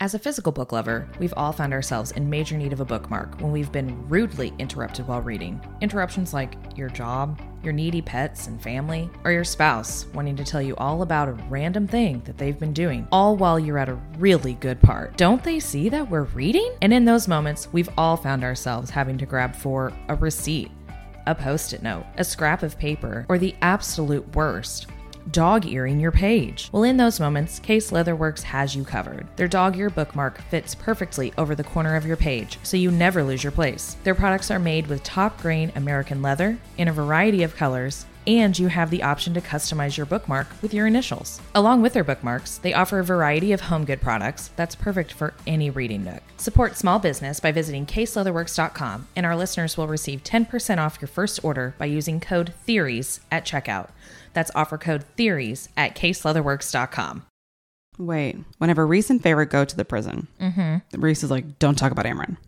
As 0.02 0.14
a 0.14 0.18
physical 0.18 0.50
book 0.50 0.72
lover, 0.72 1.06
we've 1.18 1.34
all 1.36 1.52
found 1.52 1.74
ourselves 1.74 2.12
in 2.12 2.30
major 2.30 2.56
need 2.56 2.72
of 2.72 2.80
a 2.80 2.86
bookmark 2.86 3.38
when 3.38 3.52
we've 3.52 3.70
been 3.70 4.08
rudely 4.08 4.54
interrupted 4.58 5.06
while 5.06 5.20
reading. 5.20 5.60
Interruptions 5.82 6.32
like 6.32 6.54
your 6.74 6.88
job, 6.88 7.38
your 7.62 7.74
needy 7.74 8.00
pets 8.00 8.46
and 8.46 8.62
family, 8.62 9.10
or 9.24 9.30
your 9.30 9.44
spouse 9.44 10.06
wanting 10.14 10.36
to 10.36 10.44
tell 10.44 10.62
you 10.62 10.74
all 10.76 11.02
about 11.02 11.28
a 11.28 11.32
random 11.50 11.86
thing 11.86 12.22
that 12.24 12.38
they've 12.38 12.58
been 12.58 12.72
doing, 12.72 13.06
all 13.12 13.36
while 13.36 13.60
you're 13.60 13.76
at 13.76 13.90
a 13.90 14.00
really 14.16 14.54
good 14.54 14.80
part. 14.80 15.18
Don't 15.18 15.44
they 15.44 15.60
see 15.60 15.90
that 15.90 16.08
we're 16.08 16.22
reading? 16.22 16.72
And 16.80 16.94
in 16.94 17.04
those 17.04 17.28
moments, 17.28 17.70
we've 17.70 17.90
all 17.98 18.16
found 18.16 18.42
ourselves 18.42 18.88
having 18.88 19.18
to 19.18 19.26
grab 19.26 19.54
for 19.54 19.92
a 20.08 20.14
receipt, 20.14 20.70
a 21.26 21.34
post 21.34 21.74
it 21.74 21.82
note, 21.82 22.06
a 22.16 22.24
scrap 22.24 22.62
of 22.62 22.78
paper, 22.78 23.26
or 23.28 23.36
the 23.36 23.54
absolute 23.60 24.34
worst, 24.34 24.86
dog 25.30 25.66
earing 25.66 26.00
your 26.00 26.12
page. 26.12 26.68
Well, 26.72 26.82
in 26.82 26.96
those 26.96 27.20
moments, 27.20 27.58
Case 27.58 27.90
Leatherworks 27.90 28.42
has 28.42 28.74
you 28.74 28.84
covered. 28.84 29.26
Their 29.36 29.48
dog 29.48 29.76
ear 29.76 29.90
bookmark 29.90 30.40
fits 30.50 30.74
perfectly 30.74 31.32
over 31.38 31.54
the 31.54 31.64
corner 31.64 31.96
of 31.96 32.06
your 32.06 32.16
page, 32.16 32.58
so 32.62 32.76
you 32.76 32.90
never 32.90 33.22
lose 33.22 33.42
your 33.42 33.52
place. 33.52 33.96
Their 34.04 34.14
products 34.14 34.50
are 34.50 34.58
made 34.58 34.86
with 34.86 35.02
top 35.02 35.40
grain 35.40 35.72
American 35.76 36.22
leather 36.22 36.58
in 36.78 36.88
a 36.88 36.92
variety 36.92 37.42
of 37.42 37.56
colors. 37.56 38.06
And 38.26 38.56
you 38.58 38.68
have 38.68 38.90
the 38.90 39.02
option 39.02 39.32
to 39.34 39.40
customize 39.40 39.96
your 39.96 40.04
bookmark 40.04 40.46
with 40.60 40.74
your 40.74 40.86
initials. 40.86 41.40
Along 41.54 41.80
with 41.80 41.94
their 41.94 42.04
bookmarks, 42.04 42.58
they 42.58 42.74
offer 42.74 42.98
a 42.98 43.04
variety 43.04 43.52
of 43.52 43.62
home 43.62 43.86
good 43.86 44.02
products 44.02 44.50
that's 44.56 44.74
perfect 44.74 45.12
for 45.12 45.32
any 45.46 45.70
reading 45.70 46.04
nook. 46.04 46.22
Support 46.36 46.76
small 46.76 46.98
business 46.98 47.40
by 47.40 47.50
visiting 47.50 47.86
caseleatherworks.com, 47.86 49.08
and 49.16 49.24
our 49.24 49.36
listeners 49.36 49.76
will 49.76 49.88
receive 49.88 50.22
10% 50.22 50.78
off 50.78 50.98
your 51.00 51.08
first 51.08 51.42
order 51.42 51.74
by 51.78 51.86
using 51.86 52.20
code 52.20 52.52
THEORIES 52.66 53.20
at 53.32 53.46
checkout. 53.46 53.88
That's 54.32 54.50
offer 54.54 54.78
code 54.78 55.04
THEORIES 55.16 55.68
at 55.76 55.96
caseleatherworks.com. 55.96 57.26
Wait, 57.98 58.36
whenever 58.58 58.86
Rhys 58.86 59.10
and 59.10 59.22
Feyre 59.22 59.48
go 59.48 59.64
to 59.64 59.76
the 59.76 59.84
prison, 59.84 60.28
mm-hmm. 60.40 61.00
Rhys 61.00 61.22
is 61.22 61.30
like, 61.30 61.58
don't 61.58 61.76
talk 61.76 61.92
about 61.92 62.06
Amren. 62.06 62.38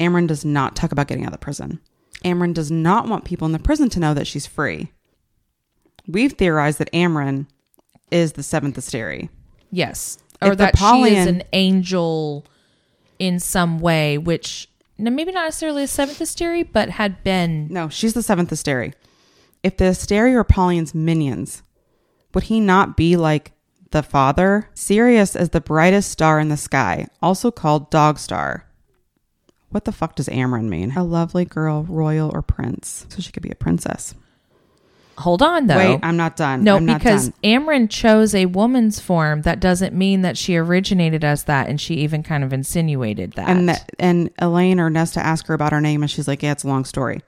Amren 0.00 0.26
does 0.26 0.44
not 0.44 0.74
talk 0.74 0.92
about 0.92 1.06
getting 1.06 1.24
out 1.24 1.28
of 1.28 1.38
the 1.38 1.38
prison. 1.38 1.78
Amren 2.24 2.54
does 2.54 2.70
not 2.70 3.06
want 3.06 3.24
people 3.24 3.46
in 3.46 3.52
the 3.52 3.58
prison 3.58 3.88
to 3.90 4.00
know 4.00 4.14
that 4.14 4.26
she's 4.26 4.46
free. 4.46 4.92
We've 6.08 6.32
theorized 6.32 6.78
that 6.78 6.92
Amren 6.92 7.46
is 8.10 8.32
the 8.32 8.42
seventh 8.42 8.76
Asteri. 8.76 9.28
Yes. 9.70 10.18
Or 10.42 10.52
If 10.52 10.58
that 10.58 10.78
she 10.78 11.14
is 11.14 11.26
an 11.26 11.42
angel 11.52 12.46
in 13.18 13.38
some 13.38 13.78
way, 13.78 14.18
which 14.18 14.68
maybe 14.98 15.32
not 15.32 15.44
necessarily 15.44 15.84
a 15.84 15.86
seventh 15.86 16.18
Asteri, 16.18 16.66
but 16.70 16.88
had 16.90 17.22
been. 17.22 17.68
No, 17.70 17.88
she's 17.88 18.14
the 18.14 18.22
seventh 18.22 18.50
Asteri. 18.50 18.94
If 19.62 19.76
the 19.76 19.84
Asteri 19.86 20.34
are 20.34 20.40
Apollion's 20.40 20.94
minions, 20.94 21.62
would 22.34 22.44
he 22.44 22.60
not 22.60 22.96
be 22.96 23.16
like 23.16 23.52
the 23.90 24.02
father? 24.02 24.68
Sirius 24.74 25.36
is 25.36 25.50
the 25.50 25.60
brightest 25.60 26.10
star 26.10 26.40
in 26.40 26.48
the 26.48 26.56
sky, 26.56 27.06
also 27.20 27.50
called 27.50 27.90
Dog 27.90 28.18
Star. 28.18 28.66
What 29.70 29.84
the 29.84 29.92
fuck 29.92 30.16
does 30.16 30.28
Amren 30.28 30.68
mean? 30.68 30.92
A 30.96 31.04
lovely 31.04 31.44
girl, 31.44 31.84
royal 31.84 32.30
or 32.34 32.42
prince. 32.42 33.06
So 33.08 33.20
she 33.20 33.30
could 33.32 33.42
be 33.42 33.50
a 33.50 33.54
princess. 33.56 34.14
Hold 35.18 35.42
on, 35.42 35.66
though. 35.66 35.76
Wait, 35.76 36.00
I'm 36.02 36.16
not 36.16 36.36
done. 36.36 36.64
no, 36.64 36.76
I'm 36.76 36.86
not 36.86 36.98
because 36.98 37.28
done. 37.28 37.34
Amren 37.44 37.90
chose 37.90 38.34
a 38.34 38.46
woman's 38.46 39.00
form. 39.00 39.42
That 39.42 39.60
doesn't 39.60 39.94
mean 39.94 40.22
that 40.22 40.38
she 40.38 40.56
originated 40.56 41.22
as 41.24 41.44
that, 41.44 41.68
and 41.68 41.78
she 41.78 41.96
even 41.96 42.22
kind 42.22 42.42
of 42.42 42.54
insinuated 42.54 43.32
that. 43.34 43.48
And 43.50 43.68
that, 43.68 43.90
and 43.98 44.30
Elain 44.38 44.80
or 44.80 44.88
Nesta 44.88 45.20
asked 45.20 45.46
her 45.48 45.54
about 45.54 45.72
her 45.72 45.80
name, 45.80 46.02
and 46.02 46.10
she's 46.10 46.26
like, 46.26 46.42
"Yeah, 46.42 46.52
it's 46.52 46.64
a 46.64 46.68
long 46.68 46.86
story." 46.86 47.20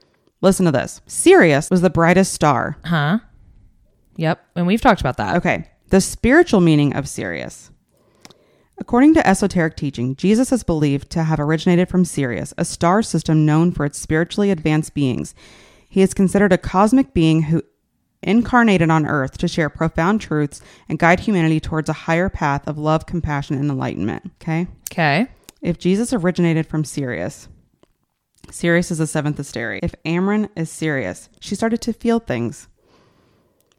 Listen 0.42 0.66
to 0.66 0.72
this. 0.72 1.00
Sirius 1.06 1.70
was 1.70 1.80
the 1.80 1.90
brightest 1.90 2.32
star. 2.34 2.76
huh? 2.84 3.20
Yep. 4.16 4.44
And 4.56 4.66
we've 4.66 4.80
talked 4.80 5.00
about 5.00 5.16
that. 5.16 5.36
Okay, 5.36 5.70
the 5.88 6.00
spiritual 6.00 6.60
meaning 6.60 6.94
of 6.94 7.08
Sirius. 7.08 7.70
According 8.78 9.14
to 9.14 9.26
esoteric 9.26 9.76
teaching, 9.76 10.16
Jesus 10.16 10.50
is 10.52 10.64
believed 10.64 11.08
to 11.10 11.22
have 11.22 11.38
originated 11.38 11.88
from 11.88 12.04
Sirius, 12.04 12.52
a 12.58 12.64
star 12.64 13.02
system 13.02 13.46
known 13.46 13.70
for 13.72 13.86
its 13.86 13.98
spiritually 13.98 14.50
advanced 14.50 14.92
beings. 14.92 15.34
He 15.88 16.02
is 16.02 16.14
considered 16.14 16.52
a 16.52 16.58
cosmic 16.58 17.14
being 17.14 17.42
who 17.42 17.62
incarnated 18.22 18.90
on 18.90 19.06
earth 19.06 19.38
to 19.38 19.48
share 19.48 19.68
profound 19.68 20.20
truths 20.20 20.60
and 20.88 20.98
guide 20.98 21.20
humanity 21.20 21.60
towards 21.60 21.88
a 21.88 21.92
higher 21.94 22.28
path 22.28 22.66
of 22.66 22.78
love, 22.78 23.06
compassion, 23.06 23.56
and 23.56 23.70
enlightenment. 23.70 24.30
Okay? 24.40 24.66
Okay. 24.90 25.28
If 25.60 25.78
Jesus 25.78 26.12
originated 26.12 26.66
from 26.66 26.84
Sirius, 26.84 27.48
Sirius 28.50 28.90
is 28.90 28.98
the 28.98 29.06
seventh 29.06 29.38
Asteri. 29.38 29.80
If 29.82 29.94
Amren 30.04 30.48
is 30.56 30.70
Sirius, 30.70 31.28
she 31.40 31.54
started 31.54 31.80
to 31.82 31.92
feel 31.92 32.18
things. 32.18 32.68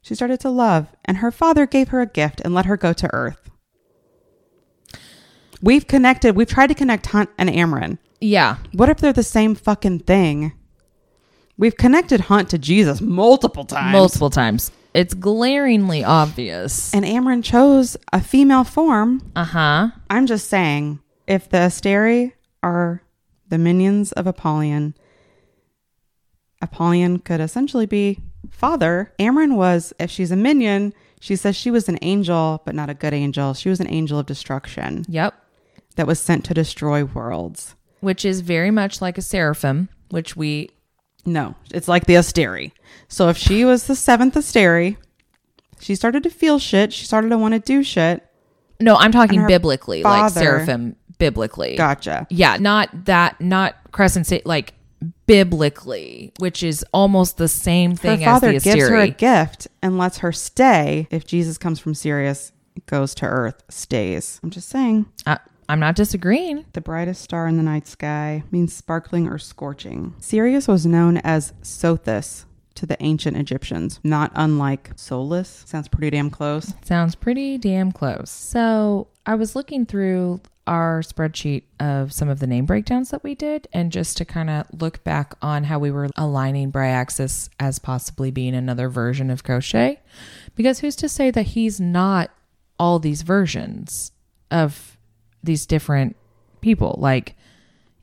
She 0.02 0.16
started 0.16 0.40
to 0.42 0.50
love, 0.50 0.88
and 1.06 1.18
her 1.18 1.32
father 1.32 1.66
gave 1.66 1.90
her 1.90 2.02
a 2.02 2.06
gift 2.06 2.42
and 2.42 2.54
let 2.54 2.66
her 2.66 2.76
go 2.76 2.92
to 2.94 3.14
Earth. 3.14 3.50
We've 5.62 5.88
connected, 5.88 6.36
we've 6.36 6.50
tried 6.50 6.68
to 6.68 6.76
connect 6.76 7.08
Hunt 7.08 7.30
and 7.38 7.50
Amren. 7.50 8.00
Yeah. 8.20 8.58
What 8.74 8.90
if 8.90 8.98
they're 8.98 9.14
the 9.14 9.24
same 9.24 9.56
fucking 9.56 10.00
thing? 10.00 10.54
We've 11.58 11.78
connected 11.78 12.22
Hunt 12.22 12.50
to 12.50 12.58
Jesus 12.58 13.00
multiple 13.00 13.64
times. 13.64 13.94
Multiple 13.94 14.30
times. 14.30 14.72
It's 14.94 15.14
glaringly 15.14 16.04
obvious. 16.04 16.94
And 16.94 17.06
Amren 17.06 17.44
chose 17.44 17.96
a 18.12 18.22
female 18.22 18.64
form. 18.64 19.32
Uh 19.36 19.46
huh. 19.46 19.88
I'm 20.10 20.26
just 20.26 20.50
saying, 20.50 21.00
if 21.28 21.48
the 21.50 21.58
Asteri 21.58 22.34
are 22.62 23.03
the 23.54 23.60
minions 23.60 24.12
of 24.14 24.26
Apollyon, 24.26 24.96
Apollyon 26.60 27.20
could 27.20 27.40
essentially 27.40 27.86
be 27.86 28.20
father. 28.50 29.14
Amren 29.20 29.56
was, 29.56 29.94
if 30.00 30.10
she's 30.10 30.32
a 30.32 30.36
minion, 30.36 30.92
she 31.20 31.36
says 31.36 31.56
she 31.56 31.70
was 31.70 31.88
an 31.88 32.00
angel, 32.02 32.64
but 32.66 32.74
not 32.74 32.90
a 32.90 32.96
good 32.96 33.14
angel. 33.14 33.54
She 33.54 33.70
was 33.70 33.80
an 33.80 33.88
angel 33.92 34.18
of 34.18 34.26
destruction 34.26 35.06
Yep. 35.08 35.36
that 35.98 36.08
was 36.08 36.20
sent 36.20 36.46
to 36.46 36.56
destroy 36.56 37.04
worlds. 37.06 37.76
Which 38.00 38.26
is 38.26 38.42
very 38.42 38.72
much 38.72 39.02
like 39.04 39.20
a 39.20 39.22
seraphim, 39.22 39.88
which 40.10 40.36
we 40.36 40.72
No, 41.24 41.54
it's 41.72 41.88
like 41.88 42.08
the 42.08 42.16
Asteri. 42.16 42.72
So 43.08 43.30
if 43.30 43.38
she 43.38 43.64
was 43.66 43.86
the 43.86 43.96
seventh 43.96 44.34
Asteri, 44.34 44.98
she 45.80 45.94
started 45.94 46.24
to 46.24 46.32
feel 46.32 46.58
shit. 46.58 46.92
She 46.92 47.06
started 47.06 47.30
to 47.30 47.38
want 47.38 47.54
to 47.54 47.60
do 47.60 47.84
shit. 47.84 48.28
No, 48.80 48.96
I'm 48.96 49.12
talking 49.12 49.46
biblically, 49.46 50.02
like 50.02 50.32
seraphim 50.32 50.96
biblically. 51.18 51.76
Gotcha. 51.76 52.28
Yeah, 52.30 52.58
not 52.58 53.06
that, 53.06 53.40
not 53.40 53.76
crescent, 53.92 54.28
sa- 54.28 54.38
like 54.46 54.74
biblically, 55.26 56.32
which 56.40 56.64
is 56.64 56.86
almost 56.94 57.38
the 57.38 57.48
same 57.48 57.92
Her 57.92 57.98
thing 57.98 58.24
as 58.24 58.26
father 58.26 58.54
the 58.54 58.60
gives 58.60 58.88
her 58.88 58.98
a 58.98 59.10
gift 59.10 59.68
and 59.82 59.98
lets 59.98 60.20
her 60.20 60.32
stay. 60.32 61.08
If 61.12 61.26
Jesus 61.26 61.58
comes 61.58 61.80
from 61.80 61.94
Sirius, 61.94 62.52
goes 62.86 63.14
to 63.16 63.26
Earth, 63.26 63.64
stays. 63.70 64.40
I'm 64.44 64.50
just 64.50 64.70
saying. 64.70 65.06
I, 65.26 65.40
I'm 65.70 65.80
not 65.80 65.96
disagreeing. 65.96 66.66
The 66.74 66.82
brightest 66.82 67.22
star 67.22 67.48
in 67.48 67.58
the 67.58 67.64
night 67.64 67.88
sky 67.88 68.44
means 68.52 68.76
sparkling 68.76 69.28
or 69.28 69.38
scorching. 69.38 70.14
Sirius 70.20 70.68
was 70.68 70.86
known 70.86 71.18
as 71.18 71.54
Sothis 71.62 72.46
to 72.76 72.86
the 72.86 73.02
ancient 73.04 73.38
Egyptians, 73.38 74.00
not 74.04 74.32
unlike 74.36 74.96
Solas. 74.96 75.68
Sounds 75.68 75.88
pretty 75.88 76.10
damn 76.10 76.30
close. 76.30 76.74
Sounds 76.84 77.16
pretty 77.16 77.58
damn 77.58 77.92
close. 77.92 78.30
So 78.30 79.08
I 79.26 79.36
was 79.36 79.56
looking 79.56 79.86
through 79.86 80.42
our 80.66 81.02
spreadsheet 81.02 81.64
of 81.80 82.14
some 82.14 82.30
of 82.30 82.40
the 82.40 82.48
name 82.48 82.66
breakdowns 82.66 83.10
that 83.10 83.24
we 83.24 83.36
did, 83.36 83.68
and 83.74 83.92
just 83.92 84.18
to 84.18 84.26
kind 84.26 84.50
of 84.50 84.66
look 84.80 85.04
back 85.04 85.36
on 85.42 85.66
how 85.66 85.80
we 85.80 85.92
were 85.92 86.10
aligning 86.16 86.72
Bryaxis 86.72 87.50
as 87.60 87.80
possibly 87.80 88.32
being 88.32 88.56
another 88.56 88.88
version 88.90 89.30
of 89.30 89.44
Koschei. 89.44 89.98
Because 90.56 90.80
who's 90.80 90.96
to 90.98 91.10
say 91.10 91.32
that 91.32 91.48
he's 91.48 91.80
not 91.80 92.32
all 92.80 93.00
these 93.00 93.24
versions 93.24 94.12
of 94.50 94.98
these 95.44 95.66
different 95.66 96.16
people? 96.62 96.96
Like, 96.98 97.36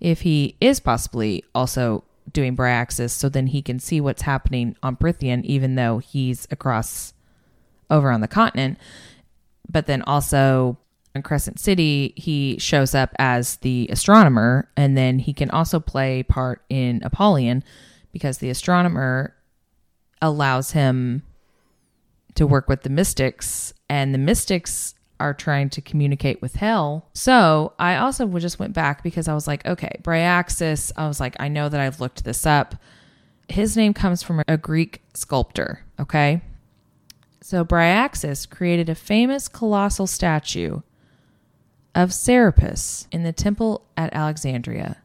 if 0.01 0.23
he 0.23 0.57
is 0.61 0.81
possibly 0.81 1.45
also 1.55 2.05
doing 2.33 2.55
Bryaxis, 2.55 3.11
so 3.11 3.29
then 3.29 3.49
he 3.49 3.63
can 3.63 3.79
see 3.79 4.01
what's 4.01 4.23
happening 4.23 4.77
on 4.83 4.97
Prythian, 4.97 5.45
even 5.45 5.75
though 5.75 5.99
he's 5.99 6.47
across 6.51 7.15
over 7.91 8.11
on 8.11 8.21
the 8.21 8.29
continent. 8.29 8.79
But 9.69 9.87
then 9.87 10.03
also 10.03 10.77
in 11.15 11.23
Crescent 11.23 11.59
City, 11.59 12.15
he 12.17 12.59
shows 12.59 12.95
up 12.95 13.15
as 13.19 13.57
the 13.57 13.89
astronomer, 13.91 14.71
and 14.77 14.97
then 14.97 15.19
he 15.19 15.33
can 15.33 15.51
also 15.51 15.81
play 15.81 16.23
part 16.23 16.63
in 16.69 17.01
Apollyon 17.03 17.65
because 18.13 18.39
the 18.39 18.51
astronomer 18.51 19.35
allows 20.23 20.73
him 20.73 21.23
to 22.35 22.47
work 22.47 22.69
with 22.69 22.83
the 22.83 22.91
mystics, 22.91 23.75
and 23.89 24.15
the 24.15 24.19
mystics 24.19 24.95
are 25.19 25.35
trying 25.35 25.69
to 25.69 25.83
communicate 25.83 26.41
with 26.41 26.55
hell. 26.55 27.09
So 27.13 27.75
I 27.79 27.97
also 27.97 28.27
just 28.39 28.59
went 28.59 28.73
back 28.73 29.03
because 29.03 29.29
I 29.29 29.35
was 29.35 29.47
like, 29.47 29.67
okay, 29.67 30.01
Bryaxis, 30.03 30.93
I 30.97 31.09
was 31.09 31.21
like, 31.21 31.37
I 31.39 31.49
know 31.49 31.69
that 31.69 31.81
I've 31.81 32.01
looked 32.01 32.25
this 32.25 32.47
up. 32.47 32.77
His 33.49 33.77
name 33.77 33.93
comes 33.95 34.23
from 34.23 34.43
a 34.47 34.57
Greek 34.57 35.03
sculptor, 35.13 35.85
okay? 35.99 36.41
So 37.43 37.65
Bryaxis 37.65 38.49
created 38.49 38.89
a 38.89 38.95
famous 38.95 39.49
colossal 39.49 40.07
statue 40.07 40.81
of 41.95 42.13
Serapis 42.13 43.07
in 43.11 43.23
the 43.23 43.33
temple 43.33 43.87
at 43.97 44.13
Alexandria. 44.15 44.99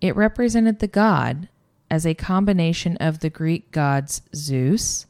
It 0.00 0.16
represented 0.16 0.78
the 0.78 0.88
god 0.88 1.48
as 1.90 2.06
a 2.06 2.14
combination 2.14 2.96
of 2.96 3.20
the 3.20 3.30
Greek 3.30 3.70
gods 3.70 4.22
Zeus, 4.34 5.06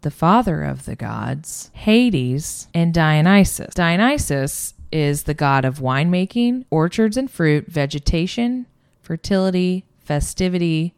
the 0.00 0.10
father 0.10 0.62
of 0.62 0.84
the 0.84 0.96
gods, 0.96 1.70
Hades, 1.74 2.68
and 2.72 2.92
Dionysus. 2.92 3.74
Dionysus 3.74 4.74
is 4.92 5.24
the 5.24 5.34
god 5.34 5.64
of 5.64 5.78
winemaking, 5.78 6.64
orchards 6.70 7.16
and 7.16 7.30
fruit, 7.30 7.66
vegetation, 7.66 8.66
fertility, 9.02 9.84
festivity, 9.98 10.94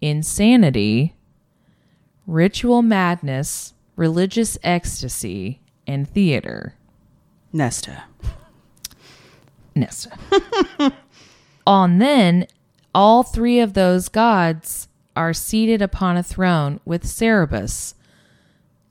insanity, 0.00 1.14
ritual 2.26 2.82
madness, 2.82 3.74
religious 3.96 4.58
ecstasy, 4.62 5.60
and 5.86 6.08
theater. 6.08 6.74
Nesta. 7.54 8.02
Nesta. 9.76 10.10
On 11.68 11.98
then, 11.98 12.48
all 12.92 13.22
three 13.22 13.60
of 13.60 13.74
those 13.74 14.08
gods 14.08 14.88
are 15.14 15.32
seated 15.32 15.80
upon 15.80 16.16
a 16.16 16.24
throne 16.24 16.80
with 16.84 17.06
Cerberus, 17.06 17.94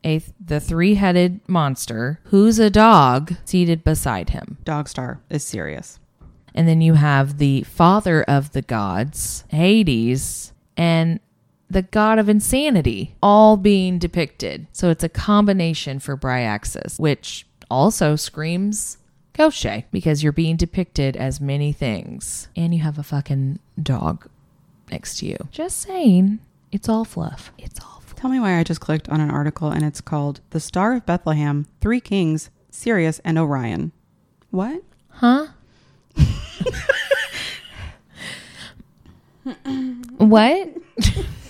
a 0.05 0.23
the 0.43 0.61
three-headed 0.61 1.41
monster, 1.49 2.21
who's 2.25 2.57
a 2.57 2.69
dog 2.69 3.35
seated 3.43 3.83
beside 3.83 4.29
him. 4.29 4.57
Dogstar 4.63 5.19
is 5.29 5.43
Sirius. 5.43 5.99
And 6.55 6.65
then 6.65 6.79
you 6.79 6.93
have 6.93 7.39
the 7.39 7.63
father 7.63 8.23
of 8.23 8.53
the 8.53 8.61
gods, 8.61 9.43
Hades, 9.49 10.53
and 10.77 11.19
the 11.69 11.81
god 11.81 12.17
of 12.17 12.29
insanity, 12.29 13.15
all 13.21 13.57
being 13.57 13.99
depicted. 13.99 14.67
So 14.71 14.89
it's 14.89 15.03
a 15.03 15.09
combination 15.09 15.99
for 15.99 16.15
Bryaxis, 16.15 16.97
which 16.97 17.45
also 17.73 18.15
screams 18.15 18.99
Koschei 19.33 19.85
because 19.91 20.21
you're 20.21 20.31
being 20.31 20.55
depicted 20.57 21.17
as 21.17 21.41
many 21.41 21.73
things. 21.73 22.47
And 22.55 22.73
you 22.73 22.81
have 22.81 22.99
a 22.99 23.03
fucking 23.03 23.57
dog 23.81 24.27
next 24.91 25.17
to 25.17 25.25
you. 25.25 25.37
Just 25.49 25.79
saying, 25.79 26.37
it's 26.71 26.87
all 26.87 27.03
fluff. 27.03 27.51
It's 27.57 27.79
all 27.79 27.99
fluff. 28.01 28.15
Tell 28.15 28.29
me 28.29 28.39
why 28.39 28.59
I 28.59 28.63
just 28.63 28.79
clicked 28.79 29.09
on 29.09 29.19
an 29.19 29.31
article 29.31 29.69
and 29.69 29.83
it's 29.83 30.01
called 30.01 30.41
The 30.51 30.59
Star 30.59 30.93
of 30.93 31.05
Bethlehem, 31.07 31.65
Three 31.81 31.99
Kings, 31.99 32.51
Sirius, 32.69 33.19
and 33.25 33.39
Orion. 33.39 33.91
What? 34.51 34.83
Huh? 35.09 35.47
what? 40.17 40.69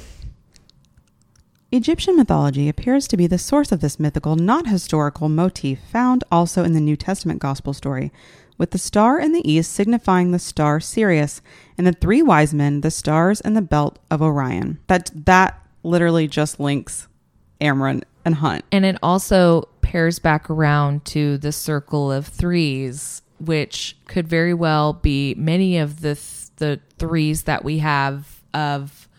Egyptian 1.76 2.16
mythology 2.16 2.70
appears 2.70 3.08
to 3.08 3.18
be 3.18 3.26
the 3.26 3.40
source 3.40 3.72
of 3.72 3.80
this 3.80 4.00
mythical, 4.00 4.36
not 4.36 4.68
historical 4.68 5.28
motif 5.28 5.80
found 5.80 6.24
also 6.32 6.64
in 6.64 6.74
the 6.74 6.80
New 6.80 6.96
Testament 6.96 7.40
gospel 7.40 7.74
story, 7.74 8.12
with 8.60 8.70
the 8.70 8.78
star 8.78 9.20
in 9.20 9.32
the 9.32 9.52
east 9.52 9.74
signifying 9.74 10.30
the 10.30 10.38
star 10.38 10.80
Sirius, 10.80 11.42
and 11.76 11.88
the 11.88 11.92
three 11.92 12.22
wise 12.22 12.54
men, 12.54 12.82
the 12.82 12.92
stars 12.92 13.42
and 13.42 13.58
the 13.58 13.62
belt 13.64 13.98
of 14.12 14.22
Orion. 14.22 14.78
That 14.86 15.10
that 15.26 15.66
literally 15.82 16.28
just 16.28 16.60
links 16.60 17.08
Amren 17.60 18.04
and 18.24 18.36
Hunt. 18.36 18.64
And 18.72 18.86
it 18.86 18.98
also 19.02 19.68
pairs 19.82 20.20
back 20.20 20.52
around 20.52 21.06
to 21.06 21.40
the 21.40 21.52
circle 21.52 22.12
of 22.12 22.28
threes, 22.28 23.24
which 23.40 23.98
could 24.06 24.28
very 24.28 24.54
well 24.54 24.94
be 24.94 25.34
many 25.40 25.80
of 25.80 26.02
the 26.02 26.14
th- 26.14 26.56
the 26.58 26.80
threes 27.00 27.44
that 27.44 27.64
we 27.64 27.80
have 27.80 28.44
of 28.54 29.10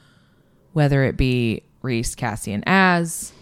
whether 0.72 1.02
it 1.02 1.16
be 1.16 1.64
Rhys, 1.84 2.14
Cassie, 2.14 2.52
and 2.52 2.64
Az, 2.66 3.32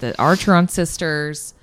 the 0.00 0.12
Archeron 0.18 0.68
sisters. 0.68 1.54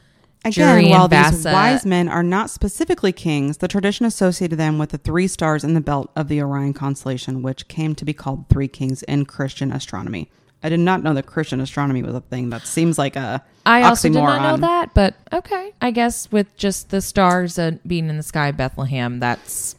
Again, 0.45 0.90
while 0.90 1.10
these 1.10 1.44
wise 1.44 1.86
men 1.86 2.07
are 2.07 2.24
not 2.24 2.49
specifically 2.49 3.11
kings, 3.11 3.57
the 3.57 3.68
tradition 3.68 4.06
associated 4.06 4.57
them 4.57 4.78
with 4.78 4.91
the 4.91 4.98
three 4.98 5.28
stars 5.28 5.66
in 5.66 5.74
the 5.74 5.82
belt 5.82 6.10
of 6.16 6.30
the 6.30 6.41
Orion 6.41 6.74
constellation, 6.74 7.41
which 7.41 7.68
came 7.68 7.94
to 7.95 8.06
be 8.06 8.14
called 8.14 8.45
three 8.48 8.70
kings 8.70 9.03
in 9.03 9.26
Christian 9.26 9.70
astronomy. 9.74 10.32
I 10.64 10.70
did 10.70 10.80
not 10.80 11.03
know 11.03 11.14
that 11.14 11.26
Christian 11.26 11.60
astronomy 11.60 12.03
was 12.03 12.16
a 12.16 12.22
thing. 12.22 12.49
That 12.52 12.66
seems 12.66 12.98
like 12.98 13.18
a 13.18 13.44
I 13.66 13.84
also 13.84 14.07
did 14.07 14.16
not 14.16 14.41
know 14.41 14.57
that, 14.66 14.94
but 14.94 15.16
okay. 15.34 15.74
I 15.82 15.91
guess 15.91 16.32
with 16.32 16.56
just 16.56 16.90
the 16.90 17.02
stars 17.02 17.60
uh, 17.60 17.72
being 17.86 18.10
in 18.10 18.16
the 18.18 18.24
sky, 18.24 18.52
Bethlehem, 18.52 19.20
that's 19.20 19.76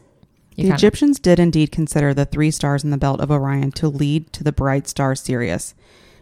The 0.56 0.62
kinda- 0.64 0.74
Egyptians 0.74 1.18
did 1.18 1.38
indeed 1.38 1.72
consider 1.72 2.12
the 2.12 2.26
three 2.26 2.50
stars 2.50 2.84
in 2.84 2.90
the 2.90 2.98
belt 2.98 3.20
of 3.20 3.30
Orion 3.30 3.72
to 3.72 3.88
lead 3.88 4.30
to 4.34 4.44
the 4.44 4.52
bright 4.52 4.86
star 4.88 5.14
Sirius, 5.14 5.74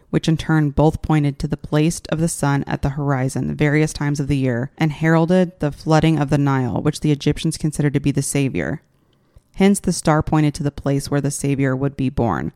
which 0.09 0.27
in 0.27 0.37
turn 0.37 0.69
both 0.71 1.01
pointed 1.01 1.37
to 1.39 1.47
the 1.47 1.57
place 1.57 2.01
of 2.09 2.19
the 2.19 2.27
sun 2.27 2.63
at 2.65 2.81
the 2.81 2.89
horizon 2.89 3.55
various 3.55 3.93
times 3.93 4.19
of 4.19 4.27
the 4.27 4.37
year 4.37 4.71
and 4.77 4.91
heralded 4.91 5.59
the 5.59 5.71
flooding 5.71 6.17
of 6.19 6.29
the 6.29 6.37
Nile, 6.37 6.81
which 6.81 7.01
the 7.01 7.11
Egyptians 7.11 7.57
considered 7.57 7.93
to 7.93 7.99
be 7.99 8.11
the 8.11 8.21
savior. 8.21 8.81
Hence, 9.55 9.79
the 9.79 9.93
star 9.93 10.23
pointed 10.23 10.53
to 10.55 10.63
the 10.63 10.71
place 10.71 11.11
where 11.11 11.21
the 11.21 11.31
savior 11.31 11.75
would 11.75 11.95
be 11.97 12.09
born, 12.09 12.53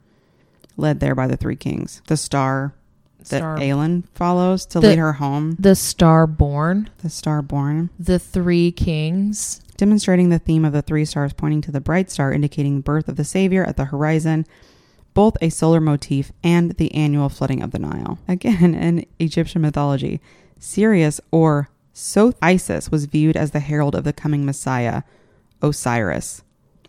led 0.77 0.99
there 0.99 1.15
by 1.15 1.27
the 1.27 1.37
three 1.37 1.55
kings. 1.57 2.01
The 2.07 2.17
star 2.17 2.73
that 3.19 3.37
Star- 3.37 3.57
Aelin 3.57 4.03
follows 4.15 4.65
to 4.67 4.79
The- 4.79 4.87
lead 4.89 4.97
her 4.99 5.13
home, 5.13 5.55
the 5.59 5.75
star 5.75 6.27
born, 6.27 6.89
the 7.01 7.09
star 7.09 7.41
born. 7.41 7.89
the 7.99 8.19
three 8.19 8.71
kings. 8.71 9.59
demonstrating 9.75 10.29
the 10.29 10.39
theme 10.39 10.63
of 10.63 10.71
the 10.71 10.81
three 10.83 11.03
stars 11.03 11.33
pointing 11.33 11.59
to 11.59 11.71
the 11.71 11.81
bright 11.81 12.09
star 12.11 12.31
indicating 12.31 12.75
the 12.77 12.81
birth 12.83 13.09
of 13.09 13.15
the 13.17 13.23
savior 13.23 13.63
at 13.65 13.75
the 13.75 13.85
horizon 13.85 14.45
both 15.13 15.37
a 15.41 15.49
solar 15.49 15.79
motif 15.79 16.31
and 16.43 16.71
the 16.71 16.93
annual 16.93 17.29
flooding 17.29 17.61
of 17.61 17.71
the 17.71 17.79
nile. 17.79 18.19
Again 18.27 18.73
in 18.73 19.05
egyptian 19.19 19.61
mythology 19.61 20.21
sirius 20.59 21.19
or 21.31 21.69
soth 21.93 22.35
isis 22.41 22.89
was 22.89 23.05
viewed 23.05 23.37
as 23.37 23.51
the 23.51 23.59
herald 23.59 23.95
of 23.95 24.03
the 24.03 24.13
coming 24.13 24.45
messiah 24.45 25.03
osiris 25.61 26.41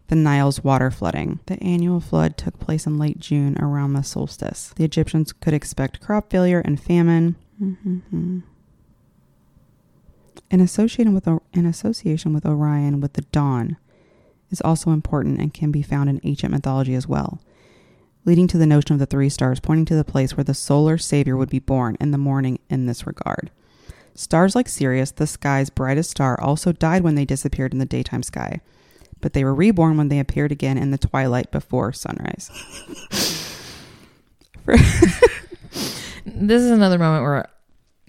the 0.08 0.14
nile's 0.14 0.62
water 0.62 0.90
flooding. 0.90 1.40
The 1.46 1.62
annual 1.62 2.00
flood 2.00 2.36
took 2.36 2.58
place 2.60 2.86
in 2.86 2.98
late 2.98 3.18
june 3.18 3.56
around 3.58 3.94
the 3.94 4.02
solstice. 4.02 4.72
The 4.76 4.84
egyptians 4.84 5.32
could 5.32 5.54
expect 5.54 6.00
crop 6.00 6.30
failure 6.30 6.60
and 6.60 6.80
famine. 6.80 7.36
In 10.50 10.60
with 11.14 11.28
in 11.52 11.66
association 11.66 12.32
with 12.32 12.46
Orion 12.46 13.00
with 13.00 13.14
the 13.14 13.22
dawn 13.22 13.76
is 14.50 14.60
also 14.60 14.90
important 14.90 15.40
and 15.40 15.52
can 15.52 15.72
be 15.72 15.82
found 15.82 16.08
in 16.08 16.20
ancient 16.22 16.52
mythology 16.52 16.94
as 16.94 17.08
well, 17.08 17.40
leading 18.24 18.46
to 18.48 18.58
the 18.58 18.66
notion 18.66 18.92
of 18.94 18.98
the 18.98 19.06
three 19.06 19.28
stars 19.28 19.60
pointing 19.60 19.84
to 19.86 19.94
the 19.94 20.04
place 20.04 20.36
where 20.36 20.44
the 20.44 20.54
solar 20.54 20.96
savior 20.98 21.36
would 21.36 21.50
be 21.50 21.58
born 21.58 21.96
in 22.00 22.10
the 22.10 22.18
morning 22.18 22.58
in 22.70 22.86
this 22.86 23.06
regard. 23.06 23.50
Stars 24.14 24.54
like 24.54 24.68
Sirius, 24.68 25.10
the 25.10 25.26
sky's 25.26 25.70
brightest 25.70 26.10
star, 26.10 26.40
also 26.40 26.72
died 26.72 27.02
when 27.02 27.14
they 27.16 27.24
disappeared 27.24 27.72
in 27.72 27.78
the 27.78 27.84
daytime 27.86 28.22
sky. 28.22 28.60
but 29.20 29.32
they 29.32 29.42
were 29.44 29.54
reborn 29.54 29.96
when 29.96 30.08
they 30.08 30.18
appeared 30.18 30.52
again 30.52 30.76
in 30.76 30.90
the 30.90 30.98
twilight 30.98 31.50
before 31.50 31.92
sunrise. 31.92 32.50
This 36.26 36.62
is 36.62 36.70
another 36.70 36.98
moment 36.98 37.22
where 37.22 37.48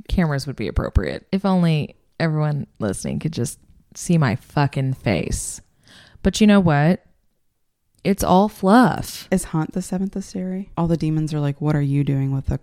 cameras 0.08 0.48
would 0.48 0.56
be 0.56 0.68
appropriate. 0.68 1.28
If 1.32 1.46
only 1.46 1.96
everyone 2.20 2.66
listening 2.80 3.20
could 3.20 3.34
just 3.34 3.60
see 3.94 4.18
my 4.18 4.36
fucking 4.38 4.94
face. 4.94 5.62
But 6.24 6.40
you 6.40 6.48
know 6.48 6.60
what? 6.60 7.05
It's 8.06 8.24
all 8.24 8.48
fluff. 8.50 9.28
Is 9.32 9.46
Hunt 9.46 9.74
the 9.74 9.82
seventh 9.82 10.14
Asteri? 10.14 10.70
All 10.78 10.88
the 10.88 10.96
demons 10.96 11.34
are 11.34 11.40
like, 11.40 11.60
What 11.60 11.76
are 11.76 11.82
you 11.82 12.04
doing 12.04 12.32
with 12.32 12.52
a 12.52 12.60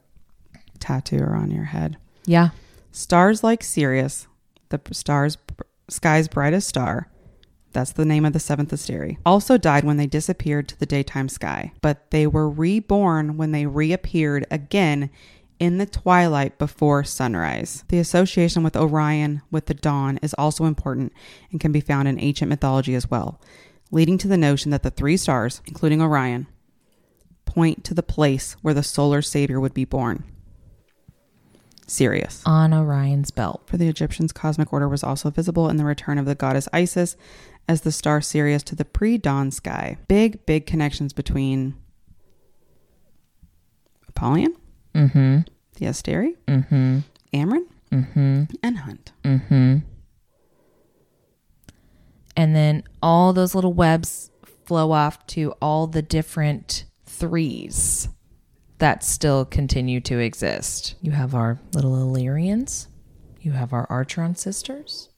tattoo 0.78 1.24
on 1.24 1.50
your 1.50 1.64
head? 1.64 1.96
Yeah. 2.24 2.50
Stars 2.92 3.42
like 3.42 3.64
Sirius, 3.64 4.28
the 4.68 4.80
stars, 4.92 5.38
sky's 5.88 6.28
brightest 6.28 6.68
star, 6.68 7.08
that's 7.72 7.92
the 7.92 8.04
name 8.04 8.24
of 8.24 8.34
the 8.34 8.38
seventh 8.38 8.70
Asteri, 8.70 9.16
also 9.26 9.58
died 9.58 9.82
when 9.82 9.96
they 9.96 10.06
disappeared 10.06 10.68
to 10.68 10.78
the 10.78 10.86
daytime 10.86 11.28
sky, 11.28 11.72
but 11.80 12.10
they 12.10 12.26
were 12.26 12.48
reborn 12.48 13.36
when 13.36 13.50
they 13.50 13.66
reappeared 13.66 14.46
again 14.50 15.10
in 15.58 15.78
the 15.78 15.86
twilight 15.86 16.58
before 16.58 17.02
sunrise. 17.02 17.84
The 17.88 17.98
association 17.98 18.62
with 18.62 18.76
Orion 18.76 19.42
with 19.50 19.66
the 19.66 19.74
dawn 19.74 20.18
is 20.22 20.34
also 20.34 20.66
important 20.66 21.12
and 21.50 21.60
can 21.60 21.72
be 21.72 21.80
found 21.80 22.08
in 22.08 22.20
ancient 22.20 22.48
mythology 22.48 22.94
as 22.94 23.10
well, 23.10 23.40
leading 23.92 24.18
to 24.18 24.26
the 24.26 24.36
notion 24.38 24.70
that 24.72 24.82
the 24.82 24.90
three 24.90 25.16
stars, 25.16 25.60
including 25.66 26.02
Orion, 26.02 26.48
point 27.44 27.84
to 27.84 27.94
the 27.94 28.02
place 28.02 28.56
where 28.62 28.74
the 28.74 28.82
solar 28.82 29.22
savior 29.22 29.60
would 29.60 29.74
be 29.74 29.84
born. 29.84 30.24
Sirius. 31.86 32.42
On 32.46 32.72
Orion's 32.72 33.30
belt. 33.30 33.62
For 33.66 33.76
the 33.76 33.88
Egyptians, 33.88 34.32
cosmic 34.32 34.72
order 34.72 34.88
was 34.88 35.04
also 35.04 35.28
visible 35.30 35.68
in 35.68 35.76
the 35.76 35.84
return 35.84 36.16
of 36.18 36.24
the 36.24 36.34
goddess 36.34 36.68
Isis 36.72 37.16
as 37.68 37.82
the 37.82 37.92
star 37.92 38.20
Sirius 38.22 38.62
to 38.64 38.74
the 38.74 38.84
pre 38.84 39.18
dawn 39.18 39.50
sky. 39.50 39.98
Big, 40.08 40.44
big 40.46 40.64
connections 40.66 41.12
between 41.12 41.74
Apollyon, 44.08 44.54
Mm-hmm. 44.94 45.38
the 45.74 45.86
Asteri, 45.86 46.36
Mm-hmm. 46.46 46.98
Amren, 47.34 47.66
Mm-hmm. 47.90 48.44
and 48.62 48.78
Hunt. 48.78 49.12
Mm-hmm. 49.24 49.76
And 52.36 52.54
then 52.54 52.84
all 53.02 53.32
those 53.32 53.54
little 53.54 53.72
webs 53.72 54.30
flow 54.64 54.92
off 54.92 55.26
to 55.28 55.52
all 55.60 55.86
the 55.86 56.02
different 56.02 56.84
threes 57.04 58.08
that 58.78 59.04
still 59.04 59.44
continue 59.44 60.00
to 60.00 60.18
exist. 60.18 60.94
You 61.00 61.12
have 61.12 61.34
our 61.34 61.60
little 61.72 61.94
Illyrians. 61.94 62.88
You 63.40 63.52
have 63.52 63.72
our 63.72 63.86
Archeron 63.86 64.36
sisters. 64.36 65.08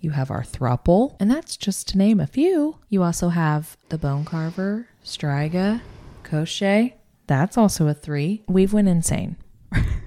You 0.00 0.10
have 0.10 0.30
our 0.30 0.42
thruple. 0.42 1.16
And 1.18 1.30
that's 1.30 1.56
just 1.56 1.88
to 1.88 1.98
name 1.98 2.20
a 2.20 2.26
few. 2.26 2.78
You 2.88 3.02
also 3.02 3.30
have 3.30 3.76
the 3.88 3.98
Bone 3.98 4.24
Carver, 4.24 4.88
Striga, 5.04 5.80
Koschei. 6.24 6.94
That's 7.26 7.56
also 7.56 7.88
a 7.88 7.94
three. 7.94 8.44
We've 8.48 8.72
went 8.72 8.88
insane. 8.88 9.36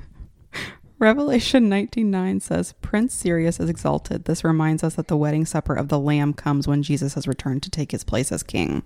Revelation 0.99 1.69
19:9 1.69 2.41
says, 2.41 2.73
"Prince 2.81 3.13
Sirius 3.13 3.59
is 3.59 3.69
exalted." 3.69 4.25
This 4.25 4.43
reminds 4.43 4.83
us 4.83 4.95
that 4.95 5.07
the 5.07 5.17
wedding 5.17 5.45
supper 5.45 5.73
of 5.73 5.87
the 5.87 5.99
Lamb 5.99 6.33
comes 6.33 6.67
when 6.67 6.83
Jesus 6.83 7.13
has 7.13 7.27
returned 7.27 7.63
to 7.63 7.69
take 7.69 7.91
his 7.91 8.03
place 8.03 8.31
as 8.31 8.43
king. 8.43 8.83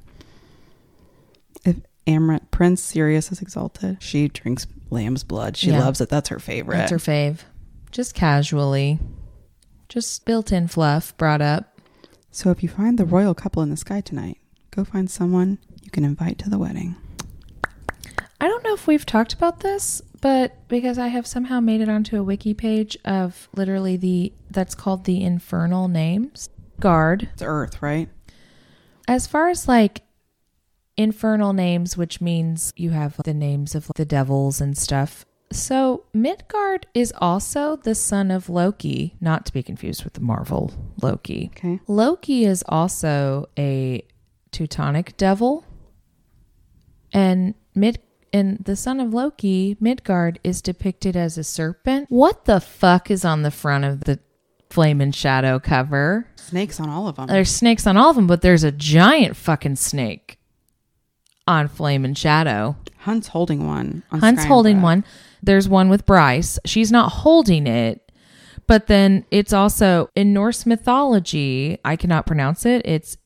If 1.66 1.78
Amrit, 2.06 2.52
Prince 2.52 2.82
Sirius 2.82 3.32
is 3.32 3.42
exalted, 3.42 3.98
she 4.02 4.28
drinks 4.28 4.68
lamb's 4.92 5.24
blood. 5.24 5.58
She 5.58 5.72
Yeah. 5.72 5.80
loves 5.80 6.02
it. 6.02 6.10
That's 6.10 6.30
her 6.30 6.40
favorite. 6.40 6.78
That's 6.78 6.92
her 6.92 6.98
fave. 7.00 7.40
Just 7.92 8.14
casually. 8.14 9.00
Just 9.90 10.26
built 10.26 10.52
in 10.52 10.68
fluff 10.68 11.16
brought 11.18 11.42
up. 11.42 11.80
So 12.32 12.52
if 12.52 12.62
you 12.62 12.70
find 12.70 12.98
the 12.98 13.06
royal 13.06 13.34
couple 13.34 13.62
in 13.64 13.70
the 13.70 13.78
sky 13.78 14.02
tonight, 14.02 14.38
go 14.72 14.84
find 14.84 15.10
someone 15.10 15.58
you 15.82 15.90
can 15.92 16.04
invite 16.04 16.38
to 16.40 16.50
the 16.50 16.58
wedding. 16.60 16.96
I 18.42 18.48
don't 18.48 18.64
know 18.64 18.74
if 18.74 18.86
we've 18.88 19.06
talked 19.06 19.34
about 19.34 19.62
this, 19.62 20.02
but 20.24 20.70
because 20.70 20.98
I 20.98 21.08
have 21.08 21.28
somehow 21.28 21.60
made 21.60 21.82
it 21.82 21.90
onto 21.90 22.18
a 22.18 22.24
wiki 22.24 22.54
page 22.54 22.98
of 23.04 23.50
literally 23.54 23.98
the 23.98 24.32
that's 24.50 24.74
called 24.74 25.04
the 25.04 25.22
infernal 25.22 25.90
names. 25.90 26.50
Guard. 26.80 27.30
It's 27.34 27.42
Earth, 27.42 27.82
right? 27.82 28.08
As 29.06 29.28
far 29.28 29.50
as 29.50 29.68
like 29.68 30.04
infernal 30.96 31.52
names, 31.52 31.98
which 31.98 32.22
means 32.22 32.72
you 32.78 32.92
have 32.92 33.20
the 33.26 33.34
names 33.34 33.76
of 33.76 33.92
the 33.96 34.06
devils 34.06 34.62
and 34.62 34.78
stuff. 34.78 35.26
So 35.52 36.06
Midgard 36.14 36.88
is 36.94 37.14
also 37.18 37.76
the 37.76 37.94
son 37.94 38.32
of 38.32 38.48
Loki, 38.48 39.16
not 39.20 39.46
to 39.48 39.54
be 39.54 39.62
confused 39.62 40.06
with 40.06 40.14
the 40.14 40.22
Marvel 40.22 40.72
Loki. 41.02 41.52
Okay. 41.54 41.82
Loki 41.86 42.46
is 42.46 42.64
also 42.70 43.50
a 43.60 44.06
Teutonic 44.52 45.18
devil. 45.18 45.66
And 47.12 47.56
Mid 47.76 48.00
and 48.34 48.58
the 48.66 48.76
son 48.76 49.00
of 49.00 49.14
Loki, 49.14 49.78
Midgard, 49.80 50.40
is 50.44 50.62
depicted 50.62 51.16
as 51.16 51.38
a 51.38 51.44
serpent. 51.44 52.08
What 52.10 52.46
the 52.46 52.60
fuck 52.60 53.12
is 53.12 53.24
on 53.24 53.44
the 53.44 53.52
front 53.52 53.86
of 53.86 54.02
the 54.02 54.20
Flame 54.70 55.00
and 55.02 55.14
Shadow 55.14 55.60
cover? 55.60 56.28
Snakes 56.36 56.80
on 56.80 56.90
all 56.90 57.08
of 57.08 57.18
them. 57.18 57.28
There's 57.28 57.52
snakes 57.52 57.86
on 57.86 57.96
all 57.96 58.10
of 58.10 58.16
them, 58.16 58.26
but 58.26 58.42
there's 58.42 58.64
a 58.64 58.72
giant 58.72 59.36
fucking 59.36 59.76
snake 59.76 60.40
on 61.48 61.68
Flame 61.68 62.04
and 62.04 62.18
Shadow. 62.18 62.76
Hunt's 62.98 63.28
holding 63.28 63.68
one. 63.68 64.02
On 64.12 64.20
Hunt's 64.20 64.42
Sky 64.42 64.48
holding 64.48 64.82
one. 64.82 65.06
There's 65.44 65.70
one 65.70 65.90
with 65.90 66.06
Bryce. 66.06 66.58
She's 66.66 66.92
not 66.92 67.10
holding 67.12 67.68
it, 67.68 68.12
but 68.66 68.88
then 68.88 69.26
it's 69.30 69.54
also 69.54 70.10
in 70.16 70.34
Norse 70.34 70.66
mythology. 70.66 71.78
I 71.86 71.96
cannot 71.96 72.26
pronounce 72.26 72.66
it. 72.66 72.82
It's 72.86 73.18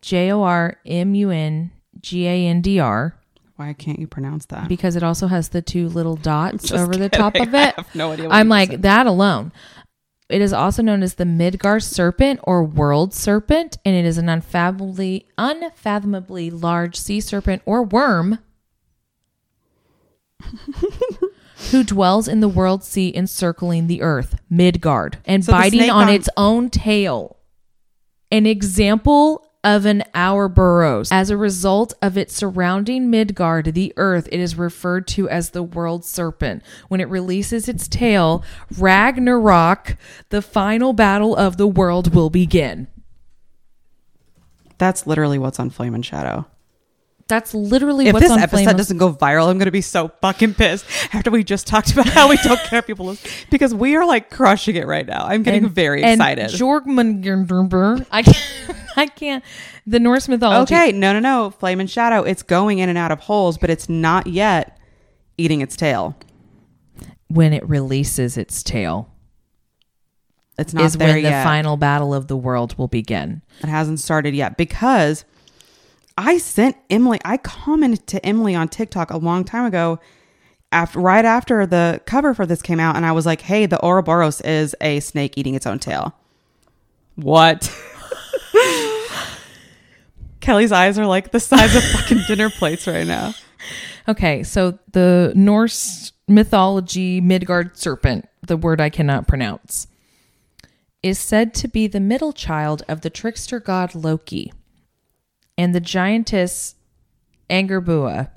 J 0.00 0.30
O 0.30 0.42
R 0.42 0.76
M 0.86 1.14
U 1.14 1.30
N 1.30 1.72
G 2.00 2.26
A 2.26 2.46
N 2.46 2.60
D 2.62 2.78
R 2.78 3.18
Why 3.56 3.72
can't 3.72 3.98
you 4.00 4.06
pronounce 4.08 4.46
that? 4.46 4.68
because 4.68 4.96
it 4.96 5.02
also 5.02 5.26
has 5.28 5.50
the 5.50 5.62
two 5.62 5.88
little 5.88 6.16
dots 6.16 6.72
over 6.72 6.96
the 6.96 7.08
top 7.08 7.34
of 7.40 7.54
it. 7.54 7.74
I 7.78 7.80
have 7.82 7.94
no 7.94 8.12
idea. 8.12 8.28
What 8.28 8.34
I'm 8.34 8.48
like 8.48 8.70
said. 8.70 8.82
that 8.82 9.06
alone. 9.06 9.52
It 10.28 10.40
is 10.40 10.52
also 10.54 10.82
known 10.82 11.02
as 11.02 11.14
the 11.14 11.24
Midgar 11.24 11.82
serpent 11.82 12.40
or 12.44 12.64
world 12.64 13.12
serpent, 13.14 13.76
and 13.84 13.94
it 13.94 14.04
is 14.06 14.16
an 14.18 14.28
unfathomably, 14.28 15.26
unfathomably 15.36 16.50
large 16.50 16.96
sea 16.96 17.20
serpent 17.20 17.62
or 17.66 17.82
worm 17.84 18.38
who 21.70 21.84
dwells 21.84 22.26
in 22.28 22.40
the 22.40 22.48
world 22.48 22.82
sea 22.84 23.12
encircling 23.14 23.86
the 23.86 24.02
earth, 24.02 24.36
Midgard, 24.50 25.18
and 25.24 25.44
So 25.44 25.52
biting 25.52 25.90
on, 25.90 26.08
on- 26.08 26.14
its 26.14 26.28
own 26.36 26.70
tail. 26.70 27.36
An 28.30 28.46
example 28.46 29.46
of 29.64 29.86
an 29.86 30.04
Ouroboros. 30.14 31.10
As 31.10 31.30
a 31.30 31.36
result 31.36 31.94
of 32.00 32.16
its 32.16 32.36
surrounding 32.36 33.10
Midgard, 33.10 33.74
the 33.74 33.92
earth, 33.96 34.28
it 34.30 34.38
is 34.38 34.56
referred 34.56 35.08
to 35.08 35.28
as 35.28 35.50
the 35.50 35.62
world 35.62 36.04
serpent. 36.04 36.62
When 36.88 37.00
it 37.00 37.08
releases 37.08 37.68
its 37.68 37.88
tail, 37.88 38.44
Ragnarok, 38.78 39.96
the 40.28 40.42
final 40.42 40.92
battle 40.92 41.34
of 41.34 41.56
the 41.56 41.66
world, 41.66 42.14
will 42.14 42.30
begin. 42.30 42.86
That's 44.78 45.06
literally 45.06 45.38
what's 45.38 45.58
on 45.58 45.70
Flame 45.70 45.94
and 45.94 46.04
Shadow. 46.04 46.46
That's 47.26 47.54
literally 47.54 48.06
If 48.08 48.12
what's 48.12 48.24
this 48.24 48.32
on 48.32 48.38
episode 48.38 48.64
Flame. 48.64 48.76
doesn't 48.76 48.98
go 48.98 49.12
viral, 49.12 49.48
I'm 49.48 49.56
going 49.56 49.64
to 49.64 49.70
be 49.70 49.80
so 49.80 50.08
fucking 50.20 50.54
pissed 50.54 50.84
after 51.14 51.30
we 51.30 51.42
just 51.42 51.66
talked 51.66 51.90
about 51.92 52.06
how 52.06 52.28
we 52.28 52.36
don't 52.38 52.60
care 52.60 52.82
people 52.82 53.06
listen 53.06 53.30
because 53.50 53.74
we 53.74 53.96
are 53.96 54.06
like 54.06 54.28
crushing 54.30 54.76
it 54.76 54.86
right 54.86 55.06
now. 55.06 55.24
I'm 55.26 55.42
getting 55.42 55.68
very 55.68 56.02
excited. 56.02 56.50
Jorgmungandr, 56.50 58.06
I 58.10 58.22
can't, 58.22 58.78
I 58.96 59.06
can't. 59.06 59.44
The 59.86 60.00
Norse 60.00 60.28
mythology. 60.28 60.74
okay, 60.74 60.92
no, 60.92 61.12
no, 61.14 61.18
no. 61.18 61.50
Flame 61.50 61.80
and 61.80 61.90
Shadow, 61.90 62.22
it's 62.22 62.42
going 62.42 62.78
in 62.78 62.88
and 62.88 62.98
out 62.98 63.10
of 63.10 63.20
holes, 63.20 63.56
but 63.58 63.70
it's 63.70 63.88
not 63.88 64.26
yet 64.26 64.78
eating 65.38 65.60
its 65.62 65.76
tail. 65.76 66.16
When 67.28 67.52
it 67.52 67.66
releases 67.68 68.36
its 68.36 68.62
tail, 68.62 69.10
It's 70.58 70.74
not 70.74 70.84
is 70.84 70.96
when 70.98 71.22
the 71.22 71.30
final 71.30 71.76
battle 71.76 72.14
of 72.14 72.28
the 72.28 72.36
world 72.36 72.76
will 72.78 72.86
begin. 72.86 73.42
It 73.62 73.68
hasn't 73.68 73.98
started 74.00 74.34
yet 74.34 74.56
because 74.56 75.24
I 76.16 76.38
sent 76.38 76.76
Emily, 76.90 77.20
I 77.24 77.36
commented 77.36 78.06
to 78.08 78.24
Emily 78.24 78.54
on 78.54 78.68
TikTok 78.68 79.10
a 79.10 79.16
long 79.16 79.44
time 79.44 79.64
ago 79.66 79.98
after 80.70 81.00
right 81.00 81.24
after 81.24 81.66
the 81.66 82.00
cover 82.04 82.34
for 82.34 82.46
this 82.46 82.62
came 82.62 82.80
out 82.80 82.96
and 82.96 83.06
I 83.06 83.12
was 83.12 83.26
like, 83.26 83.40
"Hey, 83.40 83.66
the 83.66 83.82
Ouroboros 83.84 84.40
is 84.42 84.74
a 84.80 85.00
snake 85.00 85.36
eating 85.36 85.54
its 85.54 85.66
own 85.66 85.78
tail." 85.78 86.14
What? 87.16 87.72
Kelly's 90.40 90.72
eyes 90.72 90.98
are 90.98 91.06
like 91.06 91.30
the 91.32 91.40
size 91.40 91.74
of 91.74 91.82
fucking 91.82 92.22
dinner 92.28 92.50
plates 92.50 92.86
right 92.86 93.06
now. 93.06 93.34
Okay, 94.06 94.42
so 94.42 94.78
the 94.92 95.32
Norse 95.34 96.12
mythology 96.28 97.20
Midgard 97.20 97.78
serpent, 97.78 98.28
the 98.46 98.56
word 98.56 98.80
I 98.80 98.90
cannot 98.90 99.26
pronounce, 99.26 99.86
is 101.02 101.18
said 101.18 101.54
to 101.54 101.68
be 101.68 101.86
the 101.86 102.00
middle 102.00 102.32
child 102.32 102.82
of 102.88 103.00
the 103.00 103.10
trickster 103.10 103.60
god 103.60 103.94
Loki 103.94 104.52
and 105.56 105.74
the 105.74 105.80
giantess 105.80 106.76
Angerbua. 107.50 108.30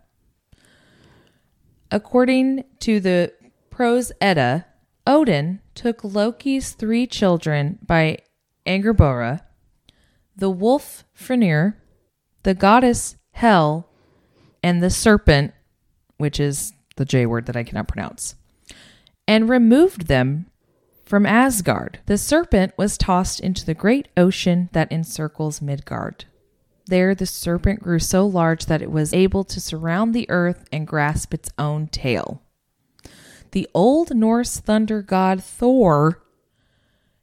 According 1.92 2.66
to 2.80 3.00
the 3.00 3.34
Prose 3.70 4.12
Edda, 4.20 4.66
Odin 5.06 5.62
took 5.74 6.04
Loki's 6.04 6.72
three 6.72 7.08
children 7.08 7.80
by 7.86 8.20
Angerbora, 8.66 9.42
the 10.36 10.50
wolf 10.50 11.06
Fenrir, 11.14 11.78
the 12.44 12.54
goddess 12.54 13.16
Hel, 13.32 13.90
and 14.62 14.84
the 14.84 14.90
serpent, 14.90 15.54
which 16.18 16.40
is 16.40 16.74
the 16.98 17.06
J 17.06 17.26
word 17.26 17.46
that 17.46 17.56
I 17.56 17.64
cannot 17.64 17.88
pronounce, 17.88 18.36
and 19.28 19.48
removed 19.48 20.08
them 20.08 20.48
from 21.06 21.26
Asgard. 21.26 22.00
The 22.06 22.18
serpent 22.18 22.74
was 22.78 22.98
tossed 22.98 23.40
into 23.40 23.66
the 23.66 23.74
great 23.74 24.10
ocean 24.18 24.70
that 24.74 24.92
encircles 24.92 25.62
Midgard. 25.62 26.26
There, 26.88 27.14
the 27.14 27.26
serpent 27.26 27.82
grew 27.82 28.00
so 28.00 28.26
large 28.26 28.66
that 28.66 28.82
it 28.82 28.92
was 28.92 29.14
able 29.14 29.44
to 29.46 29.62
surround 29.62 30.14
the 30.14 30.30
earth 30.30 30.66
and 30.72 30.88
grasp 30.88 31.34
its 31.34 31.50
own 31.58 31.88
tail. 31.88 32.42
The 33.52 33.68
Old 33.74 34.16
Norse 34.16 34.60
thunder 34.60 35.02
god 35.02 35.44
Thor 35.44 36.22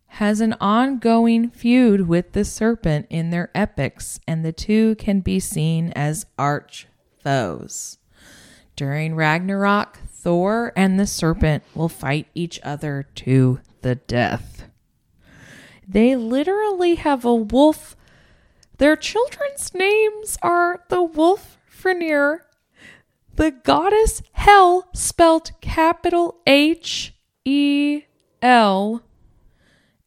has 0.06 0.40
an 0.40 0.54
ongoing 0.60 1.50
feud 1.50 2.02
with 2.02 2.32
the 2.32 2.44
serpent 2.44 3.06
in 3.10 3.30
their 3.30 3.50
epics, 3.54 4.20
and 4.28 4.44
the 4.44 4.52
two 4.52 4.94
can 4.94 5.20
be 5.20 5.40
seen 5.40 5.92
as 5.96 6.26
arch 6.38 6.86
foes. 7.22 7.98
During 8.76 9.16
Ragnarok, 9.16 9.98
Thor 10.08 10.72
and 10.76 10.98
the 10.98 11.06
serpent 11.06 11.64
will 11.74 11.88
fight 11.88 12.28
each 12.34 12.60
other 12.62 13.08
to 13.16 13.60
the 13.82 13.96
death. 13.96 14.68
They 15.86 16.16
literally 16.16 16.94
have 16.94 17.24
a 17.24 17.34
wolf. 17.34 17.96
Their 18.78 18.96
children's 18.96 19.72
names 19.74 20.36
are 20.42 20.84
the 20.88 21.02
wolf 21.02 21.58
Fenrir, 21.66 22.44
the 23.36 23.50
goddess 23.50 24.22
Hel, 24.32 24.88
spelled 24.94 25.52
capital 25.60 26.40
H 26.46 27.14
E 27.44 28.02
L, 28.42 29.02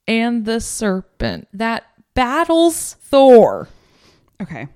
and 0.07 0.45
the 0.45 0.59
serpent 0.59 1.47
that 1.53 1.85
battles 2.13 2.95
Thor. 3.01 3.67
Okay. 4.41 4.67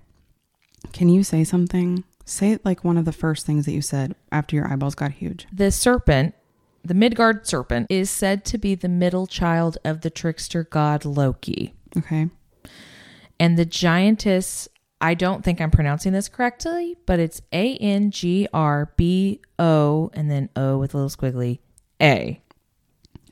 Can 0.93 1.09
you 1.09 1.23
say 1.23 1.43
something? 1.43 2.03
Say 2.25 2.59
like 2.63 2.83
one 2.83 2.97
of 2.97 3.05
the 3.05 3.11
first 3.11 3.45
things 3.45 3.65
that 3.65 3.73
you 3.73 3.81
said 3.81 4.15
after 4.31 4.55
your 4.55 4.71
eyeballs 4.71 4.95
got 4.95 5.11
huge. 5.11 5.47
The 5.51 5.71
serpent, 5.71 6.33
the 6.83 6.93
Midgard 6.93 7.45
serpent, 7.47 7.87
is 7.89 8.09
said 8.09 8.45
to 8.45 8.57
be 8.57 8.75
the 8.75 8.89
middle 8.89 9.27
child 9.27 9.77
of 9.83 10.01
the 10.01 10.09
trickster 10.09 10.63
god 10.63 11.03
Loki. 11.03 11.73
Okay. 11.97 12.29
And 13.41 13.57
the 13.57 13.65
giantess, 13.65 14.67
I 15.01 15.15
don't 15.15 15.43
think 15.43 15.59
I'm 15.59 15.71
pronouncing 15.71 16.13
this 16.13 16.29
correctly, 16.29 16.95
but 17.07 17.19
it's 17.19 17.41
A 17.51 17.75
N 17.77 18.11
G 18.11 18.47
R 18.53 18.93
B 18.95 19.41
O 19.57 20.11
and 20.13 20.29
then 20.29 20.49
O 20.55 20.77
with 20.77 20.93
a 20.93 20.97
little 20.97 21.09
squiggly 21.09 21.57
A. 21.99 22.39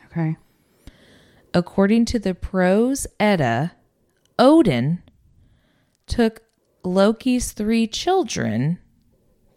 Okay. 0.08 0.36
According 1.54 2.06
to 2.06 2.18
the 2.18 2.34
Prose 2.34 3.06
Edda, 3.20 3.74
Odin 4.40 5.04
took 6.08 6.42
Loki's 6.84 7.52
three 7.52 7.86
children, 7.86 8.80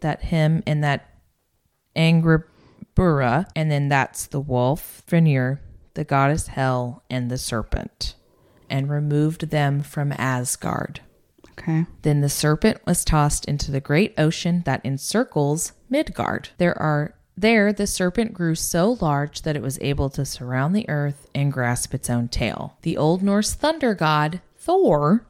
that 0.01 0.25
him 0.25 0.61
and 0.67 0.83
that 0.83 1.09
Angrabura, 1.95 3.47
and 3.55 3.71
then 3.71 3.89
that's 3.89 4.27
the 4.27 4.39
wolf, 4.39 5.01
Fenrir, 5.07 5.61
the 5.95 6.03
goddess 6.03 6.45
Hel, 6.45 7.03
and 7.09 7.31
the 7.31 7.39
serpent, 7.39 8.13
and 8.73 8.89
removed 8.89 9.51
them 9.51 9.83
from 9.83 10.11
Asgard. 10.17 10.99
Okay. 11.51 11.85
Then 12.01 12.21
the 12.21 12.29
serpent 12.29 12.83
was 12.87 13.05
tossed 13.05 13.45
into 13.45 13.71
the 13.71 13.79
great 13.79 14.15
ocean 14.17 14.63
that 14.65 14.83
encircles 14.83 15.73
Midgard. 15.89 16.49
There 16.57 16.77
are 16.81 17.13
there 17.37 17.71
the 17.71 17.87
serpent 17.87 18.33
grew 18.33 18.55
so 18.55 18.97
large 18.99 19.43
that 19.43 19.55
it 19.55 19.61
was 19.61 19.77
able 19.79 20.09
to 20.11 20.25
surround 20.25 20.75
the 20.75 20.89
earth 20.89 21.27
and 21.35 21.53
grasp 21.53 21.93
its 21.93 22.09
own 22.09 22.27
tail. 22.27 22.77
The 22.81 22.97
Old 22.97 23.21
Norse 23.21 23.53
thunder 23.53 23.93
god 23.93 24.41
Thor 24.57 25.25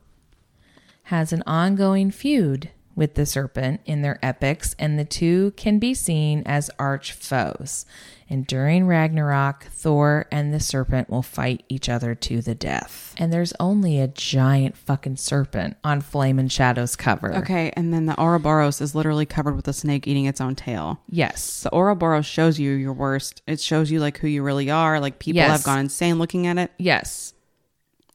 has 1.03 1.33
an 1.33 1.43
ongoing 1.45 2.11
feud 2.11 2.71
with 2.95 3.15
the 3.15 3.25
serpent 3.25 3.81
in 3.85 4.01
their 4.01 4.19
epics, 4.23 4.75
and 4.79 4.97
the 4.97 5.05
two 5.05 5.51
can 5.57 5.79
be 5.79 5.93
seen 5.93 6.43
as 6.45 6.69
arch 6.79 7.11
foes. 7.11 7.85
And 8.33 8.47
during 8.47 8.87
Ragnarok, 8.87 9.65
Thor 9.65 10.25
and 10.31 10.51
the 10.51 10.59
serpent 10.59 11.07
will 11.07 11.21
fight 11.21 11.61
each 11.69 11.87
other 11.87 12.15
to 12.15 12.41
the 12.41 12.55
death. 12.55 13.13
And 13.15 13.31
there's 13.31 13.53
only 13.59 13.99
a 13.99 14.07
giant 14.07 14.75
fucking 14.75 15.17
serpent 15.17 15.77
on 15.83 16.01
Flame 16.01 16.39
and 16.39 16.51
Shadow's 16.51 16.95
cover. 16.95 17.31
Okay. 17.35 17.71
And 17.75 17.93
then 17.93 18.07
the 18.07 18.19
Ouroboros 18.19 18.81
is 18.81 18.95
literally 18.95 19.27
covered 19.27 19.55
with 19.55 19.67
a 19.67 19.71
snake 19.73 20.07
eating 20.07 20.25
its 20.25 20.41
own 20.41 20.55
tail. 20.55 20.99
Yes. 21.07 21.61
The 21.61 21.69
Ouroboros 21.75 22.25
shows 22.25 22.57
you 22.57 22.71
your 22.71 22.93
worst. 22.93 23.43
It 23.45 23.59
shows 23.59 23.91
you 23.91 23.99
like 23.99 24.17
who 24.17 24.27
you 24.27 24.41
really 24.41 24.71
are. 24.71 24.99
Like 24.99 25.19
people 25.19 25.35
Yes. 25.37 25.51
have 25.51 25.63
gone 25.63 25.77
insane 25.77 26.17
looking 26.17 26.47
at 26.47 26.57
it. 26.57 26.71
Yes. 26.79 27.35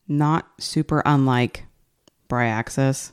Not 0.08 0.48
super 0.58 1.00
unlike 1.06 1.64
Bryaxis. 2.28 3.12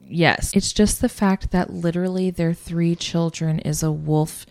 Yes. 0.00 0.50
It's 0.56 0.72
just 0.72 1.00
the 1.00 1.08
fact 1.08 1.52
that 1.52 1.72
literally 1.72 2.30
their 2.30 2.54
three 2.54 2.96
children 2.96 3.60
is 3.60 3.84
a 3.84 3.92
wolf, 3.92 4.46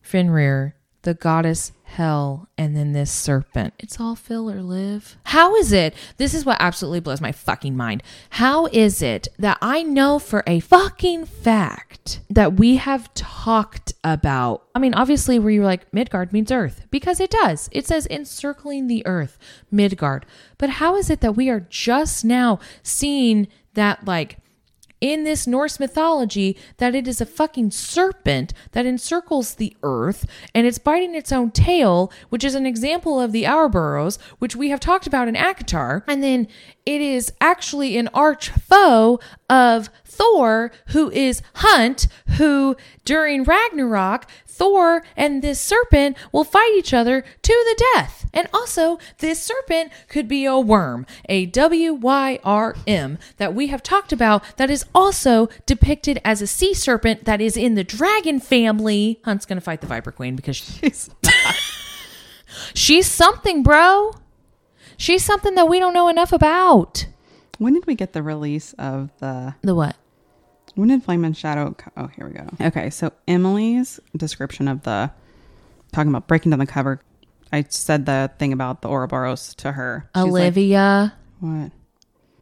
Fenrir, 0.00 0.76
the 1.04 1.14
goddess 1.14 1.72
hell 1.84 2.48
and 2.58 2.76
then 2.76 2.92
this 2.92 3.10
serpent. 3.10 3.72
It's 3.78 4.00
all 4.00 4.16
filler, 4.16 4.60
Liv. 4.62 5.16
How 5.24 5.54
is 5.54 5.72
it? 5.72 5.94
This 6.16 6.34
is 6.34 6.44
what 6.44 6.56
absolutely 6.58 7.00
blows 7.00 7.20
my 7.20 7.30
fucking 7.30 7.76
mind. 7.76 8.02
How 8.30 8.66
is 8.66 9.00
it 9.00 9.28
that 9.38 9.58
I 9.62 9.82
know 9.82 10.18
for 10.18 10.42
a 10.46 10.60
fucking 10.60 11.26
fact 11.26 12.20
that 12.28 12.54
we 12.54 12.76
have 12.76 13.14
talked 13.14 13.92
about? 14.02 14.64
I 14.74 14.80
mean, 14.80 14.94
obviously, 14.94 15.38
where 15.38 15.52
you're 15.52 15.64
like, 15.64 15.92
Midgard 15.92 16.32
means 16.32 16.50
Earth, 16.50 16.86
because 16.90 17.20
it 17.20 17.30
does. 17.30 17.68
It 17.70 17.86
says 17.86 18.08
encircling 18.10 18.88
the 18.88 19.06
Earth, 19.06 19.38
Midgard. 19.70 20.26
But 20.58 20.70
how 20.70 20.96
is 20.96 21.10
it 21.10 21.20
that 21.20 21.36
we 21.36 21.48
are 21.48 21.60
just 21.60 22.24
now 22.24 22.58
seeing 22.82 23.46
that, 23.74 24.04
like, 24.04 24.38
in 25.04 25.24
this 25.24 25.46
Norse 25.46 25.78
mythology 25.78 26.56
that 26.78 26.94
it 26.94 27.06
is 27.06 27.20
a 27.20 27.26
fucking 27.26 27.70
serpent 27.70 28.54
that 28.72 28.86
encircles 28.86 29.56
the 29.56 29.76
earth 29.82 30.24
and 30.54 30.66
it's 30.66 30.78
biting 30.78 31.14
its 31.14 31.30
own 31.30 31.50
tail, 31.50 32.10
which 32.30 32.42
is 32.42 32.54
an 32.54 32.64
example 32.64 33.20
of 33.20 33.30
the 33.30 33.46
Ouroboros, 33.46 34.18
which 34.38 34.56
we 34.56 34.70
have 34.70 34.80
talked 34.80 35.06
about 35.06 35.28
in 35.28 35.34
ACOTAR. 35.34 36.04
And 36.08 36.22
then 36.22 36.48
it 36.86 37.02
is 37.02 37.30
actually 37.38 37.98
an 37.98 38.08
arch 38.14 38.48
foe 38.48 39.20
of 39.50 39.90
Thor, 40.14 40.70
who 40.88 41.10
is 41.10 41.42
Hunt, 41.56 42.06
who 42.38 42.76
during 43.04 43.44
Ragnarok, 43.44 44.26
Thor 44.46 45.02
and 45.16 45.42
this 45.42 45.60
serpent 45.60 46.16
will 46.32 46.44
fight 46.44 46.72
each 46.76 46.94
other 46.94 47.22
to 47.22 47.52
the 47.52 47.84
death. 47.94 48.30
And 48.32 48.48
also, 48.52 48.98
this 49.18 49.42
serpent 49.42 49.92
could 50.08 50.28
be 50.28 50.44
a 50.44 50.58
worm, 50.58 51.06
a 51.28 51.46
W 51.46 51.92
Y 51.94 52.38
R 52.44 52.76
M, 52.86 53.18
that 53.38 53.54
we 53.54 53.66
have 53.68 53.82
talked 53.82 54.12
about, 54.12 54.56
that 54.56 54.70
is 54.70 54.84
also 54.94 55.48
depicted 55.66 56.20
as 56.24 56.40
a 56.40 56.46
sea 56.46 56.72
serpent 56.74 57.24
that 57.24 57.40
is 57.40 57.56
in 57.56 57.74
the 57.74 57.84
dragon 57.84 58.38
family. 58.40 59.20
Hunt's 59.24 59.44
gonna 59.46 59.60
fight 59.60 59.80
the 59.80 59.86
Viper 59.88 60.12
Queen 60.12 60.36
because 60.36 60.56
she's. 60.80 61.10
she's 62.74 63.06
something, 63.06 63.62
bro. 63.62 64.12
She's 64.96 65.24
something 65.24 65.56
that 65.56 65.68
we 65.68 65.80
don't 65.80 65.94
know 65.94 66.08
enough 66.08 66.32
about. 66.32 67.06
when 67.58 67.74
did 67.74 67.86
we 67.86 67.96
get 67.96 68.12
the 68.12 68.22
release 68.22 68.72
of 68.74 69.10
the 69.18 69.54
The 69.62 69.74
what? 69.74 69.96
When 70.74 70.88
did 70.88 71.02
Flame 71.02 71.24
and 71.24 71.36
Shadow? 71.36 71.74
Co- 71.76 71.90
oh, 71.96 72.06
here 72.08 72.26
we 72.26 72.34
go. 72.34 72.48
Okay, 72.60 72.90
so 72.90 73.12
Emily's 73.28 74.00
description 74.16 74.68
of 74.68 74.82
the 74.82 75.10
talking 75.92 76.10
about 76.10 76.26
breaking 76.26 76.50
down 76.50 76.58
the 76.58 76.66
cover. 76.66 77.00
I 77.52 77.64
said 77.68 78.06
the 78.06 78.30
thing 78.38 78.52
about 78.52 78.82
the 78.82 78.88
Ouroboros 78.88 79.54
to 79.56 79.72
her. 79.72 80.10
She's 80.14 80.24
like, 80.24 80.30
Olivia. 80.30 81.14
what? 81.40 81.70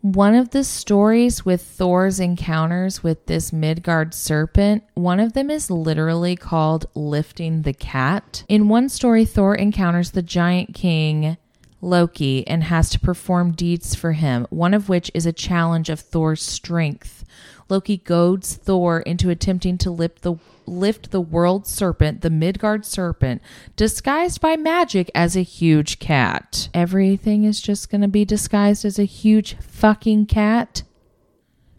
One 0.00 0.34
of 0.34 0.50
the 0.50 0.64
stories 0.64 1.44
with 1.44 1.62
Thor's 1.62 2.18
encounters 2.18 3.04
with 3.04 3.26
this 3.26 3.52
Midgard 3.52 4.14
serpent, 4.14 4.82
one 4.94 5.20
of 5.20 5.34
them 5.34 5.48
is 5.48 5.70
literally 5.70 6.34
called 6.34 6.86
Lifting 6.96 7.62
the 7.62 7.72
Cat. 7.72 8.42
In 8.48 8.68
one 8.68 8.88
story, 8.88 9.24
Thor 9.24 9.54
encounters 9.54 10.10
the 10.10 10.22
giant 10.22 10.74
king 10.74 11.36
Loki 11.80 12.46
and 12.48 12.64
has 12.64 12.90
to 12.90 13.00
perform 13.00 13.52
deeds 13.52 13.94
for 13.94 14.12
him, 14.12 14.46
one 14.50 14.74
of 14.74 14.88
which 14.88 15.08
is 15.14 15.26
a 15.26 15.32
challenge 15.32 15.88
of 15.88 16.00
Thor's 16.00 16.42
strength. 16.42 17.24
Loki 17.72 17.96
goads 17.96 18.54
Thor 18.54 19.00
into 19.00 19.30
attempting 19.30 19.78
to 19.78 19.90
lift 19.90 20.20
the 20.20 20.34
lift 20.66 21.10
the 21.10 21.22
world 21.22 21.66
serpent, 21.66 22.20
the 22.20 22.28
Midgard 22.28 22.84
serpent, 22.84 23.40
disguised 23.76 24.42
by 24.42 24.56
magic 24.56 25.10
as 25.14 25.36
a 25.36 25.42
huge 25.42 25.98
cat. 25.98 26.68
Everything 26.74 27.44
is 27.44 27.62
just 27.62 27.90
going 27.90 28.02
to 28.02 28.08
be 28.08 28.26
disguised 28.26 28.84
as 28.84 28.98
a 28.98 29.04
huge 29.04 29.54
fucking 29.54 30.26
cat. 30.26 30.82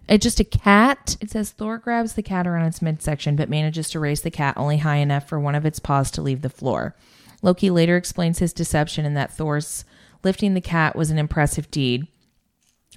It's 0.09 0.23
just 0.23 0.39
a 0.39 0.43
cat. 0.43 1.15
It 1.21 1.29
says 1.29 1.51
Thor 1.51 1.77
grabs 1.77 2.13
the 2.13 2.23
cat 2.23 2.47
around 2.47 2.65
its 2.65 2.81
midsection, 2.81 3.35
but 3.35 3.47
manages 3.47 3.91
to 3.91 3.99
raise 3.99 4.21
the 4.21 4.31
cat 4.31 4.57
only 4.57 4.79
high 4.79 4.97
enough 4.97 5.29
for 5.29 5.39
one 5.39 5.53
of 5.53 5.63
its 5.63 5.77
paws 5.77 6.09
to 6.11 6.23
leave 6.23 6.41
the 6.41 6.49
floor. 6.49 6.95
Loki 7.43 7.69
later 7.69 7.97
explains 7.97 8.39
his 8.39 8.51
deception 8.51 9.05
in 9.05 9.13
that 9.13 9.31
Thor's 9.31 9.85
lifting 10.23 10.55
the 10.55 10.61
cat 10.61 10.95
was 10.95 11.11
an 11.11 11.19
impressive 11.19 11.69
deed, 11.69 12.07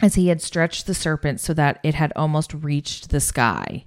as 0.02 0.14
he 0.16 0.28
had 0.28 0.42
stretched 0.42 0.86
the 0.86 0.94
serpent 0.94 1.40
so 1.40 1.54
that 1.54 1.78
it 1.82 1.94
had 1.94 2.12
almost 2.16 2.52
reached 2.54 3.10
the 3.10 3.20
sky. 3.20 3.84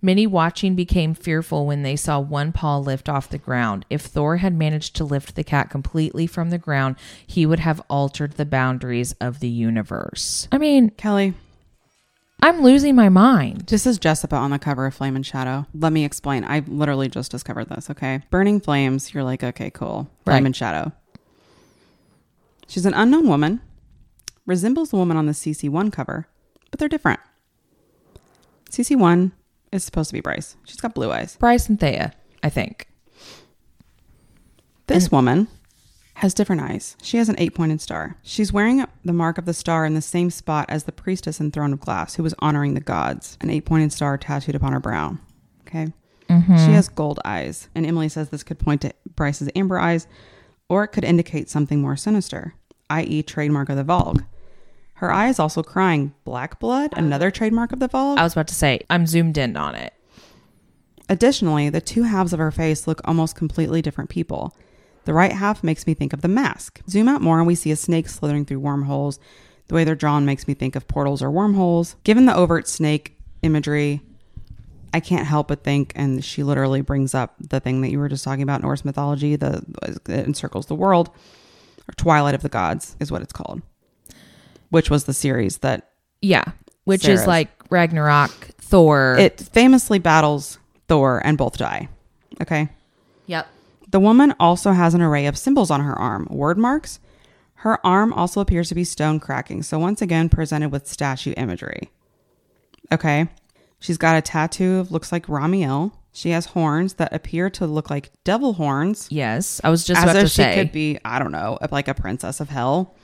Many 0.00 0.26
watching 0.28 0.76
became 0.76 1.12
fearful 1.12 1.66
when 1.66 1.82
they 1.82 1.96
saw 1.96 2.20
one 2.20 2.52
paw 2.52 2.78
lift 2.78 3.08
off 3.08 3.28
the 3.28 3.36
ground. 3.36 3.84
If 3.90 4.02
Thor 4.02 4.36
had 4.36 4.54
managed 4.54 4.94
to 4.96 5.04
lift 5.04 5.34
the 5.34 5.42
cat 5.42 5.70
completely 5.70 6.26
from 6.28 6.50
the 6.50 6.58
ground, 6.58 6.94
he 7.26 7.44
would 7.44 7.58
have 7.58 7.82
altered 7.90 8.32
the 8.34 8.46
boundaries 8.46 9.12
of 9.20 9.40
the 9.40 9.48
universe. 9.48 10.46
I 10.52 10.58
mean, 10.58 10.90
Kelly, 10.90 11.34
I'm 12.40 12.62
losing 12.62 12.94
my 12.94 13.08
mind. 13.08 13.62
this 13.66 13.84
is 13.88 13.98
Jessica 13.98 14.36
on 14.36 14.52
the 14.52 14.60
cover 14.60 14.86
of 14.86 14.94
Flame 14.94 15.16
and 15.16 15.26
Shadow. 15.26 15.66
Let 15.74 15.92
me 15.92 16.04
explain. 16.04 16.44
I 16.44 16.60
literally 16.68 17.08
just 17.08 17.32
discovered 17.32 17.68
this, 17.68 17.90
okay? 17.90 18.20
Burning 18.30 18.60
flames, 18.60 19.12
you're 19.12 19.24
like, 19.24 19.42
okay, 19.42 19.70
cool. 19.70 20.08
Flame 20.24 20.34
Right. 20.44 20.46
and 20.46 20.54
Shadow. 20.54 20.92
She's 22.68 22.86
an 22.86 22.94
unknown 22.94 23.26
woman, 23.26 23.60
resembles 24.48 24.90
the 24.90 24.96
woman 24.96 25.16
on 25.16 25.26
the 25.26 25.32
CC1 25.32 25.92
cover, 25.92 26.26
but 26.70 26.80
they're 26.80 26.88
different. 26.88 27.20
CC1 28.70 29.32
is 29.70 29.84
supposed 29.84 30.10
to 30.10 30.14
be 30.14 30.20
Bryce. 30.20 30.56
She's 30.64 30.80
got 30.80 30.94
blue 30.94 31.12
eyes. 31.12 31.36
Bryce 31.36 31.68
and 31.68 31.78
Theia, 31.78 32.12
I 32.42 32.48
think. 32.48 32.88
This 34.86 35.12
woman 35.12 35.48
has 36.14 36.32
different 36.32 36.62
eyes. 36.62 36.96
She 37.02 37.18
has 37.18 37.28
an 37.28 37.36
eight 37.38 37.54
pointed 37.54 37.80
star. 37.82 38.16
She's 38.22 38.52
wearing 38.52 38.84
the 39.04 39.12
mark 39.12 39.36
of 39.36 39.44
the 39.44 39.52
star 39.52 39.84
in 39.84 39.92
the 39.94 40.00
same 40.00 40.30
spot 40.30 40.64
as 40.70 40.84
the 40.84 40.92
priestess 40.92 41.40
in 41.40 41.50
Throne 41.50 41.74
of 41.74 41.80
Glass, 41.80 42.14
who 42.14 42.22
was 42.22 42.34
honoring 42.38 42.72
the 42.72 42.80
gods. 42.80 43.36
An 43.42 43.50
eight 43.50 43.66
pointed 43.66 43.92
star 43.92 44.16
tattooed 44.16 44.54
upon 44.54 44.72
her 44.72 44.80
brow. 44.80 45.18
Okay. 45.66 45.92
Mm-hmm. 46.30 46.56
She 46.56 46.72
has 46.72 46.88
gold 46.88 47.20
eyes. 47.24 47.68
And 47.74 47.84
Emily 47.84 48.08
says 48.08 48.30
this 48.30 48.42
could 48.42 48.58
point 48.58 48.80
to 48.80 48.92
Bryce's 49.14 49.50
amber 49.54 49.78
eyes, 49.78 50.06
or 50.70 50.84
it 50.84 50.88
could 50.88 51.04
indicate 51.04 51.50
something 51.50 51.80
more 51.80 51.96
sinister, 51.96 52.54
i.e., 52.88 53.22
trademark 53.22 53.68
of 53.68 53.76
the 53.76 53.84
Valg. 53.84 54.24
Her 54.98 55.12
eye 55.12 55.28
is 55.28 55.38
also 55.38 55.62
crying 55.62 56.12
black 56.24 56.58
blood, 56.58 56.92
another 56.96 57.30
trademark 57.30 57.70
of 57.70 57.78
the 57.78 57.88
Valg. 57.88 58.18
I 58.18 58.24
was 58.24 58.32
about 58.32 58.48
to 58.48 58.54
say, 58.54 58.80
I'm 58.90 59.06
zoomed 59.06 59.38
in 59.38 59.56
on 59.56 59.76
it. 59.76 59.94
Additionally, 61.08 61.70
the 61.70 61.80
two 61.80 62.02
halves 62.02 62.32
of 62.32 62.40
her 62.40 62.50
face 62.50 62.88
look 62.88 63.00
almost 63.04 63.36
completely 63.36 63.80
different 63.80 64.10
people. 64.10 64.56
The 65.04 65.14
right 65.14 65.32
half 65.32 65.62
makes 65.62 65.86
me 65.86 65.94
think 65.94 66.12
of 66.12 66.20
the 66.20 66.28
mask. 66.28 66.80
Zoom 66.90 67.08
out 67.08 67.22
more 67.22 67.38
and 67.38 67.46
we 67.46 67.54
see 67.54 67.70
a 67.70 67.76
snake 67.76 68.08
slithering 68.08 68.44
through 68.44 68.58
wormholes. 68.58 69.20
The 69.68 69.76
way 69.76 69.84
they're 69.84 69.94
drawn 69.94 70.26
makes 70.26 70.48
me 70.48 70.54
think 70.54 70.74
of 70.74 70.88
portals 70.88 71.22
or 71.22 71.30
wormholes. 71.30 71.94
Given 72.02 72.26
the 72.26 72.34
overt 72.34 72.66
snake 72.66 73.16
imagery, 73.42 74.02
I 74.92 74.98
can't 74.98 75.28
help 75.28 75.46
but 75.46 75.62
think, 75.62 75.92
and 75.94 76.24
she 76.24 76.42
literally 76.42 76.80
brings 76.80 77.14
up 77.14 77.36
the 77.38 77.60
thing 77.60 77.82
that 77.82 77.90
you 77.90 78.00
were 78.00 78.08
just 78.08 78.24
talking 78.24 78.42
about, 78.42 78.62
Norse 78.62 78.84
mythology, 78.84 79.36
the 79.36 79.64
it 80.08 80.26
encircles 80.26 80.66
the 80.66 80.74
world, 80.74 81.10
or 81.88 81.92
Twilight 81.96 82.34
of 82.34 82.42
the 82.42 82.48
Gods 82.48 82.96
is 82.98 83.12
what 83.12 83.22
it's 83.22 83.32
called, 83.32 83.62
which 84.70 84.90
was 84.90 85.04
the 85.04 85.12
series 85.14 85.58
that 85.58 85.90
Yeah. 86.22 86.44
Which 86.84 87.02
Sarah's. 87.02 87.20
is 87.22 87.26
like 87.26 87.48
Ragnarok, 87.70 88.30
Thor. 88.60 89.16
it 89.18 89.40
famously 89.52 89.98
battles 89.98 90.58
Thor 90.88 91.20
and 91.24 91.36
both 91.36 91.58
die. 91.58 91.88
Okay. 92.40 92.68
Yep. 93.26 93.46
The 93.90 94.00
woman 94.00 94.34
also 94.40 94.72
has 94.72 94.94
an 94.94 95.02
array 95.02 95.26
of 95.26 95.36
symbols 95.36 95.70
on 95.70 95.80
her 95.82 95.98
arm, 95.98 96.26
word 96.30 96.58
marks. 96.58 96.98
Her 97.62 97.84
arm 97.84 98.12
also 98.12 98.40
appears 98.40 98.68
to 98.68 98.74
be 98.74 98.84
stone 98.84 99.18
cracking, 99.20 99.62
so 99.62 99.78
once 99.78 100.00
again 100.00 100.28
presented 100.28 100.70
with 100.70 100.86
statue 100.86 101.32
imagery. 101.36 101.90
Okay. 102.92 103.28
She's 103.80 103.98
got 103.98 104.16
a 104.16 104.22
tattoo 104.22 104.76
of 104.78 104.90
looks 104.90 105.12
like 105.12 105.26
Ramiel. 105.26 105.92
She 106.12 106.30
has 106.30 106.46
horns 106.46 106.94
that 106.94 107.12
appear 107.12 107.48
to 107.50 107.66
look 107.66 107.90
like 107.90 108.10
devil 108.24 108.54
horns. 108.54 109.08
Yes. 109.10 109.60
I 109.62 109.70
was 109.70 109.84
just 109.84 109.98
as 110.02 110.04
about 110.10 110.16
if 110.24 110.30
she 110.30 110.42
say. 110.42 110.54
could 110.54 110.72
be, 110.72 110.98
I 111.04 111.18
don't 111.18 111.32
know, 111.32 111.58
like 111.70 111.86
a 111.88 111.94
princess 111.94 112.40
of 112.40 112.48
hell. 112.48 112.94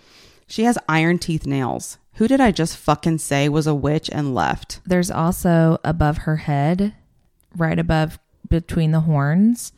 She 0.46 0.64
has 0.64 0.78
iron 0.88 1.18
teeth 1.18 1.46
nails. 1.46 1.98
Who 2.14 2.28
did 2.28 2.40
I 2.40 2.52
just 2.52 2.76
fucking 2.76 3.18
say 3.18 3.48
was 3.48 3.66
a 3.66 3.74
witch 3.74 4.08
and 4.12 4.34
left? 4.34 4.80
There's 4.86 5.10
also 5.10 5.78
above 5.82 6.18
her 6.18 6.36
head, 6.36 6.94
right 7.56 7.78
above 7.78 8.18
between 8.48 8.92
the 8.92 9.00
horns. 9.00 9.72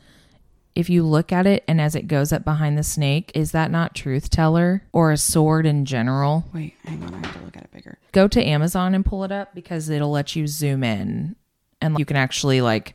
If 0.75 0.89
you 0.89 1.01
look 1.03 1.31
at 1.31 1.47
it 1.47 1.63
and 1.67 1.81
as 1.81 1.95
it 1.95 2.07
goes 2.07 2.31
up 2.31 2.43
behind 2.43 2.77
the 2.77 2.83
snake, 2.83 3.31
is 3.33 3.51
that 3.51 3.71
not 3.71 3.95
truth 3.95 4.29
teller 4.29 4.83
or 4.93 5.11
a 5.11 5.17
sword 5.17 5.65
in 5.65 5.85
general? 5.85 6.45
Wait, 6.53 6.75
hang 6.83 7.03
on, 7.03 7.15
I 7.15 7.25
have 7.25 7.35
to 7.37 7.45
look 7.45 7.57
at 7.57 7.63
it 7.63 7.71
bigger. 7.71 7.97
Go 8.11 8.27
to 8.27 8.43
Amazon 8.43 8.93
and 8.93 9.03
pull 9.03 9.23
it 9.23 9.31
up 9.31 9.55
because 9.55 9.89
it'll 9.89 10.11
let 10.11 10.35
you 10.35 10.45
zoom 10.45 10.83
in 10.83 11.35
and 11.81 11.97
you 11.97 12.05
can 12.05 12.17
actually 12.17 12.61
like 12.61 12.93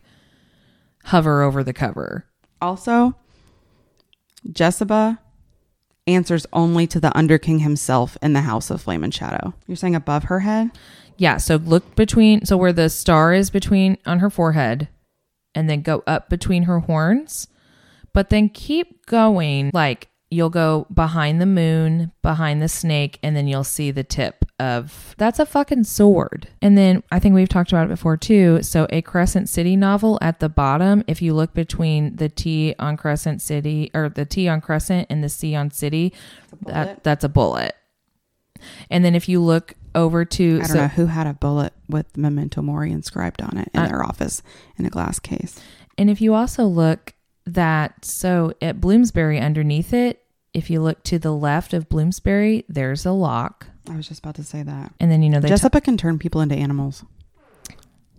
hover 1.04 1.42
over 1.42 1.64
the 1.64 1.72
cover. 1.72 2.26
Also, 2.60 3.16
Jesiba 4.48 5.18
answers 6.06 6.46
only 6.52 6.86
to 6.88 7.00
the 7.00 7.16
Underking 7.16 7.60
himself 7.60 8.16
in 8.22 8.32
the 8.32 8.40
House 8.42 8.70
of 8.70 8.82
Flame 8.82 9.04
and 9.04 9.14
Shadow. 9.14 9.54
You're 9.66 9.76
saying 9.76 9.94
above 9.94 10.24
her 10.24 10.40
head? 10.40 10.70
Yeah, 11.16 11.36
so 11.36 11.56
look 11.56 11.94
between 11.94 12.44
so 12.44 12.56
where 12.56 12.72
the 12.72 12.88
star 12.88 13.32
is 13.32 13.50
between 13.50 13.98
on 14.06 14.18
her 14.18 14.30
forehead 14.30 14.88
and 15.54 15.68
then 15.68 15.82
go 15.82 16.02
up 16.06 16.28
between 16.28 16.64
her 16.64 16.80
horns, 16.80 17.46
but 18.12 18.30
then 18.30 18.48
keep 18.48 19.06
going 19.06 19.70
like 19.74 20.08
you'll 20.30 20.50
go 20.50 20.86
behind 20.92 21.40
the 21.40 21.46
moon, 21.46 22.10
behind 22.22 22.62
the 22.62 22.68
snake 22.68 23.18
and 23.22 23.36
then 23.36 23.46
you'll 23.46 23.64
see 23.64 23.90
the 23.90 24.02
tip 24.02 24.41
of 24.62 25.14
that's 25.18 25.38
a 25.38 25.46
fucking 25.46 25.84
sword. 25.84 26.48
And 26.60 26.78
then 26.78 27.02
I 27.10 27.18
think 27.18 27.34
we've 27.34 27.48
talked 27.48 27.72
about 27.72 27.86
it 27.86 27.88
before 27.90 28.16
too. 28.16 28.62
So 28.62 28.86
a 28.90 29.02
Crescent 29.02 29.48
City 29.48 29.74
novel 29.76 30.18
at 30.22 30.38
the 30.40 30.48
bottom, 30.48 31.02
if 31.06 31.20
you 31.20 31.34
look 31.34 31.52
between 31.52 32.16
the 32.16 32.28
T 32.28 32.74
on 32.78 32.96
Crescent 32.96 33.42
City 33.42 33.90
or 33.92 34.08
the 34.08 34.24
T 34.24 34.48
on 34.48 34.60
Crescent 34.60 35.08
and 35.10 35.22
the 35.24 35.28
C 35.28 35.54
on 35.54 35.70
City, 35.70 36.12
that 36.66 37.02
that's 37.02 37.24
a 37.24 37.28
bullet. 37.28 37.74
And 38.88 39.04
then 39.04 39.14
if 39.16 39.28
you 39.28 39.40
look 39.40 39.74
over 39.94 40.24
to 40.24 40.54
I 40.54 40.58
don't 40.58 40.66
so- 40.68 40.74
know 40.74 40.88
who 40.88 41.06
had 41.06 41.26
a 41.26 41.34
bullet 41.34 41.72
with 41.88 42.16
Memento 42.16 42.62
Mori 42.62 42.92
inscribed 42.92 43.42
on 43.42 43.58
it 43.58 43.68
in 43.74 43.80
Uh, 43.80 43.88
their 43.88 44.04
office 44.04 44.42
in 44.78 44.86
a 44.86 44.90
glass 44.90 45.18
case. 45.18 45.60
And 45.98 46.08
if 46.08 46.20
you 46.20 46.34
also 46.34 46.64
look 46.66 47.14
that, 47.44 48.04
so 48.04 48.52
at 48.62 48.80
Bloomsbury 48.80 49.40
underneath 49.40 49.92
it, 49.92 50.20
if 50.54 50.70
you 50.70 50.80
look 50.80 51.02
to 51.04 51.18
the 51.18 51.32
left 51.32 51.74
of 51.74 51.88
Bloomsbury, 51.88 52.64
there's 52.68 53.04
a 53.04 53.12
lock. 53.12 53.66
I 53.88 53.96
was 53.96 54.06
just 54.08 54.20
about 54.20 54.36
to 54.36 54.44
say 54.44 54.62
that. 54.62 54.92
And 55.00 55.10
then, 55.10 55.22
you 55.22 55.30
know, 55.30 55.40
they 55.40 55.48
Jesiba 55.48 55.82
can 55.82 55.96
turn 55.96 56.18
people 56.18 56.40
into 56.40 56.54
animals. 56.54 57.04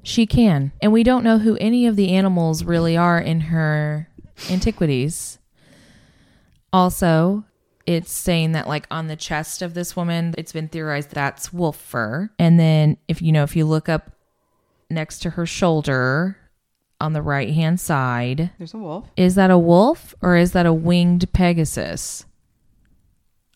she 0.01 0.25
can. 0.25 0.71
And 0.81 0.91
we 0.91 1.03
don't 1.03 1.23
know 1.23 1.37
who 1.37 1.55
any 1.57 1.87
of 1.87 1.95
the 1.95 2.13
animals 2.13 2.63
really 2.63 2.97
are 2.97 3.19
in 3.19 3.41
her 3.41 4.09
antiquities. 4.49 5.39
Also, 6.71 7.45
it's 7.85 8.11
saying 8.11 8.53
that 8.53 8.67
like 8.67 8.87
on 8.89 9.07
the 9.07 9.15
chest 9.15 9.61
of 9.61 9.73
this 9.73 9.95
woman, 9.95 10.33
it's 10.37 10.51
been 10.51 10.67
theorized 10.67 11.11
that's 11.11 11.53
wolf 11.53 11.77
fur. 11.77 12.29
And 12.39 12.59
then 12.59 12.97
if 13.07 13.21
you 13.21 13.31
know, 13.31 13.43
if 13.43 13.55
you 13.55 13.65
look 13.65 13.87
up 13.89 14.11
next 14.89 15.19
to 15.19 15.31
her 15.31 15.45
shoulder 15.45 16.37
on 16.99 17.13
the 17.13 17.21
right 17.21 17.53
hand 17.53 17.79
side, 17.79 18.51
There's 18.57 18.73
a 18.73 18.77
wolf. 18.77 19.09
Is 19.17 19.35
that 19.35 19.51
a 19.51 19.57
wolf 19.57 20.15
or 20.21 20.35
is 20.35 20.51
that 20.53 20.65
a 20.65 20.73
winged 20.73 21.31
Pegasus 21.33 22.25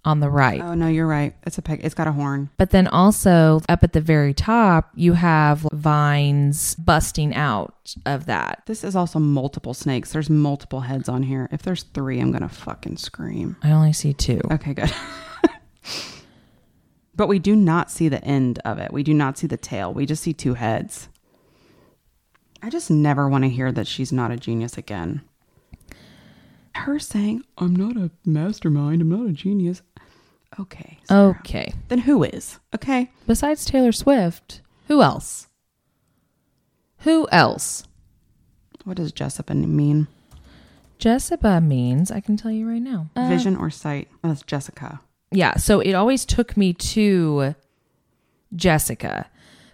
on 0.07 0.21
the 0.21 0.29
right? 0.29 0.61
Oh 0.61 0.73
no, 0.73 0.87
you're 0.87 1.05
right. 1.05 1.35
It's 1.45 1.57
a 1.57 1.61
peg. 1.61 1.81
It's 1.83 1.93
got 1.93 2.07
a 2.07 2.13
horn. 2.13 2.49
But 2.57 2.71
then 2.71 2.87
also 2.87 3.61
up 3.67 3.83
at 3.83 3.91
the 3.91 4.01
very 4.01 4.33
top, 4.33 4.89
you 4.95 5.13
have 5.13 5.67
vines 5.73 6.75
busting 6.75 7.35
out 7.35 7.75
of 8.05 8.25
that. 8.25 8.63
This 8.65 8.83
is 8.83 8.95
also 8.95 9.19
multiple 9.19 9.73
snakes. 9.73 10.13
There's 10.13 10.29
multiple 10.29 10.81
heads 10.81 11.09
on 11.09 11.23
here. 11.23 11.49
If 11.51 11.61
there's 11.61 11.83
three, 11.83 12.21
I'm 12.21 12.31
gonna 12.31 12.47
fucking 12.47 12.97
scream. 12.97 13.57
I 13.61 13.71
only 13.71 13.93
see 13.93 14.13
two. 14.13 14.39
Okay, 14.49 14.73
good. 14.73 14.93
but 17.15 17.27
we 17.27 17.37
do 17.37 17.55
not 17.55 17.91
see 17.91 18.07
the 18.07 18.23
end 18.23 18.59
of 18.63 18.79
it. 18.79 18.93
We 18.93 19.03
do 19.03 19.13
not 19.13 19.37
see 19.37 19.47
the 19.47 19.57
tail. 19.57 19.93
We 19.93 20.05
just 20.05 20.23
see 20.23 20.33
two 20.33 20.53
heads. 20.53 21.09
I 22.63 22.69
just 22.69 22.89
never 22.89 23.27
want 23.27 23.43
to 23.43 23.49
hear 23.49 23.71
that 23.73 23.87
she's 23.87 24.11
not 24.11 24.31
a 24.31 24.37
genius 24.37 24.77
again. 24.77 25.21
Her 26.73 26.99
saying, 26.99 27.43
I'm 27.57 27.75
not 27.75 27.97
a 27.97 28.11
mastermind, 28.25 29.01
I'm 29.01 29.09
not 29.09 29.29
a 29.29 29.33
genius. 29.33 29.81
Okay. 30.59 30.99
Sarah. 31.05 31.37
Okay. 31.39 31.73
Then 31.89 31.99
who 31.99 32.23
is? 32.23 32.59
Okay. 32.73 33.11
Besides 33.27 33.65
Taylor 33.65 33.91
Swift, 33.91 34.61
who 34.87 35.01
else? 35.01 35.47
Who 36.99 37.27
else? 37.31 37.83
What 38.83 38.97
does 38.97 39.11
Jesiba 39.11 39.53
mean? 39.55 40.07
Jesiba 40.99 41.63
means, 41.63 42.09
I 42.09 42.19
can 42.21 42.37
tell 42.37 42.51
you 42.51 42.67
right 42.67 42.81
now. 42.81 43.09
Uh, 43.15 43.27
Vision 43.27 43.55
or 43.55 43.69
sight? 43.69 44.07
Oh, 44.23 44.29
that's 44.29 44.41
Jessica. 44.41 44.99
yeah, 45.31 45.57
so 45.57 45.79
it 45.79 45.93
always 45.93 46.25
took 46.25 46.57
me 46.57 46.73
to 46.73 47.53
Jessica. 48.55 49.29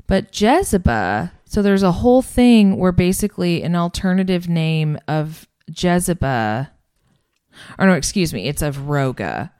But 0.07 0.31
Jesiba, 0.31 1.31
so 1.45 1.61
there's 1.61 1.83
a 1.83 1.91
whole 1.93 2.21
thing 2.21 2.77
where 2.77 2.91
basically 2.91 3.63
an 3.63 3.75
alternative 3.75 4.49
name 4.49 4.97
of 5.07 5.47
Jesiba, 5.71 6.69
or 7.79 7.85
no, 7.87 7.93
excuse 7.93 8.33
me, 8.33 8.47
it's 8.47 8.61
of 8.61 8.77
Roga. 8.87 9.51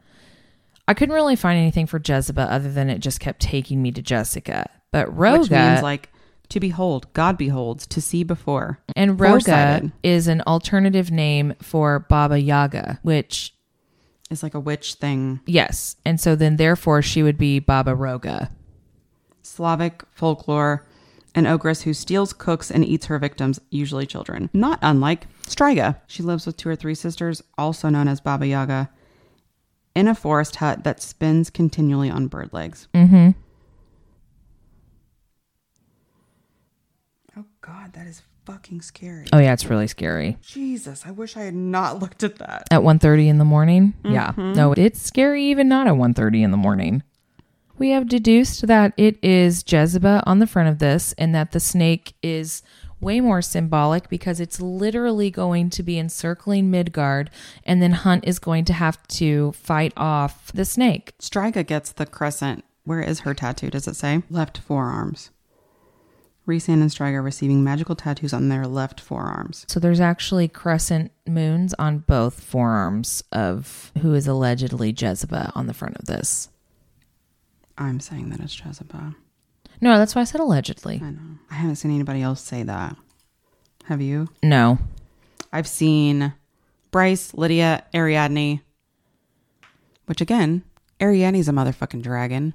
I 0.87 0.93
couldn't 0.93 1.15
really 1.15 1.35
find 1.35 1.57
anything 1.57 1.85
for 1.87 1.99
Jesiba 1.99 2.47
other 2.49 2.71
than 2.71 2.89
it 2.89 2.99
just 2.99 3.19
kept 3.19 3.39
taking 3.41 3.81
me 3.81 3.91
to 3.91 4.01
Jessica. 4.01 4.69
But 4.91 5.07
Roga 5.07 5.39
Which 5.39 5.51
means 5.51 5.81
like 5.81 6.09
to 6.49 6.59
behold, 6.59 7.11
God 7.13 7.37
beholds, 7.37 7.87
to 7.87 8.01
see 8.01 8.23
before. 8.23 8.79
and 8.95 9.17
Roga 9.17 9.29
foresighted. 9.29 9.91
is 10.03 10.27
an 10.27 10.41
alternative 10.45 11.09
name 11.09 11.53
for 11.61 11.99
Baba 11.99 12.39
Yaga, 12.39 12.99
which 13.01 13.55
is 14.29 14.43
like 14.43 14.53
a 14.53 14.59
witch 14.59 14.95
thing. 14.95 15.39
yes, 15.45 15.95
and 16.05 16.19
so 16.19 16.35
then 16.35 16.57
therefore 16.57 17.01
she 17.01 17.23
would 17.23 17.37
be 17.37 17.59
Baba 17.59 17.93
Roga. 17.95 18.49
Slavic 19.41 20.03
folklore 20.13 20.85
an 21.35 21.47
ogress 21.47 21.81
who 21.81 21.93
steals, 21.95 22.31
cooks, 22.31 22.69
and 22.69 22.85
eats 22.85 23.07
her 23.07 23.17
victims, 23.17 23.59
usually 23.71 24.05
children. 24.05 24.51
Not 24.53 24.77
unlike 24.83 25.25
Stryga. 25.47 25.95
She 26.05 26.21
lives 26.21 26.45
with 26.45 26.57
two 26.57 26.69
or 26.69 26.75
three 26.75 26.93
sisters, 26.93 27.41
also 27.57 27.89
known 27.89 28.07
as 28.07 28.21
Baba 28.21 28.45
Yaga, 28.45 28.91
in 29.95 30.07
a 30.07 30.15
forest 30.15 30.57
hut 30.57 30.83
that 30.83 31.01
spins 31.01 31.49
continually 31.49 32.09
on 32.09 32.27
bird 32.27 32.49
legs. 32.51 32.87
Mm-hmm. 32.93 33.31
Oh, 37.37 37.45
God, 37.61 37.93
that 37.93 38.07
is 38.07 38.21
fucking 38.45 38.81
scary. 38.81 39.25
Oh 39.31 39.39
yeah, 39.39 39.53
it's 39.53 39.65
really 39.65 39.87
scary. 39.87 40.37
Jesus, 40.41 41.03
I 41.05 41.11
wish 41.11 41.37
I 41.37 41.41
had 41.41 41.53
not 41.53 41.99
looked 42.01 42.23
at 42.23 42.37
that. 42.37 42.67
At 42.71 42.81
1.30 42.81 43.27
in 43.27 43.37
the 43.37 43.45
morning? 43.45 43.93
Yeah. 44.03 44.33
No, 44.37 44.73
it's 44.73 45.01
scary 45.01 45.45
even 45.45 45.67
not 45.67 45.87
at 45.87 45.93
1.30 45.93 46.43
in 46.43 46.51
the 46.51 46.57
morning. 46.57 47.03
We 47.77 47.89
have 47.89 48.07
deduced 48.07 48.67
that 48.67 48.93
it 48.97 49.17
is 49.23 49.63
Jesiba 49.63 50.23
on 50.25 50.39
the 50.39 50.47
front 50.47 50.69
of 50.69 50.79
this 50.79 51.13
and 51.13 51.33
that 51.33 51.51
the 51.51 51.59
snake 51.59 52.13
is 52.21 52.61
way 53.03 53.19
more 53.21 53.41
symbolic 53.41 54.09
because 54.09 54.39
it's 54.39 54.59
literally 54.59 55.29
going 55.29 55.69
to 55.71 55.83
be 55.83 55.99
encircling 55.99 56.71
Midgard 56.71 57.29
and 57.63 57.81
then 57.81 57.91
Hunt 57.91 58.25
is 58.25 58.39
going 58.39 58.65
to 58.65 58.73
have 58.73 59.05
to 59.09 59.51
fight 59.53 59.93
off 59.97 60.51
the 60.53 60.65
snake. 60.65 61.13
Stryga 61.19 61.65
gets 61.65 61.91
the 61.91 62.05
crescent. 62.05 62.63
Where 62.85 63.01
is 63.01 63.21
her 63.21 63.33
tattoo? 63.33 63.69
Does 63.69 63.87
it 63.87 63.95
say? 63.95 64.23
Left 64.29 64.57
forearms. 64.57 65.31
Rhysand 66.47 66.81
and 66.81 66.89
Stryga 66.89 67.23
receiving 67.23 67.63
magical 67.63 67.95
tattoos 67.95 68.33
on 68.33 68.49
their 68.49 68.67
left 68.67 68.99
forearms. 68.99 69.65
So 69.69 69.79
there's 69.79 70.01
actually 70.01 70.49
crescent 70.49 71.11
moons 71.25 71.73
on 71.79 71.99
both 71.99 72.43
forearms 72.43 73.23
of 73.31 73.93
who 74.01 74.13
is 74.13 74.27
allegedly 74.27 74.91
Jesiba 74.91 75.51
on 75.55 75.67
the 75.67 75.73
front 75.73 75.95
of 75.95 76.05
this. 76.05 76.49
I'm 77.77 78.01
saying 78.01 78.29
that 78.29 78.41
it's 78.41 78.59
Jesiba. 78.59 79.15
No, 79.81 79.97
that's 79.97 80.15
why 80.15 80.21
I 80.21 80.25
said 80.25 80.41
allegedly. 80.41 81.01
I 81.03 81.09
know. 81.09 81.37
I 81.51 81.55
haven't 81.55 81.75
seen 81.77 81.91
anybody 81.93 82.21
else 82.21 82.41
say 82.41 82.63
that. 82.63 82.95
Have 83.85 84.01
you? 84.01 84.29
No. 84.41 84.79
I've 85.51 85.67
seen 85.67 86.33
Bryce, 86.91 87.33
Lidia, 87.33 87.83
Ariadne. 87.93 88.61
Which 90.05 90.21
again, 90.21 90.63
Ariadne's 91.01 91.47
a 91.47 91.51
motherfucking 91.51 92.01
dragon. 92.01 92.53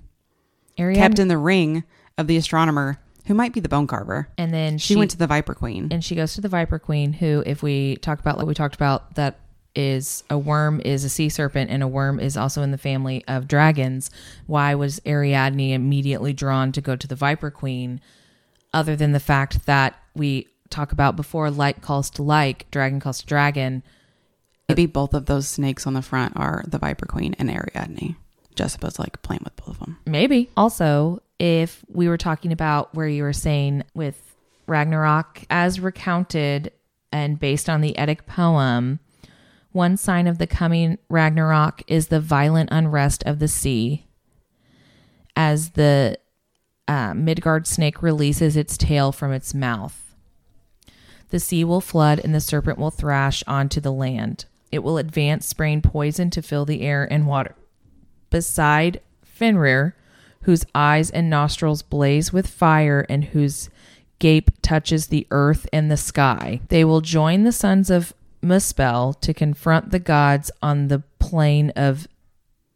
Ariadne, 0.79 1.01
Kept 1.03 1.19
in 1.19 1.29
the 1.29 1.39
ring 1.39 1.85
of 2.17 2.27
the 2.27 2.37
astronomer 2.37 2.99
who 3.27 3.35
might 3.35 3.53
be 3.53 3.61
the 3.61 3.69
bone 3.69 3.87
carver. 3.87 4.29
and 4.39 4.53
then 4.55 4.79
She, 4.79 4.97
went 4.97 5.11
to 5.11 5.19
the 5.19 5.27
Viper 5.27 5.55
Queen. 5.55 5.89
and 5.91 6.03
she 6.03 6.15
goes 6.15 6.35
to 6.35 6.41
the 6.41 6.49
Viper 6.49 6.79
Queen, 6.79 7.13
who, 7.15 7.43
if 7.47 7.63
we 7.63 7.97
talk 7.97 8.21
about 8.21 8.39
like 8.39 8.47
we 8.47 8.55
talked 8.55 8.75
about, 8.75 9.15
that 9.17 9.39
is 9.75 10.25
a 10.31 10.39
worm 10.39 10.81
is 10.85 11.05
a 11.05 11.09
sea 11.09 11.29
serpent, 11.29 11.71
and 11.71 11.83
a 11.83 11.89
worm 11.89 12.19
is 12.19 12.37
also 12.37 12.63
in 12.63 12.71
the 12.71 12.79
family 12.79 13.25
of 13.29 13.49
dragons. 13.49 14.11
Why 14.47 14.75
was 14.75 15.01
Ariadne 15.07 15.73
immediately 15.73 16.33
drawn 16.33 16.73
to 16.73 16.81
go 16.81 16.97
to 16.97 17.07
the 17.07 17.15
Viper 17.15 17.51
Queen, 17.51 18.01
other 18.73 18.97
than 18.97 19.13
the 19.13 19.21
fact 19.21 19.67
that 19.67 19.97
we 20.15 20.49
talk 20.71 20.93
about 20.93 21.17
before, 21.17 21.51
like 21.51 21.81
calls 21.81 22.11
to 22.11 22.23
like, 22.23 22.71
dragon 22.71 23.01
calls 23.01 23.21
to 23.21 23.27
dragon. 23.27 23.83
Maybe 24.69 24.87
both 24.87 25.15
of 25.15 25.27
those 25.27 25.49
snakes 25.49 25.87
on 25.87 25.95
the 25.95 26.03
front 26.03 26.35
are 26.37 26.63
the 26.67 26.79
Viper 26.79 27.07
Queen 27.07 27.35
and 27.39 27.51
Ariadne. 27.51 28.17
Jesiba's 28.55 28.99
like 28.99 29.23
playing 29.23 29.43
with 29.45 29.57
both 29.57 29.69
of 29.69 29.79
them. 29.79 29.99
Maybe. 30.05 30.51
Also, 30.57 31.23
if 31.39 31.85
we 31.89 32.09
were 32.09 32.19
talking 32.19 32.53
about 32.53 32.95
where 32.95 33.09
you 33.09 33.23
were 33.23 33.33
saying 33.33 33.85
with 33.95 34.37
Ragnarok, 34.67 35.43
as 35.49 35.81
recounted 35.81 36.73
and 37.13 37.39
based 37.39 37.71
on 37.71 37.81
the 37.81 37.97
Eddic 37.97 38.27
poem, 38.27 39.01
one 39.79 39.97
sign 39.97 40.27
of 40.27 40.39
the 40.39 40.47
coming 40.47 40.99
Ragnarok 41.09 41.83
is 41.87 42.09
the 42.09 42.21
violent 42.21 42.69
unrest 42.73 43.23
of 43.25 43.39
the 43.39 43.47
sea. 43.47 44.09
As 45.37 45.71
the 45.71 46.19
uh, 46.89 47.15
Midgard 47.15 47.69
snake 47.69 48.03
releases 48.03 48.57
its 48.57 48.77
tail 48.77 49.13
from 49.13 49.33
its 49.33 49.55
mouth, 49.55 50.17
the 51.29 51.39
sea 51.39 51.63
will 51.63 51.81
flood 51.81 52.21
and 52.25 52.35
the 52.35 52.41
serpent 52.41 52.77
will 52.77 52.91
thrash 52.91 53.45
onto 53.47 53.81
the 53.81 53.93
land. 53.93 54.47
It 54.73 54.81
will 54.81 54.99
advance, 54.99 55.47
spraying 55.47 55.83
poison 55.83 56.29
to 56.31 56.43
fill 56.43 56.65
the 56.65 56.83
air 56.83 57.07
and 57.09 57.29
water 57.29 57.55
beside 58.31 59.01
Fenrir, 59.25 59.95
whose 60.43 60.67
eyes 60.75 61.09
and 61.09 61.31
nostrils 61.31 61.83
blaze 61.83 62.33
with 62.33 62.49
fire 62.49 63.07
and 63.09 63.27
whose 63.27 63.71
gape 64.19 64.51
touches 64.61 65.07
the 65.07 65.29
earth 65.31 65.69
and 65.73 65.89
the 65.89 65.97
sky. 65.97 66.61
They 66.69 66.85
will 66.85 67.01
join 67.01 67.45
the 67.45 67.53
sons 67.53 67.91
of 67.91 68.13
Muspel 68.43 69.21
to 69.21 69.35
confront 69.35 69.91
the 69.91 69.99
gods 69.99 70.51
on 70.63 70.89
the 70.89 71.03
plain 71.19 71.71
of 71.71 72.07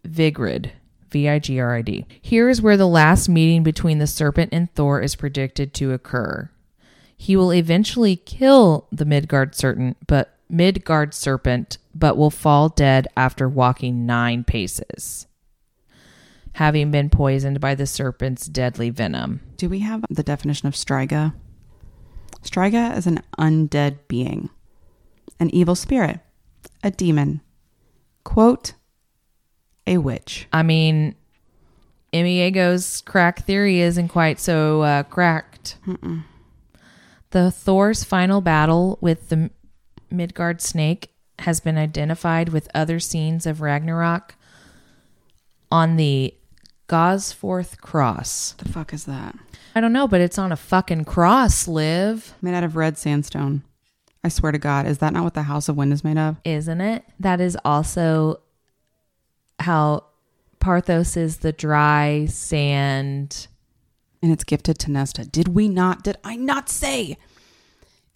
Vigrid. 0.04 0.72
V 1.10 1.28
I 1.28 1.38
G 1.38 1.60
R 1.60 1.76
I 1.76 1.82
D. 1.82 2.06
Here 2.22 2.48
is 2.48 2.62
where 2.62 2.78
the 2.78 2.88
last 2.88 3.28
meeting 3.28 3.62
between 3.62 3.98
the 3.98 4.06
serpent 4.06 4.48
and 4.52 4.72
Thor 4.74 5.00
is 5.00 5.14
predicted 5.14 5.74
to 5.74 5.92
occur. 5.92 6.50
He 7.14 7.36
will 7.36 7.52
eventually 7.52 8.16
kill 8.16 8.88
the 8.90 9.04
Midgard 9.04 9.54
serpent, 9.54 9.98
but 10.06 10.38
Midgard 10.48 11.12
serpent, 11.12 11.76
but 11.94 12.16
will 12.16 12.30
fall 12.30 12.70
dead 12.70 13.08
after 13.14 13.48
walking 13.48 14.06
nine 14.06 14.42
paces, 14.42 15.26
having 16.54 16.90
been 16.90 17.10
poisoned 17.10 17.60
by 17.60 17.74
the 17.74 17.86
serpent's 17.86 18.46
deadly 18.46 18.88
venom. 18.88 19.40
Do 19.56 19.68
we 19.68 19.80
have 19.80 20.04
the 20.08 20.22
definition 20.22 20.66
of 20.66 20.74
Striga? 20.74 21.34
Striga 22.42 22.96
is 22.96 23.06
an 23.06 23.22
undead 23.38 23.98
being, 24.08 24.48
an 25.42 25.52
evil 25.52 25.74
spirit, 25.74 26.20
a 26.84 26.90
demon. 26.90 27.40
Quote, 28.24 28.74
a 29.86 29.98
witch. 29.98 30.46
I 30.52 30.62
mean, 30.62 31.16
Emily's 32.12 33.02
crack 33.02 33.44
theory 33.44 33.80
isn't 33.80 34.08
quite 34.08 34.38
so 34.38 34.82
uh, 34.82 35.02
cracked. 35.02 35.76
The 37.30 37.50
Thor's 37.50 38.04
final 38.04 38.40
battle 38.40 38.98
with 39.00 39.30
the 39.30 39.50
Midgard 40.10 40.60
snake 40.60 41.10
has 41.40 41.58
been 41.58 41.76
identified 41.76 42.50
with 42.50 42.68
other 42.72 43.00
scenes 43.00 43.44
of 43.44 43.60
Ragnarok 43.60 44.36
on 45.72 45.96
the 45.96 46.34
Gosforth 46.88 47.80
cross. 47.80 48.52
The 48.58 48.68
fuck 48.68 48.92
is 48.92 49.06
that? 49.06 49.34
I 49.74 49.80
don't 49.80 49.94
know, 49.94 50.06
but 50.06 50.20
it's 50.20 50.38
on 50.38 50.52
a 50.52 50.56
fucking 50.56 51.06
cross, 51.06 51.66
Liv, 51.66 52.34
Made 52.42 52.54
out 52.54 52.62
of 52.62 52.76
red 52.76 52.96
sandstone. 52.98 53.64
I 54.24 54.28
swear 54.28 54.52
to 54.52 54.58
God, 54.58 54.86
is 54.86 54.98
that 54.98 55.12
not 55.12 55.24
what 55.24 55.34
the 55.34 55.42
House 55.42 55.68
of 55.68 55.76
Wind 55.76 55.92
is 55.92 56.04
made 56.04 56.18
of? 56.18 56.36
isn't 56.44 56.80
it? 56.80 57.04
That 57.18 57.40
is 57.40 57.56
also 57.64 58.40
how 59.58 60.04
Parthos 60.60 61.16
is 61.16 61.38
the 61.38 61.52
dry 61.52 62.26
sand. 62.26 63.48
And 64.22 64.30
it's 64.30 64.44
gifted 64.44 64.78
to 64.80 64.90
Nesta. 64.92 65.24
Did 65.24 65.48
we 65.48 65.68
not? 65.68 66.04
Did 66.04 66.16
I 66.22 66.36
not 66.36 66.68
say? 66.68 67.16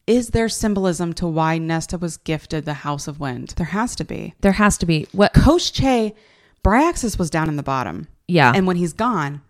Is 0.06 0.28
there 0.30 0.48
symbolism 0.48 1.12
to 1.14 1.26
why 1.26 1.58
Nesta 1.58 1.98
was 1.98 2.16
gifted 2.16 2.64
the 2.64 2.74
House 2.74 3.08
of 3.08 3.18
Wind? 3.18 3.54
There 3.56 3.66
has 3.66 3.96
to 3.96 4.04
be. 4.04 4.34
There 4.40 4.52
has 4.52 4.78
to 4.78 4.86
be 4.86 5.08
what? 5.10 5.34
Koschei, 5.34 6.14
Bryaxis 6.62 7.18
was 7.18 7.28
down 7.30 7.48
in 7.48 7.56
the 7.56 7.64
bottom. 7.64 8.06
Yeah, 8.28 8.52
And 8.54 8.66
when 8.68 8.76
he's 8.76 8.92
gone, 8.92 9.40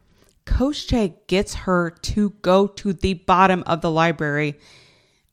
Koschei 0.47 1.15
gets 1.27 1.55
her 1.55 1.91
to 1.91 2.31
go 2.41 2.67
to 2.67 2.93
the 2.95 3.15
bottom 3.15 3.63
of 3.67 3.83
the 3.83 3.91
library 3.91 4.59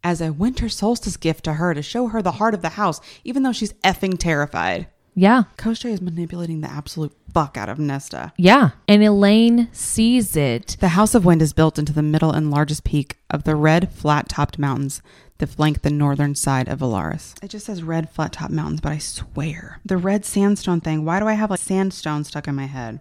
as 0.04 0.22
a 0.22 0.34
winter 0.34 0.70
solstice 0.70 1.18
gift 1.18 1.44
to 1.46 1.54
her 1.54 1.74
to 1.74 1.82
show 1.82 2.08
her 2.08 2.22
the 2.22 2.34
heart 2.34 2.54
of 2.54 2.62
the 2.62 2.70
house, 2.70 3.00
even 3.24 3.44
though 3.44 3.52
she's 3.54 3.74
effing 3.84 4.18
terrified. 4.20 4.88
yeah, 5.16 5.44
Koschei 5.58 5.92
is 5.92 6.02
manipulating 6.02 6.62
the 6.62 6.70
absolute 6.72 7.14
fuck 7.34 7.58
out 7.58 7.70
of 7.70 7.80
Nesta. 7.80 8.32
yeah. 8.38 8.72
And 8.88 9.02
Elain 9.04 9.68
sees 9.72 10.36
it. 10.36 10.78
The 10.80 10.90
House 10.90 11.16
of 11.16 11.26
Wind 11.26 11.42
is 11.42 11.54
built 11.54 11.80
into 11.80 11.94
the 11.94 12.04
middle 12.04 12.32
and 12.32 12.52
largest 12.52 12.84
peak 12.84 13.18
of 13.30 13.44
the 13.44 13.56
red, 13.56 13.92
flat 13.92 14.30
topped 14.30 14.60
mountains 14.60 15.02
that 15.40 15.48
flank 15.48 15.82
the 15.82 15.90
northern 15.90 16.36
side 16.36 16.68
of 16.68 16.80
Velaris. 16.80 17.34
It 17.44 17.48
just 17.50 17.66
says 17.66 17.82
red, 17.82 18.10
flat 18.12 18.34
topped 18.34 18.52
mountains, 18.54 18.82
but 18.82 18.92
I 18.92 18.98
swear. 19.00 19.80
The 19.84 19.98
red 19.98 20.26
sandstone 20.26 20.80
thing, 20.82 21.06
why 21.06 21.20
do 21.20 21.28
I 21.28 21.34
have 21.34 21.50
like 21.50 21.60
sandstone 21.60 22.24
stuck 22.24 22.48
in 22.48 22.54
my 22.56 22.66
head? 22.68 23.00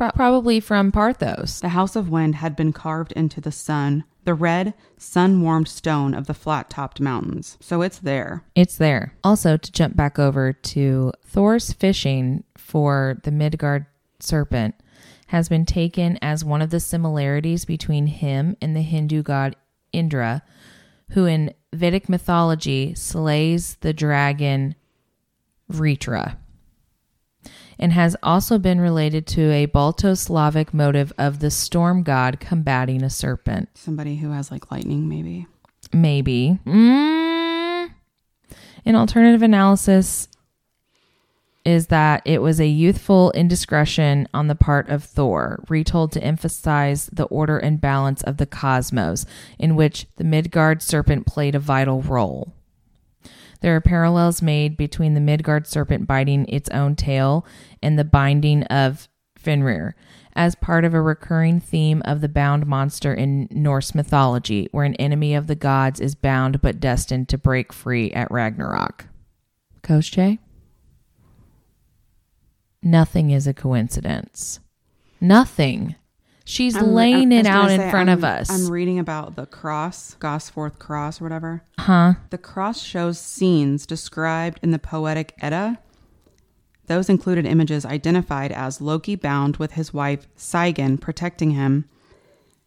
Pro- 0.00 0.10
probably 0.12 0.60
from 0.60 0.90
Parthos. 0.90 1.60
The 1.60 1.68
House 1.68 1.94
of 1.94 2.08
Wind 2.08 2.36
had 2.36 2.56
been 2.56 2.72
carved 2.72 3.12
into 3.12 3.38
the 3.38 3.52
sun, 3.52 4.04
the 4.24 4.32
red, 4.32 4.72
sun 4.96 5.42
warmed 5.42 5.68
stone 5.68 6.14
of 6.14 6.26
the 6.26 6.32
flat 6.32 6.70
topped 6.70 7.02
mountains. 7.02 7.58
So 7.60 7.82
it's 7.82 7.98
there. 7.98 8.42
It's 8.54 8.76
there. 8.76 9.12
Also, 9.22 9.58
to 9.58 9.72
jump 9.72 9.96
back 9.96 10.18
over 10.18 10.54
to 10.54 11.12
Thor's 11.22 11.74
fishing 11.74 12.44
for 12.56 13.18
the 13.24 13.30
Midgard 13.30 13.84
serpent 14.20 14.74
has 15.26 15.50
been 15.50 15.66
taken 15.66 16.18
as 16.22 16.46
one 16.46 16.62
of 16.62 16.70
the 16.70 16.80
similarities 16.80 17.66
between 17.66 18.06
him 18.06 18.56
and 18.62 18.74
the 18.74 18.80
Hindu 18.80 19.22
god 19.22 19.54
Indra, 19.92 20.42
who 21.10 21.26
in 21.26 21.52
Vedic 21.74 22.08
mythology 22.08 22.94
slays 22.94 23.74
the 23.82 23.92
dragon 23.92 24.76
Vritra, 25.70 26.38
and 27.80 27.92
has 27.92 28.14
also 28.22 28.58
been 28.58 28.80
related 28.80 29.26
to 29.26 29.50
a 29.50 29.66
Balto-Slavic 29.66 30.72
motive 30.72 31.12
of 31.18 31.40
the 31.40 31.50
storm 31.50 32.04
god 32.04 32.38
combating 32.38 33.02
a 33.02 33.10
serpent. 33.10 33.70
Somebody 33.74 34.16
who 34.16 34.30
has 34.30 34.52
like 34.52 34.70
lightning, 34.70 35.08
maybe. 35.08 35.46
Maybe. 35.92 36.60
Mm. 36.66 37.90
In 38.84 38.94
alternative 38.94 39.42
analysis, 39.42 40.28
is 41.64 41.88
that 41.88 42.22
it 42.24 42.40
was 42.40 42.60
a 42.60 42.66
youthful 42.66 43.30
indiscretion 43.32 44.26
on 44.32 44.48
the 44.48 44.54
part 44.54 44.88
of 44.88 45.04
Thor, 45.04 45.62
retold 45.68 46.12
to 46.12 46.22
emphasize 46.22 47.06
the 47.12 47.24
order 47.24 47.58
and 47.58 47.80
balance 47.80 48.22
of 48.22 48.38
the 48.38 48.46
cosmos, 48.46 49.26
in 49.58 49.76
which 49.76 50.06
the 50.16 50.24
Midgard 50.24 50.82
serpent 50.82 51.26
played 51.26 51.54
a 51.54 51.58
vital 51.58 52.02
role. 52.02 52.54
There 53.60 53.76
are 53.76 53.80
parallels 53.80 54.42
made 54.42 54.76
between 54.76 55.14
the 55.14 55.20
Midgard 55.20 55.66
serpent 55.66 56.06
biting 56.06 56.46
its 56.48 56.68
own 56.70 56.96
tail 56.96 57.46
and 57.82 57.98
the 57.98 58.04
binding 58.04 58.64
of 58.64 59.08
Fenrir, 59.36 59.94
as 60.34 60.54
part 60.54 60.84
of 60.84 60.94
a 60.94 61.00
recurring 61.00 61.60
theme 61.60 62.02
of 62.04 62.20
the 62.20 62.28
bound 62.28 62.66
monster 62.66 63.12
in 63.12 63.48
Norse 63.50 63.94
mythology, 63.94 64.68
where 64.72 64.84
an 64.84 64.94
enemy 64.96 65.34
of 65.34 65.46
the 65.46 65.54
gods 65.54 66.00
is 66.00 66.14
bound 66.14 66.60
but 66.60 66.80
destined 66.80 67.28
to 67.30 67.38
break 67.38 67.72
free 67.72 68.12
at 68.12 68.30
Ragnarok. 68.30 69.06
Jay? 69.82 70.38
Nothing 72.82 73.30
is 73.30 73.46
a 73.46 73.54
coincidence. 73.54 74.60
Nothing. 75.20 75.96
She's 76.50 76.74
I'm- 76.76 76.92
laying 76.94 77.32
I 77.32 77.36
it 77.36 77.46
out 77.46 77.70
in 77.70 77.78
say, 77.78 77.90
front 77.90 78.10
of 78.10 78.24
I'm- 78.24 78.40
us. 78.40 78.50
I'm 78.50 78.68
reading 78.72 78.98
about 78.98 79.36
the 79.36 79.46
cross, 79.46 80.16
Gosforth 80.20 80.78
cross 80.78 81.20
or 81.20 81.24
whatever. 81.24 81.62
huh? 81.78 82.14
The 82.30 82.38
cross 82.38 82.80
shows 82.82 83.18
scenes 83.20 83.86
described 83.86 84.58
in 84.62 84.70
the 84.72 84.78
poetic 84.78 85.34
Edda. 85.40 85.78
Those 86.88 87.08
included 87.08 87.46
images 87.46 87.86
identified 87.86 88.50
as 88.50 88.80
Loki 88.80 89.14
bound 89.14 89.58
with 89.58 89.72
his 89.72 89.94
wife 89.94 90.26
Sigyn 90.36 90.98
protecting 91.00 91.52
him, 91.52 91.84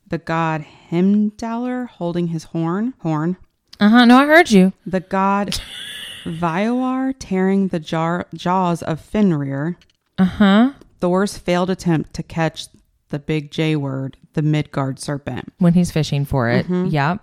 the 0.07 0.17
god 0.17 0.65
Heimdallr 0.89 1.89
holding 1.89 2.27
his 2.27 2.45
horn, 2.45 2.93
horn, 2.99 3.35
Uh 3.81 3.89
huh. 3.89 4.05
No, 4.05 4.17
I 4.19 4.25
heard 4.25 4.49
you. 4.49 4.71
the 4.85 5.01
god 5.01 5.59
Vioar 6.25 7.13
tearing 7.19 7.67
the 7.67 7.79
jar, 7.79 8.27
jaws 8.33 8.81
of 8.81 9.01
Fenrir, 9.01 9.77
Uh 10.17 10.23
huh. 10.23 10.71
Thor's 11.01 11.37
failed 11.37 11.69
attempt 11.69 12.13
to 12.13 12.23
catch 12.23 12.67
the 13.13 13.19
big 13.19 13.51
J 13.51 13.75
word, 13.75 14.17
the 14.33 14.41
Midgard 14.41 14.97
serpent. 14.97 15.53
When 15.59 15.73
he's 15.73 15.91
fishing 15.91 16.25
for 16.25 16.49
it. 16.49 16.65
Mm-hmm. 16.65 16.87
Yep. 16.87 17.21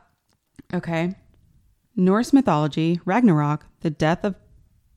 Okay. 0.72 1.14
Norse 1.96 2.32
mythology, 2.32 3.00
Ragnarok, 3.04 3.66
the 3.80 3.90
death 3.90 4.24
of 4.24 4.36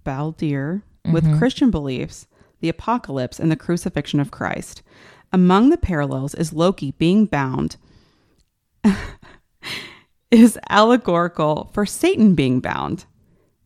Baldir, 0.06 0.84
with 1.12 1.24
mm-hmm. 1.24 1.40
Christian 1.40 1.72
beliefs, 1.72 2.28
the 2.60 2.70
apocalypse, 2.70 3.40
and 3.40 3.52
the 3.52 3.56
crucifixion 3.56 4.20
of 4.20 4.30
Christ. 4.30 4.84
Among 5.32 5.72
the 5.72 5.78
parallels 5.78 6.36
is 6.36 6.54
Loki 6.54 6.92
being 6.92 7.26
bound, 7.26 7.78
is 10.32 10.60
allegorical 10.70 11.72
for 11.74 11.88
Satan 11.88 12.36
being 12.36 12.60
bound. 12.60 13.06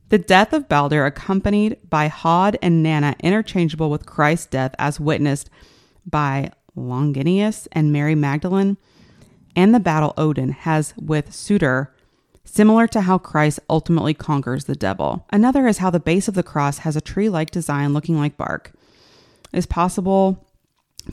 The 0.07 0.17
death 0.17 0.53
of 0.53 0.69
Balder, 0.69 1.05
accompanied 1.05 1.77
by 1.89 2.07
Hod 2.07 2.57
and 2.61 2.81
Nanna, 2.81 3.17
interchangeable 3.21 3.89
with 3.89 4.05
Christ's 4.05 4.45
death, 4.45 4.73
as 4.79 4.97
witnessed 4.97 5.49
by 6.05 6.51
Longinus 6.77 7.67
and 7.71 7.91
Mary 7.91 8.15
Magdalene, 8.15 8.77
and 9.55 9.73
the 9.73 9.79
battle 9.79 10.13
Odin 10.17 10.49
has 10.51 10.93
with 10.97 11.31
Surtr, 11.31 11.87
similar 12.45 12.87
to 12.87 13.01
how 13.01 13.17
Christ 13.17 13.59
ultimately 13.69 14.13
conquers 14.13 14.65
the 14.65 14.75
devil. 14.75 15.25
Another 15.31 15.67
is 15.67 15.79
how 15.79 15.89
the 15.89 15.99
base 15.99 16.27
of 16.27 16.33
the 16.35 16.43
cross 16.43 16.79
has 16.79 16.95
a 16.95 17.01
tree 17.01 17.27
like 17.27 17.51
design 17.51 17.93
looking 17.93 18.17
like 18.17 18.37
bark. 18.37 18.71
Is 19.53 19.65
possible 19.65 20.45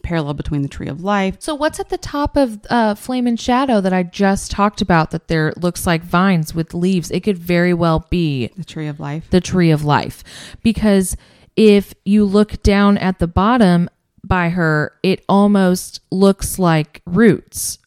parallel 0.03 0.35
between 0.35 0.63
the 0.63 0.69
tree 0.69 0.89
of 0.89 1.05
life. 1.05 1.37
So 1.39 1.55
what's 1.55 1.79
at 1.79 1.89
the 1.89 1.97
top 1.99 2.37
of 2.37 2.59
uh, 2.69 2.97
Flame 2.97 3.29
and 3.29 3.39
Shadow 3.39 3.81
that 3.81 3.93
I 3.93 4.03
just 4.03 4.51
talked 4.51 4.81
about 4.83 5.13
that 5.13 5.29
there 5.29 5.53
looks 5.57 5.87
like 5.87 6.03
vines 6.03 6.53
with 6.53 6.75
leaves? 6.75 7.13
It 7.13 7.21
could 7.21 7.39
very 7.39 7.73
well 7.73 8.05
be 8.11 8.49
The 8.57 8.65
tree 8.65 8.89
of 8.89 8.99
life. 8.99 9.31
the 9.31 9.41
tree 9.41 9.71
of 9.71 9.85
life. 9.85 10.25
Because 10.65 11.17
if 11.55 11.95
you 12.05 12.25
look 12.25 12.61
down 12.65 12.99
at 12.99 13.21
the 13.21 13.29
bottom 13.29 13.89
by 14.29 14.51
her, 14.51 14.99
it 15.03 15.25
almost 15.29 16.01
looks 16.11 16.59
like 16.59 17.03
roots 17.07 17.79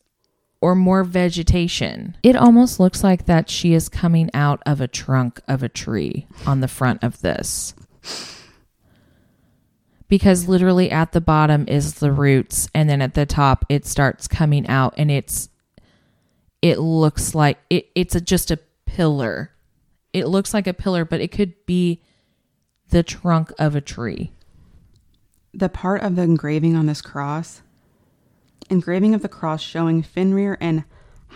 or 0.62 0.76
more 0.76 1.04
vegetation. 1.04 2.18
It 2.24 2.36
almost 2.36 2.80
looks 2.80 3.04
like 3.04 3.26
that 3.26 3.50
she 3.50 3.74
is 3.74 3.90
coming 3.90 4.30
out 4.34 4.62
of 4.66 4.82
a 4.82 4.88
trunk 4.88 5.40
of 5.48 5.64
a 5.64 5.70
tree 5.70 6.28
on 6.46 6.62
the 6.62 6.68
front 6.68 7.04
of 7.04 7.22
this. 7.22 7.74
Because 10.08 10.48
literally 10.48 10.90
at 10.90 11.12
the 11.12 11.22
bottom 11.22 11.66
is 11.68 11.96
the 11.96 12.12
roots 12.12 12.70
and 12.74 12.90
then 12.90 13.02
at 13.02 13.14
the 13.14 13.26
top 13.26 13.66
it 13.70 13.86
starts 13.86 14.28
coming 14.28 14.66
out 14.68 14.94
and 14.98 15.12
it's 15.12 15.50
it 16.62 16.80
looks 16.80 17.36
like 17.36 17.60
it, 17.70 17.90
it's 17.94 18.16
a, 18.16 18.22
just 18.22 18.50
a 18.50 18.60
pillar. 18.86 19.52
It 20.14 20.28
looks 20.28 20.54
like 20.54 20.66
a 20.66 20.74
pillar, 20.74 21.06
but 21.06 21.22
it 21.22 21.32
could 21.32 21.54
be 21.66 22.02
the 22.90 23.04
trunk 23.04 23.52
of 23.60 23.76
a 23.76 23.82
tree. 23.82 24.32
The 25.58 25.70
part 25.70 26.04
of 26.04 26.16
the 26.16 26.22
engraving 26.22 26.76
on 26.76 26.86
this 26.86 27.02
cross, 27.02 27.64
engraving 28.70 29.16
of 29.16 29.24
the 29.24 29.28
cross 29.28 29.60
showing 29.60 30.04
Fenrir 30.04 30.56
and 30.62 30.84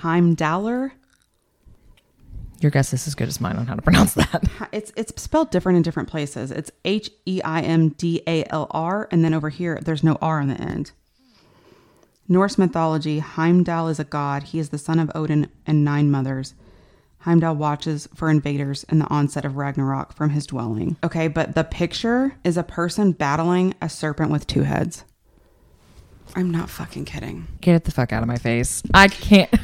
Heimdallr. 0.01 0.91
Your 2.59 2.69
guess 2.69 2.93
is 2.93 3.07
as 3.07 3.15
good 3.15 3.27
as 3.27 3.41
mine 3.41 3.55
on 3.55 3.65
how 3.65 3.73
to 3.73 3.81
pronounce 3.81 4.13
that. 4.13 4.43
It's 4.71 4.93
it's 4.95 5.19
spelled 5.19 5.49
different 5.49 5.77
in 5.77 5.81
different 5.81 6.07
places. 6.07 6.51
It's 6.51 6.69
H 6.85 7.09
E 7.25 7.41
I 7.43 7.61
M 7.61 7.89
D 7.89 8.21
A 8.27 8.45
L 8.51 8.67
R, 8.69 9.07
and 9.11 9.25
then 9.25 9.33
over 9.33 9.49
here 9.49 9.79
there's 9.81 10.03
no 10.03 10.19
R 10.21 10.39
on 10.39 10.49
the 10.49 10.61
end. 10.61 10.91
Norse 12.27 12.59
mythology, 12.59 13.19
Heimdall 13.19 13.87
is 13.87 13.99
a 13.99 14.03
god. 14.03 14.43
He 14.43 14.59
is 14.59 14.69
the 14.69 14.77
son 14.77 14.99
of 14.99 15.11
Odin 15.15 15.49
and 15.65 15.83
nine 15.83 16.11
mothers. 16.11 16.53
Heimdall 17.21 17.55
watches 17.55 18.07
for 18.15 18.29
invaders 18.29 18.83
and 18.89 18.99
the 18.99 19.07
onset 19.07 19.45
of 19.45 19.55
Ragnarok 19.55 20.13
from 20.13 20.31
his 20.31 20.47
dwelling. 20.47 20.97
Okay, 21.03 21.27
but 21.27 21.53
the 21.55 21.63
picture 21.63 22.35
is 22.43 22.57
a 22.57 22.63
person 22.63 23.11
battling 23.11 23.75
a 23.81 23.89
serpent 23.89 24.31
with 24.31 24.47
two 24.47 24.63
heads. 24.63 25.05
I'm 26.35 26.49
not 26.49 26.69
fucking 26.69 27.05
kidding. 27.05 27.47
Get 27.61 27.83
the 27.83 27.91
fuck 27.91 28.11
out 28.11 28.23
of 28.23 28.27
my 28.27 28.37
face. 28.37 28.83
I 28.93 29.07
can't. 29.07 29.53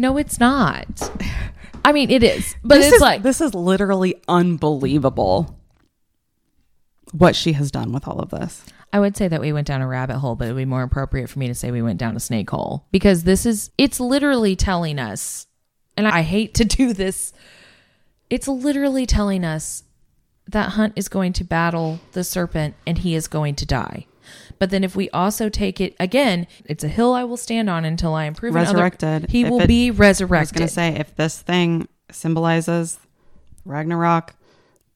No, 0.00 0.16
it's 0.16 0.38
not. 0.38 1.10
I 1.84 1.92
mean, 1.92 2.08
it 2.08 2.22
is, 2.22 2.54
but 2.62 2.76
this 2.76 2.86
it's 2.86 2.94
is, 2.96 3.00
like 3.02 3.22
this 3.24 3.40
is 3.40 3.52
literally 3.52 4.22
unbelievable 4.28 5.58
what 7.10 7.34
she 7.34 7.54
has 7.54 7.72
done 7.72 7.92
with 7.92 8.06
all 8.06 8.20
of 8.20 8.30
this. 8.30 8.64
I 8.92 9.00
would 9.00 9.16
say 9.16 9.28
that 9.28 9.40
we 9.40 9.52
went 9.52 9.66
down 9.66 9.82
a 9.82 9.86
rabbit 9.86 10.18
hole, 10.18 10.34
but 10.34 10.48
it 10.48 10.52
would 10.52 10.60
be 10.60 10.64
more 10.64 10.82
appropriate 10.82 11.28
for 11.28 11.38
me 11.38 11.46
to 11.48 11.54
say 11.54 11.70
we 11.70 11.82
went 11.82 11.98
down 11.98 12.16
a 12.16 12.20
snake 12.20 12.48
hole 12.50 12.86
because 12.90 13.24
this 13.24 13.44
is, 13.44 13.70
it's 13.76 14.00
literally 14.00 14.56
telling 14.56 14.98
us, 14.98 15.46
and 15.96 16.08
I 16.08 16.22
hate 16.22 16.54
to 16.54 16.64
do 16.64 16.92
this, 16.94 17.32
it's 18.30 18.48
literally 18.48 19.04
telling 19.04 19.44
us 19.44 19.84
that 20.46 20.70
Hunt 20.70 20.94
is 20.96 21.08
going 21.08 21.34
to 21.34 21.44
battle 21.44 22.00
the 22.12 22.24
serpent 22.24 22.74
and 22.86 22.98
he 22.98 23.14
is 23.14 23.28
going 23.28 23.54
to 23.56 23.66
die. 23.66 24.06
But 24.58 24.70
then 24.70 24.84
if 24.84 24.96
we 24.96 25.08
also 25.10 25.48
take 25.48 25.80
it 25.80 25.94
again, 26.00 26.46
it's 26.64 26.82
a 26.84 26.88
hill 26.88 27.12
I 27.14 27.24
will 27.24 27.36
stand 27.36 27.68
on 27.70 27.84
until 27.84 28.14
I 28.14 28.24
am 28.24 28.34
proven 28.34 28.56
other- 28.60 28.72
Resurrected. 28.72 29.30
he 29.30 29.42
If 29.44 29.50
will 29.50 29.60
it- 29.60 29.68
be 29.68 29.90
resurrected. 29.90 30.60
I 30.60 30.64
was 30.64 30.74
going 30.74 30.92
to 30.92 30.96
say 30.96 31.00
if 31.00 31.14
this 31.16 31.40
thing 31.40 31.88
symbolizes 32.10 32.98
Ragnarok, 33.66 34.34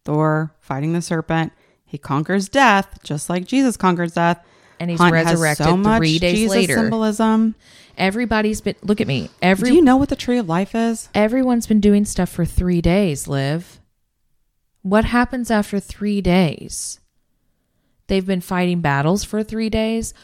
Thor 0.05 0.53
fighting 0.61 0.95
the 0.95 1.03
serpent, 1.03 1.53
he 1.93 1.99
conquers 1.99 2.49
death 2.49 2.99
just 3.03 3.29
like 3.29 3.45
Jesus 3.45 3.77
conquers 3.77 4.15
death. 4.15 4.43
and 4.81 4.89
he's 4.91 4.99
Hunt 4.99 5.13
resurrected 5.13 5.67
so 5.67 5.77
much 5.77 5.99
three 5.99 6.19
days 6.19 6.39
Jesus 6.39 6.57
later. 6.57 6.75
symbolism. 6.75 7.55
Everybody's 7.99 8.63
been 8.63 8.77
look 8.83 9.03
at 9.03 9.07
me. 9.07 9.29
Every 9.43 9.69
Do 9.69 9.75
you 9.77 9.83
know 9.83 9.99
what 9.99 10.09
the 10.09 10.17
tree 10.17 10.39
of 10.39 10.49
life 10.49 10.75
is? 10.75 11.11
everyone's 11.15 11.67
been 11.67 11.81
doing 11.81 12.07
stuff 12.07 12.31
for 12.31 12.47
three 12.47 12.81
days, 12.81 13.29
Liv. 13.29 13.79
What 14.81 15.05
happens 15.05 15.51
after 15.51 15.79
three 15.79 16.23
days? 16.23 16.99
They've 18.07 18.25
been 18.27 18.41
fighting 18.41 18.81
battles 18.81 19.23
for 19.23 19.43
three 19.43 19.69
days. 19.69 20.15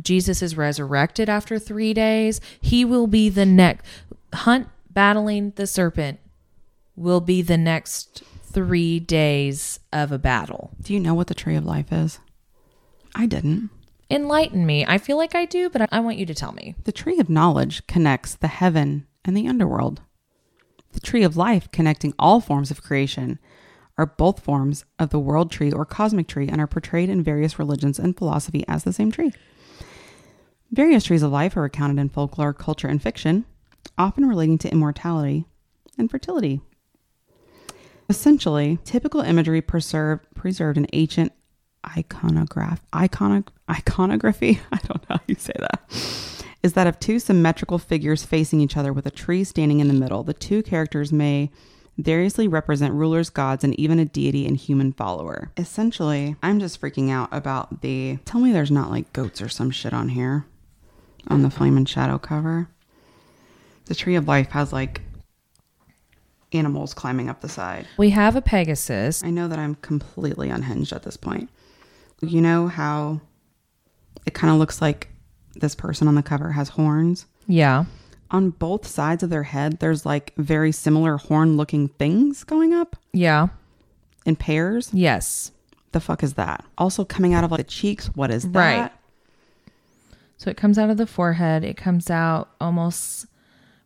Jesus 0.00 0.42
is 0.42 0.56
resurrected 0.56 1.28
after 1.28 1.60
three 1.60 1.94
days. 1.94 2.40
He 2.60 2.84
will 2.84 3.06
be 3.06 3.28
the 3.28 3.46
next 3.46 3.86
hunt 4.34 4.66
battling 4.90 5.52
the 5.54 5.68
serpent 5.68 6.18
will 6.96 7.20
be 7.20 7.42
the 7.42 7.56
next 7.56 8.24
three 8.52 9.00
days 9.00 9.80
of 9.92 10.12
a 10.12 10.18
battle. 10.18 10.70
Do 10.80 10.92
you 10.92 11.00
know 11.00 11.14
what 11.14 11.26
the 11.26 11.34
tree 11.34 11.56
of 11.56 11.64
life 11.64 11.92
is? 11.92 12.20
I 13.14 13.26
didn't. 13.26 13.70
Enlighten 14.10 14.66
me. 14.66 14.84
I 14.86 14.98
feel 14.98 15.16
like 15.16 15.34
I 15.34 15.46
do, 15.46 15.70
but 15.70 15.88
I 15.90 16.00
want 16.00 16.18
you 16.18 16.26
to 16.26 16.34
tell 16.34 16.52
me. 16.52 16.74
The 16.84 16.92
tree 16.92 17.18
of 17.18 17.30
knowledge 17.30 17.86
connects 17.86 18.34
the 18.34 18.48
heaven 18.48 19.06
and 19.24 19.36
the 19.36 19.48
underworld. 19.48 20.02
The 20.92 21.00
tree 21.00 21.22
of 21.22 21.36
life, 21.36 21.70
connecting 21.72 22.12
all 22.18 22.40
forms 22.40 22.70
of 22.70 22.82
creation, 22.82 23.38
are 23.96 24.06
both 24.06 24.40
forms 24.40 24.84
of 24.98 25.10
the 25.10 25.18
world 25.18 25.50
tree 25.50 25.72
or 25.72 25.86
cosmic 25.86 26.26
tree 26.26 26.48
and 26.48 26.60
are 26.60 26.66
portrayed 26.66 27.08
in 27.08 27.22
various 27.22 27.58
religions 27.58 27.98
and 27.98 28.16
philosophy 28.16 28.64
as 28.68 28.84
the 28.84 28.92
same 28.92 29.10
tree. 29.10 29.32
Various 30.70 31.04
trees 31.04 31.22
of 31.22 31.30
life 31.30 31.56
are 31.56 31.62
recounted 31.62 31.98
in 31.98 32.08
folklore, 32.08 32.52
culture, 32.52 32.88
and 32.88 33.02
fiction, 33.02 33.44
often 33.96 34.26
relating 34.26 34.58
to 34.58 34.72
immortality 34.72 35.46
and 35.98 36.10
fertility. 36.10 36.60
Essentially, 38.08 38.78
typical 38.84 39.20
imagery 39.20 39.60
preserved, 39.60 40.26
preserved 40.34 40.78
in 40.78 40.86
ancient 40.92 41.32
iconograph, 41.86 42.78
icono, 42.92 43.46
iconography, 43.70 44.60
I 44.72 44.78
don't 44.78 45.08
know 45.08 45.16
how 45.16 45.20
you 45.26 45.34
say 45.34 45.52
that, 45.58 45.82
is 46.62 46.74
that 46.74 46.86
of 46.86 47.00
two 47.00 47.18
symmetrical 47.18 47.78
figures 47.78 48.24
facing 48.24 48.60
each 48.60 48.76
other 48.76 48.92
with 48.92 49.06
a 49.06 49.10
tree 49.10 49.44
standing 49.44 49.80
in 49.80 49.88
the 49.88 49.94
middle. 49.94 50.22
The 50.22 50.34
two 50.34 50.62
characters 50.62 51.12
may 51.12 51.50
variously 51.98 52.48
represent 52.48 52.94
rulers, 52.94 53.30
gods, 53.30 53.64
and 53.64 53.78
even 53.78 53.98
a 53.98 54.04
deity 54.04 54.46
and 54.46 54.56
human 54.56 54.92
follower. 54.92 55.50
Essentially, 55.56 56.36
I'm 56.42 56.60
just 56.60 56.80
freaking 56.80 57.10
out 57.10 57.28
about 57.32 57.82
the. 57.82 58.18
Tell 58.24 58.40
me 58.40 58.52
there's 58.52 58.70
not 58.70 58.90
like 58.90 59.12
goats 59.12 59.42
or 59.42 59.48
some 59.48 59.70
shit 59.70 59.92
on 59.92 60.10
here 60.10 60.46
on 61.28 61.42
the 61.42 61.50
Flame 61.50 61.76
and 61.76 61.88
Shadow 61.88 62.18
cover. 62.18 62.68
The 63.86 63.94
Tree 63.94 64.14
of 64.14 64.28
Life 64.28 64.50
has 64.50 64.72
like 64.72 65.02
animals 66.54 66.94
climbing 66.94 67.28
up 67.28 67.40
the 67.40 67.48
side. 67.48 67.86
We 67.96 68.10
have 68.10 68.36
a 68.36 68.42
Pegasus. 68.42 69.22
I 69.24 69.30
know 69.30 69.48
that 69.48 69.58
I'm 69.58 69.74
completely 69.76 70.50
unhinged 70.50 70.92
at 70.92 71.02
this 71.02 71.16
point. 71.16 71.50
You 72.20 72.40
know 72.40 72.68
how 72.68 73.20
it 74.26 74.34
kind 74.34 74.52
of 74.52 74.58
looks 74.58 74.80
like 74.80 75.08
this 75.54 75.74
person 75.74 76.08
on 76.08 76.14
the 76.14 76.22
cover 76.22 76.52
has 76.52 76.68
horns? 76.70 77.26
Yeah. 77.46 77.84
On 78.30 78.50
both 78.50 78.86
sides 78.86 79.22
of 79.22 79.30
their 79.30 79.42
head, 79.42 79.78
there's 79.80 80.06
like 80.06 80.32
very 80.36 80.72
similar 80.72 81.16
horn 81.18 81.56
looking 81.56 81.88
things 81.88 82.44
going 82.44 82.72
up 82.72 82.96
Yeah. 83.12 83.48
in 84.24 84.36
pairs. 84.36 84.90
Yes. 84.92 85.50
The 85.92 86.00
fuck 86.00 86.22
is 86.22 86.34
that? 86.34 86.64
Also 86.78 87.04
coming 87.04 87.34
out 87.34 87.44
of 87.44 87.50
like 87.50 87.58
the 87.58 87.64
cheeks. 87.64 88.06
What 88.14 88.30
is 88.30 88.44
that? 88.52 88.80
Right. 88.80 88.92
So 90.38 90.50
it 90.50 90.56
comes 90.56 90.78
out 90.78 90.90
of 90.90 90.96
the 90.96 91.06
forehead. 91.06 91.62
It 91.64 91.76
comes 91.76 92.08
out 92.10 92.48
almost 92.60 93.26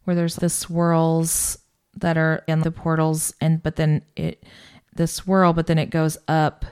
where 0.04 0.14
there's 0.14 0.36
the 0.36 0.48
swirls 0.48 1.58
that 1.96 2.16
are 2.16 2.42
in 2.46 2.60
the 2.60 2.70
portals 2.70 3.34
and 3.40 3.62
but 3.62 3.76
then 3.76 4.02
it 4.16 4.44
the 4.94 5.06
swirl 5.06 5.52
but 5.52 5.66
then 5.66 5.78
it 5.78 5.90
goes 5.90 6.18
up 6.28 6.64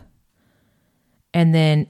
and 1.33 1.55
then 1.55 1.89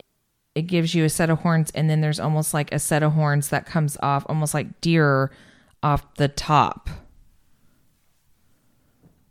it 0.54 0.62
gives 0.62 0.94
you 0.94 1.04
a 1.04 1.08
set 1.08 1.30
of 1.30 1.40
horns 1.40 1.70
and 1.74 1.90
then 1.90 2.00
there's 2.00 2.20
almost 2.20 2.54
like 2.54 2.72
a 2.72 2.78
set 2.78 3.02
of 3.02 3.12
horns 3.12 3.48
that 3.48 3.66
comes 3.66 3.96
off 4.02 4.24
almost 4.28 4.54
like 4.54 4.80
deer 4.80 5.30
off 5.82 6.14
the 6.14 6.28
top. 6.28 6.88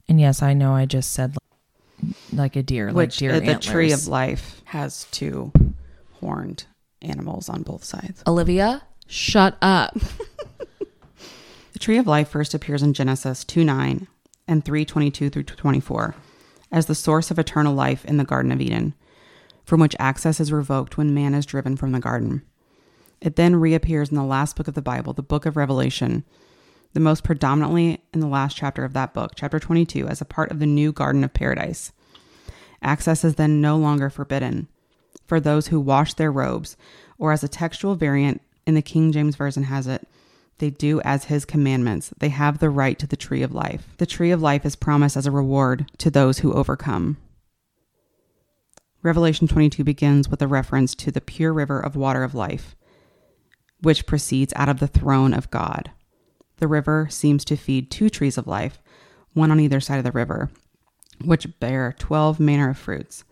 And 0.07 0.19
yes, 0.19 0.41
I 0.41 0.53
know 0.53 0.73
I 0.73 0.85
just 0.85 1.11
said 1.11 1.35
like, 1.35 2.15
like 2.31 2.55
a 2.55 2.63
deer, 2.63 2.91
like 2.91 3.11
deer 3.11 3.33
uh, 3.33 3.39
the 3.39 3.55
tree 3.55 3.91
of 3.91 4.07
life 4.07 4.61
has 4.65 5.05
two 5.11 5.51
horned 6.19 6.65
animals 7.01 7.49
on 7.49 7.63
both 7.63 7.83
sides. 7.83 8.21
Olivia, 8.27 8.83
shut 9.07 9.57
up. 9.61 9.97
Tree 11.83 11.97
of 11.97 12.07
life 12.07 12.29
first 12.29 12.53
appears 12.53 12.81
in 12.81 12.93
Genesis 12.93 13.43
2 13.43 13.65
9 13.65 14.07
and 14.47 14.63
3 14.63 14.85
22 14.85 15.29
through 15.29 15.43
24 15.43 16.15
as 16.71 16.85
the 16.85 16.95
source 16.95 17.29
of 17.29 17.37
eternal 17.37 17.73
life 17.73 18.05
in 18.05 18.15
the 18.15 18.23
Garden 18.23 18.53
of 18.53 18.61
Eden, 18.61 18.93
from 19.65 19.81
which 19.81 19.93
access 19.99 20.39
is 20.39 20.53
revoked 20.53 20.97
when 20.97 21.13
man 21.13 21.33
is 21.33 21.45
driven 21.45 21.75
from 21.75 21.91
the 21.91 21.99
garden. 21.99 22.41
It 23.19 23.35
then 23.35 23.57
reappears 23.57 24.07
in 24.07 24.15
the 24.15 24.23
last 24.23 24.55
book 24.55 24.69
of 24.69 24.75
the 24.75 24.81
Bible, 24.81 25.11
the 25.11 25.21
book 25.21 25.45
of 25.45 25.57
Revelation, 25.57 26.23
the 26.93 27.01
most 27.01 27.21
predominantly 27.25 28.01
in 28.13 28.21
the 28.21 28.27
last 28.27 28.55
chapter 28.55 28.85
of 28.85 28.93
that 28.93 29.13
book, 29.13 29.33
chapter 29.35 29.59
22, 29.59 30.07
as 30.07 30.21
a 30.21 30.25
part 30.25 30.51
of 30.51 30.59
the 30.59 30.65
new 30.65 30.93
Garden 30.93 31.21
of 31.25 31.33
Paradise. 31.33 31.91
Access 32.81 33.25
is 33.25 33.35
then 33.35 33.59
no 33.59 33.75
longer 33.75 34.09
forbidden 34.09 34.69
for 35.27 35.41
those 35.41 35.67
who 35.67 35.81
wash 35.81 36.13
their 36.13 36.31
robes, 36.31 36.77
or 37.17 37.33
as 37.33 37.43
a 37.43 37.49
textual 37.49 37.95
variant 37.95 38.41
in 38.65 38.73
the 38.73 38.81
King 38.81 39.11
James 39.11 39.35
Version 39.35 39.63
has 39.63 39.85
it, 39.85 40.07
they 40.63 40.69
do 40.69 41.01
as 41.01 41.25
his 41.25 41.43
commandments. 41.43 42.13
They 42.19 42.29
have 42.29 42.59
the 42.59 42.69
right 42.69 42.97
to 42.97 43.05
the 43.05 43.17
tree 43.17 43.41
of 43.41 43.53
life. 43.53 43.85
The 43.97 44.05
tree 44.05 44.31
of 44.31 44.41
life 44.41 44.65
is 44.65 44.77
promised 44.77 45.17
as 45.17 45.27
a 45.27 45.31
reward 45.31 45.91
to 45.97 46.09
those 46.09 46.39
who 46.39 46.53
overcome. 46.53 47.17
Revelation 49.01 49.45
22 49.45 49.83
begins 49.83 50.29
with 50.29 50.41
a 50.41 50.47
reference 50.47 50.95
to 50.95 51.11
the 51.11 51.19
pure 51.19 51.51
river 51.51 51.81
of 51.81 51.97
water 51.97 52.23
of 52.23 52.33
life, 52.33 52.77
which 53.81 54.05
proceeds 54.05 54.53
out 54.55 54.69
of 54.69 54.79
the 54.79 54.87
throne 54.87 55.33
of 55.33 55.51
God. 55.51 55.91
The 56.59 56.69
river 56.69 57.09
seems 57.11 57.43
to 57.43 57.57
feed 57.57 57.91
two 57.91 58.09
trees 58.09 58.37
of 58.37 58.47
life, 58.47 58.81
one 59.33 59.51
on 59.51 59.59
either 59.59 59.81
side 59.81 59.97
of 59.97 60.05
the 60.05 60.13
river, 60.13 60.49
which 61.25 61.59
bear 61.59 61.93
12 61.99 62.39
manner 62.39 62.69
of 62.69 62.77
fruits. 62.77 63.25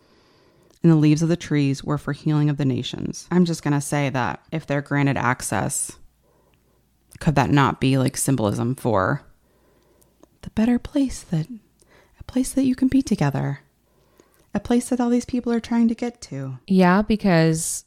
And 0.84 0.92
the 0.92 0.98
leaves 0.98 1.22
of 1.22 1.30
the 1.30 1.38
trees 1.38 1.82
were 1.82 1.98
for 1.98 2.12
healing 2.12 2.50
of 2.50 2.58
the 2.58 2.66
nations. 2.66 3.26
I'm 3.32 3.46
just 3.46 3.64
going 3.64 3.72
to 3.72 3.80
say 3.80 4.10
that 4.10 4.44
if 4.52 4.68
they're 4.68 4.82
granted 4.82 5.16
access, 5.16 5.94
could 7.22 7.36
that 7.36 7.52
not 7.52 7.80
be 7.80 7.98
like 7.98 8.18
symbolism 8.18 8.76
for 8.76 9.22
the 10.42 10.50
better 10.50 10.80
place 10.80 11.22
that 11.22 11.48
a 12.20 12.24
place 12.24 12.52
that 12.52 12.66
you 12.66 12.76
can 12.76 12.90
be 12.90 13.02
together? 13.02 13.62
A 14.54 14.60
place 14.60 14.90
that 14.90 15.00
all 15.00 15.10
these 15.10 15.24
people 15.24 15.54
are 15.54 15.62
trying 15.62 15.88
to 15.88 15.96
get 15.96 16.20
to. 16.24 16.58
Yeah, 16.68 17.04
because 17.04 17.86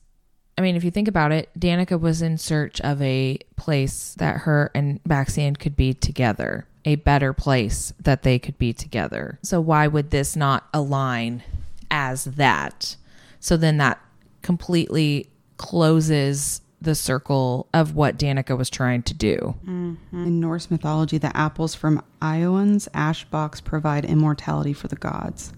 I 0.57 0.63
mean, 0.63 0.77
if 0.77 0.85
you 0.85 0.91
think 0.93 1.09
about 1.09 1.33
it, 1.33 1.51
Danika 1.59 2.01
was 2.01 2.23
in 2.23 2.39
search 2.39 2.81
of 2.81 3.03
a 3.03 3.39
place 3.57 4.15
that 4.19 4.43
her 4.43 4.71
and 4.73 5.03
Baxian 5.03 5.59
could 5.59 5.77
be 5.77 5.93
together, 5.93 6.69
a 6.85 6.95
better 6.95 7.33
place 7.33 7.93
that 8.01 8.23
they 8.23 8.39
could 8.39 8.57
be 8.57 8.73
together. 8.73 9.41
So 9.43 9.61
why 9.61 9.89
would 9.89 10.11
this 10.11 10.37
not 10.37 10.69
align 10.73 11.43
as 11.91 12.25
that? 12.25 12.97
So 13.41 13.57
then 13.57 13.79
that 13.79 14.01
completely 14.43 15.29
closes 15.57 16.61
the 16.85 16.95
circle 16.95 17.69
of 17.75 17.95
what 17.95 18.19
Danika 18.19 18.57
was 18.57 18.71
trying 18.71 19.03
to 19.03 19.15
do. 19.15 19.55
Mm-hmm. 19.67 20.27
In 20.27 20.41
Norse 20.41 20.71
mythology, 20.71 21.19
the 21.19 21.37
apples 21.37 21.75
from 21.75 22.03
Iowan's 22.23 22.89
ash 22.95 23.25
box 23.25 23.61
provide 23.61 24.05
immortality 24.05 24.73
for 24.73 24.89
the 24.89 24.97
gods. 24.97 25.53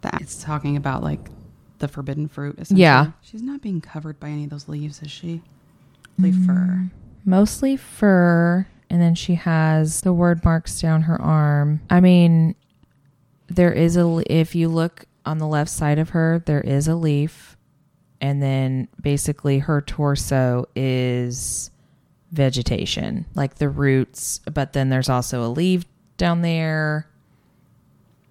That 0.00 0.20
it's 0.20 0.42
talking 0.42 0.76
about 0.76 1.02
like 1.02 1.30
the 1.78 1.88
forbidden 1.88 2.28
fruit. 2.28 2.56
Essentially. 2.58 2.82
Yeah. 2.82 3.12
she's 3.20 3.42
not 3.42 3.60
being 3.60 3.80
covered 3.80 4.18
by 4.18 4.28
any 4.28 4.44
of 4.44 4.50
those 4.50 4.68
leaves, 4.68 5.02
is 5.02 5.10
she? 5.10 5.42
Leaf 6.18 6.34
fur. 6.46 6.90
Mostly 7.24 7.76
mm, 7.76 7.80
fur, 7.80 8.66
and 8.88 9.00
then 9.00 9.14
she 9.14 9.34
has 9.34 10.02
the 10.02 10.12
word 10.12 10.44
marks 10.44 10.80
down 10.80 11.02
her 11.02 11.20
arm. 11.20 11.80
I 11.90 12.00
mean, 12.00 12.54
there 13.48 13.72
is 13.72 13.96
a 13.96 14.22
if 14.26 14.54
you 14.54 14.68
look 14.68 15.06
on 15.26 15.38
the 15.38 15.46
left 15.46 15.70
side 15.70 15.98
of 15.98 16.10
her, 16.10 16.42
there 16.46 16.60
is 16.60 16.86
a 16.86 16.94
leaf, 16.94 17.53
and 18.20 18.42
then 18.42 18.88
basically 19.00 19.58
her 19.58 19.80
torso 19.80 20.66
is 20.74 21.70
vegetation, 22.32 23.26
like 23.34 23.56
the 23.56 23.68
roots, 23.68 24.40
but 24.52 24.72
then 24.72 24.88
there's 24.88 25.08
also 25.08 25.44
a 25.44 25.48
leaf 25.48 25.84
down 26.16 26.42
there. 26.42 27.08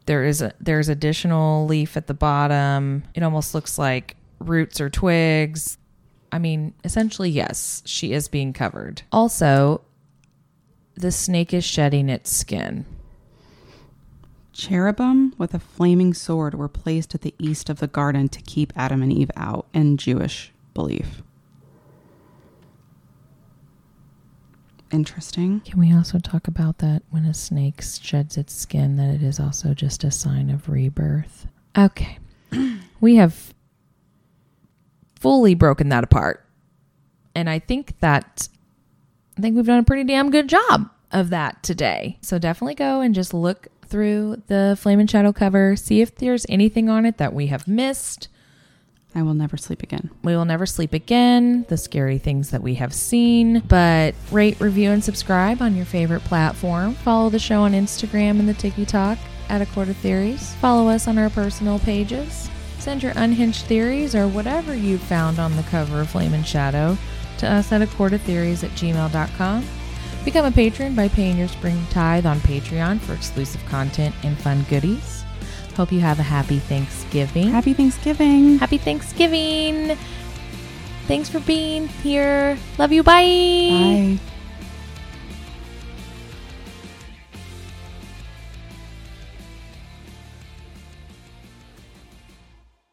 There 0.06 0.26
is 0.26 0.42
a 0.42 0.54
there's 0.60 0.90
additional 0.90 1.66
leaf 1.66 1.96
at 1.96 2.08
the 2.08 2.14
bottom. 2.14 3.04
It 3.14 3.24
almost 3.24 3.56
looks 3.56 3.78
like 3.78 4.18
roots 4.40 4.82
or 4.82 4.90
twigs. 4.90 5.78
I 6.32 6.40
mean, 6.40 6.74
essentially 6.84 7.30
yes, 7.30 7.82
she 7.86 8.12
is 8.12 8.28
being 8.28 8.54
covered. 8.54 9.04
Also, 9.12 9.82
the 10.96 11.12
snake 11.12 11.54
is 11.54 11.64
shedding 11.64 12.10
its 12.10 12.32
skin. 12.32 12.86
Cherubim 14.54 15.34
with 15.38 15.54
a 15.54 15.60
flaming 15.60 16.14
sword 16.14 16.54
were 16.54 16.70
placed 16.70 17.14
at 17.16 17.22
the 17.22 17.34
east 17.40 17.70
of 17.70 17.80
the 17.80 17.88
garden 17.88 18.30
to 18.30 18.42
keep 18.42 18.72
Adam 18.76 19.02
and 19.02 19.12
Eve 19.12 19.32
out 19.36 19.68
in 19.74 19.98
Jewish 19.98 20.54
belief. 20.74 21.24
Interesting. 24.92 25.62
Can 25.62 25.80
we 25.80 25.92
also 25.92 26.20
talk 26.20 26.48
about 26.48 26.78
that 26.78 27.02
when 27.10 27.26
a 27.26 27.34
snake 27.34 27.82
sheds 27.82 28.38
its 28.38 28.54
skin, 28.54 28.96
that 28.98 29.16
it 29.16 29.24
is 29.24 29.40
also 29.40 29.74
just 29.74 30.04
a 30.04 30.12
sign 30.12 30.52
of 30.52 30.70
rebirth? 30.70 31.48
Okay. 31.76 32.20
we 33.02 33.16
have 33.16 33.56
fully 35.20 35.56
broken 35.56 35.90
that 35.90 36.04
apart. 36.04 36.46
And 37.34 37.50
I 37.50 37.58
think 37.58 38.00
that 38.02 38.48
I 39.36 39.42
think 39.42 39.56
we've 39.56 39.66
done 39.66 39.80
a 39.80 39.84
pretty 39.84 40.04
damn 40.04 40.30
good 40.30 40.48
job 40.48 40.92
of 41.12 41.32
that 41.32 41.64
today. 41.64 42.20
So 42.22 42.38
definitely 42.38 42.76
go 42.76 43.02
and 43.02 43.16
just 43.16 43.34
look 43.34 43.68
through 43.94 44.42
the 44.48 44.76
Flame 44.80 45.00
and 45.00 45.08
Shadow 45.08 45.32
cover, 45.32 45.76
see 45.76 46.02
if 46.02 46.16
there's 46.16 46.48
anything 46.50 46.90
on 46.90 47.06
it 47.06 47.20
that 47.20 47.32
we 47.32 47.48
have 47.48 47.68
missed. 47.68 48.28
I 49.14 49.22
will 49.22 49.36
never 49.36 49.56
sleep 49.56 49.84
again. 49.84 50.10
We 50.24 50.36
will 50.36 50.46
never 50.46 50.66
sleep 50.66 50.94
again, 50.94 51.68
the 51.70 51.78
scary 51.78 52.18
things 52.18 52.50
that 52.50 52.64
we 52.64 52.74
have 52.74 52.92
seen. 52.92 53.60
But 53.60 54.16
rate, 54.32 54.60
review, 54.60 54.90
and 54.90 55.04
subscribe 55.04 55.62
on 55.62 55.76
your 55.76 55.86
favorite 55.86 56.24
platform. 56.24 56.96
Follow 56.96 57.30
the 57.30 57.38
show 57.38 57.62
on 57.62 57.74
Instagram 57.74 58.40
and 58.40 58.50
the 58.50 58.56
TikTok 58.56 59.20
at 59.50 59.62
A 59.62 59.68
Court 59.68 59.90
of 59.90 59.98
Theories. 59.98 60.56
Follow 60.56 60.90
us 60.90 61.08
on 61.08 61.20
our 61.20 61.30
personal 61.30 61.78
pages. 61.78 62.50
Send 62.80 63.04
your 63.04 63.14
unhinged 63.16 63.66
theories 63.68 64.16
or 64.16 64.28
whatever 64.28 64.74
you 64.74 64.98
found 64.98 65.38
on 65.38 65.56
the 65.56 65.62
cover 65.64 66.02
of 66.02 66.10
Flame 66.10 66.34
and 66.34 66.48
Shadow 66.48 66.98
to 67.38 67.48
us 67.48 67.72
at 67.72 67.84
a 67.84 67.88
court 67.88 68.14
of 68.14 68.22
theories 68.24 68.64
at 68.64 68.72
gmail.com. 68.72 69.64
Become 70.26 70.46
a 70.46 70.52
patron 70.52 70.96
by 70.96 71.10
paying 71.10 71.38
your 71.38 71.50
spring 71.50 71.86
tithe 71.90 72.26
on 72.26 72.40
Patreon 72.40 73.02
for 73.02 73.14
exclusive 73.14 73.64
content 73.66 74.16
and 74.24 74.38
fun 74.38 74.66
goodies. 74.70 75.26
Hope 75.76 75.92
you 75.92 76.00
have 76.00 76.18
a 76.20 76.24
happy 76.24 76.60
Thanksgiving. 76.60 77.50
Happy 77.50 77.74
Thanksgiving. 77.74 78.58
Happy 78.58 78.78
Thanksgiving. 78.78 79.98
Thanks 81.08 81.28
for 81.30 81.42
being 81.42 81.90
here. 81.90 82.58
Love 82.78 82.94
you. 82.94 83.04
Bye. 83.04 84.18
Bye. 84.18 84.33